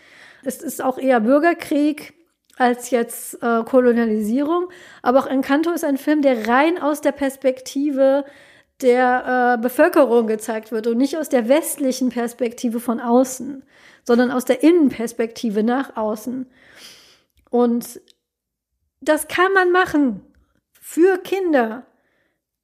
Es 0.44 0.62
ist 0.62 0.82
auch 0.82 0.98
eher 0.98 1.20
Bürgerkrieg 1.20 2.14
als 2.58 2.90
jetzt 2.90 3.42
äh, 3.42 3.64
Kolonialisierung. 3.64 4.70
Aber 5.02 5.20
auch 5.20 5.28
Encanto 5.28 5.72
ist 5.72 5.86
ein 5.86 5.98
Film, 5.98 6.22
der 6.22 6.48
rein 6.48 6.82
aus 6.82 7.02
der 7.02 7.14
Perspektive 7.14 8.26
der 8.82 9.58
äh, 9.58 9.62
Bevölkerung 9.62 10.28
gezeigt 10.28 10.72
wird 10.72 10.88
und 10.88 10.98
nicht 10.98 11.18
aus 11.18 11.30
der 11.30 11.50
westlichen 11.50 12.10
Perspektive 12.10 12.80
von 12.80 13.00
außen, 13.00 13.64
sondern 14.04 14.32
aus 14.32 14.46
der 14.46 14.64
Innenperspektive 14.64 15.64
nach 15.64 15.98
außen. 15.98 16.50
Und 17.50 18.02
das 19.02 19.28
kann 19.28 19.52
man 19.54 19.72
machen 19.72 20.22
für 20.82 21.18
Kinder. 21.18 21.86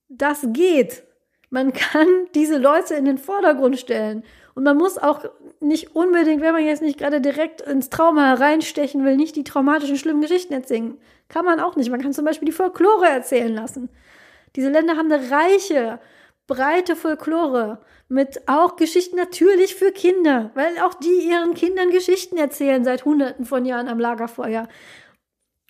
Das 0.10 0.46
geht. 0.54 1.04
Man 1.50 1.74
kann 1.74 2.08
diese 2.34 2.58
Leute 2.58 2.96
in 2.96 3.06
den 3.06 3.18
Vordergrund 3.18 3.80
stellen. 3.80 4.24
Und 4.56 4.64
man 4.64 4.78
muss 4.78 4.98
auch 4.98 5.26
nicht 5.60 5.96
unbedingt, 5.96 6.42
wenn 6.42 6.54
man 6.54 6.66
jetzt 6.66 6.82
nicht 6.82 6.98
gerade 6.98 7.22
direkt 7.22 7.62
ins 7.62 7.90
Trauma 7.90 8.28
hereinstechen 8.28 9.04
will, 9.06 9.16
nicht 9.16 9.36
die 9.36 9.44
traumatischen, 9.44 9.98
schlimmen 9.98 10.22
Geschichten 10.22 10.54
erzählen. 10.54 10.98
Kann 11.30 11.46
man 11.46 11.60
auch 11.60 11.76
nicht. 11.76 11.90
Man 11.90 12.02
kann 12.02 12.14
zum 12.14 12.26
Beispiel 12.26 12.46
die 12.46 12.52
Folklore 12.52 13.08
erzählen 13.08 13.54
lassen. 13.54 13.90
Diese 14.56 14.70
Länder 14.70 14.96
haben 14.96 15.12
eine 15.12 15.32
reiche, 15.32 16.00
breite 16.48 16.96
Folklore 16.96 17.80
mit 18.08 18.48
auch 18.48 18.76
Geschichten 18.76 19.16
natürlich 19.16 19.76
für 19.76 19.92
Kinder, 19.92 20.52
weil 20.54 20.78
auch 20.80 20.94
die 20.94 21.28
ihren 21.28 21.56
Kindern 21.56 21.90
Geschichten 21.90 22.38
erzählen 22.38 22.84
seit 22.84 23.06
hunderten 23.06 23.46
von 23.46 23.66
Jahren 23.66 23.88
am 23.88 24.00
Lagerfeuer. 24.00 24.68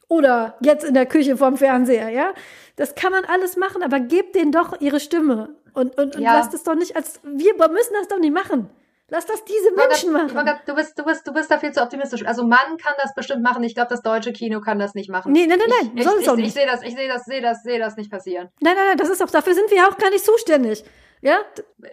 Oder 0.07 0.57
jetzt 0.61 0.83
in 0.83 0.93
der 0.93 1.05
Küche 1.05 1.37
vorm 1.37 1.57
Fernseher, 1.57 2.09
ja? 2.09 2.33
Das 2.75 2.93
kann 2.93 3.11
man 3.11 3.25
alles 3.25 3.57
machen, 3.57 3.81
aber 3.81 3.99
gebt 3.99 4.35
denen 4.35 4.51
doch 4.51 4.79
ihre 4.81 4.99
Stimme. 4.99 5.55
Und, 5.73 5.97
und, 5.97 6.15
und 6.15 6.21
ja. 6.21 6.33
lasst 6.33 6.53
es 6.53 6.63
doch 6.63 6.75
nicht 6.75 6.95
als, 6.95 7.21
wir 7.23 7.53
müssen 7.69 7.93
das 7.93 8.07
doch 8.07 8.19
nicht 8.19 8.33
machen. 8.33 8.69
Lass 9.07 9.27
das 9.27 9.43
diese 9.45 9.71
Menschen 9.73 10.11
machen. 10.11 10.33
Margaret, 10.33 10.67
du 10.67 10.73
bist, 10.73 10.97
du 10.97 11.05
bist, 11.05 11.27
du 11.27 11.31
bist 11.31 11.51
da 11.51 11.59
viel 11.59 11.71
zu 11.71 11.81
optimistisch. 11.81 12.25
Also 12.25 12.43
man 12.43 12.77
kann 12.77 12.93
das 13.01 13.13
bestimmt 13.13 13.43
machen. 13.43 13.63
Ich 13.63 13.75
glaube, 13.75 13.89
das 13.89 14.01
deutsche 14.01 14.33
Kino 14.33 14.61
kann 14.61 14.79
das 14.79 14.95
nicht 14.95 15.09
machen. 15.09 15.31
Nee, 15.31 15.45
nein, 15.45 15.59
nein, 15.59 15.69
nein. 15.69 15.91
Ich, 15.95 16.03
soll 16.03 16.19
ich, 16.19 16.27
nicht. 16.27 16.47
Ich 16.47 16.53
sehe 16.53 16.65
das, 16.65 16.81
ich 16.81 16.95
sehe 16.95 17.07
das, 17.07 17.25
sehe 17.25 17.41
das, 17.41 17.61
sehe 17.61 17.79
das 17.79 17.97
nicht 17.97 18.09
passieren. 18.09 18.49
Nein, 18.61 18.75
nein, 18.75 18.87
nein. 18.87 18.97
Das 18.97 19.09
ist 19.09 19.21
auch, 19.21 19.29
dafür 19.29 19.53
sind 19.53 19.69
wir 19.69 19.87
auch 19.87 19.97
gar 19.97 20.09
nicht 20.09 20.25
zuständig. 20.25 20.83
Ja? 21.21 21.37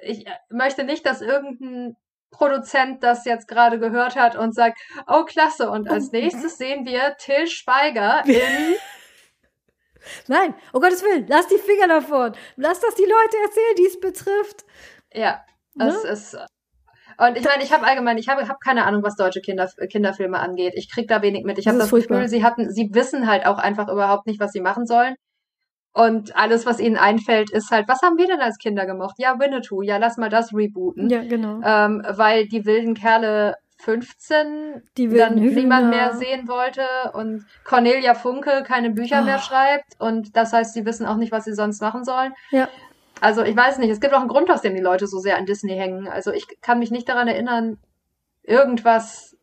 Ich 0.02 0.26
äh, 0.26 0.30
möchte 0.48 0.84
nicht, 0.84 1.04
dass 1.04 1.20
irgendein 1.20 1.96
Produzent 2.30 3.02
das 3.02 3.26
jetzt 3.26 3.46
gerade 3.46 3.78
gehört 3.78 4.16
hat 4.16 4.34
und 4.34 4.54
sagt, 4.54 4.80
oh 5.06 5.24
klasse. 5.24 5.70
Und 5.70 5.90
als 5.90 6.12
nächstes 6.12 6.56
sehen 6.56 6.86
wir 6.86 7.16
Till 7.18 7.46
Schweiger 7.46 8.22
in 8.26 8.74
Nein, 10.26 10.54
um 10.72 10.80
Gottes 10.80 11.04
Willen, 11.04 11.26
lass 11.28 11.46
die 11.46 11.58
Finger 11.58 11.86
davon. 11.88 12.34
Lass 12.56 12.80
das 12.80 12.94
die 12.94 13.02
Leute 13.04 13.36
erzählen, 13.44 13.76
die 13.78 13.86
es 13.86 14.00
betrifft. 14.00 14.64
Ja, 15.12 15.44
es 15.78 16.02
ne? 16.02 16.10
ist 16.10 16.38
und 17.18 17.36
ich 17.36 17.44
meine, 17.44 17.62
ich 17.62 17.72
habe 17.72 17.86
allgemein, 17.86 18.18
ich 18.18 18.28
habe 18.28 18.48
hab 18.48 18.60
keine 18.60 18.84
Ahnung, 18.84 19.02
was 19.02 19.16
deutsche 19.16 19.40
Kinder, 19.40 19.68
Kinderfilme 19.90 20.38
angeht. 20.38 20.74
Ich 20.76 20.90
krieg 20.90 21.08
da 21.08 21.22
wenig 21.22 21.44
mit. 21.44 21.58
Ich 21.58 21.68
habe 21.68 21.78
das, 21.78 21.90
das 21.90 22.06
Gefühl, 22.06 22.28
sie 22.28 22.44
hatten, 22.44 22.70
sie 22.70 22.90
wissen 22.92 23.26
halt 23.26 23.46
auch 23.46 23.58
einfach 23.58 23.88
überhaupt 23.88 24.26
nicht, 24.26 24.40
was 24.40 24.52
sie 24.52 24.60
machen 24.60 24.86
sollen. 24.86 25.14
Und 25.94 26.34
alles, 26.36 26.64
was 26.64 26.80
ihnen 26.80 26.96
einfällt, 26.96 27.50
ist 27.50 27.70
halt, 27.70 27.86
was 27.86 28.00
haben 28.00 28.16
wir 28.16 28.26
denn 28.26 28.40
als 28.40 28.56
Kinder 28.56 28.86
gemocht? 28.86 29.16
Ja, 29.18 29.38
Winnetou, 29.38 29.82
ja, 29.82 29.98
lass 29.98 30.16
mal 30.16 30.30
das 30.30 30.54
rebooten. 30.54 31.10
Ja, 31.10 31.22
genau. 31.22 31.60
Ähm, 31.62 32.02
weil 32.08 32.48
die 32.48 32.64
wilden 32.64 32.94
Kerle 32.94 33.56
15 33.82 34.82
die 34.96 35.08
dann 35.08 35.38
Hühner. 35.38 35.54
niemand 35.54 35.90
mehr 35.90 36.14
sehen 36.14 36.48
wollte 36.48 36.86
und 37.14 37.44
Cornelia 37.64 38.14
Funke 38.14 38.62
keine 38.64 38.90
Bücher 38.90 39.20
oh. 39.22 39.24
mehr 39.24 39.38
schreibt 39.38 39.98
und 39.98 40.36
das 40.36 40.52
heißt, 40.52 40.72
sie 40.72 40.86
wissen 40.86 41.04
auch 41.04 41.16
nicht, 41.16 41.32
was 41.32 41.44
sie 41.44 41.52
sonst 41.52 41.82
machen 41.82 42.04
sollen. 42.04 42.32
Ja. 42.50 42.68
Also 43.22 43.44
ich 43.44 43.56
weiß 43.56 43.78
nicht, 43.78 43.88
es 43.88 44.00
gibt 44.00 44.14
auch 44.14 44.18
einen 44.18 44.28
Grund, 44.28 44.50
aus 44.50 44.62
dem 44.62 44.74
die 44.74 44.80
Leute 44.80 45.06
so 45.06 45.20
sehr 45.20 45.38
an 45.38 45.46
Disney 45.46 45.76
hängen. 45.76 46.08
Also 46.08 46.32
ich 46.32 46.60
kann 46.60 46.80
mich 46.80 46.90
nicht 46.90 47.08
daran 47.08 47.28
erinnern, 47.28 47.78
irgendwas, 48.42 49.36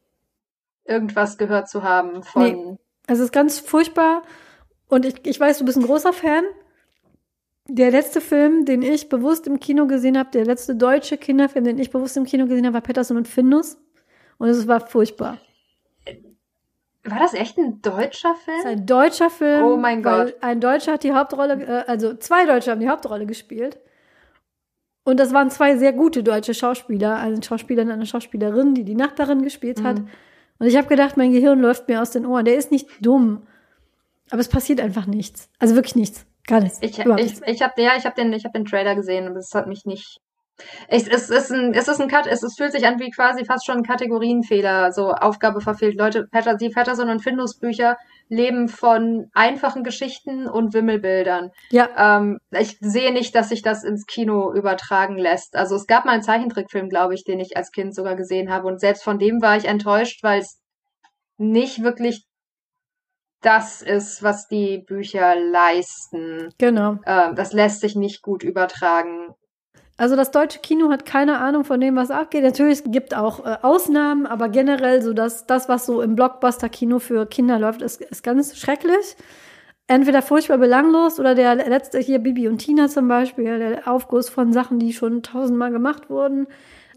irgendwas 0.83 1.37
gehört 1.37 1.69
zu 1.69 1.81
haben 1.81 2.21
von. 2.21 2.41
Nee. 2.43 2.77
Es 3.07 3.19
ist 3.19 3.31
ganz 3.31 3.59
furchtbar. 3.59 4.23
Und 4.89 5.05
ich, 5.05 5.25
ich 5.25 5.39
weiß, 5.39 5.59
du 5.59 5.65
bist 5.65 5.77
ein 5.77 5.85
großer 5.85 6.11
Fan. 6.11 6.43
Der 7.69 7.89
letzte 7.89 8.19
Film, 8.19 8.65
den 8.65 8.81
ich 8.81 9.07
bewusst 9.07 9.47
im 9.47 9.61
Kino 9.61 9.87
gesehen 9.87 10.17
habe, 10.17 10.29
der 10.31 10.43
letzte 10.43 10.75
deutsche 10.75 11.17
Kinderfilm, 11.17 11.63
den 11.63 11.79
ich 11.79 11.89
bewusst 11.89 12.17
im 12.17 12.25
Kino 12.25 12.47
gesehen 12.47 12.65
habe, 12.65 12.73
war 12.73 12.81
Peterson 12.81 13.15
und 13.15 13.29
Findus. 13.29 13.77
Und 14.39 14.49
es 14.49 14.67
war 14.67 14.85
furchtbar. 14.85 15.37
War 17.11 17.19
das 17.19 17.33
echt 17.33 17.57
ein 17.57 17.81
deutscher 17.81 18.35
Film? 18.35 18.57
Das 18.57 18.71
ist 18.71 18.77
ein 18.79 18.85
deutscher 18.85 19.29
Film. 19.29 19.63
Oh 19.63 19.77
mein 19.77 20.03
Gott. 20.03 20.35
Ein 20.41 20.59
Deutscher 20.61 20.93
hat 20.93 21.03
die 21.03 21.13
Hauptrolle, 21.13 21.53
äh, 21.63 21.89
also 21.89 22.15
zwei 22.15 22.45
Deutsche 22.45 22.71
haben 22.71 22.79
die 22.79 22.89
Hauptrolle 22.89 23.25
gespielt. 23.25 23.79
Und 25.03 25.19
das 25.19 25.33
waren 25.33 25.49
zwei 25.49 25.77
sehr 25.77 25.93
gute 25.93 26.23
deutsche 26.23 26.53
Schauspieler, 26.53 27.17
also 27.17 27.35
ein 27.35 27.43
Schauspieler 27.43 27.83
und 27.83 27.91
eine 27.91 28.05
Schauspielerin, 28.05 28.75
die 28.75 28.83
die 28.83 28.95
Nachbarin 28.95 29.41
gespielt 29.41 29.83
hat. 29.83 29.99
Mhm. 29.99 30.09
Und 30.59 30.67
ich 30.67 30.77
habe 30.77 30.87
gedacht, 30.87 31.17
mein 31.17 31.31
Gehirn 31.31 31.59
läuft 31.59 31.87
mir 31.87 32.01
aus 32.01 32.11
den 32.11 32.25
Ohren. 32.25 32.45
Der 32.45 32.55
ist 32.55 32.71
nicht 32.71 32.87
dumm, 33.01 33.47
aber 34.29 34.41
es 34.41 34.49
passiert 34.49 34.79
einfach 34.81 35.07
nichts. 35.07 35.49
Also 35.57 35.75
wirklich 35.75 35.95
nichts. 35.95 36.25
Gar 36.45 36.61
nichts. 36.61 36.79
Ich, 36.81 36.99
ich, 36.99 37.41
ich 37.45 37.61
habe 37.61 37.81
ja, 37.81 37.91
ich 37.97 38.05
habe 38.05 38.15
den, 38.15 38.33
ich 38.33 38.43
habe 38.43 38.53
den 38.53 38.65
Trailer 38.65 38.95
gesehen 38.95 39.27
und 39.27 39.35
es 39.35 39.53
hat 39.53 39.67
mich 39.67 39.85
nicht 39.85 40.19
es, 40.87 41.07
es, 41.07 41.29
ist 41.29 41.51
ein, 41.51 41.73
es 41.73 41.87
ist 41.87 42.01
ein 42.01 42.07
Cut, 42.07 42.27
es, 42.27 42.43
es 42.43 42.55
fühlt 42.55 42.71
sich 42.71 42.85
an 42.85 42.99
wie 42.99 43.11
quasi 43.11 43.45
fast 43.45 43.65
schon 43.65 43.77
ein 43.77 43.83
Kategorienfehler, 43.83 44.91
so 44.91 45.11
Aufgabe 45.11 45.61
verfehlt. 45.61 45.97
Leute, 45.97 46.27
die 46.59 46.69
Patterson 46.69 47.09
und 47.09 47.21
Findus 47.21 47.57
Bücher 47.57 47.97
leben 48.29 48.67
von 48.67 49.29
einfachen 49.33 49.83
Geschichten 49.83 50.47
und 50.47 50.73
Wimmelbildern. 50.73 51.51
Ja. 51.71 52.17
Ähm, 52.17 52.39
ich 52.51 52.77
sehe 52.79 53.11
nicht, 53.11 53.35
dass 53.35 53.49
sich 53.49 53.61
das 53.61 53.83
ins 53.83 54.05
Kino 54.05 54.53
übertragen 54.53 55.17
lässt. 55.17 55.55
Also 55.55 55.75
es 55.75 55.87
gab 55.87 56.05
mal 56.05 56.13
einen 56.13 56.23
Zeichentrickfilm, 56.23 56.89
glaube 56.89 57.15
ich, 57.15 57.23
den 57.23 57.39
ich 57.39 57.57
als 57.57 57.71
Kind 57.71 57.95
sogar 57.95 58.15
gesehen 58.15 58.51
habe 58.51 58.67
und 58.67 58.79
selbst 58.79 59.03
von 59.03 59.19
dem 59.19 59.41
war 59.41 59.57
ich 59.57 59.65
enttäuscht, 59.65 60.23
weil 60.23 60.39
es 60.39 60.59
nicht 61.37 61.81
wirklich 61.83 62.25
das 63.41 63.81
ist, 63.81 64.21
was 64.21 64.47
die 64.47 64.79
Bücher 64.79 65.35
leisten. 65.35 66.53
Genau. 66.57 66.97
Ähm, 67.05 67.35
das 67.35 67.53
lässt 67.53 67.81
sich 67.81 67.95
nicht 67.95 68.21
gut 68.21 68.43
übertragen. 68.43 69.33
Also 69.99 70.15
das 70.15 70.31
deutsche 70.31 70.59
Kino 70.59 70.89
hat 70.91 71.05
keine 71.05 71.39
Ahnung 71.39 71.65
von 71.65 71.81
dem, 71.81 71.97
was 71.97 72.09
abgeht. 72.09 72.43
Natürlich 72.43 72.83
gibt 72.85 73.13
auch 73.13 73.45
äh, 73.45 73.57
Ausnahmen, 73.61 74.25
aber 74.27 74.47
generell 74.47 75.01
so 75.01 75.11
dass 75.11 75.45
das, 75.45 75.67
was 75.67 75.85
so 75.85 76.01
im 76.01 76.15
Blockbuster-Kino 76.15 76.99
für 76.99 77.25
Kinder 77.25 77.59
läuft, 77.59 77.81
ist, 77.81 77.99
ist 77.99 78.23
ganz 78.23 78.57
schrecklich. 78.57 79.17
Entweder 79.87 80.21
furchtbar 80.21 80.57
belanglos 80.57 81.19
oder 81.19 81.35
der 81.35 81.53
letzte 81.55 81.99
hier 81.99 82.19
Bibi 82.19 82.47
und 82.47 82.59
Tina 82.59 82.87
zum 82.87 83.09
Beispiel, 83.09 83.59
der 83.59 83.89
Aufguss 83.89 84.29
von 84.29 84.53
Sachen, 84.53 84.79
die 84.79 84.93
schon 84.93 85.21
tausendmal 85.21 85.69
gemacht 85.69 86.09
wurden. 86.09 86.47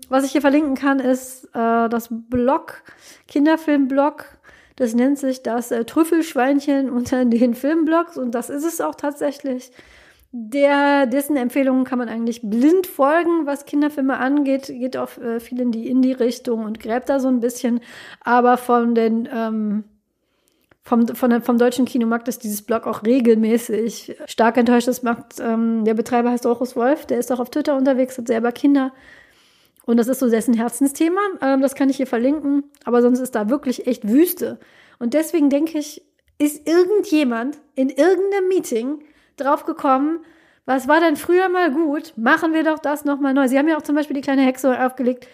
Was 0.09 0.23
ich 0.25 0.31
hier 0.31 0.41
verlinken 0.41 0.77
kann, 0.77 1.01
ist 1.01 1.47
äh, 1.57 1.89
das 1.89 2.07
Blog, 2.09 2.85
Kinderfilm-Blog. 3.27 4.27
Das 4.77 4.95
nennt 4.95 5.19
sich 5.19 5.43
das 5.43 5.73
äh, 5.73 5.85
Trüffelschweinchen 5.85 6.89
unter 6.89 7.25
den 7.25 7.55
Filmblogs 7.55 8.17
und 8.17 8.33
das 8.37 8.49
ist 8.49 8.65
es 8.65 8.81
auch 8.81 8.95
tatsächlich 8.95 9.73
der, 10.35 11.07
dessen 11.07 11.37
Empfehlungen 11.37 11.85
kann 11.85 11.99
man 11.99 12.09
eigentlich 12.09 12.41
blind 12.43 12.87
folgen, 12.87 13.45
was 13.45 13.67
Kinderfilme 13.67 14.17
angeht. 14.17 14.67
Geht 14.67 14.97
auch 14.97 15.19
äh, 15.19 15.41
viel 15.41 15.61
in 15.61 15.73
die 15.73 15.89
Indie-Richtung 15.89 16.65
und 16.65 16.81
gräbt 16.81 17.11
da 17.11 17.21
so 17.21 17.29
ein 17.29 17.41
bisschen. 17.41 17.81
Aber 18.23 18.57
von 18.57 18.95
den, 18.95 19.29
ähm, 19.31 19.85
vom, 20.81 21.07
von 21.07 21.43
vom 21.43 21.59
deutschen 21.59 21.85
Kinomarkt 21.85 22.29
ist 22.29 22.45
dieses 22.45 22.63
Blog 22.63 22.87
auch 22.87 23.05
regelmäßig 23.05 24.17
stark 24.25 24.57
enttäuscht. 24.57 24.89
Das 24.89 25.03
macht, 25.03 25.39
ähm, 25.39 25.85
der 25.85 25.95
Betreiber 25.95 26.31
heißt 26.31 26.47
Orchus 26.47 26.77
Wolf, 26.77 27.05
der 27.05 27.19
ist 27.19 27.31
auch 27.31 27.39
auf 27.39 27.51
Twitter 27.51 27.77
unterwegs, 27.77 28.17
hat 28.17 28.27
selber 28.27 28.53
Kinder. 28.53 28.93
Und 29.85 29.99
das 29.99 30.09
ist 30.09 30.21
so 30.21 30.31
dessen 30.31 30.55
Herzensthema. 30.55 31.21
Ähm, 31.43 31.61
das 31.61 31.75
kann 31.75 31.91
ich 31.91 31.99
hier 31.99 32.07
verlinken. 32.07 32.65
Aber 32.85 33.03
sonst 33.03 33.21
ist 33.21 33.35
da 33.35 33.51
wirklich 33.51 33.87
echt 33.87 34.09
Wüste. 34.09 34.59
Und 34.99 35.13
deswegen 35.13 35.51
denke 35.51 35.79
ich, 35.79 36.03
ist 36.39 36.67
irgendjemand 36.67 37.59
in 37.75 37.91
irgendeinem 37.91 38.49
Meeting 38.49 38.99
drauf 39.37 39.65
gekommen, 39.65 40.25
Was 40.65 40.87
war 40.87 41.01
denn 41.01 41.17
früher 41.17 41.49
mal 41.49 41.73
gut? 41.73 42.13
Machen 42.17 42.55
wir 42.55 42.63
doch 42.63 42.79
das 42.79 43.05
nochmal 43.05 43.35
neu. 43.35 43.49
Sie 43.49 43.59
haben 43.59 43.69
ja 43.69 43.77
auch 43.77 43.83
zum 43.83 43.97
Beispiel 43.97 44.15
die 44.15 44.21
kleine 44.21 44.43
Hexe 44.43 44.85
aufgelegt. 44.85 45.27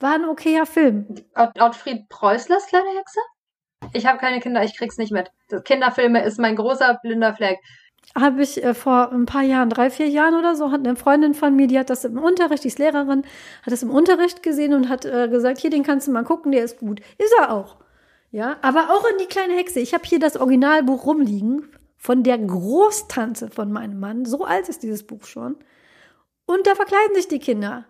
War 0.00 0.14
ein 0.14 0.24
okayer 0.24 0.66
Film. 0.66 1.06
Ott 1.36 1.60
Ottfried 1.60 2.08
Preußlers 2.08 2.66
kleine 2.66 2.88
Hexe? 2.98 3.20
Ich 3.92 4.06
habe 4.06 4.18
keine 4.18 4.40
Kinder, 4.40 4.62
ich 4.64 4.76
krieg's 4.76 4.98
nicht 4.98 5.12
mit. 5.12 5.30
Kinderfilme 5.64 6.24
ist 6.24 6.38
mein 6.40 6.56
großer 6.56 6.98
blinder 7.02 7.34
Fleck. 7.34 7.58
Habe 8.16 8.42
ich 8.42 8.62
äh, 8.62 8.74
vor 8.74 9.12
ein 9.12 9.26
paar 9.26 9.42
Jahren, 9.42 9.70
drei, 9.70 9.88
vier 9.90 10.08
Jahren 10.08 10.34
oder 10.34 10.56
so, 10.56 10.72
hat 10.72 10.80
eine 10.80 10.96
Freundin 10.96 11.34
von 11.34 11.54
mir, 11.54 11.68
die 11.68 11.78
hat 11.78 11.88
das 11.88 12.04
im 12.04 12.18
Unterricht, 12.18 12.64
die 12.64 12.68
ist 12.68 12.78
Lehrerin, 12.80 13.22
hat 13.62 13.72
das 13.72 13.82
im 13.82 13.90
Unterricht 13.90 14.42
gesehen 14.42 14.74
und 14.74 14.88
hat 14.88 15.04
äh, 15.04 15.28
gesagt, 15.28 15.58
hier, 15.58 15.70
den 15.70 15.84
kannst 15.84 16.08
du 16.08 16.12
mal 16.12 16.24
gucken, 16.24 16.50
der 16.52 16.64
ist 16.64 16.78
gut. 16.78 17.00
Ist 17.18 17.32
er 17.38 17.52
auch. 17.52 17.76
Ja, 18.32 18.56
aber 18.62 18.90
auch 18.90 19.04
in 19.08 19.18
die 19.18 19.26
kleine 19.26 19.54
Hexe. 19.54 19.78
Ich 19.78 19.94
habe 19.94 20.04
hier 20.04 20.18
das 20.18 20.36
Originalbuch 20.36 21.06
rumliegen 21.06 21.68
von 22.02 22.24
der 22.24 22.36
Großtante 22.36 23.48
von 23.48 23.70
meinem 23.70 24.00
Mann. 24.00 24.24
So 24.24 24.44
alt 24.44 24.68
ist 24.68 24.82
dieses 24.82 25.04
Buch 25.04 25.22
schon. 25.22 25.54
Und 26.46 26.66
da 26.66 26.74
verkleiden 26.74 27.14
sich 27.14 27.28
die 27.28 27.38
Kinder. 27.38 27.84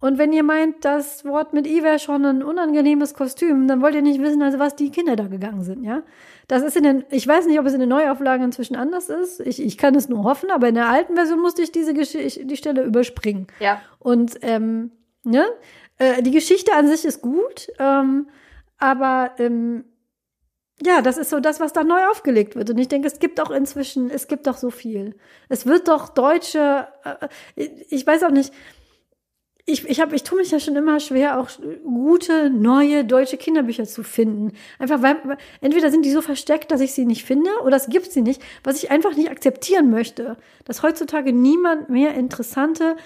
Und 0.00 0.16
wenn 0.16 0.32
ihr 0.32 0.42
meint, 0.42 0.82
das 0.82 1.26
Wort 1.26 1.52
mit 1.52 1.66
I 1.66 1.82
wäre 1.82 1.98
schon 1.98 2.24
ein 2.24 2.42
unangenehmes 2.42 3.12
Kostüm, 3.12 3.68
dann 3.68 3.82
wollt 3.82 3.94
ihr 3.96 4.00
nicht 4.00 4.22
wissen, 4.22 4.40
also 4.40 4.58
was 4.58 4.76
die 4.76 4.90
Kinder 4.90 5.14
da 5.14 5.26
gegangen 5.26 5.62
sind, 5.62 5.84
ja? 5.84 6.02
Das 6.48 6.62
ist 6.62 6.74
in 6.74 6.84
den, 6.84 7.04
ich 7.10 7.28
weiß 7.28 7.46
nicht, 7.46 7.60
ob 7.60 7.66
es 7.66 7.74
in 7.74 7.80
den 7.80 7.90
Neuauflagen 7.90 8.46
inzwischen 8.46 8.76
anders 8.76 9.10
ist. 9.10 9.40
Ich, 9.40 9.62
ich 9.62 9.76
kann 9.76 9.94
es 9.94 10.08
nur 10.08 10.24
hoffen, 10.24 10.50
aber 10.50 10.68
in 10.68 10.74
der 10.74 10.88
alten 10.88 11.14
Version 11.14 11.40
musste 11.40 11.60
ich 11.60 11.70
diese 11.70 11.92
Geschichte, 11.92 12.46
die 12.46 12.56
Stelle 12.56 12.82
überspringen. 12.82 13.46
Ja. 13.60 13.82
Und, 13.98 14.38
ähm, 14.40 14.90
ne? 15.22 15.44
Äh, 15.98 16.22
die 16.22 16.30
Geschichte 16.30 16.72
an 16.74 16.88
sich 16.88 17.04
ist 17.04 17.20
gut, 17.20 17.70
ähm, 17.78 18.28
aber, 18.78 19.32
ähm, 19.36 19.84
ja, 20.82 21.02
das 21.02 21.18
ist 21.18 21.30
so 21.30 21.40
das, 21.40 21.60
was 21.60 21.72
da 21.72 21.84
neu 21.84 22.04
aufgelegt 22.10 22.56
wird. 22.56 22.70
Und 22.70 22.78
ich 22.78 22.88
denke, 22.88 23.06
es 23.06 23.20
gibt 23.20 23.40
auch 23.40 23.50
inzwischen, 23.50 24.10
es 24.10 24.26
gibt 24.26 24.46
doch 24.46 24.56
so 24.56 24.70
viel. 24.70 25.14
Es 25.48 25.66
wird 25.66 25.88
doch 25.88 26.08
deutsche, 26.08 26.88
äh, 27.04 27.68
ich 27.88 28.06
weiß 28.06 28.24
auch 28.24 28.30
nicht, 28.30 28.52
ich, 29.66 29.88
ich, 29.88 30.00
hab, 30.00 30.12
ich 30.12 30.24
tue 30.24 30.38
mich 30.38 30.50
ja 30.50 30.60
schon 30.60 30.76
immer 30.76 31.00
schwer, 31.00 31.40
auch 31.40 31.48
gute, 31.84 32.50
neue 32.50 33.04
deutsche 33.04 33.38
Kinderbücher 33.38 33.84
zu 33.84 34.02
finden. 34.02 34.52
Einfach 34.78 35.00
weil, 35.00 35.16
entweder 35.62 35.90
sind 35.90 36.04
die 36.04 36.10
so 36.10 36.20
versteckt, 36.20 36.70
dass 36.70 36.82
ich 36.82 36.92
sie 36.92 37.06
nicht 37.06 37.24
finde, 37.24 37.50
oder 37.64 37.76
es 37.76 37.88
gibt 37.88 38.12
sie 38.12 38.20
nicht, 38.20 38.42
was 38.62 38.82
ich 38.82 38.90
einfach 38.90 39.16
nicht 39.16 39.30
akzeptieren 39.30 39.90
möchte. 39.90 40.36
Dass 40.66 40.82
heutzutage 40.82 41.32
niemand 41.32 41.88
mehr 41.88 42.14
interessante, 42.14 42.96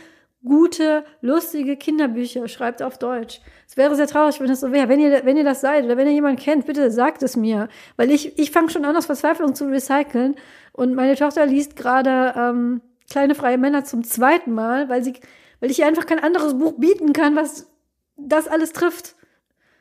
gute, 0.45 1.05
lustige 1.21 1.77
Kinderbücher 1.77 2.49
schreibt 2.49 2.83
auf 2.83 2.99
Deutsch. 2.99 3.41
Es 3.69 3.77
wäre 3.77 3.97
sehr 3.97 4.07
traurig, 4.07 4.41
wenn 4.41 4.49
das 4.49 4.61
so 4.61 4.73
wäre. 4.73 4.89
Wenn 4.89 5.01
ihr, 5.01 5.25
wenn 5.25 5.37
ihr 5.37 5.45
das 5.45 5.61
seid 5.61 5.85
oder 5.85 5.97
wenn 5.97 6.07
ihr 6.07 6.13
jemanden 6.13 6.41
kennt, 6.41 6.67
bitte 6.67 6.91
sagt 6.91 7.23
es 7.23 7.37
mir. 7.37 7.69
Weil 7.97 8.11
ich, 8.11 8.39
ich 8.39 8.51
fange 8.51 8.71
schon 8.71 8.85
an, 8.85 8.97
aus 8.97 9.07
Verzweiflung 9.07 9.55
zu 9.55 9.67
recyceln. 9.67 10.37
Und 10.73 10.95
meine 10.95 11.17
Tochter 11.17 11.45
liest 11.45 11.77
gerade 11.77 12.35
ähm, 12.37 12.81
Kleine 13.11 13.35
freie 13.35 13.57
Männer 13.57 13.85
zum 13.85 14.05
zweiten 14.05 14.53
Mal, 14.53 14.89
weil 14.89 15.03
sie 15.03 15.15
weil 15.61 15.71
ich 15.71 15.81
ihr 15.81 15.87
einfach 15.87 16.07
kein 16.07 16.21
anderes 16.21 16.57
Buch 16.57 16.75
bieten 16.79 17.13
kann, 17.13 17.35
was 17.35 17.69
das 18.17 18.47
alles 18.47 18.73
trifft. 18.73 19.17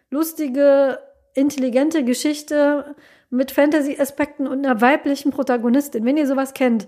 Lustige, 0.09 0.99
intelligente 1.35 2.03
Geschichte 2.03 2.95
mit 3.29 3.51
Fantasy-Aspekten 3.51 4.47
und 4.47 4.65
einer 4.65 4.81
weiblichen 4.81 5.31
Protagonistin. 5.31 6.05
Wenn 6.05 6.17
ihr 6.17 6.25
sowas 6.25 6.53
kennt, 6.53 6.87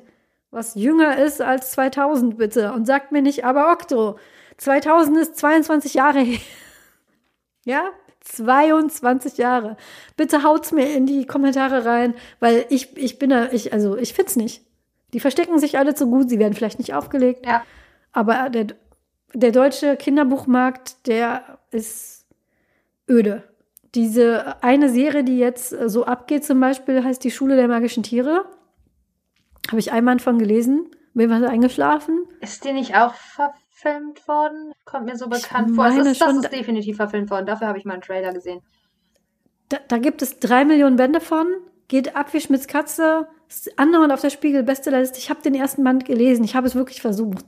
was 0.51 0.75
jünger 0.75 1.17
ist 1.17 1.41
als 1.41 1.71
2000, 1.71 2.37
bitte. 2.37 2.73
Und 2.73 2.85
sagt 2.85 3.11
mir 3.11 3.21
nicht, 3.21 3.45
aber 3.45 3.71
Okto. 3.71 4.17
2000 4.57 5.17
ist 5.17 5.37
22 5.37 5.93
Jahre 5.93 6.19
her. 6.19 6.39
ja? 7.65 7.89
22 8.21 9.37
Jahre. 9.37 9.77
Bitte 10.17 10.43
haut's 10.43 10.71
mir 10.71 10.93
in 10.93 11.05
die 11.05 11.25
Kommentare 11.25 11.85
rein, 11.85 12.13
weil 12.39 12.65
ich, 12.69 12.97
ich 12.97 13.17
bin 13.17 13.29
da, 13.29 13.49
ich, 13.51 13.73
also 13.73 13.97
ich 13.97 14.13
find's 14.13 14.35
nicht. 14.35 14.61
Die 15.13 15.19
verstecken 15.19 15.59
sich 15.59 15.77
alle 15.77 15.95
zu 15.95 16.07
gut, 16.07 16.29
sie 16.29 16.39
werden 16.39 16.53
vielleicht 16.53 16.79
nicht 16.79 16.93
aufgelegt. 16.93 17.45
Ja. 17.45 17.63
Aber 18.11 18.49
der, 18.49 18.67
der 19.33 19.51
deutsche 19.51 19.95
Kinderbuchmarkt, 19.95 21.07
der 21.07 21.59
ist 21.71 22.25
öde. 23.09 23.43
Diese 23.95 24.61
eine 24.61 24.89
Serie, 24.89 25.23
die 25.23 25.39
jetzt 25.39 25.69
so 25.69 26.05
abgeht, 26.05 26.45
zum 26.45 26.59
Beispiel, 26.59 27.03
heißt 27.03 27.23
Die 27.23 27.31
Schule 27.31 27.55
der 27.55 27.67
magischen 27.67 28.03
Tiere. 28.03 28.45
Habe 29.69 29.79
ich 29.79 29.91
einmal 29.91 30.19
von 30.19 30.39
gelesen. 30.39 30.89
Bin 31.13 31.29
was 31.29 31.43
eingeschlafen. 31.43 32.25
Ist 32.41 32.63
die 32.63 32.71
nicht 32.71 32.95
auch 32.95 33.13
verfilmt 33.13 34.27
worden? 34.27 34.73
Kommt 34.85 35.05
mir 35.05 35.17
so 35.17 35.27
bekannt 35.27 35.75
vor. 35.75 35.87
Es 35.87 35.97
ist, 35.97 36.21
das 36.21 36.35
ist 36.35 36.51
definitiv 36.51 36.97
verfilmt 36.97 37.29
worden. 37.29 37.45
Dafür 37.45 37.67
habe 37.67 37.77
ich 37.77 37.85
mal 37.85 37.93
einen 37.93 38.01
Trailer 38.01 38.33
gesehen. 38.33 38.61
Da, 39.69 39.77
da 39.87 39.97
gibt 39.97 40.21
es 40.21 40.39
drei 40.39 40.65
Millionen 40.65 40.95
Bände 40.95 41.19
von. 41.19 41.47
Geht 41.87 42.15
ab 42.15 42.33
wie 42.33 42.41
Schmitz 42.41 42.67
Katze. 42.67 43.27
Ist 43.47 43.77
andauernd 43.77 44.13
auf 44.13 44.21
der 44.21 44.29
Spiegel 44.29 44.63
Bestsellerliste. 44.63 45.17
Ich 45.17 45.29
habe 45.29 45.41
den 45.41 45.55
ersten 45.55 45.83
Band 45.83 46.05
gelesen. 46.05 46.43
Ich 46.43 46.55
habe 46.55 46.67
es 46.67 46.75
wirklich 46.75 47.01
versucht. 47.01 47.45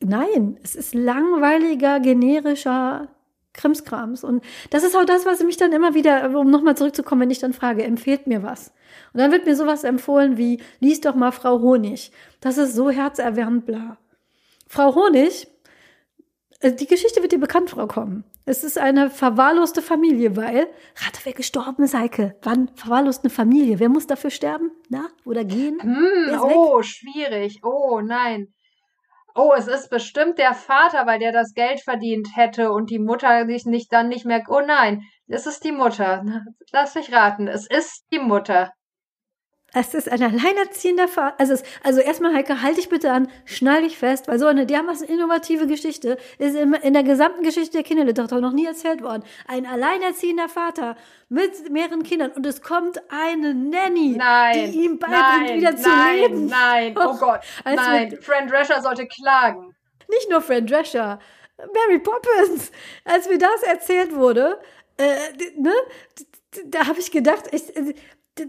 Nein, 0.00 0.58
es 0.62 0.76
ist 0.76 0.94
langweiliger, 0.94 2.00
generischer 2.00 3.08
Krimskrams. 3.56 4.22
Und 4.22 4.44
das 4.70 4.84
ist 4.84 4.96
auch 4.96 5.04
das, 5.04 5.26
was 5.26 5.42
mich 5.42 5.56
dann 5.56 5.72
immer 5.72 5.94
wieder, 5.94 6.30
um 6.38 6.50
nochmal 6.50 6.76
zurückzukommen, 6.76 7.22
wenn 7.22 7.30
ich 7.30 7.40
dann 7.40 7.52
frage, 7.52 7.82
empfehlt 7.82 8.26
mir 8.26 8.42
was? 8.42 8.72
Und 9.12 9.20
dann 9.20 9.32
wird 9.32 9.46
mir 9.46 9.56
sowas 9.56 9.84
empfohlen 9.84 10.36
wie, 10.36 10.62
lies 10.80 11.00
doch 11.00 11.14
mal 11.14 11.32
Frau 11.32 11.60
Honig. 11.60 12.12
Das 12.40 12.58
ist 12.58 12.74
so 12.74 12.90
herzerwärmend, 12.90 13.66
bla. 13.66 13.98
Frau 14.68 14.94
Honig, 14.94 15.48
äh, 16.60 16.72
die 16.72 16.86
Geschichte 16.86 17.22
wird 17.22 17.32
dir 17.32 17.40
bekannt 17.40 17.70
vorkommen. 17.70 18.24
Es 18.44 18.62
ist 18.62 18.78
eine 18.78 19.10
verwahrloste 19.10 19.82
Familie, 19.82 20.36
weil, 20.36 20.68
rate, 21.04 21.20
wer 21.24 21.32
gestorben 21.32 21.82
ist, 21.82 21.94
Heike. 21.94 22.36
Wann 22.42 22.70
verwahrlost 22.76 23.24
eine 23.24 23.30
Familie? 23.30 23.80
Wer 23.80 23.88
muss 23.88 24.06
dafür 24.06 24.30
sterben? 24.30 24.70
Na? 24.88 25.08
Oder 25.24 25.44
gehen? 25.44 25.80
Hm, 25.82 26.40
oh, 26.40 26.78
weg? 26.78 26.84
schwierig. 26.84 27.60
Oh, 27.64 28.00
nein 28.00 28.52
oh, 29.36 29.52
es 29.56 29.68
ist 29.68 29.90
bestimmt 29.90 30.38
der 30.38 30.54
Vater, 30.54 31.06
weil 31.06 31.18
der 31.18 31.32
das 31.32 31.52
Geld 31.54 31.80
verdient 31.80 32.28
hätte 32.34 32.72
und 32.72 32.90
die 32.90 32.98
Mutter 32.98 33.46
sich 33.46 33.66
nicht 33.66 33.92
dann 33.92 34.08
nicht 34.08 34.24
mehr. 34.24 34.42
Oh 34.48 34.60
nein, 34.60 35.02
es 35.28 35.46
ist 35.46 35.64
die 35.64 35.72
Mutter. 35.72 36.24
Lass 36.72 36.94
mich 36.94 37.12
raten, 37.12 37.46
es 37.46 37.66
ist 37.66 38.06
die 38.12 38.18
Mutter. 38.18 38.72
Es 39.78 39.92
ist 39.92 40.10
ein 40.10 40.22
alleinerziehender 40.22 41.06
Vater. 41.06 41.38
Also, 41.38 41.52
es, 41.52 41.62
also 41.82 42.00
erstmal, 42.00 42.34
Heike, 42.34 42.62
halt 42.62 42.78
dich 42.78 42.88
bitte 42.88 43.12
an, 43.12 43.28
schnall 43.44 43.82
dich 43.82 43.98
fest, 43.98 44.26
weil 44.26 44.38
so 44.38 44.46
eine 44.46 44.64
dermaßen 44.64 45.06
innovative 45.06 45.66
Geschichte 45.66 46.16
ist 46.38 46.56
in, 46.56 46.72
in 46.72 46.94
der 46.94 47.02
gesamten 47.02 47.42
Geschichte 47.42 47.72
der 47.72 47.82
Kinderliteratur 47.82 48.40
noch 48.40 48.52
nie 48.52 48.64
erzählt 48.64 49.02
worden. 49.02 49.22
Ein 49.46 49.66
alleinerziehender 49.66 50.48
Vater 50.48 50.96
mit 51.28 51.70
mehreren 51.70 52.02
Kindern 52.04 52.30
und 52.30 52.46
es 52.46 52.62
kommt 52.62 53.02
eine 53.10 53.52
Nanny, 53.52 54.14
nein, 54.16 54.72
die 54.72 54.84
ihm 54.86 54.98
beibringt, 54.98 55.20
nein, 55.20 55.56
wieder 55.58 55.72
nein, 55.72 55.82
zu 55.82 55.90
leben. 55.90 56.46
Nein, 56.46 56.96
oh 56.98 57.14
Gott, 57.18 57.40
also 57.62 57.82
nein. 57.82 58.18
Fran 58.22 58.48
Drescher 58.48 58.80
sollte 58.80 59.06
klagen. 59.06 59.76
Nicht 60.08 60.30
nur 60.30 60.40
Fran 60.40 60.66
Drescher, 60.66 61.18
Mary 61.58 61.98
Poppins. 61.98 62.72
Als 63.04 63.28
mir 63.28 63.36
das 63.36 63.62
erzählt 63.62 64.14
wurde, 64.14 64.58
äh, 64.96 65.16
ne, 65.58 65.74
da 66.64 66.86
habe 66.86 66.98
ich 66.98 67.10
gedacht, 67.10 67.44
ich, 67.52 67.64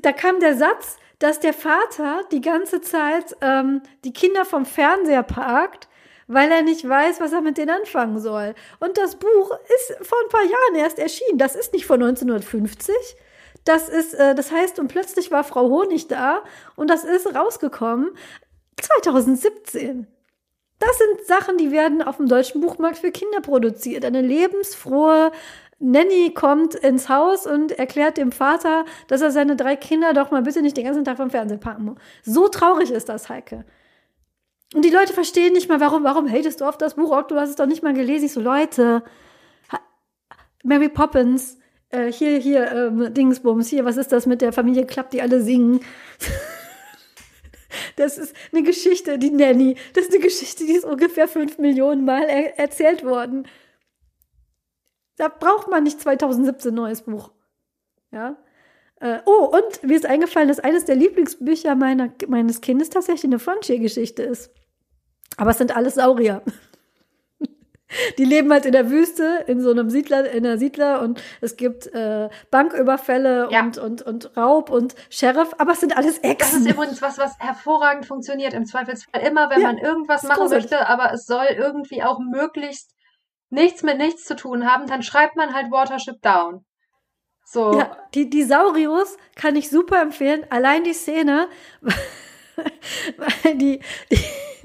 da 0.02 0.14
kam 0.14 0.40
der 0.40 0.56
Satz, 0.56 0.98
dass 1.20 1.40
der 1.40 1.54
Vater 1.54 2.24
die 2.32 2.42
ganze 2.42 2.82
Zeit 2.82 3.36
ähm, 3.42 3.82
die 4.04 4.14
Kinder 4.14 4.46
vom 4.46 4.66
Fernseher 4.66 5.24
parkt, 5.24 5.88
weil 6.28 6.52
er 6.52 6.62
nicht 6.62 6.88
weiß, 6.88 7.20
was 7.20 7.32
er 7.32 7.42
mit 7.42 7.58
denen 7.58 7.72
anfangen 7.72 8.20
soll. 8.20 8.54
Und 8.80 8.98
das 8.98 9.16
Buch 9.16 9.52
ist 9.76 10.08
vor 10.08 10.18
ein 10.24 10.30
paar 10.30 10.44
Jahren 10.44 10.76
erst 10.76 11.00
erschienen. 11.00 11.38
Das 11.38 11.56
ist 11.56 11.74
nicht 11.74 11.86
von 11.86 12.02
1950. 12.02 12.94
Das 13.64 13.90
ist, 13.90 14.14
äh, 14.14 14.36
das 14.36 14.52
heißt, 14.52 14.80
und 14.80 14.90
plötzlich 14.90 15.32
war 15.32 15.44
Frau 15.44 15.70
Honig 15.70 16.08
da 16.08 16.44
und 16.76 16.90
das 16.90 17.04
ist 17.04 17.34
rausgekommen 17.34 18.12
2017. 18.80 20.08
Das 20.80 20.98
sind 20.98 21.26
Sachen, 21.26 21.58
die 21.58 21.72
werden 21.72 22.04
auf 22.04 22.18
dem 22.18 22.28
deutschen 22.28 22.62
Buchmarkt 22.62 23.00
für 23.00 23.12
Kinder 23.12 23.42
produziert. 23.42 24.06
Eine 24.06 24.22
lebensfrohe, 24.22 25.32
Nanny 25.80 26.34
kommt 26.34 26.74
ins 26.74 27.08
Haus 27.08 27.46
und 27.46 27.72
erklärt 27.72 28.18
dem 28.18 28.32
Vater, 28.32 28.86
dass 29.08 29.22
er 29.22 29.32
seine 29.32 29.56
drei 29.56 29.76
Kinder 29.76 30.14
doch 30.14 30.32
mal 30.32 30.42
bitte 30.42 30.62
nicht 30.62 30.76
den 30.76 30.86
ganzen 30.86 31.06
Tag 31.06 31.18
vom 31.18 31.30
Fernsehen 31.30 31.60
packen 31.60 31.86
muss. 31.86 31.98
So 32.24 32.48
traurig 32.48 32.90
ist 32.90 33.10
das, 33.10 33.30
Heike. 33.30 33.64
Und 34.74 34.84
die 34.84 34.90
Leute 34.90 35.14
verstehen 35.14 35.54
nicht 35.54 35.70
mal, 35.70 35.80
warum, 35.80 36.04
warum 36.04 36.30
hatest 36.30 36.62
du 36.62 36.66
auf 36.66 36.78
das 36.78 36.96
Buch, 36.96 37.22
du 37.28 37.36
hast 37.36 37.50
es 37.50 37.56
doch 37.56 37.68
nicht 37.68 37.84
mal 37.84 37.94
gelesen. 37.94 38.26
Ich 38.26 38.34
so, 38.34 38.42
Leute, 38.42 39.04
Mary 40.64 40.90
Poppins, 40.90 41.58
äh, 41.90 42.12
hier, 42.12 42.38
hier, 42.38 42.72
äh, 42.72 43.12
Dingsbums, 43.12 43.70
hier, 43.70 43.86
was 43.86 43.98
ist 43.98 44.12
das 44.12 44.26
mit 44.26 44.42
der 44.42 44.52
Familie 44.52 44.86
Klapp, 44.86 45.12
die 45.12 45.22
alle 45.22 45.42
singen? 45.42 45.82
Das 47.96 48.18
ist 48.18 48.36
eine 48.52 48.64
Geschichte, 48.64 49.18
die 49.18 49.32
Nanny. 49.32 49.76
Das 49.94 50.06
ist 50.06 50.14
eine 50.14 50.24
Geschichte, 50.24 50.66
die 50.66 50.74
ist 50.74 50.86
ungefähr 50.86 51.28
fünf 51.28 51.58
Millionen 51.58 52.06
Mal 52.06 52.24
er 52.24 52.58
erzählt 52.58 53.04
worden. 53.04 53.48
Da 55.18 55.28
braucht 55.28 55.68
man 55.70 55.84
nicht 55.84 56.00
2017 56.02 56.74
neues 56.74 57.02
Buch. 57.02 57.32
Ja. 58.12 58.38
Äh, 59.00 59.20
oh, 59.26 59.46
und 59.46 59.84
mir 59.84 59.96
ist 59.96 60.06
eingefallen, 60.06 60.48
dass 60.48 60.60
eines 60.60 60.86
der 60.86 60.96
Lieblingsbücher 60.96 61.76
meiner, 61.76 62.10
meines 62.28 62.62
Kindes 62.62 62.90
tatsächlich 62.90 63.26
eine 63.26 63.40
Frontier-Geschichte 63.40 64.24
ist. 64.24 64.52
Aber 65.38 65.52
es 65.52 65.58
sind 65.60 65.76
alles 65.76 65.96
Saurier. 65.96 66.42
Die 68.18 68.26
leben 68.26 68.52
halt 68.52 68.66
in 68.66 68.74
der 68.74 68.90
Wüste, 68.90 69.46
in 69.48 69.62
so 69.62 69.72
einem 69.72 69.90
Siedler, 69.90 70.30
in 70.30 70.44
der 70.44 70.58
Siedler 70.58 71.02
und 71.02 71.24
es 71.40 71.56
gibt 71.56 71.88
äh, 71.94 72.28
Banküberfälle 72.52 73.48
Ja. 73.50 73.62
und, 73.62 73.78
und, 73.78 74.02
und 74.02 74.36
Raub 74.36 74.70
und 74.70 74.94
Sheriff, 75.10 75.54
aber 75.58 75.72
es 75.72 75.80
sind 75.80 75.96
alles 75.96 76.20
Das 76.20 76.30
Echsen. 76.32 76.66
ist 76.66 76.74
übrigens 76.74 77.02
was, 77.02 77.18
was 77.18 77.40
hervorragend 77.40 78.06
funktioniert. 78.06 78.54
Im 78.54 78.66
Zweifelsfall 78.66 79.22
immer, 79.22 79.50
wenn 79.50 79.62
Ja, 79.62 79.68
man 79.68 79.78
irgendwas 79.78 80.24
machen 80.24 80.42
großartig. 80.42 80.70
möchte, 80.70 80.86
aber 80.90 81.14
es 81.14 81.26
soll 81.26 81.46
irgendwie 81.58 82.04
auch 82.04 82.20
möglichst 82.20 82.92
nichts 83.50 83.84
mit 83.84 83.98
nichts 83.98 84.26
zu 84.26 84.36
tun 84.36 84.66
haben, 84.66 84.88
dann 84.88 85.04
schreibt 85.04 85.36
man 85.36 85.54
halt 85.54 85.72
Watership 85.72 86.22
Down. 86.22 86.66
So. 87.46 87.80
Ja, 87.80 87.98
die, 88.14 88.30
die 88.30 88.44
Saurios 88.44 89.16
kann 89.36 89.56
ich 89.56 89.70
super 89.70 90.02
empfehlen. 90.02 90.46
Allein 90.50 90.84
die 90.84 90.94
Szene, 90.94 91.48
weil 91.82 93.56
die, 93.56 93.80
die 94.12 94.18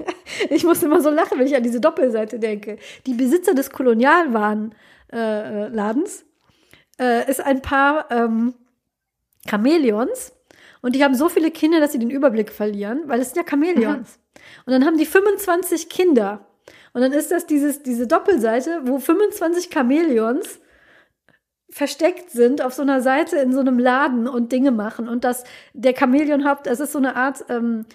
ich 0.49 0.63
muss 0.63 0.81
immer 0.83 1.01
so 1.01 1.09
lachen, 1.09 1.39
wenn 1.39 1.47
ich 1.47 1.55
an 1.55 1.63
diese 1.63 1.81
Doppelseite 1.81 2.39
denke. 2.39 2.77
Die 3.05 3.13
Besitzer 3.13 3.53
des 3.53 3.69
Kolonialwarenladens 3.71 6.25
äh, 6.99 7.21
äh, 7.21 7.29
ist 7.29 7.41
ein 7.41 7.61
paar 7.61 8.09
ähm, 8.11 8.55
Chamäleons 9.49 10.33
und 10.81 10.95
die 10.95 11.03
haben 11.03 11.15
so 11.15 11.27
viele 11.29 11.51
Kinder, 11.51 11.79
dass 11.79 11.91
sie 11.91 11.99
den 11.99 12.09
Überblick 12.09 12.51
verlieren, 12.51 13.03
weil 13.05 13.21
es 13.21 13.29
sind 13.29 13.37
ja 13.37 13.43
Chamäleons. 13.49 14.19
Und 14.65 14.73
dann 14.73 14.85
haben 14.85 14.97
die 14.97 15.05
25 15.05 15.89
Kinder. 15.89 16.47
Und 16.93 17.01
dann 17.01 17.11
ist 17.11 17.31
das 17.31 17.45
dieses, 17.45 17.83
diese 17.83 18.07
Doppelseite, 18.07 18.81
wo 18.83 18.99
25 18.99 19.69
Chamäleons 19.73 20.59
versteckt 21.69 22.29
sind 22.29 22.61
auf 22.61 22.73
so 22.73 22.83
einer 22.83 23.01
Seite 23.01 23.37
in 23.37 23.51
so 23.51 23.59
einem 23.59 23.79
Laden 23.79 24.27
und 24.27 24.51
Dinge 24.51 24.71
machen. 24.71 25.09
Und 25.09 25.23
das, 25.23 25.43
der 25.73 25.95
Chamäleon-Haupt, 25.95 26.67
das 26.67 26.79
ist 26.79 26.91
so 26.91 26.99
eine 26.99 27.15
Art 27.15 27.45
ähm, 27.49 27.85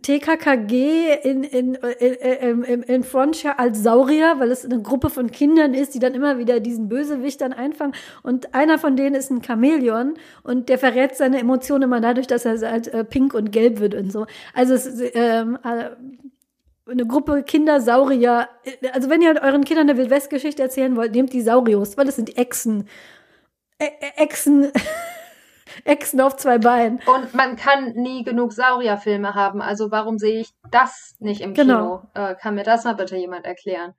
TKKG 0.00 1.18
in, 1.22 1.44
in, 1.44 1.74
in, 1.74 1.98
in, 2.00 2.62
in, 2.62 2.82
in 2.82 3.02
Frontier 3.02 3.60
als 3.60 3.82
Saurier, 3.82 4.36
weil 4.38 4.50
es 4.50 4.64
eine 4.64 4.80
Gruppe 4.80 5.10
von 5.10 5.30
Kindern 5.30 5.74
ist, 5.74 5.94
die 5.94 5.98
dann 5.98 6.14
immer 6.14 6.38
wieder 6.38 6.60
diesen 6.60 6.88
Bösewicht 6.88 7.42
dann 7.42 7.52
einfangen. 7.52 7.94
Und 8.22 8.54
einer 8.54 8.78
von 8.78 8.96
denen 8.96 9.14
ist 9.14 9.30
ein 9.30 9.42
Chamäleon 9.42 10.14
und 10.42 10.70
der 10.70 10.78
verrät 10.78 11.14
seine 11.16 11.38
Emotionen 11.38 11.82
immer 11.82 12.00
dadurch, 12.00 12.26
dass 12.26 12.46
er 12.46 12.58
halt 12.70 12.88
äh, 12.88 13.04
pink 13.04 13.34
und 13.34 13.52
gelb 13.52 13.80
wird 13.80 13.94
und 13.94 14.10
so. 14.10 14.26
Also 14.54 14.72
es 14.72 14.98
ähm, 15.12 15.58
äh, 15.62 15.90
eine 16.90 17.06
Gruppe 17.06 17.42
Kindersaurier. 17.42 18.48
Also 18.92 19.08
wenn 19.08 19.22
ihr 19.22 19.40
euren 19.42 19.64
Kindern 19.64 19.88
eine 19.88 19.98
Wildwest-Geschichte 19.98 20.62
erzählen 20.62 20.96
wollt, 20.96 21.12
nehmt 21.12 21.32
die 21.32 21.42
Saurios, 21.42 21.96
weil 21.96 22.08
es 22.08 22.16
sind 22.16 22.36
Echsen. 22.36 22.88
Echsen. 23.78 24.72
Echsen 25.84 26.20
auf 26.20 26.36
zwei 26.36 26.58
Beinen. 26.58 27.00
Und 27.06 27.34
man 27.34 27.56
kann 27.56 27.92
nie 27.94 28.24
genug 28.24 28.52
Saurierfilme 28.52 29.34
haben. 29.34 29.62
Also 29.62 29.90
warum 29.90 30.18
sehe 30.18 30.40
ich 30.40 30.50
das 30.70 31.16
nicht 31.18 31.40
im 31.40 31.54
Genau. 31.54 32.08
Kino? 32.12 32.26
Äh, 32.30 32.34
kann 32.34 32.54
mir 32.54 32.64
das 32.64 32.84
mal 32.84 32.94
bitte 32.94 33.16
jemand 33.16 33.46
erklären? 33.46 33.94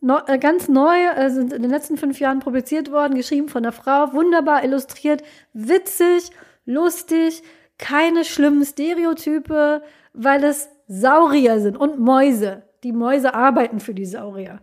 Neu, 0.00 0.20
äh, 0.26 0.38
ganz 0.38 0.68
neu, 0.68 0.96
äh, 0.96 1.30
sind 1.30 1.52
in 1.52 1.62
den 1.62 1.70
letzten 1.70 1.96
fünf 1.96 2.20
Jahren 2.20 2.40
publiziert 2.40 2.90
worden, 2.90 3.14
geschrieben 3.14 3.48
von 3.48 3.64
einer 3.64 3.72
Frau, 3.72 4.12
wunderbar 4.12 4.62
illustriert, 4.64 5.22
witzig, 5.52 6.30
lustig, 6.64 7.42
keine 7.78 8.24
schlimmen 8.24 8.64
Stereotype, 8.64 9.82
weil 10.12 10.44
es 10.44 10.68
Saurier 10.86 11.60
sind 11.60 11.76
und 11.76 11.98
Mäuse. 11.98 12.62
Die 12.82 12.92
Mäuse 12.92 13.34
arbeiten 13.34 13.80
für 13.80 13.94
die 13.94 14.06
Saurier. 14.06 14.60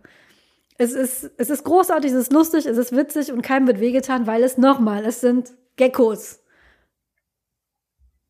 Es 0.76 0.92
ist, 0.92 1.30
es 1.36 1.50
ist 1.50 1.64
großartig, 1.64 2.10
es 2.10 2.18
ist 2.18 2.32
lustig, 2.32 2.66
es 2.66 2.78
ist 2.78 2.96
witzig 2.96 3.32
und 3.32 3.42
keinem 3.42 3.66
wird 3.66 3.80
wehgetan, 3.80 4.26
weil 4.26 4.42
es 4.42 4.58
nochmal, 4.58 5.04
es 5.04 5.20
sind 5.20 5.52
Geckos. 5.76 6.40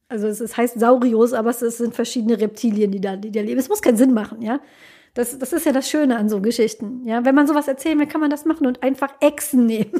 Also 0.09 0.29
es, 0.29 0.41
es 0.41 0.57
heißt 0.57 0.79
Saurios, 0.79 1.33
aber 1.33 1.51
es, 1.51 1.62
es 1.62 1.79
sind 1.79 1.95
verschiedene 1.95 2.39
Reptilien, 2.39 2.91
die 2.91 3.01
da, 3.01 3.16
die 3.16 3.33
da 3.33 3.41
leben. 3.41 3.59
Es 3.59 3.69
muss 3.69 3.81
keinen 3.81 3.97
Sinn 3.97 4.12
machen, 4.12 4.43
ja. 4.43 4.61
Das, 5.15 5.39
das 5.39 5.53
ist 5.53 5.65
ja 5.65 5.73
das 5.73 5.89
Schöne 5.89 6.16
an 6.16 6.29
so 6.29 6.41
Geschichten. 6.41 7.03
Ja, 7.05 7.25
wenn 7.25 7.35
man 7.35 7.47
sowas 7.47 7.69
erzählen 7.69 7.99
will, 7.99 8.09
kann 8.09 8.21
man 8.21 8.31
das 8.31 8.45
machen 8.45 8.66
und 8.66 8.83
einfach 8.83 9.15
Echsen 9.21 9.65
nehmen. 9.66 9.93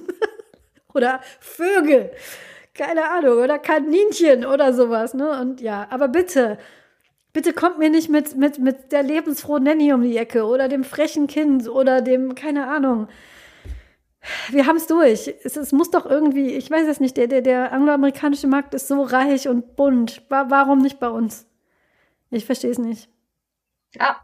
oder 0.95 1.21
Vögel. 1.41 2.11
Keine 2.75 3.09
Ahnung. 3.11 3.39
Oder 3.39 3.61
Kaninchen 3.61 4.45
oder 4.45 4.73
sowas, 4.73 5.15
ne? 5.15 5.41
Und 5.41 5.61
ja, 5.61 5.87
aber 5.91 6.09
bitte, 6.09 6.59
bitte 7.35 7.53
kommt 7.53 7.79
mir 7.79 7.91
nicht 7.91 8.09
mit, 8.09 8.37
mit, 8.37 8.59
mit 8.59 8.93
der 8.93 9.03
lebensfrohen 9.03 9.65
Nanny 9.65 9.93
um 9.93 10.01
die 10.03 10.17
Ecke 10.17 10.47
oder 10.47 10.69
dem 10.69 10.85
frechen 10.85 11.27
Kind 11.27 11.69
oder 11.69 12.01
dem, 12.01 12.35
keine 12.35 12.69
Ahnung. 12.69 13.09
Wir 14.49 14.67
haben 14.67 14.77
es 14.77 14.87
durch. 14.87 15.35
Es, 15.45 15.59
es 15.59 15.73
muss 15.73 15.91
doch 15.91 16.07
irgendwie, 16.07 16.53
ich 16.53 16.71
weiß 16.71 16.89
es 16.89 17.01
nicht, 17.01 17.19
der, 17.19 17.27
der, 17.27 17.43
der 17.43 17.73
angloamerikanische 17.73 18.47
Markt 18.47 18.73
ist 18.73 18.89
so 18.89 19.03
reich 19.03 19.49
und 19.49 19.77
bunt. 19.77 20.23
Wa 20.31 20.47
warum 20.49 20.79
nicht 20.79 20.99
bei 20.99 21.11
uns? 21.11 21.47
Ich 22.31 22.47
verstehe 22.47 22.71
es 22.71 22.79
nicht. 22.79 23.11
Ja, 23.95 24.17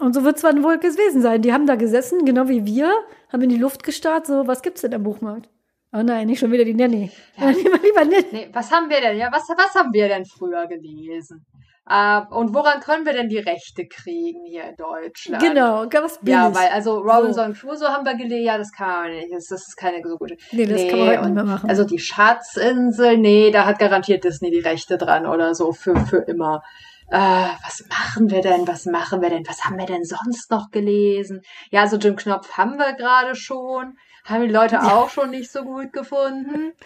Und 0.00 0.14
so 0.14 0.24
wird 0.24 0.36
es 0.36 0.42
dann 0.42 0.64
wohl 0.64 0.78
gewesen 0.78 1.22
sein. 1.22 1.40
Die 1.42 1.52
haben 1.52 1.66
da 1.66 1.76
gesessen, 1.76 2.24
genau 2.24 2.48
wie 2.48 2.66
wir, 2.66 2.92
haben 3.28 3.42
in 3.42 3.48
die 3.48 3.56
Luft 3.58 3.84
gestarrt, 3.84 4.26
so, 4.26 4.46
was 4.46 4.62
gibt's 4.62 4.80
denn 4.80 4.92
am 4.92 5.04
Buchmarkt? 5.04 5.48
Oh 5.92 6.02
nein, 6.02 6.26
nicht 6.26 6.40
schon 6.40 6.50
wieder 6.50 6.64
die 6.64 6.74
Nanny. 6.74 7.10
Ja. 7.36 7.50
Ja. 7.50 7.50
Lieber, 7.56 7.78
lieber 7.78 8.04
Nanny. 8.04 8.26
nee, 8.32 8.50
was 8.52 8.70
haben 8.72 8.90
wir 8.90 9.00
denn? 9.00 9.16
Ja, 9.18 9.30
was, 9.30 9.48
was 9.48 9.74
haben 9.74 9.92
wir 9.92 10.08
denn 10.08 10.24
früher 10.24 10.66
gelesen? 10.66 11.46
Äh, 11.88 12.20
und 12.30 12.54
woran 12.54 12.80
können 12.80 13.04
wir 13.04 13.12
denn 13.12 13.28
die 13.28 13.38
Rechte 13.38 13.86
kriegen 13.86 14.44
hier 14.46 14.64
in 14.64 14.76
Deutschland? 14.76 15.42
Genau, 15.42 15.84
was 15.84 16.18
billig. 16.18 16.34
Ja, 16.34 16.54
weil 16.54 16.68
also 16.68 16.98
Robinson 16.98 17.54
Crusoe 17.54 17.88
haben 17.88 18.04
wir 18.04 18.14
gelesen, 18.14 18.44
ja, 18.44 18.56
das 18.58 18.72
kann 18.72 18.88
man 18.88 19.10
nicht. 19.10 19.32
Das, 19.32 19.50
ist 19.50 19.76
keine 19.76 20.00
so 20.04 20.16
gute. 20.16 20.36
nee, 20.52 20.66
das 20.66 20.88
kann 20.88 20.98
man 21.00 21.08
heute 21.08 21.22
nicht 21.22 21.34
mehr 21.34 21.44
machen. 21.44 21.68
Also 21.68 21.84
die 21.84 21.98
Schatzinsel, 21.98 23.18
nee, 23.18 23.50
da 23.50 23.66
hat 23.66 23.80
garantiert 23.80 24.22
Disney 24.22 24.50
die 24.50 24.60
Rechte 24.60 24.96
dran 24.96 25.26
oder 25.26 25.54
so 25.54 25.72
für, 25.72 25.96
für 26.06 26.18
immer. 26.18 26.62
Äh, 27.10 27.16
was 27.18 27.84
machen 27.88 28.30
wir 28.30 28.42
denn? 28.42 28.66
Was 28.68 28.86
machen 28.86 29.20
wir 29.20 29.30
denn? 29.30 29.46
Was 29.48 29.64
haben 29.64 29.76
wir 29.76 29.86
denn 29.86 30.04
sonst 30.04 30.50
noch 30.52 30.70
gelesen? 30.70 31.42
Ja, 31.70 31.88
so 31.88 31.96
Jim 31.96 32.14
Knopf 32.14 32.56
haben 32.56 32.78
wir 32.78 32.92
gerade 32.92 33.34
schon. 33.34 33.98
Haben 34.24 34.42
die 34.42 34.54
Leute 34.54 34.80
auch 34.82 35.10
schon 35.10 35.30
nicht 35.30 35.50
so 35.50 35.64
gut 35.64 35.92
gefunden. 35.92 36.72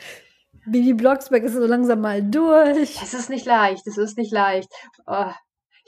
Bibi 0.67 0.95
Blocksberg 0.95 1.45
ist 1.45 1.55
so 1.55 1.65
langsam 1.65 2.01
mal 2.01 2.23
durch. 2.23 3.01
Es 3.03 3.15
ist 3.15 3.31
nicht 3.31 3.47
leicht, 3.47 3.87
es 3.87 3.99
ist 3.99 4.19
nicht 4.19 4.33
leicht. 4.33 4.69
Oh. 5.07 5.31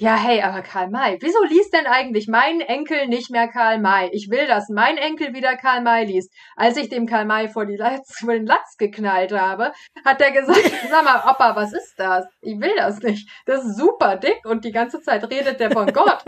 Ja, 0.00 0.14
hey, 0.14 0.42
aber 0.42 0.62
Karl 0.62 0.90
May. 0.90 1.18
Wieso 1.20 1.42
liest 1.42 1.74
denn 1.74 1.88
eigentlich 1.88 2.28
mein 2.28 2.60
Enkel 2.60 3.08
nicht 3.08 3.30
mehr 3.30 3.48
Karl 3.48 3.80
May? 3.80 4.08
Ich 4.12 4.30
will, 4.30 4.46
dass 4.46 4.68
mein 4.68 4.96
Enkel 4.96 5.34
wieder 5.34 5.56
Karl 5.56 5.82
May 5.82 6.04
liest. 6.04 6.32
Als 6.54 6.76
ich 6.76 6.88
dem 6.88 7.04
Karl 7.04 7.24
May 7.24 7.48
vor, 7.48 7.66
die 7.66 7.74
Latz, 7.74 8.20
vor 8.20 8.32
den 8.32 8.46
Latz 8.46 8.76
geknallt 8.76 9.32
habe, 9.32 9.72
hat 10.04 10.22
er 10.22 10.30
gesagt, 10.30 10.60
sag 10.88 11.04
mal, 11.04 11.28
Opa, 11.28 11.56
was 11.56 11.72
ist 11.72 11.94
das? 11.96 12.26
Ich 12.42 12.60
will 12.60 12.76
das 12.76 13.00
nicht. 13.00 13.28
Das 13.46 13.64
ist 13.64 13.76
super 13.76 14.16
dick 14.16 14.44
und 14.44 14.64
die 14.64 14.70
ganze 14.70 15.00
Zeit 15.00 15.28
redet 15.28 15.58
der 15.58 15.72
von 15.72 15.92
Gott. 15.92 16.22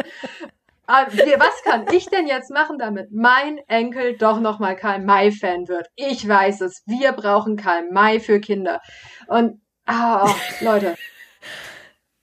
Ah, 0.93 1.07
Was 1.07 1.63
kann 1.63 1.87
ich 1.93 2.07
denn 2.07 2.27
jetzt 2.27 2.51
machen, 2.51 2.77
damit 2.77 3.13
mein 3.13 3.59
Enkel 3.69 4.17
doch 4.17 4.41
nochmal 4.41 4.75
Karl 4.75 4.99
May-Fan 4.99 5.69
wird? 5.69 5.87
Ich 5.95 6.27
weiß 6.27 6.63
es. 6.63 6.83
Wir 6.85 7.13
brauchen 7.13 7.57
Karl 7.57 7.89
May 7.93 8.19
für 8.19 8.41
Kinder. 8.41 8.81
Und, 9.29 9.61
oh, 9.89 10.29
Leute, 10.61 10.97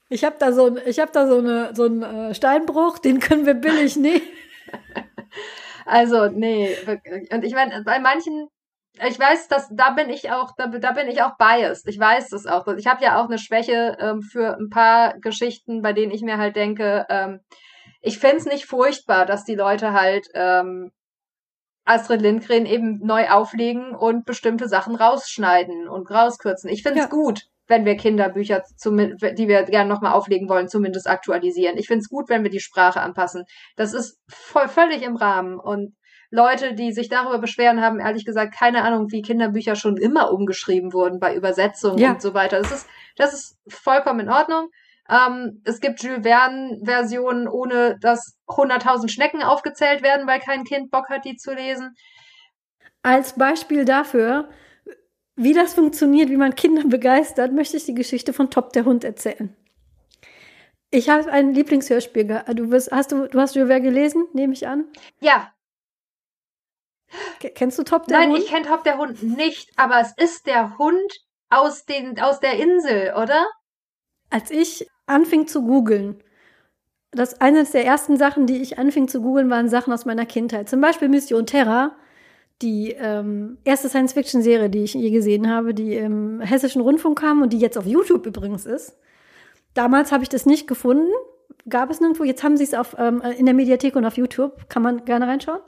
Ich 0.10 0.26
habe 0.26 0.36
da 0.38 0.52
so, 0.52 0.76
ich 0.86 1.00
hab 1.00 1.14
da 1.14 1.28
so, 1.28 1.38
eine, 1.38 1.74
so 1.74 1.86
einen 1.86 2.04
äh, 2.04 2.34
Steinbruch, 2.36 3.00
den 3.00 3.22
können 3.22 3.46
wir 3.46 3.54
billig 3.54 3.96
nehmen. 3.96 4.22
Also, 5.90 6.28
nee. 6.28 6.76
Und 7.32 7.46
ich 7.46 7.54
meine, 7.54 7.82
bei 7.86 8.00
manchen, 8.00 8.50
ich 9.08 9.18
weiß, 9.18 9.48
dass 9.48 9.70
da 9.72 9.92
bin 9.92 10.10
ich 10.10 10.32
auch, 10.32 10.52
da, 10.58 10.68
da 10.68 10.92
bin 10.92 11.08
ich 11.08 11.22
auch 11.22 11.38
biased. 11.38 11.88
Ich 11.88 11.98
weiß 11.98 12.28
das 12.32 12.46
auch. 12.46 12.68
Ich 12.76 12.88
habe 12.88 13.02
ja 13.06 13.22
auch 13.22 13.30
eine 13.30 13.38
Schwäche 13.38 13.96
ähm, 14.02 14.22
für 14.22 14.58
ein 14.58 14.70
paar 14.70 15.18
Geschichten, 15.20 15.82
bei 15.82 15.94
denen 15.94 16.12
ich 16.12 16.24
mir 16.24 16.38
halt 16.38 16.58
denke, 16.58 17.06
ähm, 17.08 17.40
ich 18.08 18.20
find's 18.20 18.46
nicht 18.46 18.66
furchtbar, 18.66 19.26
dass 19.26 19.44
die 19.44 19.56
Leute 19.56 19.94
halt 19.94 20.28
ähm, 20.34 20.92
Astrid 21.86 22.22
Lindgren 22.22 22.66
eben 22.66 23.00
neu 23.06 23.30
auflegen 23.30 23.96
und 23.96 24.26
bestimmte 24.26 24.68
Sachen 24.68 24.96
rausschneiden 24.96 25.88
und 25.88 26.10
rauskürzen. 26.12 26.70
Ich 26.70 26.84
find's 26.84 27.00
Ja. 27.04 27.08
gut, 27.08 27.44
wenn 27.68 27.86
wir 27.86 27.96
Kinderbücher, 27.96 28.64
die 28.84 29.48
wir 29.48 29.64
gerne 29.64 29.90
nochmal 29.90 30.14
auflegen 30.14 30.50
wollen, 30.50 30.68
zumindest 30.68 31.08
aktualisieren. 31.08 31.78
Ich 31.78 31.88
find's 31.88 32.10
gut, 32.10 32.30
wenn 32.30 32.44
wir 32.44 32.50
die 32.50 32.60
Sprache 32.60 33.02
anpassen. 33.02 33.44
Das 33.76 33.94
ist 33.94 34.20
voll, 34.28 34.68
völlig 34.68 35.02
im 35.04 35.16
Rahmen. 35.16 35.60
Und 35.60 35.96
Leute, 36.30 36.74
die 36.74 36.92
sich 36.92 37.08
darüber 37.08 37.40
beschweren, 37.40 37.82
haben 37.82 38.00
ehrlich 38.02 38.26
gesagt 38.26 38.54
keine 38.54 38.84
Ahnung, 38.84 39.08
wie 39.12 39.22
Kinderbücher 39.22 39.76
schon 39.76 39.96
immer 39.96 40.32
umgeschrieben 40.32 40.92
wurden 40.92 41.20
bei 41.20 41.34
Übersetzungen 41.36 42.00
Ja. 42.00 42.12
und 42.12 42.22
so 42.22 42.34
weiter. 42.34 42.58
Das 42.60 42.72
ist, 42.72 42.88
das 43.16 43.34
ist 43.34 43.58
vollkommen 43.70 44.20
in 44.22 44.30
Ordnung. 44.30 44.68
Ähm, 45.10 45.62
es 45.66 45.80
gibt 45.80 46.02
Jules 46.04 46.24
Verne-Versionen, 46.24 47.48
ohne 47.48 47.98
dass 48.02 48.38
100.000 48.48 49.10
Schnecken 49.10 49.42
aufgezählt 49.42 50.02
werden, 50.04 50.28
weil 50.28 50.40
kein 50.40 50.64
Kind 50.64 50.92
Bock 50.92 51.10
hat, 51.10 51.26
die 51.26 51.36
zu 51.38 51.54
lesen. 51.54 51.96
Als 53.04 53.34
Beispiel 53.34 53.86
dafür, 53.86 54.50
wie 55.36 55.54
das 55.54 55.74
funktioniert, 55.74 56.30
wie 56.30 56.38
man 56.38 56.56
Kinder 56.56 56.84
begeistert, 56.88 57.54
möchte 57.54 57.78
ich 57.78 57.86
die 57.86 57.94
Geschichte 57.96 58.34
von 58.34 58.50
Top 58.50 58.74
der 58.74 58.86
Hund 58.86 59.04
erzählen. 59.04 59.56
Ich 60.90 61.10
habe 61.10 61.30
ein 61.32 61.54
Lieblingshörspiel. 61.54 62.44
Du, 62.56 62.72
wirst, 62.72 62.92
hast 62.92 63.12
du, 63.12 63.28
du 63.28 63.40
hast 63.40 63.56
Jules 63.56 63.68
Verne 63.70 63.84
gelesen, 63.84 64.26
nehme 64.34 64.54
ich 64.54 64.68
an. 64.68 64.86
Ja, 65.20 65.52
Ke- 67.40 67.52
Kennst 67.52 67.78
du 67.80 67.84
Top 67.84 68.08
der 68.08 68.18
nein, 68.20 68.30
Hund? 68.32 68.40
ich 68.40 68.48
kenne 68.50 68.66
Top 68.66 68.84
der 68.84 68.98
Hund 68.98 69.22
nicht, 69.24 69.72
aber 69.78 70.00
es 70.02 70.14
ist 70.18 70.46
der 70.48 70.78
Hund 70.78 71.14
aus, 71.50 71.86
den, 71.86 72.20
aus 72.20 72.40
der 72.40 72.54
Insel, 72.60 73.14
oder? 73.16 73.46
Als 74.30 74.52
ich 74.52 74.88
anfing 75.08 75.48
zu 75.48 75.64
googeln, 75.64 76.18
das 77.12 77.42
eines 77.42 77.72
der 77.72 77.86
ersten 77.86 78.18
Sachen, 78.18 78.46
die 78.46 78.62
ich 78.62 78.78
anfing 78.78 79.08
zu 79.08 79.22
googeln, 79.22 79.50
waren 79.50 79.70
Sachen 79.70 79.94
aus 79.94 80.06
meiner 80.06 80.26
Kindheit. 80.26 80.70
Zum 80.70 80.82
Beispiel 80.82 81.10
Mission 81.10 81.46
Terra, 81.46 81.96
die 82.62 82.92
ähm, 82.92 83.58
erste 83.64 83.90
Science-Fiction-Serie, 83.90 84.70
die 84.70 84.84
ich 84.84 84.94
je 84.94 85.10
gesehen 85.10 85.50
habe, 85.50 85.74
die 85.74 85.96
im 85.96 86.42
hessischen 86.42 86.82
Rundfunk 86.82 87.20
kam 87.20 87.42
und 87.42 87.54
die 87.54 87.60
jetzt 87.60 87.78
auf 87.78 87.86
YouTube 87.86 88.26
übrigens 88.26 88.66
ist. 88.66 88.98
Damals 89.74 90.12
habe 90.12 90.24
ich 90.24 90.30
das 90.30 90.46
nicht 90.46 90.68
gefunden, 90.68 91.10
gab 91.70 91.92
es 91.92 92.00
nirgendwo. 92.00 92.24
Jetzt 92.24 92.44
haben 92.44 92.58
sie 92.58 92.64
es 92.64 92.74
auf, 92.74 92.96
ähm, 92.98 93.22
in 93.38 93.46
der 93.46 93.54
Mediathek 93.56 93.96
und 93.96 94.06
auf 94.06 94.18
YouTube, 94.18 94.70
kann 94.70 94.82
man 94.82 95.06
gerne 95.06 95.28
reinschauen. 95.28 95.62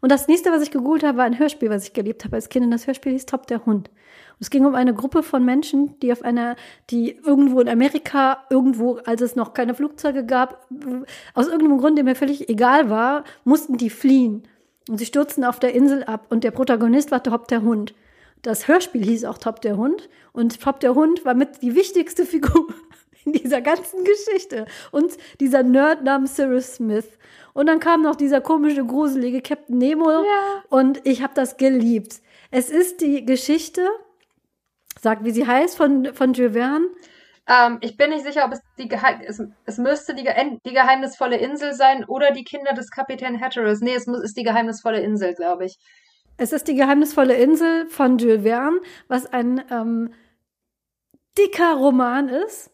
Und 0.00 0.12
das 0.12 0.28
nächste, 0.28 0.52
was 0.52 0.62
ich 0.62 0.70
gegoogelt 0.70 1.02
habe, 1.02 1.18
war 1.18 1.24
ein 1.24 1.38
Hörspiel, 1.38 1.70
was 1.70 1.84
ich 1.84 1.92
geliebt 1.94 2.24
habe 2.24 2.36
als 2.36 2.50
Kind. 2.50 2.64
Und 2.64 2.70
das 2.70 2.86
Hörspiel 2.86 3.12
hieß 3.12 3.26
Top 3.26 3.46
der 3.46 3.64
Hund. 3.64 3.90
Es 4.44 4.50
ging 4.50 4.66
um 4.66 4.74
eine 4.74 4.92
Gruppe 4.92 5.22
von 5.22 5.42
Menschen, 5.42 5.98
die 6.00 6.12
auf 6.12 6.20
einer, 6.20 6.56
die 6.90 7.16
irgendwo 7.24 7.60
in 7.60 7.68
Amerika, 7.70 8.44
irgendwo, 8.50 8.96
als 9.06 9.22
es 9.22 9.36
noch 9.36 9.54
keine 9.54 9.72
Flugzeuge 9.72 10.26
gab, 10.26 10.68
aus 11.32 11.46
irgendeinem 11.46 11.78
Grund, 11.78 11.96
der 11.96 12.04
mir 12.04 12.14
völlig 12.14 12.50
egal 12.50 12.90
war, 12.90 13.24
mussten 13.44 13.78
die 13.78 13.88
fliehen. 13.88 14.46
Und 14.86 14.98
sie 14.98 15.06
stürzten 15.06 15.44
auf 15.44 15.60
der 15.60 15.74
Insel 15.74 16.04
ab 16.04 16.26
und 16.28 16.44
der 16.44 16.50
Protagonist 16.50 17.10
war 17.10 17.22
Top 17.22 17.48
der 17.48 17.62
Hund. 17.62 17.94
Das 18.42 18.68
Hörspiel 18.68 19.02
hieß 19.02 19.24
auch 19.24 19.38
Top 19.38 19.62
der 19.62 19.78
Hund 19.78 20.10
und 20.34 20.60
Top 20.60 20.78
der 20.80 20.94
Hund 20.94 21.24
war 21.24 21.32
mit 21.32 21.62
die 21.62 21.74
wichtigste 21.74 22.26
Figur 22.26 22.66
in 23.24 23.32
dieser 23.32 23.62
ganzen 23.62 24.04
Geschichte 24.04 24.66
und 24.90 25.10
dieser 25.40 25.62
Nerd 25.62 26.04
namens 26.04 26.36
Cyrus 26.36 26.74
Smith. 26.74 27.08
Und 27.54 27.64
dann 27.66 27.80
kam 27.80 28.02
noch 28.02 28.16
dieser 28.16 28.42
komische, 28.42 28.84
gruselige 28.84 29.40
Captain 29.40 29.78
Nemo 29.78 30.10
ja. 30.10 30.62
und 30.68 31.00
ich 31.04 31.22
habe 31.22 31.32
das 31.34 31.56
geliebt. 31.56 32.20
Es 32.50 32.68
ist 32.68 33.00
die 33.00 33.24
Geschichte, 33.24 33.88
sag 35.04 35.22
wie 35.22 35.30
sie 35.30 35.46
heißt, 35.46 35.76
von, 35.76 36.12
von 36.12 36.32
Jules 36.32 36.54
Verne. 36.54 36.86
Ähm, 37.46 37.78
ich 37.82 37.96
bin 37.96 38.10
nicht 38.10 38.24
sicher, 38.24 38.44
ob 38.44 38.52
es 38.52 38.60
die 38.78 38.88
Geheim 38.88 39.20
es, 39.24 39.40
es 39.66 39.78
müsste 39.78 40.14
die, 40.14 40.24
die 40.66 40.72
geheimnisvolle 40.72 41.36
Insel 41.36 41.74
sein 41.74 42.04
oder 42.06 42.32
die 42.32 42.42
Kinder 42.42 42.72
des 42.72 42.90
Kapitän 42.90 43.40
Hatteras. 43.40 43.80
Nee, 43.80 43.94
es 43.94 44.06
muss, 44.06 44.22
ist 44.24 44.36
die 44.36 44.42
geheimnisvolle 44.42 45.00
Insel, 45.00 45.34
glaube 45.34 45.66
ich. 45.66 45.78
Es 46.36 46.52
ist 46.52 46.66
die 46.66 46.74
geheimnisvolle 46.74 47.34
Insel 47.34 47.86
von 47.86 48.18
Jules 48.18 48.42
Verne, 48.42 48.80
was 49.06 49.26
ein 49.26 49.62
ähm, 49.70 50.14
dicker 51.38 51.74
Roman 51.74 52.28
ist, 52.28 52.72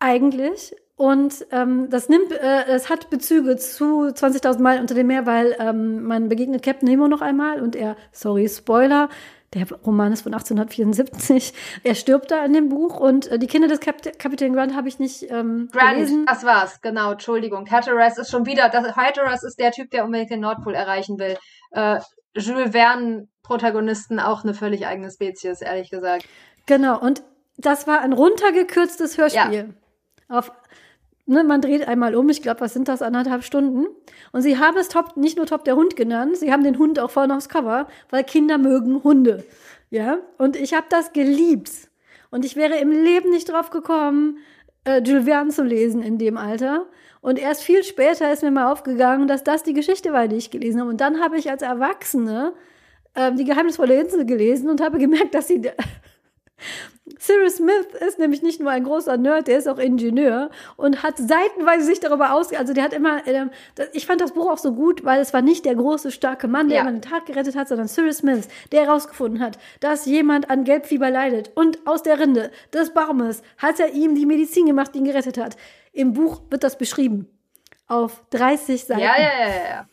eigentlich. 0.00 0.74
Und 0.96 1.46
ähm, 1.50 1.90
das 1.90 2.08
nimmt, 2.08 2.32
äh, 2.32 2.64
es 2.68 2.88
hat 2.88 3.10
Bezüge 3.10 3.56
zu 3.56 4.06
20.000 4.06 4.60
Meilen 4.60 4.80
unter 4.80 4.94
dem 4.94 5.08
Meer, 5.08 5.26
weil 5.26 5.56
ähm, 5.58 6.04
man 6.04 6.28
begegnet 6.28 6.62
Captain 6.62 6.88
Nemo 6.88 7.08
noch 7.08 7.20
einmal 7.20 7.60
und 7.60 7.76
er, 7.76 7.96
sorry, 8.12 8.48
Spoiler, 8.48 9.08
der 9.54 9.66
Roman 9.84 10.12
ist 10.12 10.22
von 10.22 10.34
1874. 10.34 11.52
Er 11.82 11.94
stirbt 11.94 12.30
da 12.30 12.44
in 12.44 12.52
dem 12.52 12.68
Buch 12.68 12.98
und 12.98 13.28
äh, 13.28 13.38
die 13.38 13.46
Kinder 13.46 13.68
des 13.68 13.80
Kap 13.80 14.02
Kapitän 14.18 14.52
Grant 14.52 14.74
habe 14.74 14.88
ich 14.88 14.98
nicht 14.98 15.30
ähm, 15.30 15.68
Grant, 15.72 15.94
gelesen. 15.94 16.26
das 16.26 16.44
war's, 16.44 16.80
genau, 16.80 17.12
Entschuldigung. 17.12 17.70
Hatteras 17.70 18.18
ist 18.18 18.30
schon 18.30 18.46
wieder, 18.46 18.68
das, 18.68 18.96
Hatteras 18.96 19.42
ist 19.42 19.58
der 19.58 19.70
Typ, 19.70 19.90
der 19.90 20.04
unbedingt 20.04 20.30
den 20.30 20.40
Nordpol 20.40 20.74
erreichen 20.74 21.18
will. 21.18 21.36
Äh, 21.70 22.00
Jules 22.36 22.72
Verne 22.72 23.28
Protagonisten 23.42 24.18
auch 24.18 24.42
eine 24.42 24.54
völlig 24.54 24.86
eigene 24.86 25.10
Spezies, 25.10 25.60
ehrlich 25.60 25.90
gesagt. 25.90 26.26
Genau, 26.66 26.98
und 26.98 27.22
das 27.56 27.86
war 27.86 28.00
ein 28.00 28.12
runtergekürztes 28.12 29.18
Hörspiel. 29.18 29.74
Ja. 30.28 30.36
Auf 30.36 30.50
Ne, 31.26 31.42
man 31.42 31.62
dreht 31.62 31.88
einmal 31.88 32.14
um, 32.14 32.28
ich 32.28 32.42
glaube, 32.42 32.60
was 32.60 32.74
sind 32.74 32.86
das, 32.86 33.00
anderthalb 33.00 33.44
Stunden. 33.44 33.86
Und 34.32 34.42
sie 34.42 34.58
haben 34.58 34.76
es 34.76 34.88
Top, 34.88 35.16
nicht 35.16 35.38
nur 35.38 35.46
Top 35.46 35.64
der 35.64 35.74
Hund 35.74 35.96
genannt, 35.96 36.36
sie 36.36 36.52
haben 36.52 36.64
den 36.64 36.78
Hund 36.78 36.98
auch 36.98 37.10
vorne 37.10 37.34
aufs 37.34 37.48
Cover, 37.48 37.88
weil 38.10 38.24
Kinder 38.24 38.58
mögen 38.58 39.02
Hunde. 39.02 39.42
Ja, 39.88 40.18
und 40.36 40.56
ich 40.56 40.74
habe 40.74 40.86
das 40.90 41.12
geliebt. 41.12 41.70
Und 42.30 42.44
ich 42.44 42.56
wäre 42.56 42.76
im 42.76 42.90
Leben 42.90 43.30
nicht 43.30 43.50
drauf 43.50 43.70
gekommen, 43.70 44.38
äh, 44.84 45.00
Jules 45.02 45.24
Verne 45.24 45.50
zu 45.50 45.62
lesen 45.62 46.02
in 46.02 46.18
dem 46.18 46.36
Alter. 46.36 46.86
Und 47.20 47.38
erst 47.38 47.62
viel 47.62 47.82
später 47.84 48.30
ist 48.30 48.42
mir 48.42 48.50
mal 48.50 48.70
aufgegangen, 48.70 49.26
dass 49.26 49.44
das 49.44 49.62
die 49.62 49.72
Geschichte 49.72 50.12
war, 50.12 50.28
die 50.28 50.36
ich 50.36 50.50
gelesen 50.50 50.80
habe. 50.80 50.90
Und 50.90 51.00
dann 51.00 51.22
habe 51.22 51.38
ich 51.38 51.50
als 51.50 51.62
Erwachsene 51.62 52.52
äh, 53.14 53.32
die 53.32 53.44
geheimnisvolle 53.44 53.98
Insel 53.98 54.26
gelesen 54.26 54.68
und 54.68 54.82
habe 54.82 54.98
gemerkt, 54.98 55.34
dass 55.34 55.48
sie 55.48 55.62
Cyrus 57.18 57.56
Smith 57.56 57.86
ist 58.06 58.18
nämlich 58.18 58.42
nicht 58.42 58.60
nur 58.60 58.70
ein 58.70 58.84
großer 58.84 59.16
Nerd, 59.16 59.46
der 59.46 59.58
ist 59.58 59.68
auch 59.68 59.78
Ingenieur 59.78 60.50
und 60.76 61.02
hat 61.02 61.18
seitenweise 61.18 61.84
sich 61.84 62.00
darüber 62.00 62.32
aus, 62.32 62.52
also 62.52 62.72
der 62.72 62.84
hat 62.84 62.92
immer, 62.92 63.26
äh, 63.26 63.46
ich 63.92 64.06
fand 64.06 64.20
das 64.20 64.32
Buch 64.32 64.50
auch 64.50 64.58
so 64.58 64.72
gut, 64.72 65.04
weil 65.04 65.20
es 65.20 65.32
war 65.34 65.42
nicht 65.42 65.64
der 65.64 65.74
große, 65.74 66.10
starke 66.10 66.48
Mann, 66.48 66.68
der 66.68 66.76
ja. 66.76 66.82
immer 66.82 66.92
den 66.92 67.02
Tag 67.02 67.26
gerettet 67.26 67.56
hat, 67.56 67.68
sondern 67.68 67.88
Cyrus 67.88 68.18
Smith, 68.18 68.48
der 68.72 68.86
herausgefunden 68.86 69.40
hat, 69.40 69.58
dass 69.80 70.06
jemand 70.06 70.48
an 70.48 70.64
Gelbfieber 70.64 71.10
leidet 71.10 71.50
und 71.54 71.86
aus 71.86 72.02
der 72.02 72.18
Rinde 72.18 72.50
des 72.72 72.94
Baumes 72.94 73.42
hat 73.58 73.80
er 73.80 73.92
ihm 73.92 74.14
die 74.14 74.26
Medizin 74.26 74.66
gemacht, 74.66 74.94
die 74.94 74.98
ihn 74.98 75.04
gerettet 75.04 75.36
hat. 75.36 75.56
Im 75.92 76.14
Buch 76.14 76.40
wird 76.50 76.64
das 76.64 76.78
beschrieben. 76.78 77.28
Auf 77.86 78.24
30 78.30 78.84
Seiten. 78.84 79.00
Ja, 79.00 79.14
ja, 79.18 79.30
ja, 79.40 79.48
ja. 79.48 79.88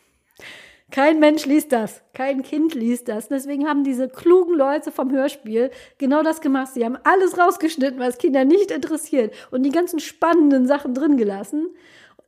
Kein 0.92 1.20
Mensch 1.20 1.46
liest 1.46 1.72
das. 1.72 2.02
Kein 2.12 2.42
Kind 2.42 2.74
liest 2.74 3.08
das. 3.08 3.28
Deswegen 3.28 3.66
haben 3.66 3.82
diese 3.82 4.10
klugen 4.10 4.54
Leute 4.54 4.92
vom 4.92 5.10
Hörspiel 5.10 5.70
genau 5.96 6.22
das 6.22 6.42
gemacht. 6.42 6.74
Sie 6.74 6.84
haben 6.84 6.98
alles 7.02 7.38
rausgeschnitten, 7.38 7.98
was 7.98 8.18
Kinder 8.18 8.44
nicht 8.44 8.70
interessiert 8.70 9.34
und 9.50 9.62
die 9.62 9.70
ganzen 9.70 10.00
spannenden 10.00 10.66
Sachen 10.66 10.92
drin 10.92 11.16
gelassen. 11.16 11.70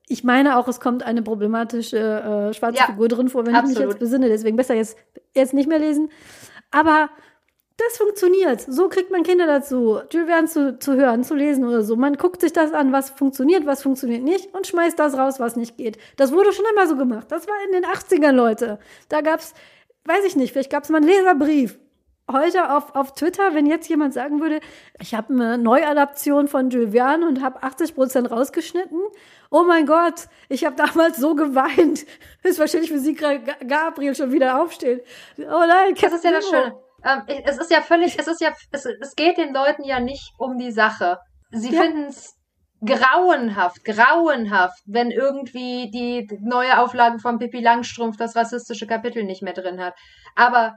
Ich 0.08 0.24
meine 0.24 0.56
auch, 0.56 0.66
es 0.66 0.80
kommt 0.80 1.02
eine 1.02 1.20
problematische 1.22 1.98
äh, 1.98 2.54
schwarze 2.54 2.78
ja, 2.78 2.86
Figur 2.86 3.08
drin 3.08 3.28
vor, 3.28 3.46
wenn 3.46 3.54
absolut. 3.54 3.76
ich 3.76 3.84
mich 3.84 3.92
jetzt 3.92 4.00
besinne. 4.00 4.28
Deswegen 4.28 4.56
besser 4.56 4.74
jetzt, 4.74 4.96
jetzt 5.34 5.52
nicht 5.52 5.68
mehr 5.68 5.78
lesen. 5.78 6.08
Aber 6.70 7.10
das 7.76 7.96
funktioniert. 7.96 8.60
So 8.60 8.88
kriegt 8.88 9.10
man 9.10 9.24
Kinder 9.24 9.46
dazu, 9.46 10.00
Jules 10.10 10.28
Verne 10.28 10.48
zu, 10.48 10.78
zu 10.78 10.94
hören, 10.94 11.24
zu 11.24 11.34
lesen 11.34 11.64
oder 11.64 11.82
so. 11.82 11.96
Man 11.96 12.14
guckt 12.14 12.40
sich 12.40 12.52
das 12.52 12.72
an, 12.72 12.92
was 12.92 13.10
funktioniert, 13.10 13.66
was 13.66 13.82
funktioniert 13.82 14.22
nicht 14.22 14.54
und 14.54 14.66
schmeißt 14.66 14.98
das 14.98 15.16
raus, 15.16 15.40
was 15.40 15.56
nicht 15.56 15.76
geht. 15.76 15.98
Das 16.16 16.32
wurde 16.32 16.52
schon 16.52 16.64
immer 16.72 16.86
so 16.86 16.96
gemacht. 16.96 17.26
Das 17.30 17.48
war 17.48 17.54
in 17.66 17.72
den 17.72 17.84
80ern, 17.84 18.32
Leute. 18.32 18.78
Da 19.08 19.22
gab's, 19.22 19.54
weiß 20.04 20.24
ich 20.24 20.36
nicht, 20.36 20.52
vielleicht 20.52 20.70
gab's 20.70 20.88
mal 20.88 20.98
einen 20.98 21.08
Leserbrief. 21.08 21.78
Heute 22.30 22.74
auf, 22.74 22.94
auf 22.94 23.12
Twitter, 23.12 23.54
wenn 23.54 23.66
jetzt 23.66 23.88
jemand 23.88 24.14
sagen 24.14 24.40
würde, 24.40 24.60
ich 24.98 25.14
habe 25.14 25.34
eine 25.34 25.58
Neuadaption 25.58 26.48
von 26.48 26.70
Jules 26.70 26.92
Verne 26.92 27.26
und 27.26 27.42
habe 27.42 27.62
80 27.62 27.94
Prozent 27.94 28.30
rausgeschnitten. 28.30 29.00
Oh 29.50 29.64
mein 29.64 29.84
Gott, 29.84 30.28
ich 30.48 30.64
habe 30.64 30.76
damals 30.76 31.18
so 31.18 31.34
geweint. 31.34 32.06
Ist 32.44 32.60
wahrscheinlich 32.60 32.90
für 32.90 33.00
Sie 33.00 33.14
Gabriel 33.14 34.14
schon 34.14 34.32
wieder 34.32 34.62
aufsteht. 34.62 35.04
Oh 35.38 35.64
nein, 35.66 35.94
das 36.00 36.12
ist 36.14 36.24
ja 36.24 36.30
das 36.30 36.48
Schöne 36.48 36.83
ähm, 37.04 37.22
es 37.44 37.58
ist 37.58 37.70
ja 37.70 37.80
völlig, 37.82 38.18
es 38.18 38.26
ist 38.26 38.40
ja, 38.40 38.52
es, 38.72 38.86
es 38.86 39.14
geht 39.14 39.38
den 39.38 39.52
Leuten 39.52 39.84
ja 39.84 40.00
nicht 40.00 40.32
um 40.38 40.58
die 40.58 40.72
Sache. 40.72 41.18
Sie 41.50 41.72
ja. 41.72 41.82
finden 41.82 42.06
es 42.06 42.34
grauenhaft, 42.84 43.84
grauenhaft, 43.84 44.82
wenn 44.86 45.10
irgendwie 45.10 45.90
die 45.90 46.28
neue 46.42 46.78
Auflage 46.80 47.18
von 47.18 47.38
Pippi 47.38 47.60
Langstrumpf 47.60 48.16
das 48.16 48.36
rassistische 48.36 48.86
Kapitel 48.86 49.24
nicht 49.24 49.42
mehr 49.42 49.54
drin 49.54 49.80
hat. 49.80 49.94
Aber 50.34 50.74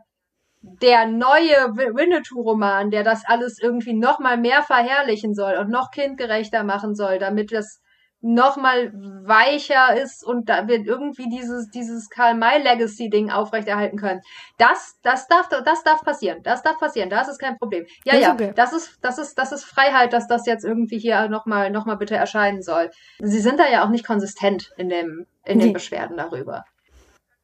der 0.61 1.05
neue 1.05 1.75
Winnetou-Roman, 1.75 2.89
der 2.91 3.03
das 3.03 3.23
alles 3.25 3.59
irgendwie 3.61 3.93
noch 3.93 4.19
mal 4.19 4.37
mehr 4.37 4.63
verherrlichen 4.63 5.33
soll 5.33 5.55
und 5.57 5.69
noch 5.69 5.91
kindgerechter 5.91 6.63
machen 6.63 6.95
soll, 6.95 7.19
damit 7.19 7.51
das 7.51 7.79
noch 8.21 8.57
mal 8.57 8.91
weicher 8.93 10.01
ist 10.01 10.25
und 10.25 10.49
da 10.49 10.67
wird 10.67 10.87
irgendwie 10.87 11.29
dieses 11.29 11.69
dieses 11.69 12.09
Karl 12.09 12.33
May 12.33 12.61
Legacy 12.61 13.09
Ding 13.09 13.29
aufrechterhalten 13.29 13.97
können. 13.97 14.21
Das 14.57 14.95
das 15.03 15.27
darf 15.27 15.49
das 15.49 15.83
darf 15.83 16.01
passieren. 16.01 16.41
Das 16.43 16.63
darf 16.63 16.79
passieren. 16.79 17.09
Das 17.09 17.27
ist 17.27 17.39
kein 17.39 17.57
Problem. 17.57 17.85
Ja, 18.05 18.13
das 18.13 18.21
ja, 18.21 18.33
okay. 18.33 18.53
das 18.55 18.73
ist 18.73 18.97
das 19.01 19.19
ist 19.19 19.37
das 19.37 19.51
ist 19.51 19.65
Freiheit, 19.65 20.13
dass 20.13 20.27
das 20.27 20.47
jetzt 20.47 20.65
irgendwie 20.65 20.97
hier 20.97 21.29
noch 21.29 21.45
mal 21.45 21.69
noch 21.69 21.85
mal 21.85 21.95
bitte 21.95 22.15
erscheinen 22.15 22.63
soll. 22.63 22.89
Sie 23.19 23.39
sind 23.39 23.59
da 23.59 23.67
ja 23.69 23.85
auch 23.85 23.89
nicht 23.89 24.05
konsistent 24.05 24.71
in 24.77 24.89
dem 24.89 25.27
in 25.45 25.59
den 25.59 25.73
Beschwerden 25.73 26.17
darüber. 26.17 26.65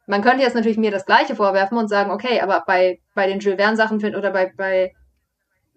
Man 0.07 0.21
könnte 0.21 0.43
jetzt 0.43 0.55
natürlich 0.55 0.77
mir 0.77 0.91
das 0.91 1.05
gleiche 1.05 1.35
vorwerfen 1.35 1.77
und 1.77 1.87
sagen, 1.87 2.11
okay, 2.11 2.41
aber 2.41 2.63
bei 2.65 2.99
bei 3.13 3.27
den 3.27 3.39
Jules 3.39 3.57
Verne 3.57 3.77
Sachen 3.77 3.99
find, 3.99 4.15
oder 4.15 4.31
bei 4.31 4.51
bei 4.57 4.93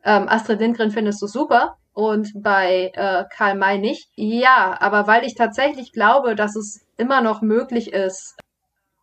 ähm, 0.05 0.27
Astrid 0.29 0.61
Lindgren 0.61 0.91
findest 0.91 1.21
du 1.21 1.27
super 1.27 1.77
und 1.97 2.31
bei 2.35 2.93
äh, 2.93 3.25
Karl 3.35 3.55
May 3.55 3.79
nicht. 3.79 4.11
Ja, 4.17 4.77
aber 4.81 5.07
weil 5.07 5.25
ich 5.25 5.35
tatsächlich 5.35 5.93
glaube, 5.93 6.35
dass 6.35 6.55
es 6.55 6.87
immer 6.99 7.23
noch 7.23 7.41
möglich 7.41 7.95
ist, 7.95 8.37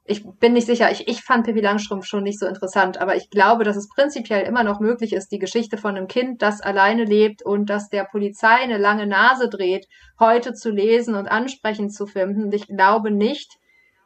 ich 0.05 0.23
bin 0.23 0.53
nicht 0.53 0.67
sicher, 0.67 0.91
ich, 0.91 1.07
ich 1.07 1.23
fand 1.23 1.45
Pippi 1.45 1.61
Langstrumpf 1.61 2.05
schon 2.05 2.21
nicht 2.21 2.37
so 2.37 2.45
interessant, 2.45 2.99
aber 2.99 3.15
ich 3.15 3.31
glaube, 3.31 3.63
dass 3.63 3.77
es 3.77 3.89
prinzipiell 3.89 4.45
immer 4.45 4.63
noch 4.63 4.79
möglich 4.79 5.13
ist, 5.13 5.31
die 5.31 5.39
Geschichte 5.39 5.77
von 5.77 5.95
einem 5.95 6.07
Kind, 6.07 6.43
das 6.43 6.61
alleine 6.61 7.03
lebt 7.03 7.41
und 7.41 7.67
das 7.67 7.89
der 7.89 8.03
Polizei 8.03 8.57
eine 8.61 8.77
lange 8.77 9.07
Nase 9.07 9.49
dreht, 9.49 9.87
heute 10.19 10.53
zu 10.53 10.69
lesen 10.69 11.15
und 11.15 11.27
ansprechend 11.27 11.95
zu 11.95 12.05
finden. 12.05 12.43
Und 12.43 12.53
ich 12.53 12.67
glaube 12.67 13.09
nicht, 13.09 13.53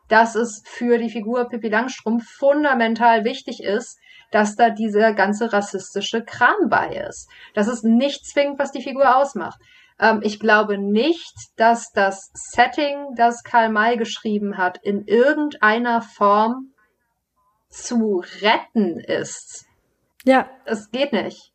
dass 0.07 0.35
es 0.35 0.63
für 0.65 0.97
die 0.97 1.09
Figur 1.09 1.49
Pippi 1.49 1.67
Langstrumpf 1.67 2.23
fundamental 2.23 3.25
wichtig 3.25 3.61
ist, 3.61 3.99
dass 4.31 4.55
da 4.55 4.69
dieser 4.69 5.13
ganze 5.13 5.53
rassistische 5.53 6.23
Kram 6.23 6.69
bei 6.69 7.05
ist. 7.09 7.29
Das 7.53 7.67
ist 7.67 7.83
nicht 7.83 8.25
zwingend, 8.25 8.59
was 8.59 8.71
die 8.71 8.81
Figur 8.81 9.17
ausmacht. 9.17 9.59
Ähm, 9.99 10.19
ich 10.23 10.39
glaube 10.39 10.77
nicht, 10.77 11.35
dass 11.55 11.91
das 11.91 12.29
Setting, 12.33 13.15
das 13.15 13.43
Karl 13.43 13.69
May 13.69 13.97
geschrieben 13.97 14.57
hat, 14.57 14.79
in 14.83 15.05
irgendeiner 15.05 16.01
Form 16.01 16.73
zu 17.69 18.23
retten 18.41 18.99
ist. 18.99 19.65
Ja. 20.23 20.49
Es 20.65 20.91
geht 20.91 21.13
nicht. 21.13 21.51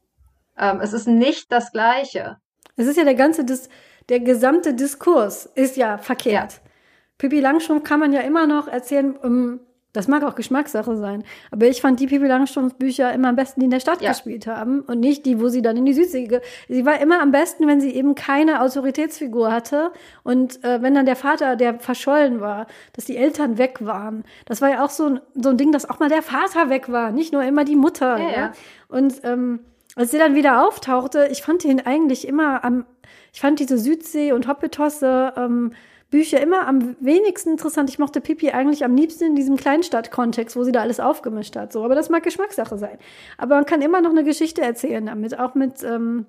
Ähm, 0.59 0.81
es 0.81 0.93
ist 0.93 1.07
nicht 1.07 1.51
das 1.53 1.73
Gleiche. 1.73 2.39
Es 2.77 2.86
ist 2.86 2.97
ja 2.97 3.05
der 3.05 3.15
ganze, 3.15 3.44
Dis 3.44 3.69
der 4.09 4.20
gesamte 4.20 4.74
Diskurs 4.74 5.47
ist 5.47 5.77
ja 5.77 5.99
verkehrt. 5.99 6.55
Ja. 6.55 6.70
Pippi 7.19 7.40
Langstrumpf 7.40 7.85
kann 7.85 8.01
man 8.01 8.12
ja 8.12 8.20
immer 8.23 8.47
noch 8.47 8.66
erzählen, 8.66 9.16
um, 9.16 9.61
das 9.93 10.09
mag 10.09 10.24
auch 10.24 10.35
Geschmackssache 10.35 10.97
sein. 10.97 11.24
Aber 11.51 11.66
ich 11.66 11.81
fand 11.81 12.01
die 12.01 12.06
Pippi 12.06 12.27
Langstrumpf 12.27 12.74
Bücher 12.74 13.12
immer 13.12 13.28
am 13.28 13.36
besten, 13.36 13.60
die 13.60 13.64
in 13.64 13.70
der 13.70 13.81
Stadt 13.81 14.01
ja. 14.01 14.10
gespielt 14.10 14.47
haben 14.47 14.81
und 14.81 15.01
nicht 15.01 15.27
die, 15.27 15.40
wo 15.40 15.48
sie 15.48 15.62
dann 15.62 15.77
in 15.77 15.85
die 15.85 15.93
Südsee. 15.93 16.40
Sie 16.69 16.86
war 16.86 17.01
immer 17.01 17.20
am 17.20 17.31
besten, 17.31 17.66
wenn 17.66 17.81
sie 17.81 17.94
eben 17.94 18.14
keine 18.14 18.62
Autoritätsfigur 18.62 19.52
hatte 19.52 19.93
und 20.23 20.64
äh, 20.64 20.81
wenn 20.82 20.94
dann 20.94 21.06
der 21.06 21.16
Vater, 21.16 21.56
der 21.56 21.78
verschollen 21.78 22.40
war, 22.40 22.66
dass 22.94 23.05
die 23.05 23.16
Eltern 23.16 23.59
weg 23.59 23.78
waren. 23.81 24.24
Das 24.47 24.62
war 24.62 24.70
ja 24.70 24.85
auch 24.85 24.90
so 24.90 25.06
ein, 25.06 25.20
so 25.35 25.51
ein 25.51 25.56
Ding, 25.56 25.73
dass 25.73 25.89
auch 25.89 25.98
mal 26.01 26.09
der 26.09 26.23
Vater 26.23 26.70
weg 26.70 26.90
war, 26.90 27.12
nicht 27.12 27.32
nur 27.32 27.43
immer 27.43 27.64
die 27.64 27.77
Mutter. 27.77 28.19
Ja, 28.19 28.31
ja. 28.31 28.52
Und 28.89 29.20
ähm, 29.24 29.60
als 29.94 30.10
sie 30.10 30.19
dann 30.19 30.35
wieder 30.35 30.66
auftauchte, 30.66 31.28
ich 31.31 31.43
fand 31.43 31.64
ihn 31.64 31.81
eigentlich 31.81 32.27
immer 32.27 32.64
am, 32.64 32.86
ich 33.32 33.40
fand 33.40 33.60
diese 33.60 33.77
Südsee 33.77 34.32
und 34.32 34.48
Hoppetosse 34.48 35.35
ähm, 35.36 35.73
Bücher 36.12 36.40
immer 36.40 36.68
am 36.68 36.94
wenigsten 37.01 37.51
interessant. 37.52 37.89
Ich 37.89 37.98
mochte 37.98 38.20
Pippi 38.20 38.51
eigentlich 38.51 38.84
am 38.84 38.94
liebsten 38.94 39.24
in 39.24 39.34
diesem 39.34 39.56
Kleinstadtkontext, 39.56 40.55
wo 40.56 40.62
sie 40.62 40.70
da 40.70 40.82
alles 40.82 41.01
aufgemischt 41.01 41.56
hat. 41.56 41.72
So, 41.72 41.82
aber 41.84 41.94
das 41.94 42.10
mag 42.10 42.22
Geschmackssache 42.22 42.76
sein. 42.76 42.98
Aber 43.39 43.56
man 43.56 43.64
kann 43.66 43.80
immer 43.80 44.02
noch 44.02 44.10
eine 44.10 44.22
Geschichte 44.22 44.60
erzählen 44.60 45.06
damit, 45.06 45.39
auch 45.39 45.55
mit 45.55 45.82
ähm, 45.82 46.26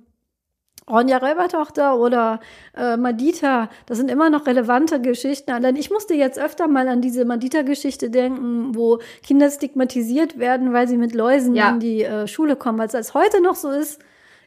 Ronja 0.90 1.18
Räubertochter 1.18 2.00
oder 2.00 2.40
äh, 2.78 2.96
Madita. 2.96 3.70
Das 3.86 3.98
sind 3.98 4.10
immer 4.10 4.30
noch 4.30 4.48
relevante 4.48 5.02
Geschichten. 5.02 5.52
Allein 5.52 5.76
ich 5.76 5.92
musste 5.92 6.14
jetzt 6.14 6.40
öfter 6.40 6.70
mal 6.70 6.88
an 6.88 7.02
diese 7.02 7.26
Madita-Geschichte 7.26 8.10
denken, 8.10 8.74
wo 8.76 9.00
Kinder 9.22 9.52
stigmatisiert 9.52 10.40
werden, 10.40 10.72
weil 10.72 10.88
sie 10.88 10.98
mit 10.98 11.14
Läusen 11.14 11.56
ja. 11.56 11.72
in 11.72 11.82
die 11.82 12.04
äh, 12.04 12.26
Schule 12.28 12.56
kommen, 12.56 12.80
weil 12.80 12.88
es 12.88 13.14
heute 13.14 13.42
noch 13.42 13.56
so 13.56 13.70
ist 13.70 14.02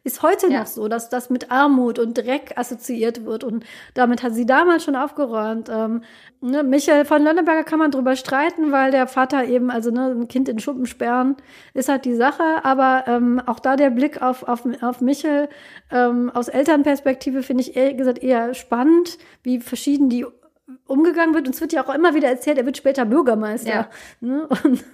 ist 0.07 0.23
heute 0.23 0.49
ja. 0.49 0.61
noch 0.61 0.67
so, 0.67 0.87
dass 0.87 1.09
das 1.09 1.31
mit 1.31 1.51
Armut 1.51 1.99
und 1.99 2.17
Dreck 2.17 2.53
assoziiert 2.55 3.25
wird. 3.25 3.43
Und 3.43 3.67
damit 3.95 4.23
hat 4.23 4.35
sie 4.35 4.47
damals 4.47 4.85
schon 4.85 4.95
aufgeräumt. 4.95 5.69
Ähm, 5.69 6.03
ne, 6.41 6.63
Michael 6.63 7.05
von 7.05 7.25
Lönneberger 7.25 7.65
kann 7.65 7.81
man 7.81 7.91
drüber 7.91 8.15
streiten, 8.15 8.71
weil 8.71 8.93
der 8.93 9.09
Vater 9.09 9.45
eben, 9.47 9.69
also 9.69 9.91
ne, 9.91 10.13
ein 10.13 10.29
Kind 10.29 10.49
in 10.49 10.61
Schuppen 10.61 10.87
sperren, 10.87 11.35
ist 11.75 11.89
halt 11.89 12.05
die 12.05 12.15
Sache. 12.15 12.65
Aber 12.65 13.05
ähm, 13.09 13.43
auch 13.47 13.59
da 13.59 13.75
der 13.75 13.91
Blick 13.91 14.23
auf, 14.23 14.45
auf, 14.45 14.63
auf 14.81 15.01
Michael 15.01 15.49
ähm, 15.91 16.31
aus 16.31 16.47
Elternperspektive 16.47 17.43
finde 17.43 17.63
ich 17.63 17.77
ehrlich 17.77 17.97
gesagt 17.97 18.23
eher 18.23 18.55
spannend, 18.55 19.19
wie 19.43 19.59
verschieden 19.59 20.09
die 20.09 20.25
umgegangen 20.87 21.35
wird. 21.35 21.49
Und 21.49 21.55
es 21.57 21.61
wird 21.61 21.73
ja 21.73 21.85
auch 21.85 21.93
immer 21.93 22.15
wieder 22.15 22.29
erzählt, 22.29 22.59
er 22.59 22.67
wird 22.67 22.77
später 22.77 23.05
Bürgermeister. 23.05 23.69
Ja. 23.69 23.91
Ne? 24.21 24.49
Und, 24.65 24.85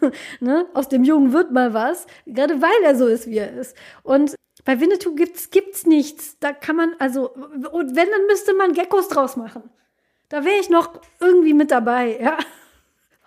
ne? 0.41 0.67
Aus 0.73 0.89
dem 0.89 1.05
Jungen 1.05 1.35
wird 1.35 1.53
mal 1.53 1.75
was, 1.75 2.07
gerade 2.25 2.63
weil 2.63 2.83
er 2.83 2.97
so 2.97 3.07
ist, 3.07 3.27
wie 3.27 3.37
er 3.37 3.53
ist. 3.53 3.77
Und 4.03 4.37
bei 4.65 4.81
Winnetou 4.81 5.15
gibt's, 5.15 5.51
gibt's 5.51 5.87
nichts. 5.87 6.39
Da 6.39 6.53
kann 6.53 6.77
man, 6.77 6.95
also, 6.99 7.31
und 7.31 7.97
wenn, 7.97 8.11
dann 8.11 8.27
müsste 8.29 8.55
man 8.55 8.73
Geckos 8.73 9.09
draus 9.09 9.37
machen. 9.37 9.71
Da 10.29 10.45
wäre 10.45 10.61
ich 10.61 10.71
noch 10.71 10.91
irgendwie 11.21 11.55
mit 11.55 11.71
dabei, 11.71 12.19
ja. 12.21 12.39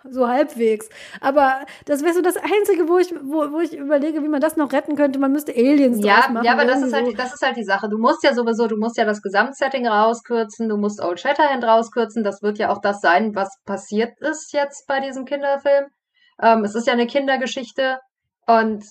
So 0.08 0.28
halbwegs. 0.28 0.88
Aber 1.20 1.66
das 1.84 2.02
wäre 2.04 2.14
so 2.14 2.22
das 2.22 2.36
Einzige, 2.36 2.88
wo 2.88 2.96
ich, 2.98 3.12
wo, 3.22 3.50
wo 3.50 3.58
ich 3.58 3.76
überlege, 3.76 4.22
wie 4.22 4.28
man 4.28 4.40
das 4.40 4.56
noch 4.56 4.72
retten 4.72 4.94
könnte. 4.94 5.18
Man 5.18 5.32
müsste 5.32 5.52
Aliens 5.52 5.98
ja, 5.98 6.20
draus 6.20 6.28
machen. 6.30 6.44
Ja, 6.44 6.52
aber 6.52 6.64
das 6.64 6.80
ist, 6.80 6.92
halt, 6.92 7.18
das 7.18 7.34
ist 7.34 7.42
halt 7.42 7.56
die 7.56 7.64
Sache. 7.64 7.88
Du 7.88 7.98
musst 7.98 8.22
ja 8.22 8.32
sowieso, 8.32 8.68
du 8.68 8.76
musst 8.76 8.96
ja 8.96 9.04
das 9.04 9.20
Gesamtsetting 9.20 9.84
rauskürzen, 9.88 10.68
du 10.68 10.76
musst 10.76 11.02
Old 11.02 11.18
Shatterhand 11.18 11.64
rauskürzen. 11.64 12.22
Das 12.22 12.40
wird 12.40 12.58
ja 12.58 12.70
auch 12.70 12.80
das 12.80 13.00
sein, 13.00 13.34
was 13.34 13.48
passiert 13.64 14.16
ist 14.20 14.52
jetzt 14.52 14.86
bei 14.86 15.00
diesem 15.00 15.24
Kinderfilm. 15.24 15.86
Ähm, 16.40 16.62
es 16.62 16.76
ist 16.76 16.86
ja 16.86 16.92
eine 16.92 17.08
Kindergeschichte 17.08 17.98
und 18.46 18.84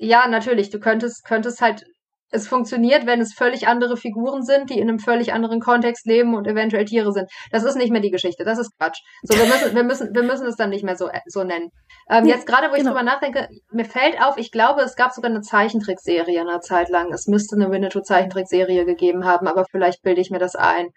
ja, 0.00 0.26
natürlich, 0.28 0.70
du 0.70 0.80
könntest, 0.80 1.24
könntest 1.24 1.60
halt, 1.60 1.84
es 2.32 2.48
funktioniert, 2.48 3.06
wenn 3.06 3.20
es 3.20 3.34
völlig 3.34 3.66
andere 3.66 3.96
Figuren 3.96 4.42
sind, 4.42 4.70
die 4.70 4.78
in 4.78 4.88
einem 4.88 5.00
völlig 5.00 5.32
anderen 5.32 5.60
Kontext 5.60 6.06
leben 6.06 6.34
und 6.34 6.46
eventuell 6.46 6.84
Tiere 6.84 7.12
sind. 7.12 7.28
Das 7.50 7.64
ist 7.64 7.76
nicht 7.76 7.90
mehr 7.90 8.00
die 8.00 8.12
Geschichte, 8.12 8.44
das 8.44 8.58
ist 8.58 8.70
Quatsch. 8.78 9.00
So, 9.22 9.36
wir 9.36 9.46
müssen, 9.46 9.74
wir 9.74 9.82
müssen, 9.82 10.14
wir 10.14 10.22
müssen 10.22 10.46
es 10.46 10.56
dann 10.56 10.70
nicht 10.70 10.84
mehr 10.84 10.96
so, 10.96 11.10
so 11.26 11.42
nennen. 11.42 11.70
Ähm, 12.08 12.24
jetzt 12.24 12.46
gerade, 12.46 12.70
wo 12.70 12.74
ich 12.74 12.78
genau. 12.78 12.92
drüber 12.92 13.02
nachdenke, 13.02 13.48
mir 13.72 13.84
fällt 13.84 14.22
auf, 14.22 14.38
ich 14.38 14.52
glaube, 14.52 14.80
es 14.82 14.94
gab 14.94 15.12
sogar 15.12 15.30
eine 15.30 15.40
Zeichentrickserie 15.40 16.40
eine 16.40 16.60
Zeit 16.60 16.88
lang. 16.88 17.12
Es 17.12 17.26
müsste 17.26 17.56
eine 17.56 17.70
Winnetou-Zeichentrickserie 17.70 18.84
gegeben 18.84 19.24
haben, 19.24 19.48
aber 19.48 19.64
vielleicht 19.70 20.02
bilde 20.02 20.20
ich 20.20 20.30
mir 20.30 20.38
das 20.38 20.54
ein. 20.54 20.90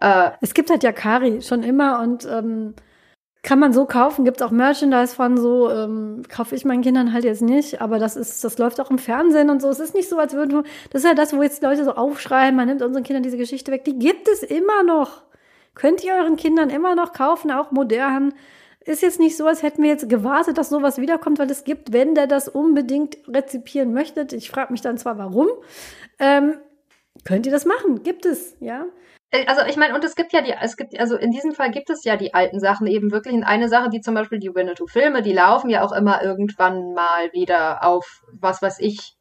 Äh, 0.00 0.30
es 0.40 0.54
gibt 0.54 0.70
halt 0.70 0.84
Yakari 0.84 1.42
schon 1.42 1.64
immer 1.64 2.00
und 2.00 2.24
ähm, 2.24 2.76
kann 3.42 3.58
man 3.58 3.72
so 3.72 3.86
kaufen, 3.86 4.24
gibt 4.24 4.42
auch 4.42 4.50
Merchandise 4.50 5.14
von 5.14 5.36
so, 5.36 5.70
ähm, 5.70 6.22
kaufe 6.28 6.54
ich 6.54 6.64
meinen 6.64 6.82
Kindern 6.82 7.12
halt 7.12 7.24
jetzt 7.24 7.42
nicht, 7.42 7.80
aber 7.80 7.98
das 7.98 8.16
ist, 8.16 8.42
das 8.42 8.58
läuft 8.58 8.80
auch 8.80 8.90
im 8.90 8.98
Fernsehen 8.98 9.48
und 9.48 9.62
so. 9.62 9.68
Es 9.68 9.78
ist 9.78 9.94
nicht 9.94 10.08
so, 10.08 10.18
als 10.18 10.34
würden 10.34 10.52
wir, 10.52 10.64
das 10.90 11.02
ist 11.02 11.08
ja 11.08 11.14
das, 11.14 11.32
wo 11.32 11.42
jetzt 11.42 11.62
die 11.62 11.66
Leute 11.66 11.84
so 11.84 11.92
aufschreien, 11.94 12.56
man 12.56 12.66
nimmt 12.66 12.82
unseren 12.82 13.04
Kindern 13.04 13.22
diese 13.22 13.36
Geschichte 13.36 13.70
weg. 13.70 13.84
Die 13.84 13.98
gibt 13.98 14.28
es 14.28 14.42
immer 14.42 14.82
noch. 14.82 15.22
Könnt 15.74 16.02
ihr 16.02 16.14
euren 16.14 16.36
Kindern 16.36 16.70
immer 16.70 16.96
noch 16.96 17.12
kaufen, 17.12 17.52
auch 17.52 17.70
modern. 17.70 18.34
Ist 18.80 19.02
jetzt 19.02 19.20
nicht 19.20 19.36
so, 19.36 19.46
als 19.46 19.62
hätten 19.62 19.82
wir 19.82 19.90
jetzt 19.90 20.08
gewartet, 20.08 20.58
dass 20.58 20.70
sowas 20.70 20.98
wiederkommt, 20.98 21.38
weil 21.38 21.50
es 21.50 21.62
gibt, 21.62 21.92
wenn 21.92 22.14
der 22.16 22.26
das 22.26 22.48
unbedingt 22.48 23.18
rezipieren 23.28 23.92
möchte. 23.92 24.26
Ich 24.32 24.50
frage 24.50 24.72
mich 24.72 24.80
dann 24.80 24.98
zwar, 24.98 25.18
warum. 25.18 25.48
Ähm, 26.18 26.54
könnt 27.24 27.46
ihr 27.46 27.52
das 27.52 27.66
machen? 27.66 28.02
Gibt 28.02 28.26
es, 28.26 28.56
ja. 28.58 28.86
Äh, 29.30 29.46
also 29.46 29.62
ich 29.66 29.76
meine, 29.76 29.94
und 29.94 30.04
es 30.04 30.14
gibt 30.14 30.32
ja 30.32 30.40
die, 30.40 30.52
es 30.52 30.76
gibt, 30.76 30.98
also 30.98 31.16
in 31.16 31.30
diesem 31.30 31.52
Fall 31.52 31.70
gibt 31.70 31.90
es 31.90 32.04
ja 32.04 32.16
die 32.16 32.34
alten 32.34 32.60
Sachen 32.60 32.86
eben 32.86 33.10
wirklich. 33.10 33.34
Und 33.34 33.44
eine 33.44 33.68
Sache, 33.68 33.90
die 33.90 34.00
zum 34.00 34.14
Beispiel 34.14 34.38
die 34.38 34.54
Winnetou-Filme, 34.54 35.22
die 35.22 35.32
laufen 35.32 35.70
ja 35.70 35.82
auch 35.82 35.92
immer 35.92 36.22
irgendwann 36.22 36.94
mal 36.94 37.32
wieder 37.32 37.84
auf, 37.84 38.22
was 38.32 38.62
weiß 38.62 38.78
ich, 38.80 39.16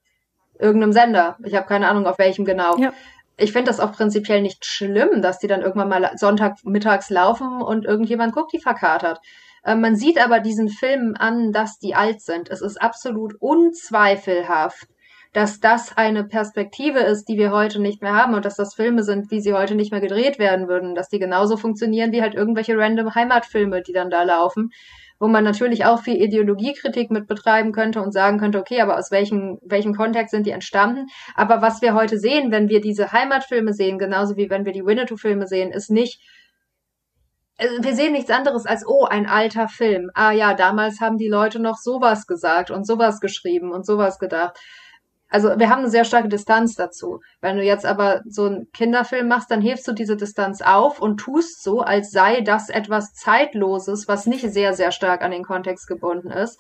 irgendeinem 0.60 0.94
Sender. 0.94 1.38
Ich 1.44 1.56
habe 1.56 1.68
keine 1.68 1.88
Ahnung, 1.88 2.06
auf 2.08 2.18
welchem 2.18 2.46
genau. 2.46 2.78
Ja. 2.78 2.94
Ich 3.40 3.52
finde 3.52 3.70
das 3.70 3.80
auch 3.80 3.92
prinzipiell 3.92 4.42
nicht 4.42 4.66
schlimm, 4.66 5.22
dass 5.22 5.38
die 5.38 5.48
dann 5.48 5.62
irgendwann 5.62 5.90
mal 5.90 6.12
Sonntagmittags 6.16 7.12
laufen 7.12 7.62
und 7.62 7.86
irgendjemand 7.86 8.34
guckt, 8.34 8.52
die 8.52 8.60
verkatert. 8.60 9.20
Äh, 9.64 9.76
man 9.76 9.96
sieht 9.96 10.20
aber 10.24 10.40
diesen 10.40 10.70
Filmen 10.70 11.16
an, 11.16 11.52
dass 11.52 11.78
die 11.78 11.94
alt 11.94 12.22
sind. 12.22 12.50
Es 12.50 12.62
ist 12.62 12.82
absolut 12.82 13.36
unzweifelhaft, 13.40 14.88
dass 15.34 15.60
das 15.60 15.98
eine 15.98 16.24
Perspektive 16.24 17.00
ist, 17.00 17.26
die 17.26 17.38
wir 17.38 17.52
heute 17.52 17.80
nicht 17.82 18.02
mehr 18.02 18.16
haben 18.16 18.34
und 18.34 18.46
dass 18.46 18.56
das 18.56 18.74
Filme 18.76 19.04
sind, 19.04 19.30
wie 19.32 19.42
sie 19.42 19.54
heute 19.54 19.76
nicht 19.76 19.92
mehr 19.92 20.02
gedreht 20.02 20.40
werden 20.40 20.68
würden, 20.68 20.96
dass 20.96 21.10
die 21.10 21.20
genauso 21.20 21.58
funktionieren 21.58 22.12
wie 22.12 22.22
halt 22.22 22.36
irgendwelche 22.36 22.78
random 22.78 23.14
Heimatfilme, 23.14 23.82
die 23.82 23.94
dann 23.94 24.10
da 24.10 24.24
laufen, 24.24 24.72
wo 25.20 25.28
man 25.28 25.44
natürlich 25.44 25.86
auch 25.86 26.02
viel 26.02 26.22
Ideologiekritik 26.22 27.12
mit 27.12 27.28
betreiben 27.28 27.72
könnte 27.72 28.02
und 28.02 28.12
sagen 28.12 28.40
könnte, 28.40 28.60
okay, 28.60 28.82
aber 28.82 28.98
aus 28.98 29.12
welchem, 29.12 29.58
welchem 29.64 29.96
Kontext 29.96 30.32
sind 30.32 30.46
die 30.46 30.52
entstanden? 30.52 31.08
Aber 31.36 31.62
was 31.62 31.82
wir 31.82 31.94
heute 31.94 32.18
sehen, 32.20 32.52
wenn 32.52 32.70
wir 32.70 32.82
diese 32.82 33.12
Heimatfilme 33.12 33.74
sehen, 33.74 33.98
genauso 33.98 34.38
wie 34.38 34.50
wenn 34.50 34.66
wir 34.66 34.74
die 34.74 34.86
Winnetou-Filme 34.86 35.48
sehen, 35.48 35.72
ist 35.72 35.90
nicht, 35.90 36.22
also 37.58 37.84
wir 37.84 37.96
sehen 37.96 38.14
nichts 38.14 38.30
anderes 38.30 38.68
als, 38.68 38.86
oh, 38.86 39.06
ein 39.06 39.26
alter 39.26 39.68
Film. 39.68 40.12
Ah 40.14 40.32
ja, 40.32 40.54
damals 40.54 41.02
haben 41.02 41.18
die 41.18 41.28
Leute 41.28 41.60
noch 41.60 41.78
sowas 41.78 42.28
gesagt 42.28 42.70
und 42.70 42.86
sowas 42.86 43.20
geschrieben 43.20 43.72
und 43.72 43.86
sowas 43.86 44.20
gedacht 44.20 44.60
also 45.30 45.60
wir 45.60 45.70
haben 45.70 45.80
eine 45.80 45.90
sehr 45.90 46.06
starke 46.06 46.30
Distanz 46.30 46.76
dazu. 46.76 47.20
Wenn 47.42 47.58
du 47.58 47.64
jetzt 47.64 47.86
aber 47.86 48.22
so 48.28 48.46
einen 48.46 48.72
Kinderfilm 48.72 49.28
machst, 49.28 49.52
dann 49.52 49.62
hebst 49.62 49.88
du 49.88 49.92
diese 49.92 50.16
Distanz 50.16 50.62
auf 50.62 51.02
und 51.02 51.18
tust 51.18 51.64
so, 51.64 51.82
als 51.82 52.12
sei 52.12 52.42
das 52.42 52.70
etwas 52.70 53.14
Zeitloses, 53.14 54.08
was 54.08 54.26
nicht 54.26 54.50
sehr, 54.50 54.74
sehr 54.74 54.92
stark 54.92 55.22
an 55.22 55.32
den 55.32 55.44
Kontext 55.44 55.88
gebunden 55.88 56.32
ist. 56.32 56.58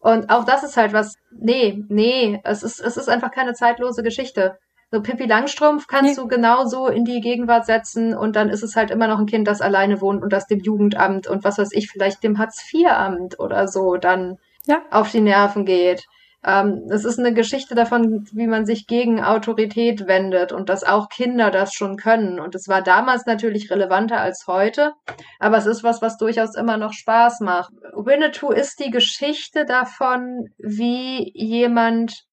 Und 0.00 0.30
auch 0.30 0.44
das 0.44 0.62
ist 0.64 0.76
halt 0.76 0.92
was, 0.92 1.16
nee, 1.30 1.82
nee, 1.88 2.40
es 2.44 2.62
ist, 2.62 2.80
es 2.80 2.96
ist 2.96 3.08
einfach 3.08 3.30
keine 3.30 3.54
zeitlose 3.54 4.02
Geschichte. 4.02 4.58
So 4.90 5.00
Pippi 5.00 5.24
Langstrumpf 5.24 5.86
kannst 5.86 6.16
nee. 6.18 6.22
du 6.22 6.28
genauso 6.28 6.88
in 6.88 7.06
die 7.06 7.20
Gegenwart 7.20 7.64
setzen 7.64 8.14
und 8.14 8.36
dann 8.36 8.50
ist 8.50 8.62
es 8.62 8.76
halt 8.76 8.90
immer 8.90 9.06
noch 9.06 9.18
ein 9.18 9.26
Kind, 9.26 9.48
das 9.48 9.62
alleine 9.62 10.02
wohnt 10.02 10.22
und 10.22 10.32
das 10.34 10.46
dem 10.46 10.60
Jugendamt 10.60 11.28
und 11.28 11.44
was 11.44 11.56
weiß 11.56 11.70
ich, 11.72 11.88
vielleicht 11.88 12.22
dem 12.22 12.36
Hartz-IV-Amt 12.36 13.38
oder 13.38 13.68
so 13.68 13.96
dann 13.96 14.36
ja. 14.66 14.82
auf 14.90 15.10
die 15.10 15.22
Nerven 15.22 15.64
geht. 15.64 16.04
Ähm, 16.44 16.88
es 16.90 17.04
ist 17.04 17.18
eine 17.18 17.32
Geschichte 17.32 17.74
davon, 17.74 18.26
wie 18.32 18.48
man 18.48 18.66
sich 18.66 18.86
gegen 18.86 19.22
Autorität 19.22 20.08
wendet 20.08 20.52
und 20.52 20.68
dass 20.68 20.82
auch 20.82 21.08
Kinder 21.08 21.50
das 21.50 21.72
schon 21.72 21.96
können. 21.96 22.40
Und 22.40 22.54
es 22.54 22.66
war 22.66 22.82
damals 22.82 23.26
natürlich 23.26 23.70
relevanter 23.70 24.20
als 24.20 24.46
heute, 24.48 24.94
aber 25.38 25.58
es 25.58 25.66
ist 25.66 25.84
was, 25.84 26.02
was 26.02 26.16
durchaus 26.16 26.56
immer 26.56 26.78
noch 26.78 26.92
Spaß 26.92 27.40
macht. 27.40 27.72
Winnetou 27.94 28.50
ist 28.50 28.80
die 28.80 28.90
Geschichte 28.90 29.64
davon, 29.64 30.48
wie 30.58 31.30
jemand 31.34 32.24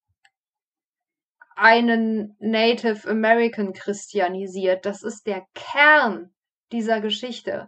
einen 1.56 2.36
Native 2.40 3.08
American 3.08 3.74
christianisiert. 3.74 4.86
Das 4.86 5.04
ist 5.04 5.28
der 5.28 5.44
Kern 5.54 6.32
dieser 6.72 7.02
Geschichte. 7.02 7.68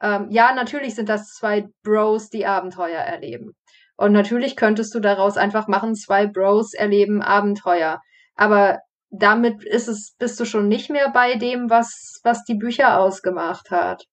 Ähm, 0.00 0.28
ja, 0.30 0.52
natürlich 0.54 0.96
sind 0.96 1.08
das 1.08 1.28
zwei 1.28 1.68
Bros, 1.84 2.28
die 2.28 2.46
Abenteuer 2.46 2.98
erleben. 2.98 3.52
Und 3.96 4.12
natürlich 4.12 4.56
könntest 4.56 4.94
du 4.94 5.00
daraus 5.00 5.36
einfach 5.36 5.68
machen, 5.68 5.94
zwei 5.94 6.26
Bros 6.26 6.74
erleben 6.74 7.22
Abenteuer. 7.22 8.00
Aber 8.34 8.78
damit 9.10 9.62
ist 9.64 9.88
es, 9.88 10.14
bist 10.18 10.40
du 10.40 10.44
schon 10.44 10.68
nicht 10.68 10.90
mehr 10.90 11.10
bei 11.10 11.34
dem, 11.36 11.70
was, 11.70 12.20
was 12.24 12.44
die 12.44 12.54
Bücher 12.54 12.98
ausgemacht 12.98 13.70
hat. 13.70 14.06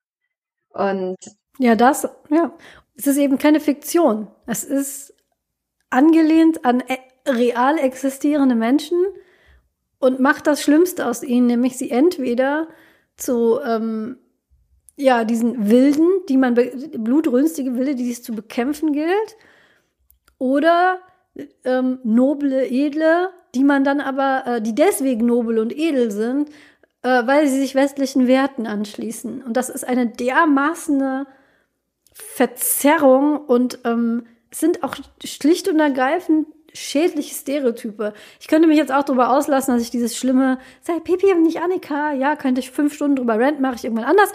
Und. 0.69 1.17
Ja, 1.57 1.75
das, 1.75 2.07
ja. 2.29 2.53
Es 2.95 3.07
ist 3.07 3.17
eben 3.17 3.37
keine 3.37 3.61
Fiktion. 3.61 4.27
Es 4.45 4.63
ist 4.63 5.13
angelehnt 5.89 6.65
an 6.65 6.81
e 6.81 6.97
real 7.27 7.77
existierende 7.77 8.55
Menschen 8.55 8.97
und 9.99 10.19
macht 10.19 10.47
das 10.47 10.61
Schlimmste 10.61 11.05
aus 11.05 11.23
ihnen, 11.23 11.47
nämlich 11.47 11.77
sie 11.77 11.91
entweder 11.91 12.67
zu 13.17 13.59
ähm, 13.61 14.17
ja 14.95 15.23
diesen 15.25 15.69
Wilden, 15.69 16.07
die 16.27 16.37
man 16.37 16.55
blutrünstige 16.55 17.75
Wilde, 17.75 17.95
die 17.95 18.11
es 18.11 18.23
zu 18.23 18.33
bekämpfen 18.33 18.93
gilt, 18.93 19.37
oder 20.39 20.99
ähm, 21.63 21.99
noble, 22.03 22.67
edle, 22.69 23.29
die 23.53 23.63
man 23.63 23.83
dann 23.83 24.01
aber, 24.01 24.43
äh, 24.45 24.61
die 24.61 24.75
deswegen 24.75 25.25
nobel 25.25 25.59
und 25.59 25.77
edel 25.77 26.11
sind, 26.11 26.49
äh, 27.03 27.25
weil 27.25 27.47
sie 27.47 27.59
sich 27.59 27.75
westlichen 27.75 28.27
Werten 28.27 28.65
anschließen. 28.65 29.43
Und 29.43 29.55
das 29.55 29.69
ist 29.69 29.87
eine 29.87 30.07
dermaßene 30.07 31.27
Verzerrung 32.13 33.37
und 33.37 33.79
ähm, 33.85 34.25
sind 34.51 34.83
auch 34.83 34.95
schlicht 35.23 35.67
und 35.69 35.79
ergreifend 35.79 36.47
schädliche 36.73 37.33
Stereotype. 37.33 38.13
Ich 38.39 38.47
könnte 38.47 38.67
mich 38.67 38.77
jetzt 38.77 38.91
auch 38.91 39.03
darüber 39.03 39.35
auslassen, 39.35 39.73
dass 39.73 39.83
ich 39.83 39.91
dieses 39.91 40.17
schlimme, 40.17 40.59
sei 40.81 40.99
Pipi 40.99 41.31
und 41.33 41.43
nicht 41.43 41.61
Annika, 41.61 42.13
ja, 42.13 42.35
könnte 42.35 42.59
ich 42.59 42.71
fünf 42.71 42.93
Stunden 42.93 43.15
drüber 43.15 43.39
rant, 43.39 43.59
mache 43.59 43.75
ich 43.75 43.83
irgendwann 43.85 44.05
anders. 44.05 44.31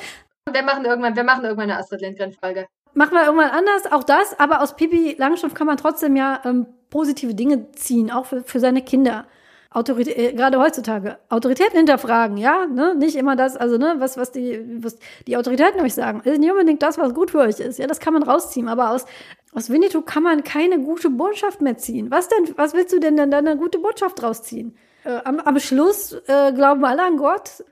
Wir 0.50 0.62
machen 0.62 0.84
irgendwann, 0.84 1.16
wir 1.16 1.24
machen 1.24 1.44
irgendwann 1.44 1.70
eine 1.70 1.78
Astrid 1.78 2.00
Lindgren-Folge. 2.00 2.66
Machen 2.94 3.14
wir 3.14 3.24
irgendwann 3.24 3.50
anders, 3.50 3.90
auch 3.90 4.04
das, 4.04 4.38
aber 4.38 4.62
aus 4.62 4.76
Pipi 4.76 5.16
Langstrumpf 5.18 5.54
kann 5.54 5.66
man 5.66 5.76
trotzdem 5.76 6.16
ja 6.16 6.40
ähm, 6.44 6.66
positive 6.90 7.34
Dinge 7.34 7.72
ziehen, 7.72 8.10
auch 8.10 8.26
für, 8.26 8.42
für 8.42 8.60
seine 8.60 8.82
Kinder. 8.82 9.26
Autorität, 9.70 10.16
äh, 10.16 10.32
gerade 10.32 10.60
heutzutage, 10.60 11.18
Autoritäten 11.28 11.76
hinterfragen, 11.76 12.36
ja, 12.36 12.66
ne, 12.66 12.94
nicht 12.94 13.16
immer 13.16 13.34
das, 13.34 13.56
also, 13.56 13.76
ne, 13.76 13.96
was, 13.98 14.16
was 14.16 14.30
die, 14.30 14.64
was 14.80 14.96
die 15.26 15.36
Autoritäten 15.36 15.80
euch 15.80 15.94
sagen, 15.94 16.20
ist 16.22 16.38
nicht 16.38 16.52
unbedingt 16.52 16.80
das, 16.80 16.96
was 16.96 17.12
gut 17.12 17.32
für 17.32 17.40
euch 17.40 17.58
ist, 17.58 17.80
ja, 17.80 17.88
das 17.88 17.98
kann 17.98 18.12
man 18.12 18.22
rausziehen, 18.22 18.68
aber 18.68 18.90
aus, 18.90 19.04
aus 19.52 19.70
Winnetou 19.70 20.02
kann 20.02 20.22
man 20.22 20.44
keine 20.44 20.78
gute 20.78 21.10
Botschaft 21.10 21.60
mehr 21.60 21.76
ziehen. 21.76 22.12
Was 22.12 22.28
denn, 22.28 22.56
was 22.56 22.74
willst 22.74 22.92
du 22.92 23.00
denn 23.00 23.16
dann 23.16 23.34
eine 23.34 23.56
gute 23.56 23.80
Botschaft 23.80 24.22
rausziehen? 24.22 24.76
Äh, 25.02 25.20
am, 25.24 25.40
am 25.40 25.58
Schluss 25.58 26.12
äh, 26.28 26.52
glauben 26.52 26.84
alle 26.84 27.02
an 27.02 27.16
Gott. 27.16 27.64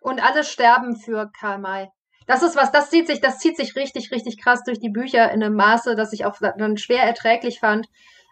Und 0.00 0.24
alle 0.24 0.42
sterben 0.42 0.96
für 0.96 1.30
Karl 1.38 1.58
May. 1.58 1.88
Das 2.26 2.42
ist 2.42 2.56
was, 2.56 2.72
das 2.72 2.90
zieht 2.90 3.06
sich, 3.06 3.20
das 3.20 3.38
zieht 3.38 3.56
sich 3.56 3.76
richtig, 3.76 4.10
richtig 4.10 4.42
krass 4.42 4.62
durch 4.64 4.78
die 4.78 4.90
Bücher 4.90 5.30
in 5.30 5.42
einem 5.42 5.54
Maße, 5.54 5.94
dass 5.94 6.12
ich 6.12 6.24
auch 6.24 6.36
dann 6.40 6.76
schwer 6.76 7.02
erträglich 7.02 7.60
fand. 7.60 7.86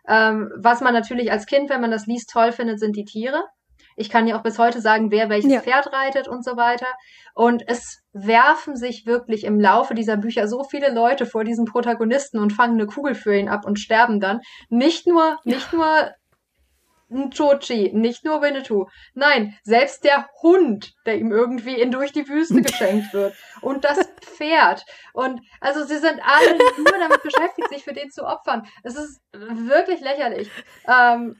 Ähm, 0.08 0.50
was 0.56 0.80
man 0.80 0.94
natürlich 0.94 1.30
als 1.30 1.46
Kind, 1.46 1.70
wenn 1.70 1.80
man 1.80 1.90
das 1.90 2.06
liest, 2.06 2.30
toll 2.30 2.52
findet, 2.52 2.80
sind 2.80 2.96
die 2.96 3.04
Tiere. 3.04 3.44
Ich 3.96 4.10
kann 4.10 4.26
ja 4.26 4.38
auch 4.38 4.42
bis 4.42 4.58
heute 4.58 4.80
sagen, 4.80 5.10
wer 5.10 5.28
welches 5.28 5.52
ja. 5.52 5.60
Pferd 5.60 5.92
reitet 5.92 6.28
und 6.28 6.44
so 6.44 6.56
weiter. 6.56 6.86
Und 7.34 7.62
es 7.66 8.02
werfen 8.12 8.76
sich 8.76 9.06
wirklich 9.06 9.44
im 9.44 9.60
Laufe 9.60 9.94
dieser 9.94 10.16
Bücher 10.16 10.48
so 10.48 10.64
viele 10.64 10.92
Leute 10.92 11.26
vor 11.26 11.44
diesen 11.44 11.66
Protagonisten 11.66 12.38
und 12.38 12.52
fangen 12.52 12.80
eine 12.80 12.86
Kugel 12.86 13.14
für 13.14 13.36
ihn 13.36 13.48
ab 13.48 13.66
und 13.66 13.78
sterben 13.78 14.20
dann. 14.20 14.40
Nicht 14.68 15.06
nur, 15.06 15.38
nicht 15.44 15.72
nur 15.72 16.10
Chochi, 17.30 17.90
nicht 17.92 18.24
nur 18.24 18.42
Winnetou. 18.42 18.86
Nein, 19.14 19.56
selbst 19.62 20.04
der 20.04 20.28
Hund, 20.42 20.92
der 21.06 21.16
ihm 21.16 21.30
irgendwie 21.30 21.80
in 21.80 21.90
durch 21.90 22.12
die 22.12 22.28
Wüste 22.28 22.62
geschenkt 22.62 23.12
wird. 23.12 23.34
Und 23.60 23.84
das 23.84 24.08
Pferd. 24.20 24.84
Und 25.12 25.40
also 25.60 25.84
sie 25.84 25.98
sind 25.98 26.20
alle 26.22 26.58
nur 26.78 26.98
damit 26.98 27.22
beschäftigt, 27.22 27.68
sich 27.68 27.84
für 27.84 27.92
den 27.92 28.10
zu 28.10 28.24
opfern. 28.24 28.66
Es 28.82 28.96
ist 28.96 29.20
wirklich 29.32 30.00
lächerlich. 30.00 30.50
Ähm, 30.88 31.36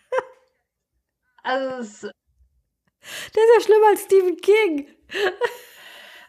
also 1.42 1.76
es, 1.76 2.00
der 2.02 3.44
ist 3.44 3.54
ja 3.54 3.60
schlimmer 3.60 3.88
als 3.88 4.02
Stephen 4.02 4.36
King. 4.36 4.94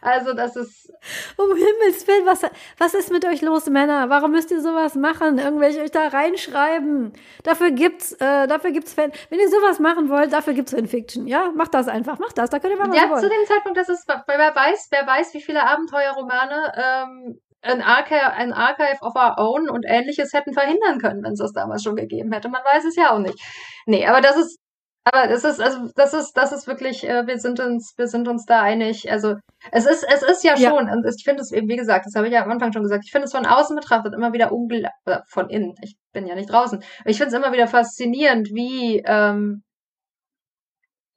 Also 0.04 0.34
das 0.34 0.54
ist. 0.54 0.92
Um 1.38 1.50
Himmels 1.56 2.06
Willen, 2.06 2.26
was, 2.26 2.42
was 2.78 2.94
ist 2.94 3.10
mit 3.10 3.24
euch 3.24 3.40
los, 3.40 3.66
Männer? 3.66 4.10
Warum 4.10 4.32
müsst 4.32 4.50
ihr 4.50 4.60
sowas 4.60 4.94
machen? 4.94 5.38
Irgendwelche 5.38 5.80
euch 5.80 5.90
da 5.90 6.08
reinschreiben? 6.08 7.14
Dafür 7.42 7.70
gibt's, 7.70 8.12
äh, 8.12 8.46
dafür 8.46 8.70
gibt's 8.70 8.92
Fan. 8.92 9.12
Wenn 9.30 9.40
ihr 9.40 9.48
sowas 9.48 9.80
machen 9.80 10.10
wollt, 10.10 10.32
dafür 10.32 10.52
gibt's 10.52 10.72
Fanfiction. 10.72 11.26
Ja, 11.26 11.52
macht 11.54 11.72
das 11.72 11.88
einfach, 11.88 12.18
macht 12.18 12.36
das. 12.36 12.50
Da 12.50 12.58
könnt 12.58 12.74
ihr 12.74 12.78
mal 12.78 12.94
Ja, 12.94 13.14
zu 13.16 13.28
dem 13.28 13.46
Zeitpunkt, 13.46 13.78
das 13.78 13.88
ist, 13.88 14.06
wer 14.06 14.54
weiß, 14.54 14.88
wer 14.90 15.06
weiß, 15.06 15.32
wie 15.32 15.42
viele 15.42 15.66
Abenteuerromane 15.66 16.72
ähm, 16.76 17.40
ein 17.62 17.80
Archive, 17.80 18.32
ein 18.32 18.52
Archive 18.52 19.00
of 19.00 19.14
Our 19.16 19.38
Own 19.38 19.70
und 19.70 19.86
ähnliches 19.88 20.34
hätten 20.34 20.52
verhindern 20.52 20.98
können, 20.98 21.24
wenn 21.24 21.32
es 21.32 21.38
das 21.38 21.52
damals 21.52 21.82
schon 21.82 21.96
gegeben 21.96 22.30
hätte. 22.32 22.50
Man 22.50 22.62
weiß 22.62 22.84
es 22.84 22.96
ja 22.96 23.10
auch 23.10 23.18
nicht. 23.18 23.40
Nee, 23.86 24.06
aber 24.06 24.20
das 24.20 24.36
ist 24.36 24.58
aber 25.04 25.28
das 25.28 25.44
ist, 25.44 25.60
also 25.60 25.90
das 25.94 26.14
ist, 26.14 26.32
das 26.32 26.52
ist 26.52 26.66
wirklich, 26.66 27.06
äh, 27.06 27.26
wir 27.26 27.38
sind 27.38 27.60
uns, 27.60 27.92
wir 27.98 28.08
sind 28.08 28.26
uns 28.26 28.46
da 28.46 28.62
einig. 28.62 29.10
Also 29.12 29.36
es 29.70 29.84
ist, 29.84 30.02
es 30.02 30.22
ist 30.22 30.42
ja 30.44 30.56
schon, 30.56 30.86
ja. 30.86 30.92
und 30.92 31.04
ich 31.06 31.24
finde 31.24 31.42
es 31.42 31.52
eben, 31.52 31.68
wie 31.68 31.76
gesagt, 31.76 32.06
das 32.06 32.14
habe 32.14 32.26
ich 32.26 32.32
ja 32.32 32.42
am 32.42 32.50
Anfang 32.50 32.72
schon 32.72 32.82
gesagt, 32.82 33.04
ich 33.04 33.12
finde 33.12 33.26
es 33.26 33.32
von 33.32 33.44
außen 33.44 33.76
betrachtet 33.76 34.14
immer 34.14 34.32
wieder 34.32 34.50
unglaublich, 34.50 34.90
von 35.26 35.50
innen, 35.50 35.74
ich 35.82 35.96
bin 36.12 36.26
ja 36.26 36.34
nicht 36.34 36.50
draußen, 36.50 36.82
ich 37.04 37.18
finde 37.18 37.36
es 37.36 37.42
immer 37.42 37.52
wieder 37.52 37.68
faszinierend, 37.68 38.48
wie, 38.54 39.02
ähm, 39.04 39.62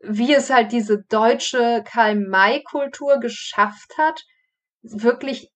wie 0.01 0.33
es 0.33 0.49
halt 0.49 0.73
diese 0.73 1.03
deutsche 1.09 1.81
Karl-May-Kultur 1.85 3.19
geschafft 3.19 3.97
hat, 3.97 4.21
wirklich 4.81 5.49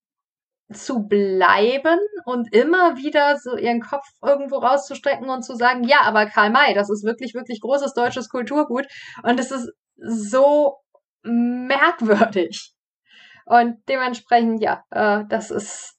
zu 0.74 1.08
bleiben 1.08 2.00
und 2.26 2.54
immer 2.54 2.98
wieder 2.98 3.38
so 3.38 3.58
ihren 3.58 3.82
Kopf 3.82 4.06
irgendwo 4.24 4.58
rauszustrecken 4.58 5.30
und 5.30 5.44
zu 5.44 5.56
sagen, 5.56 5.84
ja, 5.84 6.02
aber 6.04 6.26
Karl 6.26 6.50
May, 6.50 6.74
das 6.74 6.90
ist 6.90 7.04
wirklich, 7.04 7.34
wirklich 7.34 7.62
großes 7.62 7.94
deutsches 7.94 8.30
Kulturgut 8.30 8.88
und 9.24 9.40
es 9.40 9.52
ist 9.52 9.72
so 9.98 10.78
merkwürdig. 11.24 12.74
Und 13.46 13.78
dementsprechend, 13.90 14.62
ja, 14.62 14.84
äh, 14.92 15.26
das 15.28 15.52
ist, 15.52 15.98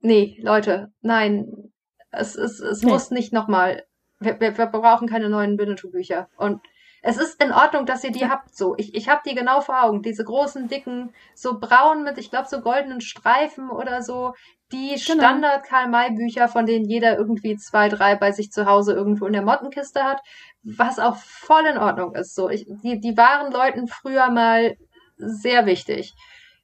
nee, 0.00 0.38
Leute, 0.42 0.92
nein, 1.00 1.72
es, 2.10 2.34
es, 2.34 2.60
es 2.60 2.82
nee. 2.82 2.90
muss 2.90 3.10
nicht 3.10 3.32
nochmal, 3.32 3.84
wir, 4.18 4.40
wir, 4.40 4.56
wir 4.56 4.66
brauchen 4.66 5.08
keine 5.08 5.28
neuen 5.28 5.58
Winnetou-Bücher 5.58 6.28
und 6.36 6.60
es 7.02 7.16
ist 7.16 7.42
in 7.42 7.52
Ordnung, 7.52 7.86
dass 7.86 8.04
ihr 8.04 8.12
die 8.12 8.28
habt 8.28 8.54
so. 8.54 8.74
Ich, 8.76 8.94
ich 8.94 9.08
habe 9.08 9.22
die 9.26 9.34
genau 9.34 9.60
vor 9.60 9.82
Augen. 9.82 10.02
Diese 10.02 10.24
großen, 10.24 10.68
dicken, 10.68 11.14
so 11.34 11.58
braun 11.58 12.02
mit, 12.02 12.18
ich 12.18 12.30
glaube, 12.30 12.48
so 12.48 12.60
goldenen 12.60 13.00
Streifen 13.00 13.70
oder 13.70 14.02
so. 14.02 14.34
Die 14.72 14.90
genau. 14.90 15.24
Standard-Karl-May-Bücher, 15.24 16.48
von 16.48 16.66
denen 16.66 16.84
jeder 16.84 17.16
irgendwie 17.16 17.56
zwei, 17.56 17.88
drei 17.88 18.16
bei 18.16 18.32
sich 18.32 18.52
zu 18.52 18.66
Hause 18.66 18.92
irgendwo 18.92 19.26
in 19.26 19.32
der 19.32 19.42
Mottenkiste 19.42 20.04
hat. 20.04 20.20
Was 20.62 20.98
auch 20.98 21.16
voll 21.16 21.64
in 21.64 21.78
Ordnung 21.78 22.14
ist. 22.14 22.34
So, 22.34 22.50
ich, 22.50 22.66
die, 22.82 23.00
die 23.00 23.16
waren 23.16 23.50
Leuten 23.50 23.88
früher 23.88 24.30
mal 24.30 24.76
sehr 25.16 25.64
wichtig. 25.66 26.14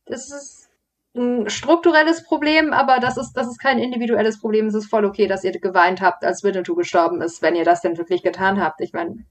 Das 0.04 0.30
ist 0.30 0.68
ein 1.16 1.48
strukturelles 1.48 2.24
Problem, 2.24 2.74
aber 2.74 2.98
das 3.00 3.16
ist, 3.16 3.32
das 3.32 3.46
ist 3.48 3.58
kein 3.58 3.78
individuelles 3.78 4.38
Problem. 4.38 4.66
Es 4.66 4.74
ist 4.74 4.90
voll 4.90 5.06
okay, 5.06 5.26
dass 5.26 5.44
ihr 5.44 5.52
geweint 5.52 6.02
habt, 6.02 6.24
als 6.24 6.44
Winnetou 6.44 6.74
gestorben 6.74 7.22
ist, 7.22 7.40
wenn 7.40 7.56
ihr 7.56 7.64
das 7.64 7.80
denn 7.80 7.96
wirklich 7.96 8.22
getan 8.22 8.62
habt. 8.62 8.82
Ich 8.82 8.92
meine, 8.92 9.24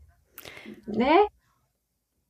Nee? 0.85 1.27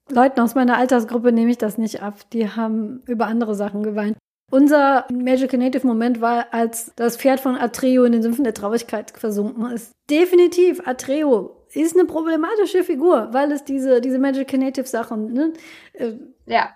Leuten 0.09 0.39
aus 0.39 0.55
meiner 0.55 0.77
Altersgruppe 0.77 1.31
nehme 1.31 1.51
ich 1.51 1.57
das 1.57 1.77
nicht 1.77 2.01
ab. 2.01 2.29
Die 2.31 2.49
haben 2.49 3.01
über 3.07 3.27
andere 3.27 3.55
Sachen 3.55 3.83
geweint. 3.83 4.17
Unser 4.51 5.07
Magical 5.11 5.59
Native 5.59 5.87
Moment 5.87 6.21
war, 6.21 6.53
als 6.53 6.93
das 6.95 7.17
Pferd 7.17 7.39
von 7.39 7.55
Atreo 7.55 8.03
in 8.03 8.11
den 8.11 8.21
Sümpfen 8.21 8.43
der 8.43 8.53
Traurigkeit 8.53 9.11
versunken 9.11 9.71
ist. 9.71 9.91
Definitiv, 10.09 10.87
Atreo 10.87 11.65
ist 11.73 11.95
eine 11.95 12.05
problematische 12.05 12.83
Figur, 12.83 13.29
weil 13.31 13.51
es 13.51 13.63
diese, 13.63 14.01
diese 14.01 14.19
Magical 14.19 14.59
Native 14.59 14.85
Sachen, 14.85 15.33
ne? 15.33 15.53
Äh, 15.93 16.13
ja. 16.45 16.69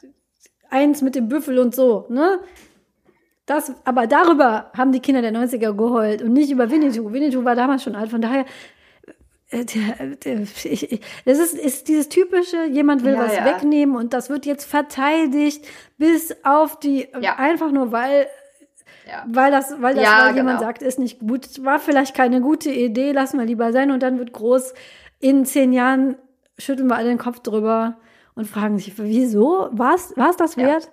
Eins 0.71 1.01
mit 1.01 1.15
dem 1.15 1.29
Büffel 1.29 1.59
und 1.59 1.75
so, 1.75 2.05
ne? 2.09 2.39
Das, 3.45 3.73
aber 3.83 4.07
darüber 4.07 4.71
haben 4.77 4.91
die 4.91 4.99
Kinder 4.99 5.21
der 5.21 5.33
90er 5.33 5.73
geheult 5.73 6.21
und 6.21 6.33
nicht 6.33 6.51
über 6.51 6.69
Winnetou. 6.69 7.11
Winnetou 7.11 7.45
war 7.45 7.55
damals 7.55 7.83
schon 7.83 7.95
alt, 7.95 8.11
von 8.11 8.21
daher 8.21 8.45
das 9.51 11.39
ist, 11.39 11.53
ist 11.55 11.87
dieses 11.87 12.09
typische, 12.09 12.65
jemand 12.65 13.03
will 13.03 13.13
ja, 13.13 13.19
was 13.19 13.35
ja. 13.35 13.45
wegnehmen 13.45 13.95
und 13.95 14.13
das 14.13 14.29
wird 14.29 14.45
jetzt 14.45 14.65
verteidigt 14.65 15.67
bis 15.97 16.35
auf 16.43 16.79
die, 16.79 17.07
ja. 17.19 17.35
einfach 17.37 17.71
nur 17.71 17.91
weil, 17.91 18.27
weil 19.25 19.51
das, 19.51 19.81
weil 19.81 19.95
das, 19.95 20.05
weil 20.05 20.35
jemand 20.35 20.59
genau. 20.59 20.59
sagt, 20.59 20.83
ist 20.83 20.99
nicht 20.99 21.19
gut, 21.19 21.63
war 21.65 21.79
vielleicht 21.79 22.15
keine 22.15 22.41
gute 22.41 22.69
Idee, 22.69 23.11
lassen 23.11 23.39
wir 23.39 23.45
lieber 23.45 23.71
sein 23.71 23.89
und 23.89 24.03
dann 24.03 24.19
wird 24.19 24.33
groß, 24.33 24.75
in 25.19 25.45
zehn 25.45 25.73
Jahren 25.73 26.17
schütteln 26.59 26.87
wir 26.87 26.95
alle 26.95 27.09
den 27.09 27.17
Kopf 27.17 27.39
drüber 27.39 27.97
und 28.35 28.45
fragen 28.45 28.77
sich, 28.77 28.97
wieso, 28.97 29.69
war 29.71 29.95
es 29.95 30.13
das 30.37 30.57
wert? 30.57 30.91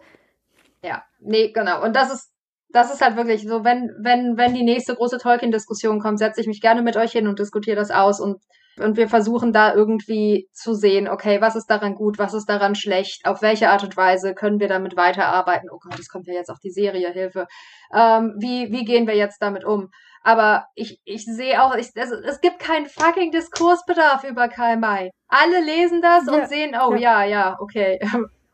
Ja, 0.82 1.04
nee, 1.20 1.52
genau. 1.52 1.84
Und 1.84 1.94
das 1.94 2.12
ist, 2.12 2.32
das 2.70 2.92
ist 2.92 3.00
halt 3.00 3.16
wirklich 3.16 3.46
so, 3.46 3.64
wenn, 3.64 3.94
wenn, 3.98 4.36
wenn 4.36 4.54
die 4.54 4.64
nächste 4.64 4.94
große 4.94 5.18
Tolkien-Diskussion 5.18 6.00
kommt, 6.00 6.18
setze 6.18 6.40
ich 6.40 6.46
mich 6.46 6.60
gerne 6.60 6.82
mit 6.82 6.96
euch 6.96 7.12
hin 7.12 7.28
und 7.28 7.38
diskutiere 7.38 7.76
das 7.76 7.90
aus 7.90 8.20
und, 8.20 8.40
und 8.78 8.96
wir 8.96 9.08
versuchen 9.08 9.52
da 9.52 9.74
irgendwie 9.74 10.48
zu 10.52 10.74
sehen, 10.74 11.08
okay, 11.08 11.40
was 11.40 11.56
ist 11.56 11.66
daran 11.66 11.94
gut, 11.94 12.18
was 12.18 12.34
ist 12.34 12.46
daran 12.46 12.74
schlecht, 12.74 13.24
auf 13.24 13.40
welche 13.40 13.70
Art 13.70 13.84
und 13.84 13.96
Weise 13.96 14.34
können 14.34 14.60
wir 14.60 14.68
damit 14.68 14.96
weiterarbeiten. 14.96 15.70
Oh 15.72 15.78
Gott, 15.78 15.98
es 15.98 16.08
kommt 16.08 16.26
ja 16.26 16.34
jetzt 16.34 16.50
auch 16.50 16.58
die 16.58 16.70
Serie, 16.70 17.10
Hilfe. 17.12 17.46
Ähm, 17.94 18.34
wie, 18.38 18.70
wie 18.72 18.84
gehen 18.84 19.06
wir 19.06 19.16
jetzt 19.16 19.40
damit 19.40 19.64
um? 19.64 19.90
Aber 20.22 20.66
ich, 20.74 21.00
ich 21.04 21.24
sehe 21.24 21.62
auch, 21.62 21.74
ich, 21.76 21.90
es, 21.94 22.10
es 22.10 22.40
gibt 22.40 22.58
keinen 22.58 22.86
fucking 22.86 23.30
Diskursbedarf 23.30 24.24
über 24.24 24.48
Karl 24.48 24.76
May. 24.76 25.10
Alle 25.28 25.60
lesen 25.64 26.02
das 26.02 26.26
ja, 26.26 26.32
und 26.32 26.48
sehen, 26.48 26.74
oh 26.74 26.94
ja, 26.94 27.22
ja, 27.22 27.24
ja 27.24 27.56
okay. 27.60 28.00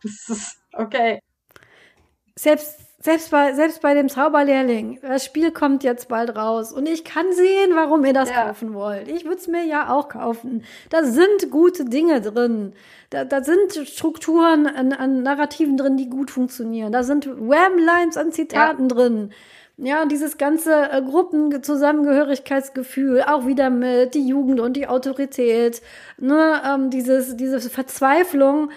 okay. 0.74 1.18
Selbst 2.36 2.81
selbst 3.02 3.30
bei, 3.32 3.52
selbst 3.54 3.82
bei 3.82 3.94
dem 3.94 4.08
Zauberlehrling, 4.08 5.00
das 5.02 5.24
Spiel 5.24 5.50
kommt 5.50 5.82
jetzt 5.82 6.06
bald 6.08 6.36
raus 6.36 6.72
und 6.72 6.88
ich 6.88 7.02
kann 7.02 7.26
sehen, 7.32 7.72
warum 7.74 8.04
ihr 8.04 8.12
das 8.12 8.30
ja. 8.30 8.44
kaufen 8.44 8.74
wollt. 8.74 9.08
Ich 9.08 9.24
würde 9.24 9.38
es 9.38 9.48
mir 9.48 9.64
ja 9.64 9.92
auch 9.92 10.08
kaufen. 10.08 10.62
Da 10.88 11.02
sind 11.02 11.50
gute 11.50 11.84
Dinge 11.84 12.20
drin. 12.20 12.74
Da, 13.10 13.24
da 13.24 13.42
sind 13.42 13.88
Strukturen 13.88 14.68
an, 14.68 14.92
an 14.92 15.24
Narrativen 15.24 15.76
drin, 15.76 15.96
die 15.96 16.08
gut 16.08 16.30
funktionieren. 16.30 16.92
Da 16.92 17.02
sind 17.02 17.26
Wham-Lines 17.26 18.16
an 18.16 18.30
Zitaten 18.30 18.88
ja. 18.88 18.94
drin. 18.94 19.32
Ja, 19.78 20.06
dieses 20.06 20.38
ganze 20.38 20.92
äh, 20.92 21.02
Gruppenzusammengehörigkeitsgefühl, 21.02 23.22
auch 23.22 23.46
wieder 23.46 23.68
mit 23.68 24.14
die 24.14 24.28
Jugend 24.28 24.60
und 24.60 24.74
die 24.74 24.86
Autorität, 24.86 25.82
ne, 26.18 26.62
ähm, 26.64 26.90
dieses, 26.90 27.36
diese 27.36 27.58
Verzweiflung. 27.58 28.70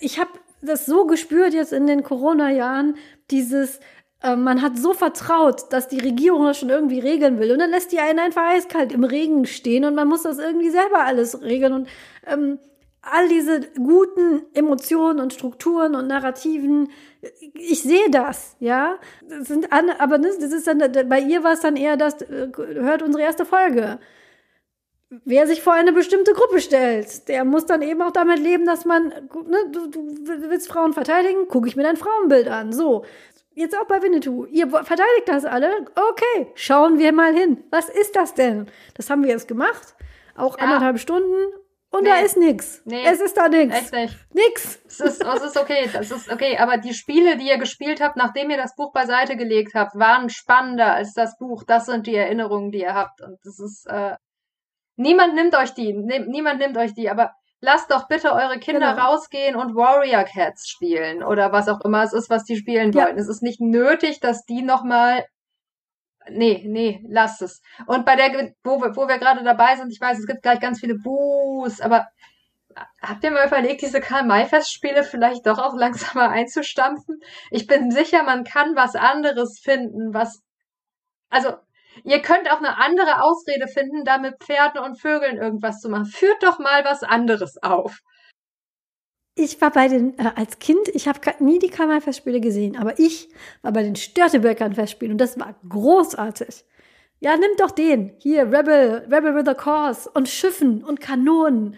Ich 0.00 0.18
habe 0.18 0.30
das 0.62 0.86
so 0.86 1.06
gespürt 1.06 1.54
jetzt 1.54 1.72
in 1.72 1.86
den 1.86 2.02
Corona-Jahren, 2.02 2.96
dieses, 3.30 3.80
äh, 4.22 4.36
man 4.36 4.62
hat 4.62 4.78
so 4.78 4.94
vertraut, 4.94 5.72
dass 5.72 5.88
die 5.88 6.00
Regierung 6.00 6.44
das 6.44 6.58
schon 6.58 6.70
irgendwie 6.70 7.00
regeln 7.00 7.38
will. 7.38 7.52
Und 7.52 7.58
dann 7.60 7.70
lässt 7.70 7.92
die 7.92 8.00
einen 8.00 8.18
einfach 8.18 8.42
eiskalt 8.42 8.92
im 8.92 9.04
Regen 9.04 9.46
stehen 9.46 9.84
und 9.84 9.94
man 9.94 10.08
muss 10.08 10.22
das 10.22 10.38
irgendwie 10.38 10.70
selber 10.70 11.04
alles 11.04 11.42
regeln. 11.42 11.72
Und 11.72 11.88
ähm, 12.26 12.58
all 13.02 13.28
diese 13.28 13.60
guten 13.76 14.42
Emotionen 14.54 15.20
und 15.20 15.32
Strukturen 15.32 15.94
und 15.94 16.08
Narrativen, 16.08 16.90
ich 17.54 17.82
sehe 17.82 18.10
das, 18.10 18.56
ja. 18.60 18.98
Das 19.28 19.48
sind 19.48 19.72
an, 19.72 19.90
aber 19.98 20.18
das 20.18 20.36
ist 20.36 20.66
dann, 20.66 20.78
bei 21.08 21.20
ihr 21.20 21.44
war 21.44 21.52
es 21.52 21.60
dann 21.60 21.76
eher 21.76 21.96
das, 21.96 22.20
äh, 22.22 22.48
hört 22.56 23.02
unsere 23.02 23.24
erste 23.24 23.44
Folge. 23.44 23.98
Wer 25.24 25.46
sich 25.46 25.62
vor 25.62 25.72
eine 25.72 25.92
bestimmte 25.92 26.34
Gruppe 26.34 26.60
stellt, 26.60 27.28
der 27.28 27.44
muss 27.44 27.64
dann 27.64 27.80
eben 27.80 28.02
auch 28.02 28.10
damit 28.10 28.38
leben, 28.38 28.66
dass 28.66 28.84
man, 28.84 29.08
ne, 29.08 29.58
du, 29.72 29.86
du 29.88 30.50
willst 30.50 30.68
Frauen 30.68 30.92
verteidigen, 30.92 31.48
gucke 31.48 31.66
ich 31.66 31.76
mir 31.76 31.82
dein 31.82 31.96
Frauenbild 31.96 32.48
an. 32.48 32.72
So. 32.72 33.04
Jetzt 33.54 33.76
auch 33.76 33.86
bei 33.86 34.02
Winnetou. 34.02 34.44
Ihr 34.46 34.68
verteidigt 34.68 35.26
das 35.26 35.44
alle? 35.44 35.70
Okay, 35.96 36.52
schauen 36.54 36.98
wir 36.98 37.12
mal 37.12 37.34
hin. 37.34 37.64
Was 37.70 37.88
ist 37.88 38.14
das 38.14 38.34
denn? 38.34 38.70
Das 38.94 39.10
haben 39.10 39.24
wir 39.24 39.30
jetzt 39.30 39.48
gemacht. 39.48 39.96
Auch 40.36 40.58
ja. 40.58 40.64
anderthalb 40.64 41.00
Stunden 41.00 41.34
und 41.90 42.02
nee. 42.02 42.10
da 42.10 42.16
ist 42.16 42.36
nix. 42.36 42.82
Nee. 42.84 43.02
Es 43.06 43.20
ist 43.20 43.36
da 43.36 43.48
nix. 43.48 43.74
Echt 43.74 43.92
nicht. 43.92 44.16
Nix. 44.34 44.78
Es 44.86 45.00
ist, 45.00 45.24
es 45.24 45.42
ist 45.42 45.56
okay. 45.56 45.88
Das 45.90 46.10
ist 46.10 46.30
okay. 46.30 46.58
Aber 46.58 46.76
die 46.76 46.92
Spiele, 46.92 47.38
die 47.38 47.48
ihr 47.48 47.56
gespielt 47.56 48.02
habt, 48.02 48.16
nachdem 48.16 48.50
ihr 48.50 48.58
das 48.58 48.76
Buch 48.76 48.92
beiseite 48.92 49.36
gelegt 49.36 49.74
habt, 49.74 49.98
waren 49.98 50.28
spannender 50.28 50.92
als 50.94 51.14
das 51.14 51.38
Buch. 51.38 51.64
Das 51.66 51.86
sind 51.86 52.06
die 52.06 52.14
Erinnerungen, 52.14 52.70
die 52.70 52.80
ihr 52.80 52.94
habt. 52.94 53.22
Und 53.22 53.38
das 53.42 53.58
ist, 53.58 53.86
äh, 53.86 54.16
niemand 54.98 55.34
nimmt 55.34 55.56
euch 55.56 55.72
die. 55.72 55.92
niemand 55.92 56.58
nimmt 56.60 56.76
euch 56.76 56.94
die. 56.94 57.08
Aber 57.08 57.32
lasst 57.60 57.90
doch 57.90 58.08
bitte 58.08 58.32
eure 58.32 58.58
Kinder 58.58 58.94
genau. 58.94 59.06
rausgehen 59.06 59.56
und 59.56 59.74
Warrior 59.74 60.24
Cats 60.24 60.68
spielen. 60.68 61.22
Oder 61.22 61.52
was 61.52 61.68
auch 61.68 61.80
immer 61.80 62.02
es 62.02 62.12
ist, 62.12 62.30
was 62.30 62.44
die 62.44 62.56
spielen 62.56 62.94
wollen. 62.94 63.16
Ja. 63.16 63.22
Es 63.22 63.28
ist 63.28 63.42
nicht 63.42 63.60
nötig, 63.60 64.20
dass 64.20 64.44
die 64.44 64.62
nochmal 64.62 65.24
nee, 66.30 66.62
nee, 66.66 67.02
lasst 67.08 67.42
es. 67.42 67.62
Und 67.86 68.04
bei 68.04 68.16
der, 68.16 68.52
wo 68.62 68.80
wir, 68.80 68.94
wo 68.96 69.08
wir 69.08 69.18
gerade 69.18 69.42
dabei 69.42 69.76
sind, 69.76 69.90
ich 69.90 70.00
weiß, 70.00 70.18
es 70.18 70.26
gibt 70.26 70.42
gleich 70.42 70.60
ganz 70.60 70.80
viele 70.80 70.94
Buß, 70.96 71.80
aber 71.80 72.08
habt 73.02 73.24
ihr 73.24 73.30
mal 73.30 73.46
überlegt, 73.46 73.82
diese 73.82 74.00
Karl-May-Festspiele 74.00 75.04
vielleicht 75.04 75.46
doch 75.46 75.58
auch 75.58 75.74
langsamer 75.74 76.28
einzustampfen? 76.30 77.20
Ich 77.50 77.66
bin 77.66 77.90
sicher, 77.90 78.22
man 78.22 78.44
kann 78.44 78.76
was 78.76 78.94
anderes 78.94 79.58
finden, 79.58 80.14
was, 80.14 80.42
also, 81.30 81.54
ihr 82.04 82.20
könnt 82.20 82.50
auch 82.50 82.58
eine 82.58 82.78
andere 82.78 83.22
Ausrede 83.22 83.68
finden, 83.68 84.04
da 84.04 84.18
mit 84.18 84.34
Pferden 84.42 84.80
und 84.80 85.00
Vögeln 85.00 85.36
irgendwas 85.36 85.80
zu 85.80 85.88
machen. 85.88 86.06
Führt 86.06 86.42
doch 86.42 86.58
mal 86.58 86.84
was 86.84 87.02
anderes 87.02 87.62
auf 87.62 88.00
ich 89.38 89.60
war 89.60 89.70
bei 89.70 89.88
den, 89.88 90.18
äh, 90.18 90.32
als 90.34 90.58
Kind, 90.58 90.88
ich 90.92 91.08
habe 91.08 91.20
nie 91.38 91.58
die 91.58 91.70
Kammerfestspiele 91.70 92.40
gesehen, 92.40 92.76
aber 92.76 92.98
ich 92.98 93.28
war 93.62 93.72
bei 93.72 93.82
den 93.82 93.96
Störtebeckern-Festspielen 93.96 95.12
und 95.12 95.20
das 95.20 95.38
war 95.38 95.54
großartig. 95.68 96.64
Ja, 97.20 97.36
nimm 97.36 97.50
doch 97.56 97.70
den. 97.70 98.14
Hier, 98.18 98.42
Rebel, 98.42 99.06
Rebel 99.10 99.34
with 99.34 99.48
a 99.48 99.54
Cause 99.54 100.10
und 100.12 100.28
Schiffen 100.28 100.84
und 100.84 101.00
Kanonen 101.00 101.76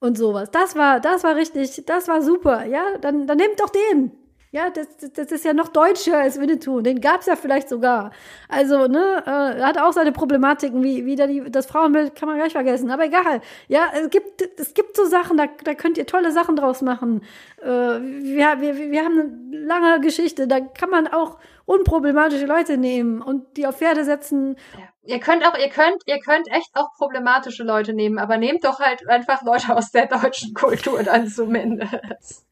und 0.00 0.18
sowas. 0.18 0.50
Das 0.50 0.76
war, 0.76 1.00
das 1.00 1.24
war 1.24 1.36
richtig, 1.36 1.84
das 1.86 2.08
war 2.08 2.22
super. 2.22 2.66
Ja, 2.66 2.98
dann, 3.00 3.26
dann 3.26 3.38
nehmt 3.38 3.60
doch 3.60 3.70
den. 3.70 4.12
Ja, 4.54 4.68
das, 4.68 4.86
das 5.14 5.32
ist 5.32 5.46
ja 5.46 5.54
noch 5.54 5.68
deutscher 5.68 6.18
als 6.18 6.38
Winnetou. 6.38 6.82
Den 6.82 7.00
gab's 7.00 7.24
ja 7.24 7.36
vielleicht 7.36 7.70
sogar. 7.70 8.10
Also, 8.50 8.86
ne, 8.86 9.22
äh, 9.24 9.62
hat 9.62 9.78
auch 9.78 9.94
seine 9.94 10.12
Problematiken, 10.12 10.82
wie 10.82 11.06
wieder 11.06 11.26
die, 11.26 11.50
das 11.50 11.64
Frauenbild 11.64 12.14
kann 12.14 12.28
man 12.28 12.36
gleich 12.36 12.52
vergessen. 12.52 12.90
Aber 12.90 13.06
egal. 13.06 13.40
Ja, 13.68 13.86
es 13.94 14.10
gibt, 14.10 14.42
es 14.60 14.74
gibt 14.74 14.94
so 14.94 15.06
Sachen, 15.06 15.38
da, 15.38 15.46
da 15.64 15.72
könnt 15.72 15.96
ihr 15.96 16.04
tolle 16.04 16.32
Sachen 16.32 16.56
draus 16.56 16.82
machen. 16.82 17.22
Äh, 17.62 17.66
wir, 17.66 18.60
wir, 18.60 18.76
wir 18.76 19.02
haben 19.02 19.18
eine 19.18 19.58
lange 19.58 20.00
Geschichte, 20.00 20.46
da 20.46 20.60
kann 20.60 20.90
man 20.90 21.06
auch 21.08 21.38
unproblematische 21.64 22.44
Leute 22.44 22.76
nehmen 22.76 23.22
und 23.22 23.56
die 23.56 23.66
auf 23.66 23.78
Pferde 23.78 24.04
setzen. 24.04 24.56
Ihr 25.04 25.20
könnt 25.20 25.46
auch, 25.46 25.56
ihr 25.56 25.70
könnt, 25.70 26.02
ihr 26.04 26.18
könnt 26.18 26.48
echt 26.52 26.72
auch 26.74 26.92
problematische 26.98 27.64
Leute 27.64 27.94
nehmen, 27.94 28.18
aber 28.18 28.36
nehmt 28.36 28.64
doch 28.64 28.80
halt 28.80 29.08
einfach 29.08 29.42
Leute 29.44 29.74
aus 29.74 29.92
der 29.92 30.08
deutschen 30.08 30.52
Kultur 30.52 31.02
dann 31.02 31.26
zumindest 31.26 32.51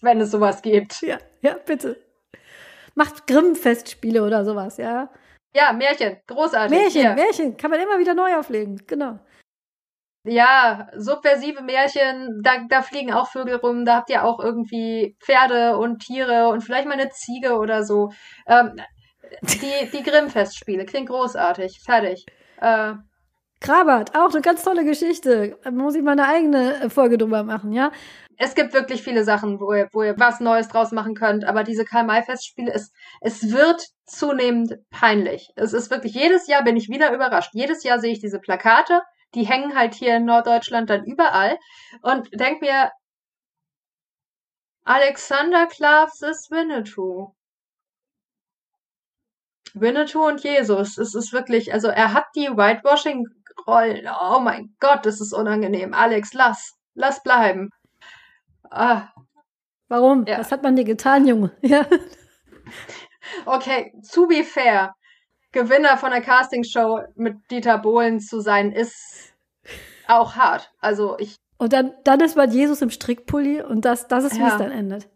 wenn 0.00 0.20
es 0.20 0.30
sowas 0.30 0.62
gibt. 0.62 1.02
Ja, 1.02 1.18
ja, 1.40 1.56
bitte. 1.64 2.00
Macht 2.94 3.26
Grimm-Festspiele 3.26 4.24
oder 4.24 4.44
sowas, 4.44 4.78
ja. 4.78 5.10
Ja, 5.54 5.72
Märchen, 5.72 6.18
großartig. 6.26 6.76
Märchen, 6.76 7.02
ja. 7.02 7.14
Märchen, 7.14 7.56
kann 7.56 7.70
man 7.70 7.80
immer 7.80 7.98
wieder 7.98 8.14
neu 8.14 8.34
auflegen, 8.36 8.82
genau. 8.86 9.18
Ja, 10.24 10.88
subversive 10.96 11.62
Märchen, 11.62 12.42
da, 12.42 12.64
da 12.68 12.82
fliegen 12.82 13.12
auch 13.12 13.28
Vögel 13.28 13.56
rum, 13.56 13.84
da 13.84 13.96
habt 13.96 14.10
ihr 14.10 14.24
auch 14.24 14.40
irgendwie 14.40 15.16
Pferde 15.20 15.78
und 15.78 16.00
Tiere 16.00 16.48
und 16.48 16.62
vielleicht 16.62 16.86
mal 16.86 16.98
eine 16.98 17.10
Ziege 17.10 17.58
oder 17.58 17.84
so. 17.84 18.10
Ähm, 18.46 18.76
die 19.42 19.90
die 19.92 20.02
Grimm-Festspiele, 20.02 20.84
klingt 20.84 21.08
großartig, 21.08 21.80
fertig. 21.84 22.26
Äh, 22.60 22.94
Krabat, 23.60 24.16
auch 24.16 24.32
eine 24.32 24.42
ganz 24.42 24.62
tolle 24.62 24.84
Geschichte. 24.84 25.58
Da 25.62 25.70
muss 25.70 25.94
ich 25.94 26.02
mal 26.02 26.12
eine 26.12 26.26
eigene 26.26 26.90
Folge 26.90 27.18
drüber 27.18 27.42
machen, 27.42 27.72
ja 27.72 27.90
es 28.38 28.54
gibt 28.54 28.72
wirklich 28.74 29.02
viele 29.02 29.24
Sachen, 29.24 29.60
wo 29.60 29.72
ihr, 29.72 29.88
wo 29.92 30.02
ihr 30.02 30.18
was 30.18 30.40
Neues 30.40 30.68
draus 30.68 30.92
machen 30.92 31.14
könnt, 31.14 31.44
aber 31.44 31.64
diese 31.64 31.84
Karl-May-Festspiele, 31.84 32.72
es, 32.72 32.92
es 33.20 33.50
wird 33.50 33.82
zunehmend 34.04 34.74
peinlich. 34.90 35.50
Es 35.56 35.72
ist 35.72 35.90
wirklich, 35.90 36.14
jedes 36.14 36.46
Jahr 36.46 36.62
bin 36.62 36.76
ich 36.76 36.88
wieder 36.88 37.12
überrascht. 37.12 37.50
Jedes 37.54 37.82
Jahr 37.82 37.98
sehe 37.98 38.12
ich 38.12 38.20
diese 38.20 38.38
Plakate, 38.38 39.02
die 39.34 39.46
hängen 39.46 39.76
halt 39.76 39.94
hier 39.94 40.16
in 40.16 40.24
Norddeutschland 40.24 40.90
dann 40.90 41.04
überall 41.04 41.58
und 42.02 42.28
denk 42.38 42.60
mir, 42.60 42.90
Alexander 44.84 45.66
Klavs 45.66 46.22
ist 46.22 46.50
Winnetou. 46.50 47.34
Winnetou 49.74 50.26
und 50.26 50.42
Jesus. 50.42 50.96
Es 50.96 51.14
ist 51.14 51.32
wirklich, 51.32 51.72
also 51.72 51.88
er 51.88 52.12
hat 52.12 52.26
die 52.34 52.48
Whitewashing-Rollen. 52.48 54.08
Oh 54.22 54.38
mein 54.38 54.76
Gott, 54.78 55.04
das 55.04 55.20
ist 55.20 55.32
unangenehm. 55.34 55.92
Alex, 55.92 56.32
lass. 56.34 56.74
Lass 56.94 57.22
bleiben. 57.22 57.70
Ah. 58.70 59.08
Warum? 59.88 60.26
Ja. 60.26 60.38
Was 60.38 60.50
hat 60.50 60.62
man 60.62 60.76
dir 60.76 60.84
getan, 60.84 61.26
Junge? 61.26 61.52
Ja. 61.62 61.86
Okay, 63.44 63.92
to 64.12 64.26
be 64.26 64.44
fair, 64.44 64.94
Gewinner 65.52 65.96
von 65.96 66.10
der 66.10 66.20
Castingshow 66.20 67.00
mit 67.16 67.36
Dieter 67.50 67.78
Bohlen 67.78 68.20
zu 68.20 68.40
sein, 68.40 68.72
ist 68.72 69.34
auch 70.06 70.36
hart. 70.36 70.72
Also 70.80 71.16
ich. 71.18 71.36
Und 71.58 71.72
dann, 71.72 71.94
dann 72.04 72.20
ist 72.20 72.36
man 72.36 72.50
Jesus 72.50 72.82
im 72.82 72.90
Strickpulli 72.90 73.62
und 73.62 73.84
das, 73.84 74.06
das 74.06 74.24
ist, 74.24 74.36
wie 74.36 74.40
ja. 74.40 74.48
es 74.48 74.58
dann 74.58 74.70
endet. 74.70 75.08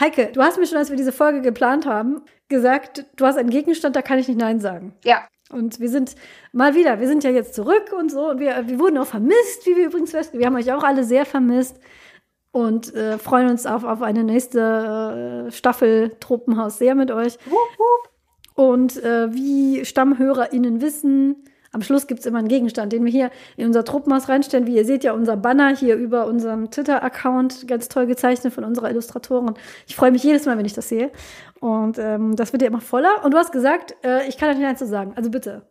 Heike, 0.00 0.32
du 0.32 0.42
hast 0.42 0.58
mir 0.58 0.66
schon, 0.66 0.78
als 0.78 0.90
wir 0.90 0.96
diese 0.96 1.12
Folge 1.12 1.40
geplant 1.40 1.86
haben, 1.86 2.22
gesagt, 2.48 3.06
du 3.16 3.26
hast 3.26 3.36
einen 3.36 3.50
Gegenstand, 3.50 3.94
da 3.94 4.02
kann 4.02 4.18
ich 4.18 4.28
nicht 4.28 4.40
Nein 4.40 4.60
sagen. 4.60 4.96
Ja. 5.04 5.28
Und 5.50 5.80
wir 5.80 5.88
sind 5.88 6.14
mal 6.52 6.74
wieder, 6.74 7.00
wir 7.00 7.08
sind 7.08 7.24
ja 7.24 7.30
jetzt 7.30 7.54
zurück 7.54 7.94
und 7.98 8.10
so. 8.10 8.30
Und 8.30 8.40
wir, 8.40 8.68
wir 8.68 8.78
wurden 8.78 8.98
auch 8.98 9.06
vermisst, 9.06 9.66
wie 9.66 9.76
wir 9.76 9.86
übrigens 9.86 10.10
festgestellt 10.10 10.40
Wir 10.40 10.46
haben 10.46 10.56
euch 10.56 10.72
auch 10.72 10.84
alle 10.84 11.04
sehr 11.04 11.24
vermisst 11.24 11.78
und 12.50 12.94
äh, 12.94 13.18
freuen 13.18 13.50
uns 13.50 13.66
auf, 13.66 13.84
auf 13.84 14.02
eine 14.02 14.24
nächste 14.24 15.46
äh, 15.48 15.52
Staffel 15.52 16.16
Tropenhaus 16.20 16.78
sehr 16.78 16.94
mit 16.94 17.10
euch. 17.10 17.38
Wupp, 17.46 17.78
wupp. 17.78 18.10
Und 18.54 19.02
äh, 19.02 19.32
wie 19.32 19.84
StammhörerInnen 19.84 20.80
wissen, 20.80 21.44
am 21.78 21.82
Schluss 21.82 22.08
gibt 22.08 22.20
es 22.20 22.26
immer 22.26 22.40
einen 22.40 22.48
Gegenstand, 22.48 22.92
den 22.92 23.04
wir 23.04 23.12
hier 23.12 23.30
in 23.56 23.66
unser 23.66 23.84
Truppenhaus 23.84 24.28
reinstellen. 24.28 24.66
Wie 24.66 24.74
ihr 24.74 24.84
seht 24.84 25.04
ja 25.04 25.12
unser 25.12 25.36
Banner 25.36 25.76
hier 25.76 25.94
über 25.94 26.26
unserem 26.26 26.72
Twitter-Account, 26.72 27.68
ganz 27.68 27.88
toll 27.88 28.06
gezeichnet 28.06 28.52
von 28.52 28.64
unserer 28.64 28.90
Illustratorin. 28.90 29.54
Ich 29.86 29.94
freue 29.94 30.10
mich 30.10 30.24
jedes 30.24 30.44
Mal, 30.44 30.58
wenn 30.58 30.66
ich 30.66 30.72
das 30.72 30.88
sehe. 30.88 31.12
Und 31.60 31.96
ähm, 31.98 32.34
das 32.34 32.52
wird 32.52 32.62
ja 32.62 32.68
immer 32.68 32.80
voller. 32.80 33.24
Und 33.24 33.32
du 33.32 33.38
hast 33.38 33.52
gesagt, 33.52 33.94
äh, 34.04 34.26
ich 34.26 34.38
kann 34.38 34.48
da 34.48 34.54
nicht 34.56 34.66
eins 34.66 34.80
zu 34.80 34.88
sagen. 34.88 35.12
Also 35.14 35.30
bitte. 35.30 35.68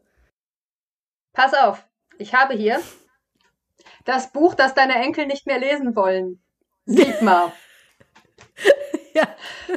Pass 1.33 1.53
auf, 1.53 1.85
ich 2.17 2.33
habe 2.33 2.53
hier 2.53 2.79
das 4.05 4.31
Buch, 4.31 4.55
das 4.55 4.73
deine 4.73 4.95
Enkel 4.95 5.27
nicht 5.27 5.45
mehr 5.45 5.59
lesen 5.59 5.93
wollen. 5.93 6.41
Sigmar. 6.85 7.51
ja, 9.13 9.27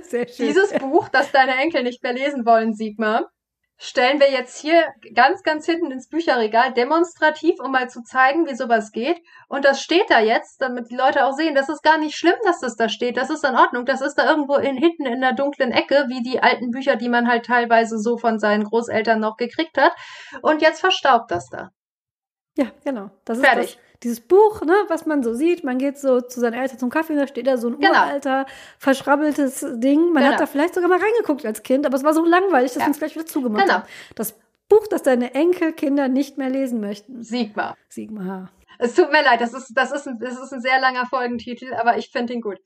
sehr 0.02 0.28
schön. 0.28 0.46
Dieses 0.46 0.72
Buch, 0.74 1.08
das 1.08 1.32
deine 1.32 1.56
Enkel 1.56 1.82
nicht 1.82 2.04
mehr 2.04 2.12
lesen 2.12 2.46
wollen, 2.46 2.72
Sigmar, 2.72 3.32
stellen 3.82 4.20
wir 4.20 4.30
jetzt 4.30 4.60
hier 4.60 4.84
ganz, 5.14 5.42
ganz 5.42 5.64
hinten 5.64 5.90
ins 5.90 6.06
Bücherregal, 6.06 6.74
demonstrativ, 6.74 7.58
um 7.60 7.72
mal 7.72 7.88
zu 7.88 8.02
zeigen, 8.02 8.46
wie 8.46 8.54
sowas 8.54 8.92
geht. 8.92 9.18
Und 9.48 9.64
das 9.64 9.80
steht 9.80 10.10
da 10.10 10.20
jetzt, 10.20 10.60
damit 10.60 10.90
die 10.90 10.96
Leute 10.96 11.24
auch 11.24 11.32
sehen, 11.32 11.54
das 11.54 11.70
ist 11.70 11.82
gar 11.82 11.96
nicht 11.96 12.14
schlimm, 12.14 12.36
dass 12.44 12.60
das 12.60 12.76
da 12.76 12.90
steht. 12.90 13.16
Das 13.16 13.30
ist 13.30 13.42
in 13.42 13.56
Ordnung. 13.56 13.86
Das 13.86 14.02
ist 14.02 14.16
da 14.16 14.28
irgendwo 14.28 14.56
in, 14.56 14.76
hinten 14.76 15.06
in 15.06 15.22
der 15.22 15.32
dunklen 15.32 15.72
Ecke, 15.72 16.04
wie 16.08 16.22
die 16.22 16.42
alten 16.42 16.70
Bücher, 16.70 16.96
die 16.96 17.08
man 17.08 17.26
halt 17.26 17.46
teilweise 17.46 17.98
so 17.98 18.18
von 18.18 18.38
seinen 18.38 18.64
Großeltern 18.64 19.18
noch 19.18 19.38
gekriegt 19.38 19.78
hat. 19.78 19.92
Und 20.42 20.60
jetzt 20.60 20.80
verstaubt 20.80 21.30
das 21.30 21.48
da. 21.48 21.70
Ja, 22.58 22.66
genau. 22.84 23.10
Das 23.24 23.38
ist 23.38 23.46
Fertig. 23.46 23.76
Das, 23.76 23.89
dieses 24.02 24.20
Buch, 24.20 24.62
ne, 24.62 24.74
was 24.88 25.04
man 25.06 25.22
so 25.22 25.34
sieht. 25.34 25.62
Man 25.64 25.78
geht 25.78 25.98
so 25.98 26.20
zu 26.20 26.40
seinen 26.40 26.54
Eltern 26.54 26.78
zum 26.78 26.90
Kaffee 26.90 27.12
und 27.12 27.18
da 27.18 27.26
steht 27.26 27.46
da 27.46 27.56
so 27.58 27.68
ein 27.68 27.78
Genau. 27.78 27.90
uralter, 27.92 28.46
verschrabbeltes 28.78 29.64
Ding. 29.74 30.12
Man 30.12 30.22
Genau. 30.22 30.32
hat 30.34 30.40
da 30.40 30.46
vielleicht 30.46 30.74
sogar 30.74 30.88
mal 30.88 30.98
reingeguckt 30.98 31.44
als 31.44 31.62
Kind, 31.62 31.86
aber 31.86 31.96
es 31.96 32.04
war 32.04 32.14
so 32.14 32.24
langweilig, 32.24 32.72
dass 32.72 32.80
Ja. 32.82 32.86
wir 32.88 32.92
es 32.92 32.98
gleich 32.98 33.14
wieder 33.14 33.26
zugemacht 33.26 33.62
Genau. 33.64 33.74
haben. 33.80 33.84
Das 34.14 34.34
Buch, 34.68 34.86
das 34.88 35.02
deine 35.02 35.34
Enkelkinder 35.34 36.08
nicht 36.08 36.38
mehr 36.38 36.48
lesen 36.48 36.80
möchten. 36.80 37.22
Sigmar. 37.22 37.76
Sigmar. 37.88 38.50
Es 38.78 38.94
tut 38.94 39.12
mir 39.12 39.22
leid, 39.22 39.40
das 39.42 39.52
ist, 39.52 39.72
das 39.74 39.92
ist, 39.92 40.08
ein, 40.08 40.18
das 40.18 40.40
ist 40.40 40.52
ein 40.52 40.60
sehr 40.62 40.80
langer 40.80 41.04
Folgentitel, 41.06 41.74
aber 41.74 41.98
ich 41.98 42.10
finde 42.10 42.32
ihn 42.32 42.40
gut. 42.40 42.58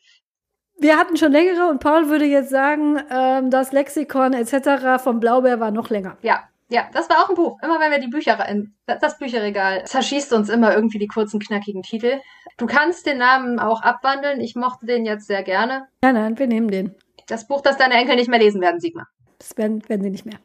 Wir 0.76 0.96
hatten 0.98 1.16
schon 1.16 1.32
längere 1.32 1.68
und 1.68 1.80
Paul 1.80 2.08
würde 2.08 2.24
jetzt 2.24 2.50
sagen, 2.50 3.00
ähm, 3.10 3.50
das 3.50 3.72
Lexikon 3.72 4.32
etc. 4.32 5.02
vom 5.02 5.18
Blaubeer 5.20 5.58
war 5.60 5.70
noch 5.70 5.88
länger. 5.90 6.16
Ja, 6.22 6.44
ja, 6.68 6.88
das 6.92 7.08
war 7.10 7.22
auch 7.22 7.28
ein 7.28 7.34
Buch. 7.34 7.58
Immer 7.62 7.78
wenn 7.80 7.90
wir 7.90 7.98
die 7.98 8.08
Bücher, 8.08 8.48
in, 8.48 8.74
das 8.86 9.18
Bücherregal 9.18 9.84
zerschießt 9.84 10.32
uns 10.32 10.48
immer 10.48 10.74
irgendwie 10.74 10.98
die 10.98 11.06
kurzen, 11.06 11.38
knackigen 11.38 11.82
Titel. 11.82 12.20
Du 12.56 12.66
kannst 12.66 13.06
den 13.06 13.18
Namen 13.18 13.58
auch 13.58 13.82
abwandeln. 13.82 14.40
Ich 14.40 14.54
mochte 14.54 14.86
den 14.86 15.04
jetzt 15.04 15.26
sehr 15.26 15.42
gerne. 15.42 15.88
Nein, 16.02 16.14
nein, 16.14 16.38
wir 16.38 16.46
nehmen 16.46 16.70
den. 16.70 16.94
Das 17.26 17.46
Buch, 17.46 17.60
das 17.60 17.76
deine 17.76 17.94
Enkel 17.94 18.16
nicht 18.16 18.28
mehr 18.28 18.38
lesen 18.38 18.60
werden, 18.60 18.80
Sigmar. 18.80 19.08
Das 19.38 19.56
werden, 19.56 19.86
werden 19.88 20.02
sie 20.02 20.10
nicht 20.10 20.26
mehr. 20.26 20.38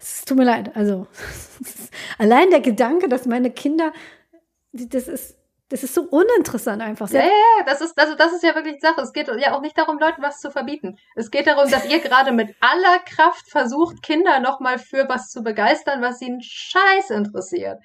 Es 0.00 0.24
tut 0.24 0.36
mir 0.36 0.44
leid. 0.44 0.76
Also, 0.76 1.06
allein 2.18 2.50
der 2.50 2.60
Gedanke, 2.60 3.08
dass 3.08 3.26
meine 3.26 3.50
Kinder, 3.50 3.92
das 4.72 5.08
ist, 5.08 5.36
das 5.70 5.82
ist 5.82 5.94
so 5.94 6.02
uninteressant 6.02 6.82
einfach. 6.82 7.10
Ja, 7.10 7.20
ja, 7.20 7.26
ja, 7.26 7.64
das 7.64 7.80
ist, 7.80 7.98
also 7.98 8.14
das 8.14 8.32
ist 8.32 8.42
ja 8.42 8.54
wirklich 8.54 8.74
die 8.74 8.80
Sache. 8.80 9.00
Es 9.00 9.12
geht 9.12 9.28
ja 9.28 9.56
auch 9.56 9.62
nicht 9.62 9.76
darum, 9.78 9.98
Leuten 9.98 10.22
was 10.22 10.40
zu 10.40 10.50
verbieten. 10.50 10.98
Es 11.14 11.30
geht 11.30 11.46
darum, 11.46 11.70
dass 11.70 11.86
ihr 11.86 12.00
gerade 12.00 12.32
mit 12.32 12.54
aller 12.60 12.98
Kraft 13.00 13.48
versucht, 13.48 14.02
Kinder 14.02 14.40
nochmal 14.40 14.78
für 14.78 15.08
was 15.08 15.30
zu 15.30 15.42
begeistern, 15.42 16.02
was 16.02 16.20
ihnen 16.20 16.42
scheiß 16.42 17.10
interessiert. 17.10 17.80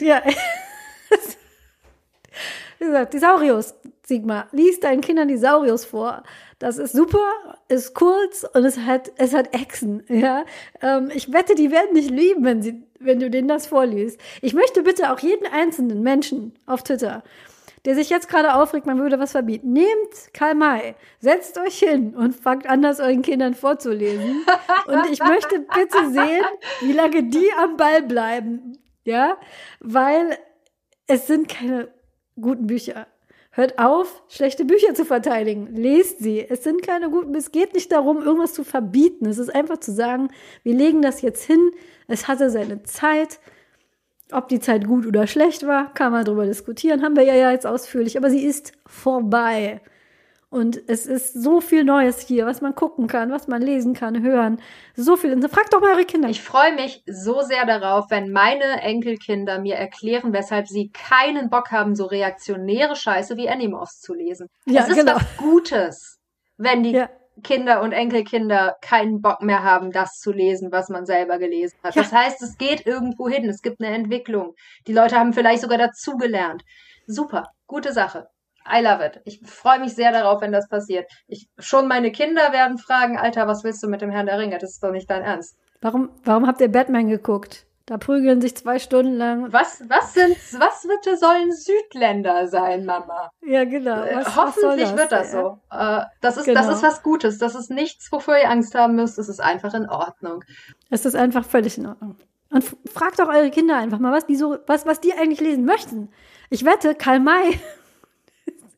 Ja. 0.00 0.22
Wie 2.78 2.86
gesagt, 2.86 3.14
die 3.14 3.18
Saurius, 3.18 3.74
Sigmar. 4.04 4.48
Lies 4.52 4.80
deinen 4.80 5.00
Kindern 5.00 5.28
die 5.28 5.36
Saurius 5.36 5.84
vor. 5.84 6.22
Das 6.58 6.78
ist 6.78 6.92
super, 6.92 7.32
ist 7.68 7.94
kurz 7.94 8.44
und 8.54 8.64
es 8.64 8.78
hat, 8.78 9.12
es 9.16 9.34
hat 9.34 9.54
Echsen, 9.54 10.04
ja. 10.08 10.44
Ähm, 10.80 11.10
ich 11.12 11.32
wette, 11.32 11.54
die 11.54 11.70
werden 11.70 11.94
dich 11.94 12.10
lieben, 12.10 12.44
wenn 12.44 12.62
sie, 12.62 12.84
wenn 13.04 13.20
du 13.20 13.30
denen 13.30 13.48
das 13.48 13.66
vorliest. 13.66 14.20
Ich 14.42 14.54
möchte 14.54 14.82
bitte 14.82 15.12
auch 15.12 15.18
jeden 15.18 15.46
einzelnen 15.46 16.02
Menschen 16.02 16.54
auf 16.66 16.82
Twitter, 16.82 17.22
der 17.84 17.94
sich 17.94 18.10
jetzt 18.10 18.28
gerade 18.28 18.54
aufregt, 18.54 18.86
man 18.86 18.98
würde 18.98 19.18
was 19.18 19.32
verbieten. 19.32 19.72
Nehmt 19.72 20.32
Karl 20.32 20.54
May, 20.54 20.94
setzt 21.20 21.58
euch 21.58 21.78
hin 21.78 22.14
und 22.14 22.34
fangt 22.34 22.68
an, 22.68 22.82
das 22.82 23.00
euren 23.00 23.22
Kindern 23.22 23.54
vorzulesen. 23.54 24.44
Und 24.86 25.10
ich 25.10 25.20
möchte 25.20 25.60
bitte 25.60 26.10
sehen, 26.10 26.44
wie 26.80 26.92
lange 26.92 27.24
die 27.24 27.50
am 27.58 27.76
Ball 27.76 28.02
bleiben. 28.02 28.78
Ja, 29.04 29.36
weil 29.80 30.38
es 31.06 31.26
sind 31.26 31.48
keine 31.48 31.88
guten 32.40 32.66
Bücher. 32.66 33.06
Hört 33.50 33.78
auf, 33.78 34.24
schlechte 34.28 34.64
Bücher 34.64 34.94
zu 34.94 35.04
verteidigen. 35.04 35.68
Lest 35.76 36.18
sie. 36.18 36.40
Es 36.40 36.64
sind 36.64 36.82
keine 36.82 37.08
guten. 37.08 37.36
Es 37.36 37.52
geht 37.52 37.72
nicht 37.72 37.92
darum, 37.92 38.20
irgendwas 38.20 38.52
zu 38.52 38.64
verbieten. 38.64 39.26
Es 39.26 39.38
ist 39.38 39.54
einfach 39.54 39.78
zu 39.78 39.92
sagen, 39.92 40.30
wir 40.64 40.74
legen 40.74 41.02
das 41.02 41.22
jetzt 41.22 41.44
hin. 41.44 41.70
Es 42.08 42.28
hatte 42.28 42.50
seine 42.50 42.82
Zeit. 42.82 43.40
Ob 44.32 44.48
die 44.48 44.60
Zeit 44.60 44.86
gut 44.86 45.06
oder 45.06 45.26
schlecht 45.26 45.66
war, 45.66 45.92
kann 45.92 46.12
man 46.12 46.24
darüber 46.24 46.46
diskutieren. 46.46 47.02
Haben 47.02 47.16
wir 47.16 47.24
ja 47.24 47.50
jetzt 47.50 47.66
ausführlich. 47.66 48.16
Aber 48.16 48.30
sie 48.30 48.44
ist 48.44 48.72
vorbei. 48.86 49.80
Und 50.54 50.80
es 50.86 51.06
ist 51.06 51.34
so 51.34 51.60
viel 51.60 51.82
Neues 51.82 52.20
hier, 52.20 52.46
was 52.46 52.60
man 52.60 52.76
gucken 52.76 53.08
kann, 53.08 53.32
was 53.32 53.48
man 53.48 53.60
lesen 53.60 53.92
kann, 53.92 54.22
hören. 54.22 54.60
So 54.94 55.16
viel. 55.16 55.36
Fragt 55.48 55.74
doch 55.74 55.80
mal 55.80 55.94
eure 55.94 56.04
Kinder. 56.04 56.28
Ich 56.28 56.42
freue 56.42 56.72
mich 56.76 57.02
so 57.06 57.42
sehr 57.42 57.66
darauf, 57.66 58.08
wenn 58.10 58.30
meine 58.30 58.80
Enkelkinder 58.80 59.58
mir 59.58 59.74
erklären, 59.74 60.32
weshalb 60.32 60.68
sie 60.68 60.90
keinen 60.90 61.50
Bock 61.50 61.72
haben, 61.72 61.96
so 61.96 62.04
reaktionäre 62.04 62.94
Scheiße 62.94 63.36
wie 63.36 63.48
Animorphs 63.48 64.00
zu 64.00 64.14
lesen. 64.14 64.48
Ja, 64.64 64.82
es 64.82 64.90
ist 64.90 64.96
genau. 64.96 65.16
was 65.16 65.36
Gutes, 65.38 66.20
wenn 66.56 66.84
die 66.84 66.92
Ja. 66.92 67.10
Kinder 67.42 67.82
und 67.82 67.92
Enkelkinder 67.92 68.76
keinen 68.80 69.20
Bock 69.20 69.42
mehr 69.42 69.62
haben, 69.62 69.90
das 69.90 70.18
zu 70.18 70.32
lesen, 70.32 70.70
was 70.70 70.88
man 70.88 71.04
selber 71.04 71.38
gelesen 71.38 71.76
hat. 71.82 71.94
Ja. 71.94 72.02
Das 72.02 72.12
heißt, 72.12 72.42
es 72.42 72.56
geht 72.56 72.86
irgendwo 72.86 73.28
hin, 73.28 73.48
es 73.48 73.62
gibt 73.62 73.80
eine 73.80 73.94
Entwicklung. 73.94 74.54
Die 74.86 74.92
Leute 74.92 75.16
haben 75.16 75.32
vielleicht 75.32 75.62
sogar 75.62 75.78
dazugelernt. 75.78 76.62
Super, 77.06 77.50
gute 77.66 77.92
Sache. 77.92 78.28
I 78.66 78.80
love 78.80 79.04
it. 79.04 79.20
Ich 79.24 79.40
freue 79.44 79.80
mich 79.80 79.94
sehr 79.94 80.10
darauf, 80.10 80.40
wenn 80.40 80.52
das 80.52 80.68
passiert. 80.68 81.10
Ich, 81.26 81.48
schon 81.58 81.86
meine 81.86 82.12
Kinder 82.12 82.52
werden 82.52 82.78
fragen, 82.78 83.18
Alter, 83.18 83.46
was 83.46 83.62
willst 83.62 83.82
du 83.82 83.88
mit 83.88 84.00
dem 84.00 84.10
Herrn 84.10 84.26
der 84.26 84.38
Ringe? 84.38 84.58
Das 84.58 84.70
ist 84.70 84.82
doch 84.82 84.92
nicht 84.92 85.10
dein 85.10 85.22
Ernst. 85.22 85.58
Warum, 85.82 86.10
warum 86.24 86.46
habt 86.46 86.62
ihr 86.62 86.72
Batman 86.72 87.08
geguckt? 87.08 87.66
Da 87.86 87.98
prügeln 87.98 88.40
sich 88.40 88.56
zwei 88.56 88.78
Stunden 88.78 89.16
lang. 89.18 89.52
Was, 89.52 89.82
was 89.88 90.14
sind, 90.14 90.36
was 90.58 90.86
bitte 90.88 91.18
sollen 91.18 91.52
Südländer 91.52 92.46
sein, 92.48 92.86
Mama? 92.86 93.30
Ja, 93.44 93.64
genau. 93.64 94.02
Äh, 94.04 94.16
Was, 94.16 94.26
was 94.26 94.36
Hoffentlich 94.36 94.88
das? 94.88 94.96
wird 94.96 95.12
das 95.12 95.32
Ja. 95.34 95.40
so. 95.42 95.60
Äh, 95.70 96.04
das, 96.22 96.36
ist, 96.38 96.44
Genau. 96.46 96.60
das 96.62 96.76
ist 96.76 96.82
was 96.82 97.02
Gutes. 97.02 97.38
Das 97.38 97.54
ist 97.54 97.70
nichts, 97.70 98.10
wofür 98.10 98.38
ihr 98.38 98.48
Angst 98.50 98.74
haben 98.74 98.94
müsst. 98.94 99.18
Es 99.18 99.28
ist 99.28 99.40
einfach 99.40 99.74
in 99.74 99.86
Ordnung. 99.88 100.44
Es 100.88 101.04
ist 101.04 101.14
einfach 101.14 101.44
völlig 101.44 101.76
in 101.76 101.86
Ordnung. 101.86 102.16
Und 102.50 102.64
fragt 102.90 103.18
doch 103.18 103.28
eure 103.28 103.50
Kinder 103.50 103.76
einfach 103.76 103.98
mal, 103.98 104.12
was 104.12 104.24
die 104.26 104.36
so, 104.36 104.56
was, 104.66 104.86
was 104.86 105.00
die 105.00 105.12
eigentlich 105.12 105.40
lesen 105.40 105.64
möchten. 105.66 106.08
Ich 106.50 106.64
wette, 106.64 106.94
Karl 106.94 107.20
May 107.20 107.58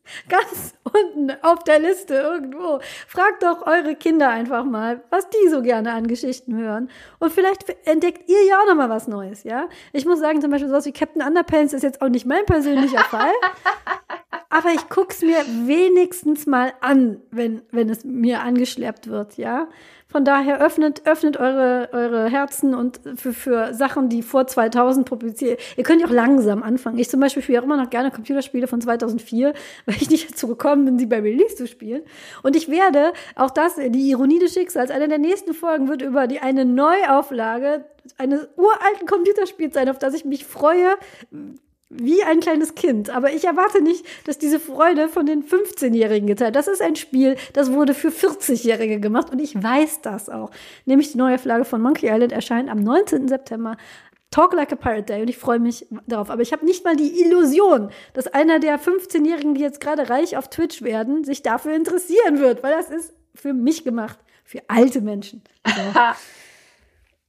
ganz 0.29 0.75
unten 0.85 1.33
auf 1.43 1.65
der 1.65 1.79
Liste 1.79 2.15
irgendwo. 2.15 2.81
Fragt 3.07 3.43
doch 3.43 3.67
eure 3.67 3.95
Kinder 3.95 4.29
einfach 4.29 4.65
mal, 4.65 5.03
was 5.11 5.29
die 5.31 5.49
so 5.49 5.63
gerne 5.63 5.93
an 5.93 6.07
Geschichten 6.07 6.57
hören. 6.57 6.91
Und 7.19 7.33
vielleicht 7.33 7.65
entdeckt 7.87 8.29
ihr 8.29 8.45
ja 8.47 8.61
auch 8.61 8.67
noch 8.67 8.77
mal 8.77 8.91
was 8.91 9.09
Neues, 9.09 9.45
ja? 9.45 9.69
Ich 9.93 10.07
muss 10.07 10.21
sagen, 10.21 10.41
zum 10.41 10.51
Beispiel 10.51 10.69
sowas 10.69 10.87
wie 10.87 10.93
Captain 10.93 11.23
Underpants 11.23 11.73
ist 11.73 11.83
jetzt 11.83 12.03
auch 12.03 12.09
nicht 12.09 12.27
mein 12.27 12.45
persönlicher 12.47 13.05
Fall. 13.11 13.33
Aber 14.49 14.71
ich 14.71 14.89
guck's 14.89 15.23
mir 15.23 15.45
wenigstens 15.67 16.47
mal 16.47 16.73
an, 16.81 17.21
wenn, 17.31 17.63
wenn 17.73 17.91
es 17.91 18.05
mir 18.05 18.41
angeschleppt 18.43 19.09
wird, 19.09 19.37
ja. 19.37 19.69
Von 20.09 20.25
daher 20.25 20.61
öffnet, 20.61 21.03
öffnet 21.05 21.37
eure, 21.37 21.89
eure 21.93 22.31
Herzen 22.31 22.75
und 22.75 23.01
für, 23.17 23.33
für 23.33 23.75
Sachen, 23.75 24.09
die 24.09 24.23
vor 24.23 24.47
2000 24.47 25.09
publiziert. 25.09 25.61
Ihr 25.77 25.83
könnt 25.83 26.01
ja 26.01 26.07
auch 26.07 26.13
langsam 26.13 26.63
anfangen. 26.63 26.99
Ich 26.99 27.11
zum 27.11 27.19
Beispiel 27.19 27.43
spiele 27.43 27.59
auch 27.59 27.65
immer 27.65 27.77
noch 27.77 27.91
gerne 27.91 28.13
Computerspiele 28.13 28.69
von 28.69 28.81
2004, 28.81 29.53
weil 29.87 29.97
ich 29.97 30.09
nicht 30.09 30.31
dazu 30.31 30.47
gekommen 30.47 30.85
bin, 30.85 30.99
sie 30.99 31.07
bei 31.07 31.21
Release 31.21 31.57
zu 31.57 31.67
spielen. 31.67 32.03
Und 32.45 32.55
ich 32.55 32.71
werde, 32.71 33.13
auch 33.35 33.51
das, 33.51 33.75
die 33.77 34.11
Ironie 34.11 34.39
des 34.39 34.55
Schicksals, 34.55 34.93
eine 34.93 35.09
der 35.09 35.19
nächsten 35.19 35.55
Folgen 35.55 35.89
wird 35.89 36.03
über 36.03 36.29
die, 36.29 36.39
eine 36.39 36.65
Neuauflage 36.65 37.85
eines 38.17 38.49
uralten 38.57 39.07
Computerspiels 39.07 39.75
sein, 39.75 39.89
auf 39.89 39.99
das 39.99 40.15
ich 40.15 40.25
mich 40.25 40.45
freue, 40.45 40.95
wie 41.89 42.23
ein 42.25 42.41
kleines 42.41 42.75
Kind. 42.75 43.11
Aber 43.11 43.33
ich 43.33 43.45
erwarte 43.45 43.81
nicht, 43.81 44.05
dass 44.25 44.39
diese 44.39 44.59
Freude 44.59 45.09
von 45.09 45.27
den 45.27 45.45
15-Jährigen 45.45 46.27
geteilt. 46.27 46.57
Das 46.57 46.67
ist 46.67 46.83
ein 46.83 46.97
Spiel, 46.97 47.37
das 47.53 47.73
wurde 47.73 47.95
für 47.95 48.09
40-Jährige 48.09 48.99
gemacht 49.01 49.31
und 49.31 49.39
ich 49.39 49.61
weiß 49.61 50.01
das 50.03 50.29
auch. 50.29 50.51
Nämlich 50.85 51.13
die 51.13 51.19
neue 51.19 51.39
Flagge 51.39 51.65
von 51.65 51.81
Monkey 51.81 52.07
Island 52.07 52.33
erscheint 52.33 52.69
am 52.69 52.81
19. 52.81 53.29
September. 53.29 53.77
Talk 54.33 54.53
Like 54.55 54.73
a 54.73 54.77
Pirate 54.77 55.05
Day 55.05 55.23
und 55.23 55.31
ich 55.31 55.39
freue 55.39 55.61
mich 55.61 55.87
darauf. 56.07 56.31
Aber 56.31 56.43
ich 56.43 56.53
habe 56.53 56.67
nicht 56.67 56.85
mal 56.85 56.97
die 56.97 57.23
Illusion, 57.23 57.91
dass 58.13 58.27
einer 58.27 58.59
der 58.59 58.81
15-Jährigen, 58.81 59.55
die 59.55 59.61
jetzt 59.61 59.81
gerade 59.81 60.11
reich 60.11 60.37
auf 60.37 60.51
Twitch 60.51 60.83
werden, 60.83 61.23
sich 61.23 61.43
dafür 61.43 61.75
interessieren 61.75 62.41
wird, 62.41 62.63
weil 62.65 62.73
das 62.73 62.91
ist 62.91 63.15
für 63.35 63.55
mich 63.55 63.85
gemacht, 63.85 64.19
für 64.45 64.61
alte 64.67 65.01
Menschen. 65.01 65.43
So. 65.65 66.01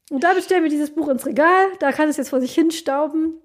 Und 0.16 0.24
damit 0.24 0.44
stellen 0.44 0.64
wir 0.64 0.70
dieses 0.70 0.94
Buch 0.94 1.10
ins 1.10 1.26
Regal. 1.26 1.68
Da 1.80 1.92
kann 1.92 2.10
es 2.10 2.18
jetzt 2.18 2.30
vor 2.30 2.40
sich 2.40 2.54
hinstauben. 2.54 3.36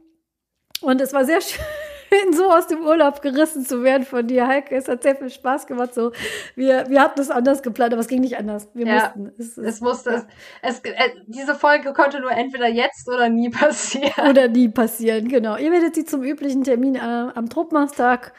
Und 0.83 1.01
es 1.01 1.13
war 1.13 1.25
sehr 1.25 1.41
schön, 1.41 2.33
so 2.33 2.51
aus 2.51 2.67
dem 2.67 2.85
Urlaub 2.85 3.23
gerissen 3.23 3.65
zu 3.65 3.83
werden 3.83 4.05
von 4.05 4.27
dir, 4.27 4.47
Heike. 4.47 4.75
Es 4.77 4.89
hat 4.89 5.03
sehr 5.03 5.17
viel 5.17 5.31
Spaß 5.31 5.67
gemacht. 5.67 5.95
So, 5.95 6.13
wir, 6.55 6.89
wir 6.89 7.01
hatten 7.01 7.21
es 7.21 7.31
anders 7.31 7.63
geplant, 7.63 7.93
aber 7.93 8.01
es 8.01 8.09
ging 8.09 8.21
nicht 8.21 8.37
anders. 8.39 8.69
Wir 8.75 8.87
Ja, 8.87 9.13
mussten. 9.17 9.33
Es, 9.39 9.57
Es 9.59 9.81
musste, 9.81 10.11
es, 10.11 10.27
es, 10.63 10.81
äh, 10.81 11.11
diese 11.27 11.55
Folge 11.55 11.93
konnte 11.93 12.21
nur 12.21 12.33
entweder 12.33 12.69
jetzt 12.69 13.09
oder 13.09 13.29
nie 13.29 13.49
passieren. 13.51 14.29
oder 14.31 14.49
nie 14.49 14.69
passieren, 14.69 15.29
genau. 15.29 15.57
Ihr 15.57 15.73
werdet 15.73 15.95
sie 15.95 16.05
zum 16.05 16.23
üblichen 16.23 16.65
Termin 16.65 16.97
äh, 16.97 16.99
am 17.01 17.49
Truppmachstag 17.49 18.33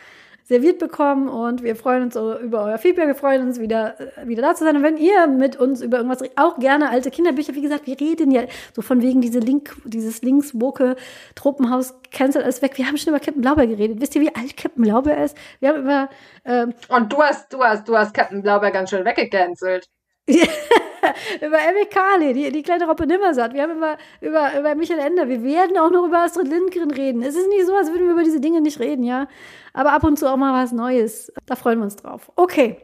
serviert 0.43 0.79
bekommen 0.79 1.29
und 1.29 1.63
wir 1.63 1.75
freuen 1.75 2.03
uns 2.03 2.15
über 2.15 2.65
euer 2.65 2.77
Feedback. 2.77 3.07
Wir 3.07 3.15
freuen 3.15 3.41
uns 3.41 3.59
wieder, 3.59 3.99
äh, 3.99 4.27
wieder 4.27 4.41
da 4.41 4.55
zu 4.55 4.63
sein. 4.63 4.75
Und 4.75 4.83
wenn 4.83 4.97
ihr 4.97 5.27
mit 5.27 5.55
uns 5.55 5.81
über 5.81 5.97
irgendwas 5.97 6.21
auch 6.35 6.59
gerne 6.59 6.89
alte 6.89 7.11
Kinderbücher, 7.11 7.55
wie 7.55 7.61
gesagt, 7.61 7.87
wir 7.87 7.99
reden 7.99 8.31
ja 8.31 8.43
so 8.73 8.81
von 8.81 9.01
wegen 9.01 9.21
diese 9.21 9.39
Link, 9.39 9.75
dieses 9.85 10.21
Linkswoke 10.21 10.95
Truppenhaus 11.35 11.93
cancel 12.11 12.43
alles 12.43 12.61
weg. 12.61 12.77
Wir 12.77 12.87
haben 12.87 12.97
schon 12.97 13.13
über 13.13 13.19
Captain 13.19 13.41
Blaubeer 13.41 13.67
geredet. 13.67 14.01
Wisst 14.01 14.15
ihr, 14.15 14.21
wie 14.21 14.35
alt 14.35 14.57
Captain 14.57 14.83
Blaubeer 14.83 15.23
ist? 15.23 15.37
Wir 15.59 15.69
haben 15.69 15.81
über, 15.81 16.09
ähm, 16.45 16.73
Und 16.89 17.11
du 17.11 17.21
hast, 17.21 17.51
du 17.53 17.63
hast, 17.63 17.87
du 17.87 17.97
hast 17.97 18.13
Captain 18.13 18.41
Blaubeer 18.41 18.71
ganz 18.71 18.89
schön 18.89 19.05
weggecancelt. 19.05 19.87
über 21.41 21.59
Emmy 21.59 21.85
Carley, 21.89 22.33
die, 22.33 22.51
die 22.51 22.63
kleine 22.63 22.87
Robbe 22.87 23.05
Nimmersatt. 23.05 23.53
Wir 23.53 23.63
haben 23.63 23.77
über, 23.77 23.97
über, 24.21 24.57
über 24.57 24.75
Michael 24.75 24.99
Ender. 24.99 25.27
Wir 25.27 25.43
werden 25.43 25.77
auch 25.77 25.91
noch 25.91 26.05
über 26.05 26.19
Astrid 26.19 26.47
Lindgren 26.47 26.91
reden. 26.91 27.21
Es 27.23 27.35
ist 27.35 27.49
nicht 27.49 27.65
so, 27.65 27.75
als 27.75 27.89
würden 27.89 28.05
wir 28.05 28.13
über 28.13 28.23
diese 28.23 28.39
Dinge 28.39 28.61
nicht 28.61 28.79
reden, 28.79 29.03
ja. 29.03 29.27
Aber 29.73 29.91
ab 29.91 30.03
und 30.03 30.17
zu 30.17 30.31
auch 30.31 30.37
mal 30.37 30.53
was 30.53 30.71
Neues. 30.71 31.31
Da 31.45 31.55
freuen 31.55 31.79
wir 31.79 31.85
uns 31.85 31.97
drauf. 31.97 32.31
Okay. 32.35 32.77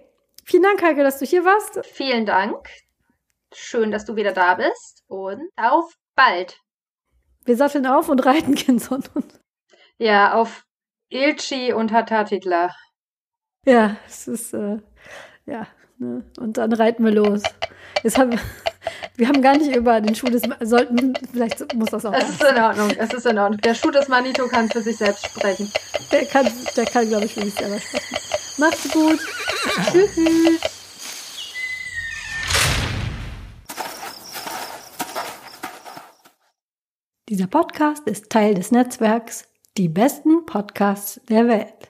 Vielen 0.44 0.64
Dank, 0.64 0.82
Heike, 0.82 1.04
dass 1.04 1.20
du 1.20 1.26
hier 1.26 1.46
warst. 1.46 1.86
Vielen 1.86 2.26
Dank. 2.26 2.68
Schön, 3.54 3.92
dass 3.92 4.06
du 4.06 4.16
wieder 4.16 4.34
da 4.34 4.56
bist. 4.56 5.04
Und 5.08 5.50
auf 5.56 5.94
bald. 6.16 6.60
Wir 7.46 7.56
satteln 7.56 7.86
auf 7.86 8.10
und 8.10 8.26
reiten 8.26 8.56
Kinson. 8.56 9.04
Ja, 9.98 10.34
auf 10.34 10.66
Ilchi 11.10 11.74
und 11.74 11.92
Hatatitler. 11.92 12.76
Ja, 13.66 13.98
es 14.08 14.28
ist, 14.28 14.54
äh, 14.54 14.78
ja, 15.46 15.68
ne? 16.00 16.24
und 16.40 16.58
dann 16.58 16.74
reiten 16.74 17.06
wir 17.06 17.12
los. 17.12 17.44
Jetzt 18.04 18.18
haben, 18.18 18.40
wir 19.16 19.28
haben 19.28 19.42
gar 19.42 19.58
nicht 19.58 19.76
über 19.76 20.02
den 20.02 20.16
Schuh 20.16 20.28
des, 20.28 20.44
sollten, 20.62 21.14
vielleicht 21.32 21.74
muss 21.76 21.90
das 21.90 22.06
auch. 22.06 22.14
Es 22.14 22.30
ist 22.30 22.44
in 22.44 22.58
Ordnung, 22.58 22.90
es 22.98 23.14
ist 23.14 23.26
in 23.26 23.38
Ordnung. 23.38 23.62
Der 23.62 23.76
Schuh 23.76 23.92
des 23.92 24.08
Manito 24.08 24.48
kann 24.48 24.70
für 24.70 24.82
sich 24.82 24.98
selbst 24.98 25.28
sprechen. 25.28 25.72
Der 26.12 26.26
kann, 26.26 26.48
der 26.76 26.86
kann, 26.86 27.08
glaube 27.08 27.26
ich, 27.26 27.34
für 27.34 27.44
sich 27.44 27.54
selber 27.54 27.80
sprechen. 27.80 28.18
Macht's 28.58 28.92
gut. 28.92 29.20
Tschüss. 29.92 30.80
Dieser 37.30 37.46
Podcast 37.46 38.08
ist 38.08 38.32
Teil 38.32 38.56
des 38.56 38.72
Netzwerks 38.72 39.48
Die 39.78 39.88
besten 39.88 40.48
Podcasts 40.48 41.22
der 41.30 41.48
Welt. 41.48 41.89